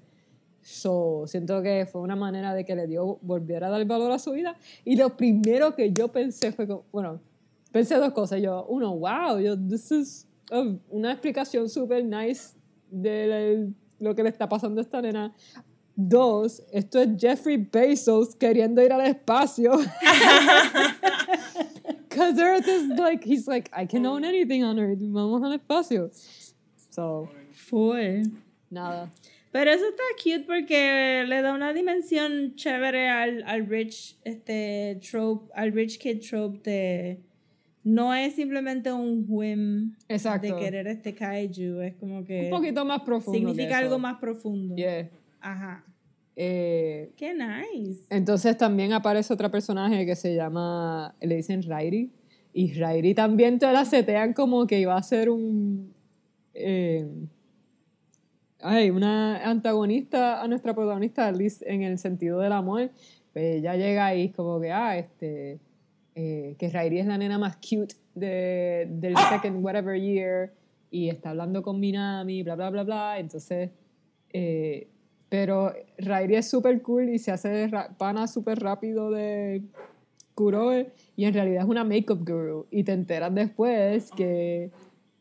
So, 0.62 1.24
siento 1.26 1.62
que 1.62 1.86
fue 1.86 2.00
una 2.00 2.16
manera 2.16 2.52
de 2.54 2.64
que 2.64 2.74
le 2.74 2.86
dio, 2.86 3.18
volviera 3.22 3.68
a 3.68 3.70
dar 3.70 3.84
valor 3.84 4.10
a 4.12 4.18
su 4.18 4.32
vida. 4.32 4.56
Y 4.84 4.96
lo 4.96 5.16
primero 5.16 5.74
que 5.74 5.92
yo 5.92 6.08
pensé 6.08 6.52
fue, 6.52 6.66
como, 6.66 6.84
bueno, 6.92 7.20
pensé 7.70 7.96
dos 7.96 8.12
cosas. 8.12 8.40
Yo, 8.40 8.64
uno, 8.68 8.96
wow, 8.96 9.38
yo, 9.38 9.56
this 9.58 9.90
is 9.92 10.26
a- 10.50 10.74
una 10.90 11.12
explicación 11.12 11.68
súper 11.68 12.04
nice 12.04 12.54
de 12.90 13.26
la- 13.26 13.72
lo 14.08 14.14
que 14.14 14.22
le 14.22 14.28
está 14.30 14.48
pasando 14.48 14.80
a 14.80 14.82
esta 14.84 15.00
nena. 15.02 15.34
Dos, 15.94 16.62
esto 16.72 17.00
es 17.00 17.08
Jeffrey 17.18 17.56
Bezos 17.56 18.34
queriendo 18.36 18.80
ir 18.82 18.92
al 18.92 19.02
espacio. 19.06 19.72
Because 22.18 22.38
Earth 22.40 22.66
is 22.68 22.88
like, 22.98 23.22
he's 23.22 23.46
like, 23.46 23.70
I 23.72 23.86
can 23.86 24.04
own 24.04 24.24
anything 24.24 24.64
on 24.64 24.78
Earth. 24.78 24.98
Vamos 25.00 25.40
al 25.44 25.52
espacio. 25.56 26.10
So, 26.90 27.28
Full. 27.52 28.24
nada. 28.72 29.08
Pero 29.52 29.70
eso 29.70 29.84
está 29.88 30.02
cute 30.22 30.44
porque 30.46 31.24
le 31.26 31.42
da 31.42 31.54
una 31.54 31.72
dimensión 31.72 32.54
chévere 32.56 33.08
al, 33.08 33.42
al 33.46 33.66
rich 33.66 34.16
este 34.24 34.98
trope, 35.00 35.50
al 35.54 35.72
rich 35.72 35.98
kid 35.98 36.20
trope 36.28 36.58
de 36.68 37.20
no 37.84 38.12
es 38.12 38.34
simplemente 38.34 38.92
un 38.92 39.24
whim 39.26 39.94
Exacto. 40.08 40.48
de 40.48 40.56
querer 40.60 40.86
este 40.88 41.14
kaiju, 41.14 41.80
es 41.80 41.94
como 41.94 42.24
que 42.24 42.44
Un 42.44 42.50
poquito 42.50 42.84
más 42.84 43.00
profundo. 43.02 43.38
significa 43.38 43.78
algo 43.78 43.98
más 43.98 44.18
profundo. 44.18 44.74
Yeah. 44.76 45.08
Ajá. 45.40 45.84
Eh, 46.40 47.10
Qué 47.16 47.34
nice. 47.34 48.04
entonces 48.10 48.56
también 48.56 48.92
aparece 48.92 49.34
otro 49.34 49.50
personaje 49.50 50.06
que 50.06 50.14
se 50.14 50.36
llama, 50.36 51.12
le 51.20 51.34
dicen 51.34 51.64
Rairi. 51.64 52.12
Y 52.52 52.74
Rairi 52.74 53.12
también 53.12 53.58
te 53.58 53.70
la 53.72 53.84
setean 53.84 54.34
como 54.34 54.64
que 54.68 54.78
iba 54.78 54.96
a 54.96 55.02
ser 55.02 55.30
un... 55.30 55.92
eh, 56.54 57.08
ay, 58.60 58.90
una 58.90 59.50
antagonista 59.50 60.40
a 60.40 60.46
nuestra 60.46 60.74
protagonista 60.74 61.30
Liz, 61.32 61.60
en 61.62 61.82
el 61.82 61.98
sentido 61.98 62.38
del 62.38 62.52
amor. 62.52 62.92
Pues 63.32 63.56
ella 63.56 63.74
llega 63.74 64.06
ahí 64.06 64.28
como 64.30 64.60
que, 64.60 64.70
ah, 64.70 64.96
este... 64.96 65.58
eh, 66.14 66.54
que 66.56 66.68
Rairi 66.68 67.00
es 67.00 67.06
la 67.06 67.18
nena 67.18 67.38
más 67.38 67.56
cute 67.56 67.96
de, 68.14 68.86
del 68.90 69.16
second 69.28 69.64
whatever 69.64 70.00
year 70.00 70.52
y 70.90 71.08
está 71.08 71.30
hablando 71.30 71.62
con 71.62 71.80
Minami, 71.80 72.44
bla, 72.44 72.54
bla, 72.54 72.70
bla, 72.70 72.84
bla. 72.84 73.18
Entonces, 73.18 73.70
eh, 74.32 74.88
pero 75.28 75.72
Rairi 75.98 76.36
es 76.36 76.48
súper 76.48 76.80
cool 76.82 77.08
y 77.10 77.18
se 77.18 77.30
hace 77.30 77.70
pana 77.98 78.26
súper 78.26 78.58
rápido 78.60 79.10
de 79.10 79.62
Kuroe 80.34 80.90
y 81.16 81.24
en 81.24 81.34
realidad 81.34 81.64
es 81.64 81.68
una 81.68 81.84
makeup 81.84 82.26
guru 82.26 82.66
y 82.70 82.84
te 82.84 82.92
enteras 82.92 83.34
después 83.34 84.10
que 84.12 84.70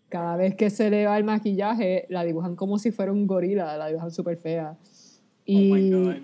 cada 0.10 0.38
vez 0.38 0.56
que 0.56 0.70
se 0.70 0.90
le 0.90 1.06
va 1.06 1.18
el 1.18 1.24
maquillaje 1.24 2.06
la 2.10 2.24
dibujan 2.24 2.56
como 2.56 2.78
si 2.80 2.92
fuera 2.92 3.12
un 3.12 3.28
gorila, 3.28 3.76
la 3.78 3.88
dibujan 3.88 4.12
súper 4.12 4.38
fea. 4.38 4.78
Oh 4.80 5.52
my 5.52 5.80
Y 5.80 5.92
God. 5.92 6.16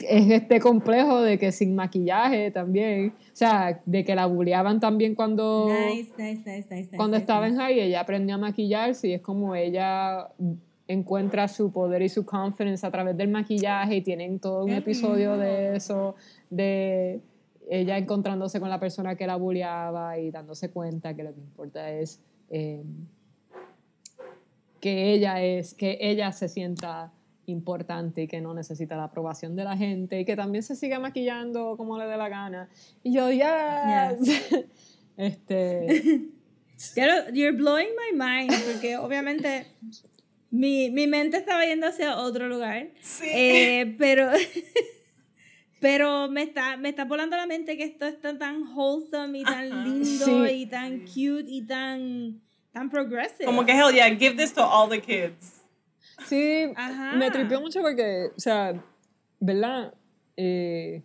es 0.00 0.30
este 0.30 0.58
complejo 0.60 1.20
de 1.20 1.38
que 1.38 1.52
sin 1.52 1.74
maquillaje 1.76 2.50
también, 2.50 3.10
o 3.10 3.36
sea, 3.36 3.80
de 3.84 4.04
que 4.04 4.14
la 4.14 4.26
bulleaban 4.26 4.80
también 4.80 5.14
cuando, 5.14 5.68
Nice, 5.68 6.12
nice, 6.16 6.38
nice, 6.38 6.46
nice, 6.46 6.68
nice. 6.70 6.96
cuando 6.96 7.16
nice, 7.16 7.22
estaba 7.22 7.46
en 7.46 7.56
high, 7.56 7.78
ella 7.78 8.00
aprendió 8.00 8.36
a 8.36 8.38
maquillarse 8.38 9.08
y 9.08 9.12
es 9.12 9.20
como 9.20 9.54
ella 9.54 10.28
encuentra 10.88 11.48
su 11.48 11.72
poder 11.72 12.02
y 12.02 12.08
su 12.08 12.24
confidence 12.24 12.86
a 12.86 12.90
través 12.90 13.16
del 13.16 13.28
maquillaje 13.28 13.96
y 13.96 14.00
tienen 14.02 14.38
todo 14.38 14.64
un 14.64 14.70
episodio 14.70 15.36
de 15.36 15.76
eso, 15.76 16.14
de 16.48 17.20
ella 17.68 17.98
encontrándose 17.98 18.60
con 18.60 18.70
la 18.70 18.78
persona 18.78 19.16
que 19.16 19.26
la 19.26 19.36
bulleaba 19.36 20.18
y 20.18 20.30
dándose 20.30 20.70
cuenta 20.70 21.14
que 21.14 21.24
lo 21.24 21.34
que 21.34 21.40
importa 21.40 21.90
es 21.90 22.20
eh, 22.50 22.84
que 24.80 25.12
ella 25.12 25.42
es, 25.42 25.74
que 25.74 25.98
ella 26.00 26.30
se 26.32 26.48
sienta 26.48 27.12
importante 27.46 28.22
y 28.22 28.28
que 28.28 28.40
no 28.40 28.54
necesita 28.54 28.96
la 28.96 29.04
aprobación 29.04 29.56
de 29.56 29.64
la 29.64 29.76
gente 29.76 30.20
y 30.20 30.24
que 30.24 30.36
también 30.36 30.62
se 30.62 30.76
sigue 30.76 30.98
maquillando 30.98 31.76
como 31.76 31.98
le 31.98 32.06
dé 32.06 32.16
la 32.16 32.28
gana. 32.28 32.68
Y 33.02 33.12
yo, 33.12 33.30
yes. 33.30 34.50
este, 35.16 36.28
Ya 36.94 37.06
lo- 37.06 37.32
You're 37.32 37.56
blowing 37.56 37.88
my 37.96 38.18
mind, 38.18 38.52
porque 38.70 38.96
obviamente 38.98 39.66
mi, 40.50 40.90
mi 40.90 41.06
mente 41.06 41.36
estaba 41.36 41.64
yendo 41.66 41.86
hacia 41.86 42.16
otro 42.18 42.48
lugar. 42.48 42.88
Sí. 43.00 43.26
Eh, 43.30 43.94
pero 43.98 44.30
pero 45.80 46.28
me 46.28 46.42
está, 46.42 46.76
me 46.76 46.88
está 46.88 47.04
volando 47.04 47.36
la 47.36 47.46
mente 47.46 47.76
que 47.76 47.84
esto 47.84 48.06
está 48.06 48.36
tan 48.38 48.62
wholesome 48.74 49.40
y 49.40 49.44
tan 49.44 49.72
Ajá. 49.72 49.84
lindo 49.84 50.24
Sí. 50.24 50.52
y 50.52 50.66
tan 50.66 51.00
cute 51.00 51.44
y 51.48 51.62
tan, 51.66 52.40
tan 52.72 52.88
progressive. 52.90 53.44
Como 53.44 53.64
que, 53.64 53.72
hell 53.72 53.92
yeah, 53.92 54.08
give 54.16 54.36
this 54.36 54.52
to 54.54 54.62
all 54.62 54.88
the 54.88 55.00
kids. 55.00 55.62
sí, 56.26 56.72
Ajá. 56.74 57.12
me 57.16 57.30
tripió 57.30 57.60
mucho 57.60 57.82
porque, 57.82 58.30
o 58.34 58.40
sea, 58.40 58.82
¿verdad? 59.38 59.92
Eh, 60.36 61.02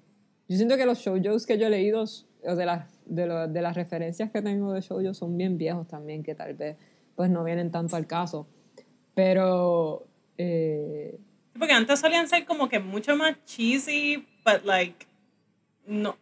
yo 0.48 0.56
siento 0.58 0.78
que 0.78 0.86
los 0.86 1.00
shoujos 1.00 1.46
que 1.46 1.58
yo 1.58 1.68
he 1.68 1.70
leído, 1.70 2.04
o 2.44 2.56
de 2.56 2.66
las, 2.66 2.88
de, 3.06 3.26
lo- 3.28 3.48
de 3.48 3.62
las 3.62 3.76
referencias 3.76 4.32
que 4.32 4.42
tengo 4.42 4.72
de 4.74 4.82
shoujos 4.82 5.18
son 5.18 5.38
bien 5.38 5.58
viejos 5.58 5.88
también, 5.88 6.24
que 6.24 6.34
tal 6.34 6.54
vez 6.56 6.78
pues 7.16 7.30
no 7.30 7.44
vienen 7.44 7.72
tanto 7.72 7.96
al 7.98 8.08
caso. 8.08 8.48
Pero... 9.14 10.08
eh, 10.38 11.18
Porque 11.58 11.74
antes 11.74 12.00
solían 12.00 12.28
ser 12.28 12.46
como 12.46 12.70
que 12.70 12.80
mucho 12.80 13.16
más 13.16 13.36
cheesy, 13.46 14.26
but 14.46 14.64
like, 14.66 15.06
no, 15.86 16.16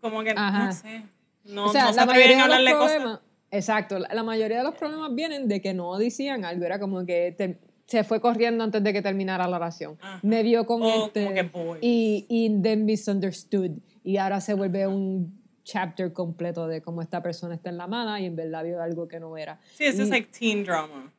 como 0.00 0.22
que, 0.22 0.30
Ajá. 0.36 0.66
no 0.66 0.72
sé. 0.72 1.02
No, 1.44 1.66
o 1.66 1.68
sea, 1.72 1.86
no 1.90 1.92
la 1.96 2.06
mayoría 2.06 2.26
a 2.26 2.28
de 2.28 2.36
los 2.36 2.42
hablarle 2.44 2.72
cosas. 2.72 2.92
problemas, 2.92 3.20
exacto, 3.50 3.98
la, 3.98 4.08
la 4.14 4.22
mayoría 4.22 4.58
de 4.58 4.64
los 4.64 4.74
problemas 4.76 5.14
vienen 5.14 5.48
de 5.48 5.60
que 5.60 5.74
no 5.74 5.96
decían 5.98 6.44
algo, 6.44 6.64
era 6.64 6.78
como 6.78 7.04
que 7.04 7.34
te- 7.36 7.58
se 7.86 8.04
fue 8.04 8.20
corriendo 8.20 8.62
antes 8.64 8.82
de 8.82 8.92
que 8.92 9.02
terminara 9.02 9.46
la 9.48 9.56
oración. 9.56 9.98
Ajá. 10.00 10.20
Me 10.22 10.42
vio 10.44 10.64
con 10.66 10.82
O 10.82 11.06
este 11.06 11.50
y, 11.80 12.26
y 12.28 12.62
then 12.62 12.84
misunderstood 12.84 13.72
y 14.04 14.16
ahora 14.16 14.40
se 14.40 14.54
vuelve 14.54 14.86
un 14.86 15.42
chapter 15.64 16.12
completo 16.12 16.66
de 16.68 16.80
cómo 16.80 17.02
esta 17.02 17.22
persona 17.22 17.54
está 17.54 17.70
en 17.70 17.76
la 17.76 17.86
mala 17.88 18.18
y 18.20 18.26
en 18.26 18.34
verdad 18.36 18.64
vio 18.64 18.80
algo 18.80 19.06
que 19.08 19.20
no 19.20 19.36
era. 19.36 19.60
Sí, 19.74 19.84
es 19.84 19.98
like 20.08 20.28
teen 20.36 20.64
drama. 20.64 21.12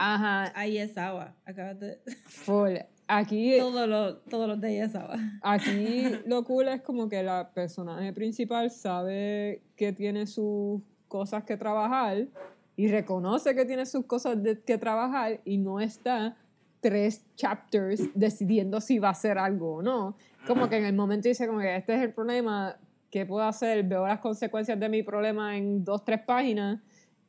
Ajá, 0.00 0.52
a 0.58 0.66
Iesawa. 0.66 1.34
Acabas 1.44 1.78
de... 1.78 1.98
full. 2.26 2.76
Aquí, 3.06 3.56
todos 3.58 3.88
los, 3.88 4.24
todos 4.26 4.48
los 4.48 4.60
de 4.60 4.72
Iesawa. 4.74 5.16
aquí 5.42 6.10
lo 6.26 6.44
cool 6.44 6.68
es 6.68 6.80
como 6.82 7.08
que 7.08 7.22
la 7.22 7.50
personaje 7.52 8.12
principal 8.12 8.70
sabe 8.70 9.62
que 9.76 9.92
tiene 9.92 10.26
sus 10.26 10.80
cosas 11.08 11.42
que 11.44 11.56
trabajar 11.56 12.28
y 12.76 12.88
reconoce 12.88 13.54
que 13.54 13.64
tiene 13.64 13.84
sus 13.84 14.06
cosas 14.06 14.40
de- 14.42 14.60
que 14.62 14.78
trabajar 14.78 15.40
y 15.44 15.58
no 15.58 15.80
está 15.80 16.36
tres 16.80 17.26
chapters 17.36 18.08
decidiendo 18.14 18.80
si 18.80 18.98
va 18.98 19.08
a 19.08 19.10
hacer 19.10 19.36
algo 19.38 19.76
o 19.76 19.82
no. 19.82 20.16
Como 20.46 20.68
que 20.70 20.78
en 20.78 20.84
el 20.86 20.94
momento 20.94 21.28
dice 21.28 21.46
como 21.46 21.58
que 21.60 21.76
este 21.76 21.94
es 21.94 22.00
el 22.02 22.14
problema, 22.14 22.76
¿qué 23.10 23.26
puedo 23.26 23.42
hacer? 23.44 23.82
Veo 23.82 24.06
las 24.06 24.20
consecuencias 24.20 24.78
de 24.80 24.88
mi 24.88 25.02
problema 25.02 25.58
en 25.58 25.84
dos, 25.84 26.04
tres 26.04 26.20
páginas 26.24 26.80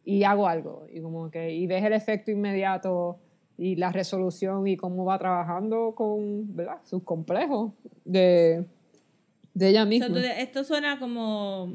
y 0.06 0.24
hago 0.24 0.48
algo. 0.48 0.86
Y 0.92 1.02
como 1.02 1.30
que 1.32 1.54
y 1.54 1.68
ves 1.68 1.84
el 1.84 1.94
efecto 1.94 2.32
inmediato 2.32 3.20
y 3.58 3.76
la 3.76 3.92
resolución 3.92 4.66
y 4.68 4.76
cómo 4.78 5.06
va 5.06 5.20
trabajando 5.20 5.94
con 5.96 6.56
¿verdad? 6.56 6.78
sus 6.84 7.04
complejos 7.04 7.74
de, 8.06 8.66
de 9.54 9.70
ella 9.70 9.84
O 9.84 9.90
sea, 9.92 10.08
misma. 10.10 10.20
esto 10.40 10.64
suena 10.64 10.98
como, 11.00 11.74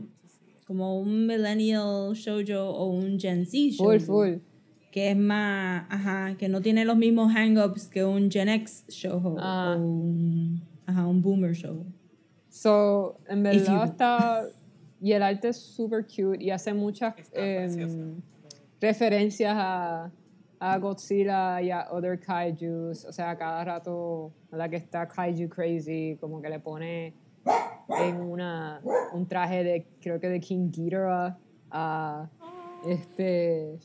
como 0.66 0.98
un 0.98 1.26
millennial 1.26 2.12
shoujo 2.14 2.70
o 2.70 2.86
un 2.86 3.20
Gen 3.20 3.46
Z 3.46 3.56
shoujo. 3.76 3.84
full, 3.92 4.00
full. 4.00 4.34
Que 4.90 5.10
es 5.10 5.16
más, 5.16 5.84
ajá, 5.90 6.36
que 6.38 6.48
no 6.48 6.60
tiene 6.62 6.84
los 6.86 6.96
mismos 6.96 7.32
hang-ups 7.32 7.88
que 7.88 8.04
un 8.04 8.30
Gen 8.30 8.48
X 8.48 8.84
shoujo 8.88 9.36
Ah. 9.38 9.76
o 9.78 9.82
un, 9.82 10.62
ajá, 10.86 11.06
un 11.06 11.20
boomer 11.22 11.52
shoujo. 11.52 11.84
So, 12.48 13.18
en 13.28 13.42
verdad 13.42 13.84
está. 13.84 14.46
Y 15.00 15.12
el 15.12 15.22
arte 15.22 15.48
es 15.48 15.56
super 15.58 16.04
cute 16.04 16.42
y 16.42 16.50
hace 16.50 16.72
muchas 16.72 17.14
em, 17.32 18.20
referencias 18.80 19.54
a, 19.56 20.10
a 20.58 20.78
Godzilla 20.78 21.60
y 21.60 21.70
a 21.70 21.88
other 21.90 22.18
kaijus. 22.18 23.04
O 23.04 23.12
sea, 23.12 23.36
cada 23.36 23.64
rato 23.64 24.32
la 24.50 24.68
que 24.68 24.76
está 24.76 25.06
kaiju 25.06 25.48
crazy, 25.48 26.16
como 26.20 26.40
que 26.40 26.48
le 26.48 26.58
pone 26.60 27.14
en 27.88 28.20
una, 28.20 28.80
un 29.12 29.26
traje 29.26 29.62
de, 29.62 29.86
creo 30.00 30.18
que 30.18 30.28
de 30.28 30.40
King 30.40 30.70
Ghidorah 30.70 31.36
a 31.70 32.28
este 32.86 33.78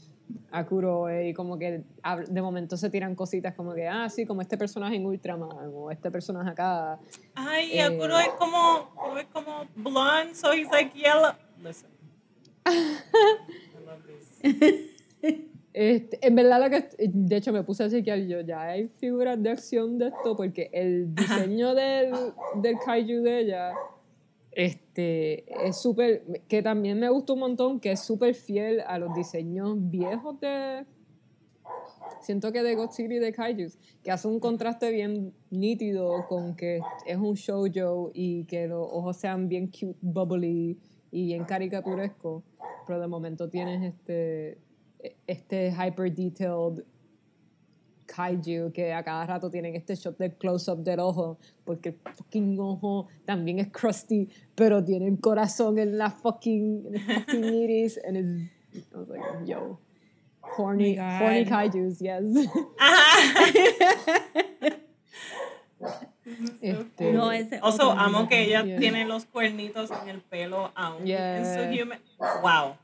a 0.52 0.66
Kuroe 0.66 1.30
y 1.30 1.34
como 1.34 1.58
que 1.58 1.84
de 2.28 2.42
momento 2.42 2.78
se 2.78 2.90
tiran 2.90 3.16
cositas 3.16 3.56
como 3.56 3.74
que, 3.74 3.88
ah, 3.88 4.10
sí, 4.10 4.26
como 4.26 4.42
este 4.42 4.58
personaje 4.58 4.96
en 4.96 5.06
Ultraman 5.06 5.72
o 5.74 5.92
este 5.92 6.12
personaje 6.12 6.50
acá. 6.50 7.00
Ay, 7.36 7.72
Eh. 7.74 7.82
Akuro 7.82 8.18
es 8.20 8.30
como, 8.40 8.58
Akuro 8.96 9.20
es 9.20 9.28
como 9.28 9.66
blonde, 9.76 10.36
so 10.36 10.54
he's 10.54 10.70
like 10.72 10.98
yellow. 10.98 11.34
Listen. 11.64 11.90
I 12.66 13.00
love 13.86 14.04
this. 14.06 14.92
Este, 15.74 16.20
en 16.28 16.36
verdad, 16.36 16.60
lo 16.62 16.70
que, 16.70 16.90
de 17.08 17.36
hecho, 17.38 17.54
me 17.54 17.64
puse 17.64 17.86
a 17.86 17.90
chequear 17.90 18.20
yo, 18.20 18.42
ya 18.42 18.62
hay 18.62 18.90
figuras 19.00 19.42
de 19.42 19.52
acción 19.52 19.98
de 19.98 20.08
esto, 20.08 20.36
porque 20.36 20.70
el 20.74 21.16
diseño 21.16 21.74
del, 21.74 22.12
del 22.56 22.78
kaiju 22.86 23.22
de 23.22 23.40
ella 23.40 23.74
este, 24.52 25.46
es 25.68 25.78
súper, 25.78 26.24
que 26.48 26.62
también 26.62 27.00
me 27.00 27.10
gustó 27.10 27.34
un 27.34 27.40
montón, 27.40 27.80
que 27.80 27.94
es 27.94 28.02
súper 28.02 28.36
fiel 28.36 28.82
a 28.82 29.00
los 29.00 29.14
diseños 29.16 29.78
viejos 29.80 30.40
de, 30.40 30.86
siento 32.22 32.52
que 32.52 32.62
de 32.64 32.76
Godzilla 32.76 33.16
y 33.16 33.20
de 33.20 33.32
kaijus, 33.32 33.78
que 34.04 34.12
hace 34.12 34.28
un 34.28 34.40
contraste 34.40 34.92
bien 34.92 35.34
nítido 35.50 36.28
con 36.28 36.56
que 36.56 36.82
es 37.06 37.18
un 37.18 37.36
shoujo 37.36 38.12
y 38.14 38.46
que 38.46 38.68
los 38.68 38.88
ojos 38.92 39.18
sean 39.18 39.48
bien 39.48 39.68
cute, 39.68 39.98
bubbly 40.02 40.78
y 41.12 41.26
bien 41.26 41.46
caricaturesco, 41.46 42.44
pero 42.86 43.00
de 43.00 43.08
momento 43.08 43.50
tienes 43.50 43.82
este 43.84 44.58
este 45.26 45.72
hyper 45.72 46.14
detailed 46.14 46.84
kaiju 48.16 48.72
que 48.74 48.94
a 48.94 49.04
cada 49.04 49.26
rato 49.26 49.50
tienen 49.50 49.76
este 49.76 49.96
shot 49.96 50.18
del 50.18 50.34
close-up 50.36 50.84
del 50.84 51.00
ojo 51.00 51.38
porque 51.66 51.90
el 51.90 51.96
fucking 52.16 52.60
ojo 52.60 53.08
también 53.26 53.60
es 53.60 53.70
crusty 53.72 54.28
pero 54.56 54.84
tiene 54.84 55.08
el 55.08 55.20
corazón 55.20 55.80
en 55.80 55.98
la 55.98 56.10
fucking, 56.10 56.88
en 56.88 56.96
el 56.96 57.02
fucking 57.02 57.44
iris 57.64 58.00
and 58.06 58.18
it's, 58.74 58.88
I 58.94 58.98
was 58.98 59.08
like 59.10 59.24
yo 59.46 59.78
horny, 60.42 60.98
Oh 61.00 61.18
horny 61.20 61.46
kaijus 61.46 62.00
yes 62.00 62.24
Este, 66.62 67.12
No, 67.12 67.32
ese 67.32 67.60
Also, 67.62 67.92
amo 67.92 68.28
que 68.28 68.42
ella 68.44 68.64
Yeah. 68.64 68.80
tiene 68.80 69.06
los 69.06 69.26
cuernitos 69.26 69.90
en 69.92 70.10
el 70.10 70.22
pelo 70.22 70.72
aún. 70.76 71.02
Human. 71.04 72.00
Wow. 72.44 72.78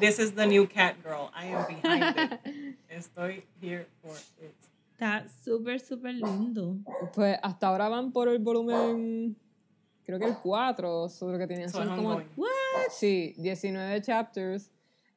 This 0.00 0.18
is 0.18 0.32
the 0.34 0.46
new 0.46 0.66
cat 0.66 0.96
girl. 1.02 1.30
I 1.34 1.46
am 1.46 1.66
behind 1.66 2.16
it. 2.18 2.76
Estoy 2.90 3.42
here 3.60 3.86
for 4.02 4.14
it. 4.42 4.54
Está 5.00 5.28
súper, 5.28 5.78
súper 5.78 6.14
lindo. 6.14 6.76
pues 7.14 7.38
hasta 7.40 7.68
ahora 7.68 7.88
van 7.88 8.10
por 8.10 8.28
el 8.28 8.40
volumen 8.40 9.36
creo 10.04 10.18
que 10.18 10.24
el 10.24 10.34
4 10.42 11.08
sobre 11.08 11.38
que 11.38 11.46
tienen 11.46 11.68
So 11.68 11.78
son 11.78 11.88
como 11.96 12.08
ongoing. 12.10 12.26
Sí, 12.90 13.34
19 13.38 14.02
chapters. 14.02 14.72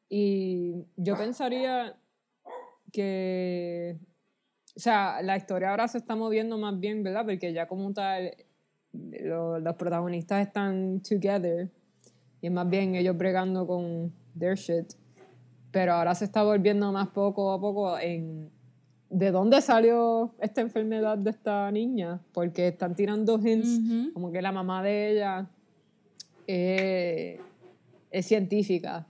Y 0.08 0.86
yo 0.98 1.16
pensaría 1.18 1.96
que. 2.92 3.98
O 4.76 4.80
sea, 4.80 5.22
la 5.22 5.36
historia 5.36 5.72
ahora 5.72 5.88
se 5.88 5.98
está 5.98 6.16
moviendo 6.16 6.58
más 6.58 6.80
bien, 6.80 7.02
¿verdad? 7.04 7.26
Porque 7.26 7.52
ya 7.52 7.68
como 7.68 7.92
tal, 7.94 8.34
lo- 8.94 9.60
los 9.60 9.76
protagonistas 9.76 10.46
están 10.46 11.02
together. 11.02 11.70
Y 12.42 12.48
es 12.48 12.54
más 12.54 12.70
bien 12.70 12.94
ellos 12.96 13.18
bregando 13.18 13.66
con 13.66 14.14
their 14.38 14.56
shit. 14.56 14.94
Pero 15.72 15.94
ahora 15.94 16.14
se 16.16 16.26
está 16.26 16.44
volviendo 16.44 16.92
más 16.92 17.08
poco 17.10 17.52
a 17.52 17.60
poco 17.60 17.98
en. 17.98 18.52
¿De 19.14 19.30
dónde 19.32 19.60
salió 19.62 20.32
esta 20.40 20.62
enfermedad 20.62 21.18
de 21.18 21.32
esta 21.32 21.70
niña? 21.70 22.22
Porque 22.34 22.70
están 22.70 22.96
tirando 22.96 23.38
hints 23.38 23.80
como 24.14 24.32
que 24.32 24.42
la 24.42 24.52
mamá 24.54 24.82
de 24.82 25.12
ella 25.12 25.48
eh, 26.48 27.40
es 28.10 28.26
científica. 28.26 29.06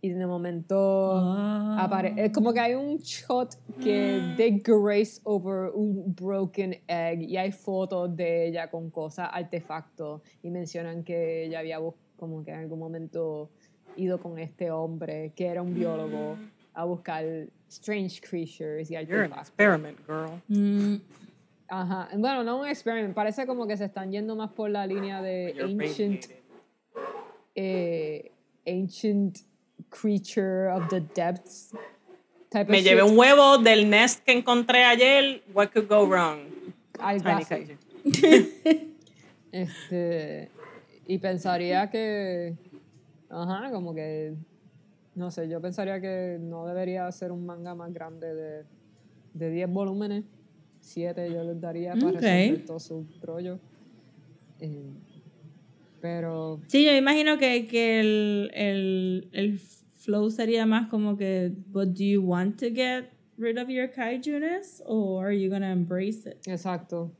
Y 0.00 0.10
de 0.10 0.26
momento 0.26 1.12
Ah. 1.14 1.86
apare- 1.88 2.12
es 2.18 2.30
como 2.32 2.52
que 2.52 2.60
hay 2.60 2.74
un 2.74 2.98
shot 2.98 3.54
que 3.82 4.34
they 4.36 4.62
grace 4.62 5.18
over 5.24 5.70
un 5.74 6.14
broken 6.14 6.76
egg. 6.86 7.22
Y 7.22 7.36
hay 7.38 7.52
fotos 7.52 8.14
de 8.14 8.48
ella 8.48 8.70
con 8.70 8.90
cosas 8.90 9.28
artefactos. 9.32 10.20
Y 10.42 10.50
mencionan 10.50 11.04
que 11.04 11.46
ella 11.46 11.60
había 11.60 11.78
como 12.18 12.44
que 12.44 12.50
en 12.50 12.58
algún 12.60 12.78
momento 12.80 13.48
ido 13.96 14.18
con 14.20 14.38
este 14.38 14.70
hombre 14.70 15.32
que 15.36 15.46
era 15.46 15.62
un 15.62 15.72
biólogo 15.74 16.36
a 16.74 16.84
buscar 16.84 17.24
strange 17.74 18.20
creatures 18.22 18.90
y 18.90 18.94
You're 18.94 19.24
an 19.24 19.32
artefactos. 19.32 19.48
experiment, 19.48 19.98
girl. 20.06 20.40
Mm, 20.48 20.96
Ajá. 21.68 22.08
Bueno, 22.16 22.44
no 22.44 22.60
un 22.60 22.68
experiment. 22.68 23.14
Parece 23.14 23.46
como 23.46 23.66
que 23.66 23.76
se 23.76 23.84
están 23.86 24.10
yendo 24.12 24.36
más 24.36 24.50
por 24.52 24.70
la 24.70 24.86
línea 24.86 25.20
de 25.22 25.54
ancient, 25.60 26.26
eh, 27.54 28.30
ancient 28.66 29.38
creature 29.90 30.68
of 30.70 30.88
the 30.88 31.00
depths. 31.00 31.72
Type 32.50 32.70
Me 32.70 32.78
of 32.78 32.84
llevé 32.84 33.00
shit. 33.02 33.10
un 33.10 33.18
huevo 33.18 33.58
del 33.58 33.88
nest 33.90 34.22
que 34.24 34.32
encontré 34.32 34.84
ayer. 34.84 35.42
What 35.52 35.70
could 35.72 35.88
go 35.88 36.06
wrong? 36.06 36.40
Algo. 37.00 37.28
Este, 39.52 40.50
y 41.06 41.18
pensaría 41.18 41.88
que, 41.90 42.54
ajá, 43.30 43.70
como 43.70 43.94
que, 43.94 44.34
no 45.14 45.30
sé, 45.30 45.48
yo 45.48 45.60
pensaría 45.60 46.00
que 46.00 46.38
no 46.40 46.66
debería 46.66 47.10
ser 47.12 47.30
un 47.32 47.46
manga 47.46 47.74
más 47.74 47.92
grande 47.92 48.34
de, 48.34 48.64
de 49.34 49.50
10 49.50 49.70
volúmenes. 49.70 50.24
7 50.80 51.30
yo 51.32 51.42
les 51.44 51.60
daría 51.60 51.94
para 51.94 52.08
Ok. 52.10 52.20
resolver 52.20 52.66
todo 52.66 52.78
su 52.78 53.06
rollo. 53.22 53.58
Eh, 54.60 54.92
pero 56.00 56.60
Sí, 56.68 56.84
yo 56.84 56.94
imagino 56.96 57.38
que, 57.38 57.66
que 57.66 58.00
el, 58.00 58.50
el, 58.54 59.28
el 59.32 59.58
flow 59.58 60.30
sería 60.30 60.66
más 60.66 60.88
como 60.88 61.16
que, 61.16 61.50
but 61.68 61.88
do 61.88 62.04
you 62.04 62.20
want 62.22 62.58
to 62.60 62.66
get 62.66 63.10
rid 63.38 63.56
of 63.58 63.68
your 63.68 63.88
kaiju-ness 63.90 64.82
or 64.86 65.24
are 65.26 65.32
you 65.38 65.48
gonna 65.50 65.72
embrace 65.72 66.26
it? 66.28 66.36
Exacto. 66.46 67.10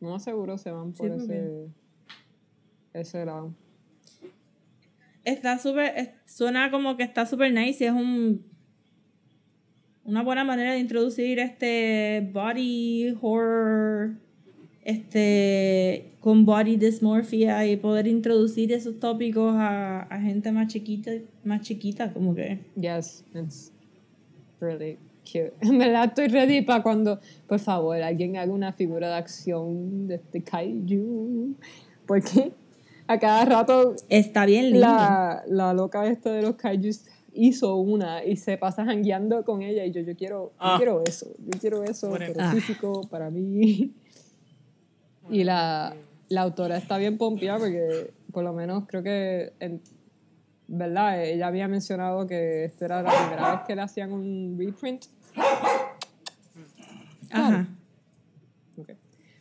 No 0.00 0.18
seguro 0.18 0.56
se 0.58 0.70
van 0.72 0.92
por 0.92 1.08
Sí, 1.10 1.14
ese, 1.16 1.68
ese 2.94 3.24
lado. 3.24 3.54
Está 5.24 5.58
súper, 5.58 6.14
suena 6.26 6.70
como 6.70 6.96
que 6.96 7.02
está 7.02 7.26
súper 7.26 7.52
nice 7.52 7.84
y 7.84 7.86
es 7.86 7.92
un, 7.92 8.44
una 10.04 10.22
buena 10.22 10.44
manera 10.44 10.72
de 10.72 10.78
introducir 10.78 11.38
este 11.38 12.30
body 12.32 13.16
horror, 13.20 14.16
este, 14.82 16.12
con 16.20 16.44
body 16.44 16.76
dysmorphia 16.76 17.66
y 17.66 17.76
poder 17.76 18.06
introducir 18.06 18.72
esos 18.72 18.98
tópicos 18.98 19.54
a, 19.56 20.02
a 20.02 20.20
gente 20.20 20.52
más 20.52 20.68
chiquita, 20.68 21.10
más 21.44 21.60
chiquita, 21.60 22.12
como 22.12 22.34
que. 22.34 22.60
Yes, 22.76 23.24
it's 23.34 23.72
really 24.58 24.98
cute. 25.24 25.52
En 25.60 25.78
verdad 25.78 26.06
estoy 26.06 26.28
ready 26.28 26.62
para 26.62 26.82
cuando, 26.82 27.20
por 27.46 27.58
favor, 27.58 28.00
alguien 28.02 28.36
haga 28.36 28.52
una 28.52 28.72
figura 28.72 29.08
de 29.08 29.14
acción 29.14 30.08
de 30.08 30.16
este 30.16 30.42
kaiju. 30.42 31.54
Porque 32.06 32.52
a 33.12 33.18
cada 33.18 33.44
rato 33.44 33.94
Está 34.08 34.46
bien 34.46 34.64
lindo. 34.66 34.80
la, 34.80 35.42
la 35.48 35.72
loca 35.74 36.06
esta 36.06 36.30
de 36.32 36.42
los 36.42 36.54
kaijus 36.56 37.04
hizo 37.32 37.76
una 37.76 38.24
y 38.24 38.36
se 38.36 38.56
pasa 38.58 38.84
jangueando 38.84 39.44
con 39.44 39.62
ella 39.62 39.84
y 39.84 39.92
yo, 39.92 40.00
yo 40.02 40.16
quiero, 40.16 40.46
yo 40.50 40.52
Ah. 40.58 40.74
quiero 40.78 41.02
eso, 41.06 41.26
yo 41.38 41.58
quiero 41.60 41.84
eso, 41.84 42.08
Bueno. 42.10 42.26
pero 42.28 42.40
Ah. 42.44 42.52
físico 42.52 43.02
para 43.10 43.30
mí. 43.30 43.92
Y 45.30 45.44
la, 45.44 45.94
la 46.28 46.40
autora 46.42 46.76
está 46.76 46.98
bien 46.98 47.16
pompeada 47.18 47.58
porque 47.60 48.10
por 48.32 48.42
lo 48.44 48.52
menos 48.52 48.84
creo 48.88 49.02
que, 49.02 49.52
en, 49.60 49.80
¿verdad? 50.66 51.22
Ella 51.24 51.46
había 51.48 51.68
mencionado 51.68 52.26
que 52.26 52.64
esta 52.64 52.84
era 52.86 53.02
la 53.02 53.10
primera 53.12 53.50
vez 53.52 53.60
que 53.66 53.76
le 53.76 53.82
hacían 53.82 54.12
un 54.12 54.56
reprint. 54.58 55.04
Ajá. 57.30 57.66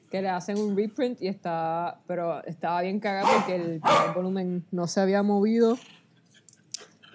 Que 0.10 0.22
le 0.22 0.30
hacen 0.30 0.58
un 0.58 0.76
reprint 0.76 1.22
y 1.22 1.28
está, 1.28 2.00
pero 2.08 2.44
estaba 2.46 2.82
bien 2.82 3.00
cagado 3.00 3.28
porque 3.38 3.56
el, 3.56 3.80
primer 3.80 4.14
volumen 4.16 4.66
no 4.72 4.88
se 4.88 5.02
había 5.02 5.22
movido. 5.22 5.78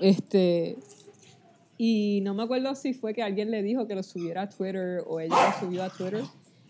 Este, 0.00 0.76
y 1.76 2.20
no 2.22 2.34
me 2.34 2.44
acuerdo 2.44 2.74
si 2.74 2.94
fue 2.94 3.14
que 3.14 3.22
alguien 3.22 3.50
le 3.50 3.62
dijo 3.62 3.86
que 3.86 3.94
lo 3.94 4.02
subiera 4.02 4.42
a 4.42 4.48
Twitter 4.48 5.02
o 5.06 5.20
ella 5.20 5.34
lo 5.34 5.66
subió 5.66 5.82
a 5.82 5.90
Twitter. 5.90 6.22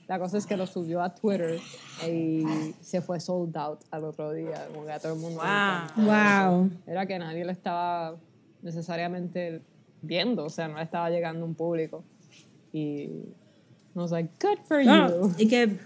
La 0.07 0.19
cosa 0.19 0.37
es 0.37 0.47
que 0.47 0.57
lo 0.57 0.67
subió 0.67 1.03
a 1.03 1.15
Twitter 1.15 1.59
y 2.07 2.45
se 2.81 3.01
fue 3.01 3.21
sold 3.21 3.57
out 3.57 3.81
al 3.91 4.05
otro 4.05 4.33
día. 4.33 4.67
Como 4.73 4.87
que 4.87 4.93
a 4.93 4.99
todo 4.99 5.15
el 5.15 5.21
mundo. 5.21 5.41
Wow. 5.41 6.05
Wow. 6.05 6.71
Era 6.87 7.07
que 7.07 7.19
nadie 7.19 7.45
le 7.45 7.53
estaba 7.53 8.17
necesariamente 8.63 9.63
viendo, 10.03 10.45
o 10.45 10.51
sea, 10.51 10.69
no 10.69 10.77
le 10.77 10.83
estaba 10.83 11.09
llegando 11.11 11.45
un 11.45 11.55
público. 11.55 12.05
Y 12.73 13.11
I 13.95 13.99
was 13.99 14.11
like, 14.11 14.31
good 14.41 14.59
for 14.67 14.83
No, 14.85 15.09
you. 15.09 15.35
y 15.39 15.49
que 15.49 15.79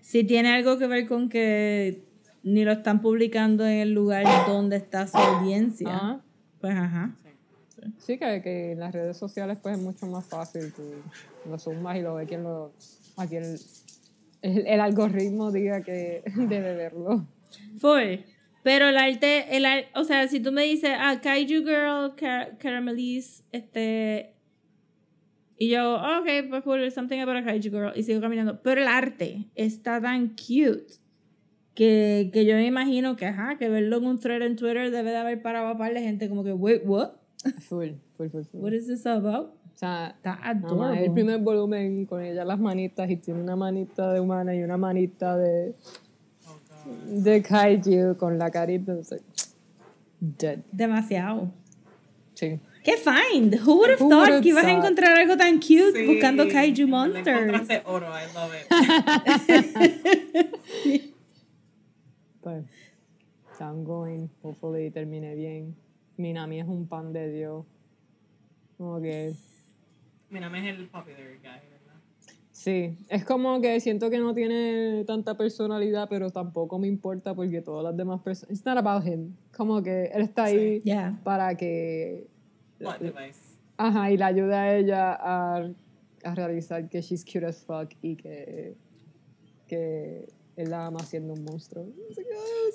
si 0.00 0.24
tiene 0.24 0.52
algo 0.52 0.78
que 0.78 0.86
ver 0.86 1.06
con 1.06 1.28
que 1.28 2.02
ni 2.42 2.64
lo 2.64 2.72
están 2.72 3.00
publicando 3.00 3.64
en 3.66 3.78
el 3.78 3.92
lugar 3.94 4.24
donde 4.46 4.76
está 4.76 5.06
su 5.06 5.16
audiencia, 5.16 5.94
Ajá. 5.94 6.20
pues 6.60 6.74
ajá. 6.76 7.14
Sí, 7.98 8.18
que, 8.18 8.40
que 8.42 8.72
en 8.72 8.80
las 8.80 8.92
redes 8.92 9.16
sociales 9.16 9.58
pues 9.62 9.76
es 9.76 9.82
mucho 9.82 10.06
más 10.06 10.24
fácil. 10.26 10.72
Tú 10.72 10.82
lo 11.48 11.58
sumas 11.58 11.96
y 11.96 12.00
lo 12.02 12.14
ve 12.14 12.26
quien 12.26 12.42
lo... 12.42 12.72
A 13.16 13.26
quien 13.26 13.44
el, 13.44 13.58
el, 14.42 14.66
el 14.66 14.80
algoritmo 14.80 15.52
diga 15.52 15.82
que 15.82 16.22
debe 16.36 16.74
verlo. 16.74 17.26
Full. 17.78 18.24
Pero 18.62 18.88
el 18.88 18.96
arte, 18.96 19.54
el 19.56 19.64
o 19.94 20.04
sea, 20.04 20.26
si 20.28 20.40
tú 20.40 20.50
me 20.52 20.62
dices, 20.64 20.92
ah, 20.98 21.20
Kaiju 21.22 21.64
Girl, 21.64 22.14
Car 22.16 22.56
Caramelize, 22.58 23.42
este. 23.52 24.33
Y 25.56 25.68
yo, 25.70 25.94
"Oh, 25.96 26.20
ok, 26.20 26.48
pues 26.50 26.62
cool, 26.64 26.90
something 26.90 27.20
about 27.20 27.36
a 27.36 27.44
Kaiju 27.44 27.70
Girl. 27.70 27.92
Y 27.94 28.02
sigo 28.02 28.20
caminando. 28.20 28.60
Pero 28.62 28.80
el 28.82 28.88
arte 28.88 29.46
está 29.54 30.00
tan 30.00 30.28
cute 30.30 30.94
que, 31.74 32.30
que 32.32 32.44
yo 32.44 32.54
me 32.56 32.66
imagino 32.66 33.16
que, 33.16 33.26
ajá, 33.26 33.56
que 33.58 33.68
verlo 33.68 33.98
en 33.98 34.06
un 34.06 34.18
thread 34.18 34.42
en 34.42 34.56
Twitter 34.56 34.90
debe 34.90 35.10
de 35.10 35.16
haber 35.16 35.42
parado 35.42 35.68
a 35.68 35.78
par 35.78 35.94
de 35.94 36.00
gente 36.00 36.28
como 36.28 36.42
que, 36.44 36.52
wait, 36.52 36.82
what? 36.84 37.12
Full, 37.68 37.90
full, 38.16 38.28
full, 38.28 38.42
full. 38.44 38.60
What 38.60 38.72
is 38.72 38.86
this 38.86 39.06
about? 39.06 39.50
O 39.74 39.76
sea, 39.76 40.14
Está 40.16 40.36
nada 40.36 40.50
adorable. 40.50 41.04
el 41.04 41.12
primer 41.12 41.40
volumen 41.40 42.06
con 42.06 42.22
ella 42.22 42.44
las 42.44 42.58
manitas 42.60 43.10
y 43.10 43.16
tiene 43.16 43.40
una 43.40 43.56
manita 43.56 44.12
de 44.12 44.20
humana 44.20 44.54
y 44.54 44.62
una 44.62 44.76
manita 44.76 45.36
de, 45.36 45.74
de 47.08 47.42
kaiju 47.42 48.16
con 48.16 48.38
la 48.38 48.50
carita. 48.50 48.96
Dead. 50.20 50.60
Demasiado. 50.72 51.50
Sí. 52.34 52.58
¡Qué 52.84 52.96
find! 52.98 53.54
Who 53.66 53.78
would 53.78 53.90
have 53.92 54.00
Who 54.02 54.10
thought 54.10 54.42
que 54.42 54.50
ibas 54.50 54.64
a 54.66 54.70
encontrar 54.72 55.16
algo 55.16 55.36
tan 55.38 55.58
cute 55.58 55.94
Sí, 55.94 56.06
buscando 56.06 56.46
kaiju 56.46 56.84
le 56.84 56.86
monsters? 56.86 57.26
encontraste 57.40 57.82
oro, 57.86 58.08
I 58.12 58.26
love 58.34 58.52
it. 58.54 58.66
Pues, 62.42 62.64
I'm 63.60 63.84
going. 63.84 64.28
Hopefully 64.42 64.90
termine 64.90 65.34
bien. 65.34 65.74
Minami 66.18 66.60
es 66.60 66.68
un 66.68 66.86
pan 66.86 67.12
de 67.12 67.32
Dios. 67.32 67.64
Como 68.76 69.00
que, 69.00 69.32
me 70.30 70.40
es 70.40 70.76
el 70.78 70.88
popular 70.88 71.38
guy, 71.40 71.68
¿verdad? 71.70 71.94
sí. 72.50 72.98
Es 73.08 73.24
como 73.24 73.60
que 73.60 73.80
siento 73.80 74.10
que 74.10 74.18
no 74.18 74.34
tiene 74.34 75.04
tanta 75.06 75.36
personalidad, 75.36 76.08
pero 76.10 76.30
tampoco 76.30 76.78
me 76.78 76.88
importa 76.88 77.34
porque 77.34 77.62
todas 77.62 77.84
las 77.84 77.96
demás 77.96 78.20
personas. 78.20 78.50
It's 78.54 78.66
not 78.66 78.76
about 78.76 79.06
him. 79.06 79.36
Como 79.56 79.82
que 79.82 80.06
él 80.12 80.22
está 80.22 80.44
ahí 80.44 80.82
Yeah. 80.84 81.18
para 81.24 81.56
que. 81.56 82.26
Device. 82.98 83.40
Ajá, 83.76 84.10
y 84.10 84.16
le 84.16 84.24
ayuda 84.24 84.62
a 84.62 84.76
ella 84.76 85.12
a, 85.14 85.70
a 86.24 86.34
realizar 86.34 86.88
que 86.88 87.00
she's 87.02 87.24
cute 87.24 87.46
as 87.46 87.64
fuck 87.64 87.90
y 88.02 88.16
que. 88.16 88.76
que 89.66 90.28
él 90.56 90.70
la 90.70 90.86
ama 90.86 91.00
siendo 91.00 91.32
un 91.32 91.42
monstruo. 91.42 91.84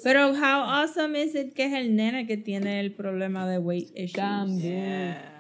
Pero 0.03 0.31
how 0.33 0.63
awesome 0.65 1.17
is 1.17 1.33
it 1.33 1.53
que 1.53 1.63
es 1.65 1.73
el 1.73 1.95
nene 1.95 2.27
que 2.27 2.35
tiene 2.35 2.81
el 2.81 2.93
problema 2.93 3.49
de 3.49 3.57
weight 3.57 3.89
issues. 3.95 4.11
También. 4.13 5.13
Yeah. 5.13 5.35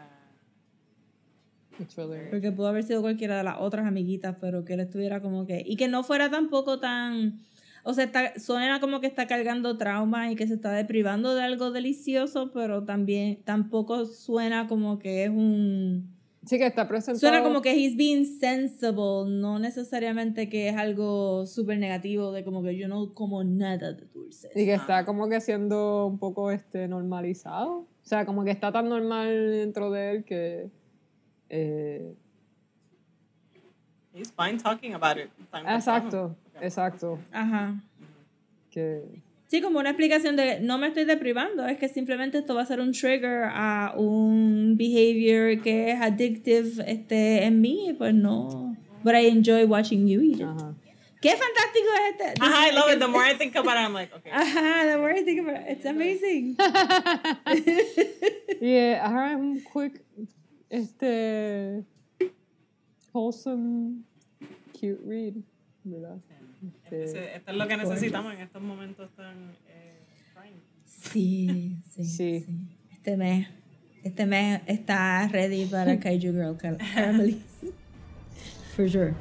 It's 1.81 1.95
really- 1.97 2.29
Porque 2.29 2.51
pudo 2.53 2.67
haber 2.67 2.83
sido 2.83 3.01
cualquiera 3.01 3.37
de 3.37 3.43
las 3.43 3.57
otras 3.59 3.85
amiguitas, 3.85 4.37
pero 4.39 4.63
que 4.63 4.73
él 4.75 4.79
estuviera 4.81 5.21
como 5.21 5.45
que... 5.45 5.61
Y 5.65 5.75
que 5.75 5.87
no 5.89 6.03
fuera 6.03 6.29
tampoco 6.29 6.79
tan... 6.79 7.39
O 7.83 7.93
sea, 7.93 8.05
está, 8.05 8.37
suena 8.39 8.79
como 8.79 8.99
que 8.99 9.07
está 9.07 9.27
cargando 9.27 9.77
trauma 9.77 10.31
y 10.31 10.35
que 10.35 10.47
se 10.47 10.55
está 10.55 10.71
deprivando 10.71 11.35
de 11.35 11.43
algo 11.43 11.71
delicioso, 11.71 12.51
pero 12.51 12.83
también 12.83 13.41
tampoco 13.43 14.05
suena 14.05 14.67
como 14.67 14.99
que 14.99 15.23
es 15.23 15.29
un... 15.29 16.17
Sí, 16.45 16.57
que 16.57 16.65
está 16.65 16.87
presentado. 16.87 17.19
Suena 17.19 17.43
como 17.43 17.61
que 17.61 17.73
he's 17.73 17.95
being 17.97 18.25
sensible, 18.25 19.25
no 19.27 19.59
necesariamente 19.59 20.49
que 20.49 20.69
es 20.69 20.77
algo 20.77 21.45
súper 21.45 21.77
negativo 21.77 22.31
de 22.31 22.43
como 22.43 22.63
que 22.63 22.77
yo 22.77 22.87
no 22.87 23.13
como 23.13 23.43
nada 23.43 23.93
de 23.93 24.05
dulce. 24.07 24.49
Y 24.55 24.65
que 24.65 24.73
está 24.73 25.05
como 25.05 25.27
que 25.29 25.41
siendo 25.41 26.07
un 26.07 26.17
poco 26.17 26.51
este 26.51 26.87
normalizado. 26.87 27.79
O 27.79 27.87
sea, 28.01 28.25
como 28.25 28.43
que 28.43 28.51
está 28.51 28.71
tan 28.71 28.89
normal 28.89 29.51
dentro 29.51 29.91
de 29.91 30.11
él 30.11 30.23
que. 30.23 30.69
eh, 31.49 32.15
He's 34.13 34.31
fine 34.31 34.57
talking 34.57 34.95
about 34.95 35.17
it. 35.17 35.29
Time 35.51 35.65
exacto, 35.67 36.09
time. 36.19 36.35
Exacto. 36.61 37.19
Ajá. 37.31 37.81
Que, 38.71 39.21
Sí, 39.49 39.61
como 39.61 39.79
una 39.79 39.89
explicación 39.89 40.35
de 40.35 40.59
no 40.59 40.77
me 40.77 40.87
estoy 40.87 41.05
deprivando, 41.05 41.65
es 41.65 41.79
que 41.79 41.89
simplemente 41.89 42.37
esto 42.37 42.53
va 42.53 42.61
a 42.61 42.65
ser 42.67 42.79
un 42.79 42.91
trigger 42.91 43.45
a 43.51 43.95
un 43.97 44.75
behavior 44.77 45.59
que 45.63 45.91
es 45.91 45.99
addictive 45.99 46.83
este, 46.85 47.45
en 47.45 47.59
mí, 47.59 47.95
pues 47.97 48.13
no. 48.13 48.77
But 49.03 49.15
I 49.15 49.27
enjoy 49.27 49.65
watching 49.65 50.07
you 50.07 50.21
eat 50.21 50.35
it. 50.35 50.43
ajá. 50.43 50.75
¡Qué 51.19 51.31
fantástico 51.31 51.87
es 51.95 52.11
este! 52.11 52.33
Ajá, 52.41 52.69
I 52.69 52.75
love 52.75 52.93
it. 52.93 52.99
The 52.99 53.07
more 53.07 53.25
I 53.25 53.35
think 53.35 53.55
about 53.55 53.75
it, 53.75 53.79
I'm 53.79 53.93
like, 53.93 54.13
okay. 54.15 54.31
Ajá, 54.31 54.85
the 54.85 54.97
more 54.97 55.11
I 55.11 55.23
think 55.23 55.39
about 55.41 55.61
it, 55.61 55.77
it's 55.77 55.85
amazing. 55.85 56.55
Y 58.61 58.71
eh, 58.71 58.99
ajá, 59.01 59.33
es 59.33 59.39
un 59.39 59.61
quick, 59.61 60.03
este. 60.69 61.83
wholesome, 63.13 64.03
cute 64.73 64.99
read, 65.03 65.33
¿verdad? 65.83 66.19
Este, 66.83 67.35
Esto 67.37 67.51
es 67.51 67.57
lo 67.57 67.67
que 67.67 67.77
necesitamos 67.77 68.33
en 68.33 68.41
estos 68.41 68.61
momentos 68.61 69.09
tan 69.15 69.51
eh. 69.67 69.95
Sí, 70.85 71.77
sí, 71.89 72.03
Sí. 72.03 72.39
sí. 72.41 72.45
Este 72.91 73.15
mes, 73.17 73.47
este 74.03 74.25
mes 74.25 74.61
está 74.67 75.27
ready 75.29 75.65
para 75.65 75.99
Kaiju 75.99 76.31
Girl 76.33 76.57
Car- 76.57 76.77
Caramelize. 76.77 77.71
For 78.75 78.89
sure. 78.89 79.13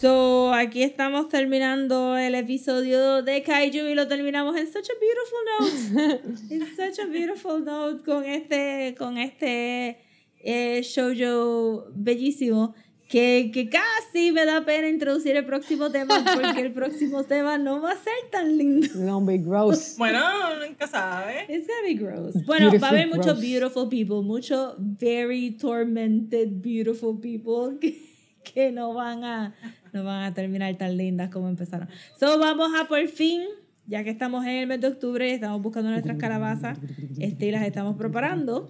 So, 0.00 0.52
aquí 0.52 0.84
estamos 0.84 1.28
terminando 1.28 2.16
el 2.16 2.36
episodio 2.36 3.20
de 3.24 3.42
Kaiju 3.42 3.88
y 3.88 3.96
lo 3.96 4.06
terminamos 4.06 4.56
en 4.56 4.68
such 4.72 4.90
a 4.90 4.94
beautiful 5.00 6.14
note. 6.14 6.50
in 6.54 6.64
such 6.76 7.04
a 7.04 7.06
beautiful 7.10 7.64
note 7.64 8.04
con 8.04 8.24
este, 8.24 8.94
con 8.96 9.18
este 9.18 9.98
eh, 10.38 10.82
shoujo 10.84 11.86
bellísimo 11.96 12.76
que, 13.08 13.50
que 13.52 13.68
casi 13.68 14.30
me 14.30 14.44
da 14.44 14.64
pena 14.64 14.88
introducir 14.88 15.34
el 15.36 15.44
próximo 15.44 15.90
tema 15.90 16.22
porque 16.32 16.60
el 16.60 16.72
próximo 16.72 17.24
tema 17.24 17.58
no 17.58 17.80
va 17.80 17.90
a 17.90 17.96
ser 17.96 18.30
tan 18.30 18.56
lindo. 18.56 18.86
Don't 18.94 19.26
be 19.26 19.38
gross. 19.38 19.96
Bueno, 19.98 20.20
nunca 20.64 20.86
sabe. 20.86 21.44
It's 21.48 21.66
gonna 21.66 21.82
be 21.82 21.94
gross. 21.94 22.36
Bueno, 22.46 22.70
va 22.78 22.86
a 22.86 22.90
haber 22.90 23.08
Beautiful 23.08 23.34
muchos 23.34 23.40
beautiful 23.40 23.88
people, 23.88 24.22
muchos 24.22 24.76
very 24.78 25.56
tormented 25.58 26.62
beautiful 26.62 27.18
people 27.18 27.76
que, 28.52 28.72
no 28.72 28.94
van 28.94 29.24
a 29.24 29.54
no 29.92 30.04
van 30.04 30.24
a 30.24 30.34
terminar 30.34 30.74
tan 30.76 30.96
lindas 30.96 31.30
como 31.30 31.48
empezaron. 31.48 31.88
So 32.18 32.38
vamos 32.38 32.70
a 32.78 32.86
por 32.86 33.06
fin, 33.08 33.42
ya 33.86 34.04
que 34.04 34.10
estamos 34.10 34.44
en 34.44 34.50
el 34.50 34.66
mes 34.66 34.80
de 34.80 34.88
octubre 34.88 35.28
y 35.28 35.32
estamos 35.32 35.62
buscando 35.62 35.90
nuestras 35.90 36.18
calabazas, 36.18 36.78
este 37.18 37.46
y 37.46 37.50
las 37.50 37.66
estamos 37.66 37.96
preparando. 37.96 38.68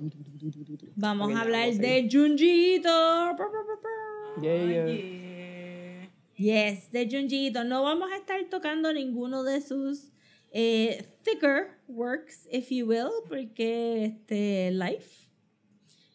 Vamos 0.96 1.34
a 1.34 1.42
hablar 1.42 1.72
de 1.74 2.08
Junjiito. 2.10 3.36
Yeah. 4.40 4.86
Yes, 6.36 6.92
de 6.92 7.08
Junjiito. 7.10 7.64
No 7.64 7.82
vamos 7.82 8.10
a 8.12 8.16
estar 8.16 8.40
tocando 8.48 8.92
ninguno 8.92 9.42
de 9.42 9.60
sus 9.60 10.12
eh, 10.52 11.04
thicker 11.22 11.78
works, 11.88 12.46
if 12.50 12.70
you 12.70 12.86
will, 12.86 13.10
porque 13.28 14.04
este 14.04 14.70
life. 14.70 15.27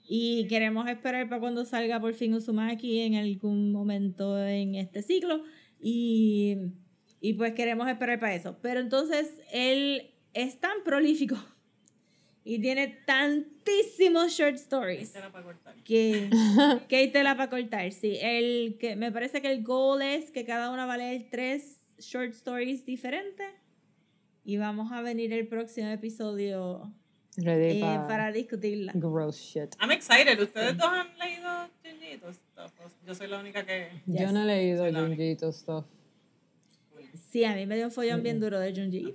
Y 0.06 0.48
queremos 0.48 0.88
esperar 0.88 1.30
para 1.30 1.40
cuando 1.40 1.66
salga 1.66 2.00
por 2.00 2.14
fin 2.14 2.34
Uzumaki 2.34 3.00
en 3.02 3.16
algún 3.16 3.72
momento 3.72 4.38
en 4.46 4.76
este 4.76 5.02
ciclo. 5.02 5.44
Y, 5.80 6.58
y 7.22 7.34
pues 7.34 7.54
queremos 7.54 7.88
esperar 7.88 8.20
para 8.20 8.36
eso. 8.36 8.58
Pero 8.62 8.82
entonces 8.82 9.34
él 9.52 10.12
es 10.34 10.60
tan 10.60 10.84
prolífico 10.84 11.38
y 12.44 12.60
tiene 12.60 12.88
tantísimos 13.06 14.34
short 14.34 14.56
stories 14.56 15.14
Tela 15.14 15.32
para 15.32 15.46
cortar. 15.46 15.76
que, 15.84 16.30
que 16.90 16.96
hay 16.96 17.12
tela 17.12 17.38
para 17.38 17.50
cortar. 17.50 17.92
Sí, 17.92 18.18
el, 18.22 18.78
que, 18.80 18.96
me 18.96 19.12
parece 19.12 19.42
que 19.42 19.52
el 19.52 19.64
goal 19.64 20.02
es 20.02 20.32
que 20.32 20.46
cada 20.46 20.70
una 20.72 20.86
va 20.86 20.96
a 20.96 20.98
leer 20.98 21.28
tres 21.30 21.80
short 21.98 22.34
stories 22.34 22.86
diferentes. 22.86 23.48
Y 24.46 24.58
vamos 24.58 24.92
a 24.92 25.02
venir 25.02 25.32
el 25.32 25.48
próximo 25.48 25.88
episodio 25.88 26.94
Ready 27.38 27.78
eh, 27.78 27.82
pa- 27.82 28.08
para 28.08 28.32
discutirla. 28.32 28.92
gross 28.96 29.38
shit. 29.38 29.76
I'm 29.82 29.92
excited. 29.92 30.40
¿Ustedes 30.40 30.78
dos 30.78 30.88
han 30.88 31.18
leído 31.18 31.50
Junjiito 31.84 32.32
stuff? 32.32 32.72
Yo 33.06 33.16
soy 33.16 33.28
la 33.28 33.40
única 33.40 33.66
que... 33.66 33.90
Yo 34.06 34.32
no 34.32 34.44
he 34.44 34.46
leído. 34.46 34.86
Junjito 34.92 35.52
stuff. 35.52 35.86
Sí, 37.32 37.44
a 37.46 37.56
mí 37.56 37.66
me 37.66 37.76
dio 37.76 37.86
un 37.86 37.92
follón 37.92 38.22
bien 38.22 38.40
duro 38.40 38.60
de 38.60 38.74
Junji. 38.76 39.12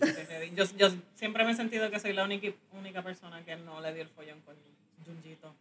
Yo, 0.56 0.64
yo 0.76 0.88
siempre 1.14 1.44
me 1.44 1.52
he 1.52 1.54
sentido 1.54 1.88
que 1.90 2.00
soy 2.00 2.12
la 2.12 2.24
única, 2.24 2.48
única 2.72 3.02
persona 3.02 3.44
que 3.44 3.54
no 3.56 3.80
le 3.80 3.94
dio 3.94 4.02
el 4.02 4.08
follón 4.08 4.40
con 4.40 4.56
Junjito. 5.04 5.54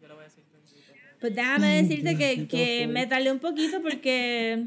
Yo 0.00 0.08
le 0.08 0.14
voy 0.14 0.22
a 0.22 0.24
decir 0.24 0.44
Junjito. 0.52 0.92
Pues 1.20 1.34
déjame 1.34 1.82
decirte 1.82 2.16
que, 2.16 2.34
Junjito 2.34 2.56
que 2.56 2.86
me 2.86 3.06
tardé 3.06 3.32
un 3.32 3.38
poquito 3.38 3.80
porque 3.80 4.66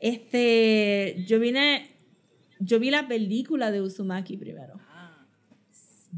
este 0.00 1.22
yo 1.26 1.38
vine 1.38 1.90
yo 2.60 2.78
vi 2.78 2.90
la 2.90 3.06
película 3.08 3.70
de 3.70 3.82
Uzumaki 3.82 4.36
primero. 4.36 4.80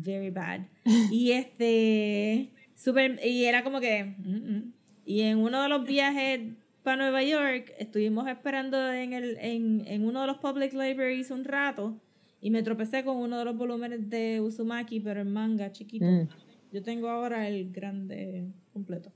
Very 0.01 0.31
bad. 0.31 0.61
Y 1.13 1.33
este, 1.33 2.51
super, 2.75 3.21
y 3.25 3.45
era 3.45 3.65
como 3.65 3.81
que, 3.81 4.05
mm, 4.05 4.57
mm. 4.57 4.73
y 5.05 5.21
en 5.23 5.39
uno 5.39 5.63
de 5.63 5.69
los 5.69 5.85
viajes 5.85 6.41
para 6.83 6.97
Nueva 6.97 7.23
York, 7.23 7.73
estuvimos 7.79 8.29
esperando 8.29 8.93
en, 8.93 9.13
el, 9.13 9.37
en, 9.39 9.83
en 9.87 10.05
uno 10.05 10.23
de 10.23 10.27
los 10.27 10.39
public 10.39 10.73
libraries 10.73 11.31
un 11.31 11.45
rato, 11.45 12.01
y 12.41 12.51
me 12.51 12.63
tropecé 12.63 13.05
con 13.05 13.17
uno 13.17 13.39
de 13.39 13.45
los 13.45 13.57
volúmenes 13.57 14.09
de 14.09 14.41
Uzumaki, 14.41 15.01
pero 15.01 15.21
en 15.21 15.33
manga 15.33 15.73
chiquito. 15.73 16.07
Mm. 16.07 16.29
Yo 16.73 16.83
tengo 16.83 17.09
ahora 17.09 17.49
el 17.49 17.73
grande 17.73 18.47
completo, 18.73 19.13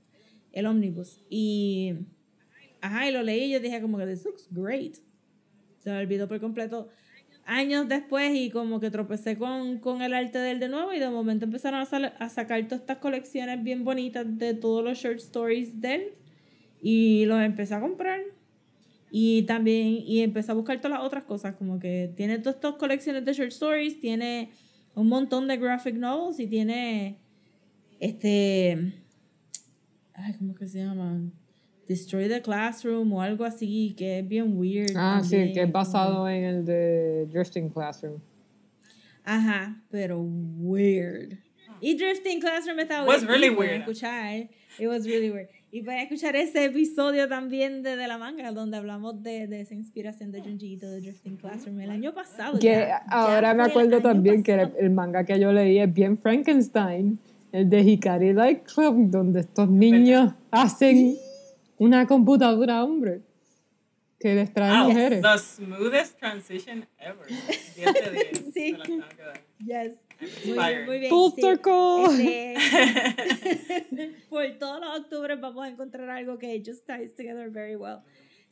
el 0.51 0.65
omnibus. 0.65 1.21
Y, 1.29 1.93
ajá, 2.81 3.07
y 3.07 3.11
lo 3.11 3.23
leí 3.23 3.45
y 3.45 3.51
yo 3.51 3.59
dije 3.59 3.81
como 3.81 3.97
que, 3.97 4.05
this 4.07 4.25
looks 4.25 4.47
great. 4.51 4.97
Se 5.77 5.89
me 5.89 5.97
olvidó 5.97 6.27
por 6.27 6.39
completo 6.39 6.89
años 7.45 7.87
después 7.89 8.33
y 8.35 8.49
como 8.49 8.79
que 8.79 8.89
tropecé 8.89 9.37
con, 9.37 9.79
con 9.79 10.01
el 10.01 10.13
arte 10.13 10.37
de 10.37 10.51
él 10.51 10.59
de 10.59 10.69
nuevo 10.69 10.93
y 10.93 10.99
de 10.99 11.09
momento 11.09 11.45
empezaron 11.45 11.79
a, 11.81 11.85
sal- 11.85 12.13
a 12.17 12.29
sacar 12.29 12.63
todas 12.65 12.81
estas 12.81 12.97
colecciones 12.97 13.61
bien 13.63 13.83
bonitas 13.83 14.25
de 14.37 14.53
todos 14.53 14.83
los 14.83 14.97
short 14.97 15.17
stories 15.17 15.79
de 15.81 15.95
él 15.95 16.03
y 16.81 17.25
los 17.25 17.41
empecé 17.41 17.75
a 17.75 17.81
comprar. 17.81 18.21
Y 19.11 19.43
también 19.43 19.99
y 20.05 20.21
empecé 20.21 20.51
a 20.51 20.55
buscar 20.55 20.77
todas 20.81 20.97
las 20.97 21.05
otras 21.05 21.23
cosas 21.25 21.55
como 21.55 21.79
que 21.79 22.11
tiene 22.15 22.39
todas 22.39 22.55
estas 22.55 22.73
colecciones 22.75 23.23
de 23.23 23.33
short 23.33 23.51
stories 23.51 23.99
tiene 23.99 24.49
un 24.95 25.07
montón 25.07 25.47
de 25.47 25.57
graphic 25.57 25.95
novels 25.95 26.39
y 26.39 26.47
tiene 26.47 27.17
este 27.99 28.93
ay 30.15 30.33
cómo 30.37 30.55
que 30.55 30.67
se 30.67 30.79
llaman 30.79 31.31
Destroy 31.87 32.27
the 32.29 32.41
Classroom 32.41 33.11
o 33.13 33.21
algo 33.21 33.43
así 33.43 33.93
que 33.97 34.19
es 34.19 34.27
bien 34.27 34.57
weird 34.57 34.93
Ah, 34.95 35.21
sí, 35.23 35.51
que 35.53 35.63
es 35.63 35.71
basado 35.71 36.27
en 36.29 36.43
el 36.43 36.65
de 36.65 37.25
Drifting 37.31 37.69
Classroom. 37.69 38.19
Ajá, 39.25 39.81
pero 39.89 40.21
weird. 40.21 41.37
Y 41.81 41.95
Drifting 41.95 42.39
Classroom 42.39 42.79
estaba 42.79 43.07
Was 43.07 43.25
really 43.25 43.49
weird. 43.49 43.81
escuchar. 43.81 44.49
It 44.79 44.87
was 44.87 45.05
really 45.05 45.29
weird. 45.29 45.49
Y 45.71 45.81
pueden 45.81 46.01
escuchar 46.01 46.35
ese 46.35 46.65
episodio 46.65 47.27
también 47.27 47.81
de, 47.83 47.95
de 47.97 48.07
la 48.07 48.17
manga, 48.17 48.51
donde 48.51 48.77
hablamos 48.77 49.23
de, 49.23 49.47
de 49.47 49.61
esa 49.61 49.73
inspiración 49.73 50.31
de 50.31 50.41
Junjiito 50.41 50.87
de 50.89 51.01
Drifting 51.01 51.35
Classroom 51.37 51.79
el 51.81 51.89
año 51.89 52.13
pasado. 52.13 52.59
Que 52.59 52.67
ya. 52.67 52.87
Ya 52.87 52.97
ahora 53.09 53.53
me 53.53 53.63
acuerdo 53.63 53.99
también 54.01 54.43
que 54.43 54.55
pasado. 54.55 54.77
el 54.79 54.89
manga 54.91 55.23
que 55.25 55.39
yo 55.39 55.51
leí 55.51 55.79
es 55.79 55.91
bien 55.93 56.17
Frankenstein, 56.17 57.19
el 57.51 57.69
de 57.69 57.81
Hikari 57.81 58.33
Light 58.33 58.63
Club, 58.63 59.09
donde 59.09 59.39
estos 59.41 59.67
niños 59.69 60.33
hacen 60.51 61.15
una 61.83 62.07
computadora, 62.07 62.83
hombre, 62.83 63.23
que 64.19 64.33
les 64.35 64.53
trae 64.53 64.79
wow, 64.79 64.87
mujeres. 64.87 65.21
the 65.21 65.37
smoothest 65.37 66.17
transition 66.17 66.87
ever. 66.97 67.27
10 67.27 67.93
de 67.93 68.11
10. 68.11 68.43
Sí. 68.53 68.71
Se 68.71 68.77
las 68.77 68.87
tengo 68.87 69.09
que 69.09 69.23
dar. 69.23 69.41
Yes. 69.59 69.97
Muy 70.45 70.53
bien, 70.53 70.85
muy 70.85 70.99
bien. 70.99 71.09
Full 71.09 71.31
sí. 71.35 71.41
circle. 71.41 72.53
Este, 72.53 74.15
por 74.29 74.45
todos 74.59 74.79
los 74.79 74.99
octubres 74.99 75.41
vamos 75.41 75.65
a 75.65 75.69
encontrar 75.69 76.09
algo 76.09 76.37
que 76.37 76.63
just 76.65 76.85
ties 76.85 77.13
together 77.15 77.49
very 77.49 77.75
well. 77.75 77.99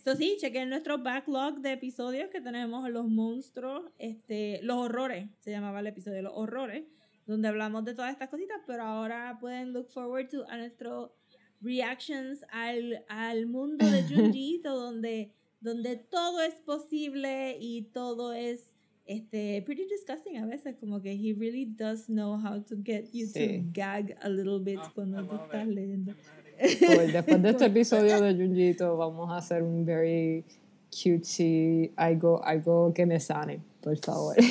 So, 0.04 0.16
sí, 0.16 0.36
chequen 0.40 0.70
nuestro 0.70 0.98
backlog 0.98 1.60
de 1.62 1.74
episodios 1.74 2.30
que 2.32 2.42
tenemos 2.42 2.90
los 2.90 3.08
monstruos, 3.08 3.84
este, 4.00 4.60
los 4.64 4.78
horrores, 4.78 5.30
se 5.40 5.52
llamaba 5.52 5.80
el 5.80 5.88
episodio, 5.88 6.24
los 6.24 6.34
horrores, 6.36 6.84
donde 7.28 7.48
hablamos 7.48 7.86
de 7.86 7.94
todas 7.94 8.12
estas 8.12 8.30
cositas, 8.30 8.60
pero 8.66 8.84
ahora 8.84 9.38
pueden 9.40 9.72
look 9.74 9.90
forward 9.90 10.28
to 10.28 10.44
a 10.50 10.58
nuestro 10.58 11.16
reactions 11.62 12.44
al, 12.52 13.04
al 13.08 13.46
mundo 13.48 13.86
de 13.90 14.04
Junjiito, 14.04 14.76
donde, 14.80 15.32
donde 15.60 15.96
todo 15.98 16.42
es 16.42 16.56
posible 16.56 17.58
y 17.60 17.84
todo 17.94 18.34
es 18.34 18.68
este, 19.06 19.62
pretty 19.66 19.86
disgusting 19.86 20.38
a 20.38 20.46
veces, 20.46 20.76
como 20.80 21.02
que 21.02 21.12
he 21.12 21.34
really 21.34 21.66
does 21.66 22.06
know 22.08 22.36
how 22.38 22.62
to 22.62 22.76
get 22.84 23.06
you 23.12 23.26
Sí. 23.28 23.60
to 23.64 23.64
gag 23.74 24.16
a 24.22 24.30
little 24.30 24.60
bit 24.60 24.80
Oh, 24.82 24.92
cuando 24.94 25.24
tú 25.26 25.36
estás 25.36 25.68
leyendo. 25.68 26.14
Pues 26.58 27.12
después 27.12 27.42
de 27.42 27.50
este 27.50 27.66
episodio 27.74 28.22
de 28.22 28.34
Junjito 28.36 28.96
vamos 28.98 29.30
a 29.32 29.38
hacer 29.38 29.64
un 29.64 29.84
very 29.86 30.46
cutesy 30.92 31.92
algo, 31.96 32.44
algo 32.44 32.94
que 32.94 33.06
me 33.06 33.20
sane, 33.20 33.60
por 33.82 33.98
favor. 33.98 34.36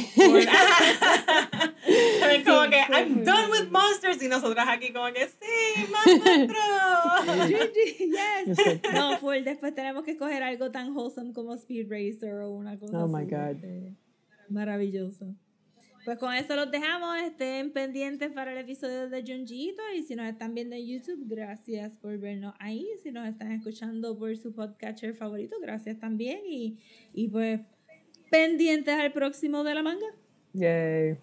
Como 2.44 2.70
que, 2.70 2.76
I'm 2.92 3.24
done 3.24 3.50
with 3.50 3.70
monsters. 3.70 4.22
Y 4.22 4.28
nosotras 4.28 4.66
aquí 4.68 4.92
como 4.92 5.12
que, 5.12 5.26
sí, 5.28 5.86
más 5.90 6.06
monstruos. 7.26 7.70
Yes. 8.00 8.80
No, 8.94 9.18
full, 9.18 9.42
después 9.44 9.74
tenemos 9.74 10.04
que 10.04 10.12
escoger 10.12 10.42
algo 10.42 10.70
tan 10.70 10.96
wholesome 10.96 11.32
como 11.32 11.54
Speed 11.54 11.88
Racer 11.90 12.40
o 12.40 12.50
una 12.50 12.78
cosa 12.78 13.04
Oh 13.04 13.08
my 13.08 13.24
God. 13.24 13.56
este, 13.56 13.94
maravilloso. 14.48 15.34
Pues 16.04 16.18
con 16.18 16.32
eso 16.34 16.56
los 16.56 16.70
dejamos, 16.70 17.18
estén 17.22 17.72
pendientes 17.72 18.32
para 18.32 18.52
el 18.52 18.58
episodio 18.58 19.10
de 19.10 19.22
Junjiito 19.22 19.82
y 19.94 20.02
si 20.02 20.16
nos 20.16 20.26
están 20.28 20.54
viendo 20.54 20.74
en 20.74 20.86
YouTube, 20.86 21.24
gracias 21.26 21.98
por 21.98 22.18
vernos 22.18 22.54
ahí. 22.58 22.86
Si 23.02 23.12
nos 23.12 23.28
están 23.28 23.52
escuchando 23.52 24.18
por 24.18 24.34
su 24.38 24.54
podcatcher 24.54 25.14
favorito, 25.14 25.56
gracias 25.60 25.98
también 25.98 26.40
y, 26.46 26.78
y 27.12 27.28
pues 27.28 27.60
pendientes 28.30 28.94
al 28.94 29.12
próximo 29.12 29.62
de 29.62 29.74
la 29.74 29.82
manga. 29.82 30.06
Yay. 30.54 31.18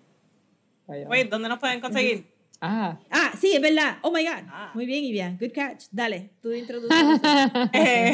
Wait, 0.87 1.29
¿dónde 1.29 1.49
nos 1.49 1.59
pueden 1.59 1.79
conseguir? 1.81 2.25
Ah, 2.59 2.97
Ah, 3.11 3.31
sí, 3.39 3.53
es 3.53 3.61
verdad. 3.61 3.99
Oh 4.01 4.09
my 4.11 4.23
God. 4.23 4.43
Ah. 4.49 4.71
Muy 4.73 4.87
bien, 4.87 5.03
Ivia. 5.03 5.37
Good 5.39 5.51
catch. 5.53 5.85
Dale, 5.91 6.31
tú 6.41 6.51
introduces. 6.51 6.89
Eh, 7.73 8.13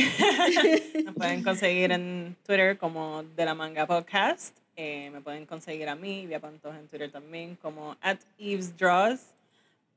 nos 1.06 1.16
pueden 1.16 1.44
conseguir 1.44 1.94
en 1.94 2.36
Twitter 2.46 2.78
como 2.78 3.24
De 3.38 3.46
la 3.46 3.54
Manga 3.56 3.88
Podcast. 3.88 4.58
Eh, 4.76 5.10
me 5.14 5.22
pueden 5.22 5.46
conseguir 5.46 5.88
a 5.88 5.96
mí, 5.96 6.28
Via 6.28 6.42
Pantos 6.42 6.76
en 6.76 6.88
Twitter 6.88 7.10
también, 7.12 7.58
como 7.62 7.96
at 8.02 8.18
Eves 8.38 8.76
Draws. 8.78 9.22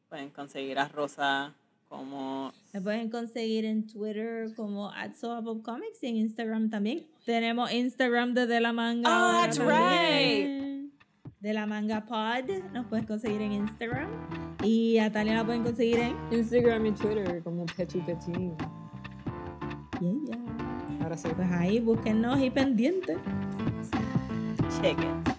Pueden 0.09 0.31
conseguir 0.31 0.79
a 0.79 0.87
Rosa 0.89 1.53
como 1.89 2.53
Me 2.73 2.81
pueden 2.81 3.11
conseguir 3.11 3.65
en 3.65 3.87
Twitter 3.87 4.55
como 4.55 4.93
@soapopcomics 5.19 6.03
y 6.03 6.07
en 6.09 6.17
Instagram 6.19 6.71
también. 6.71 7.05
Tenemos 7.25 7.73
Instagram 7.73 8.35
de 8.35 8.47
De 8.47 8.61
La 8.61 8.73
Manga. 8.73 9.09
Oh, 9.11 9.41
that's 9.41 9.57
también. 9.57 10.66
De 11.47 11.53
La 11.53 11.65
Manga 11.65 12.05
Pod. 12.05 12.51
Nos 12.75 12.87
pueden 12.87 13.07
conseguir 13.07 13.41
en 13.41 13.53
Instagram. 13.53 14.09
Y 14.65 14.99
a 14.99 15.13
Talia 15.13 15.35
la 15.35 15.45
pueden 15.47 15.63
conseguir 15.63 16.01
en. 16.01 16.17
Instagram 16.33 16.87
y 16.87 16.91
Twitter 16.91 17.41
como 17.45 17.65
Petu 17.67 18.05
Petín. 18.05 18.57
Yeah, 20.01 20.13
yeah. 20.25 21.05
Ahora 21.05 21.17
sí. 21.17 21.29
Pues 21.37 21.49
ahí, 21.53 21.79
búsquennos 21.79 22.41
y 22.41 22.51
pendientes. 22.51 23.19
Check 24.83 24.99
It. 24.99 25.36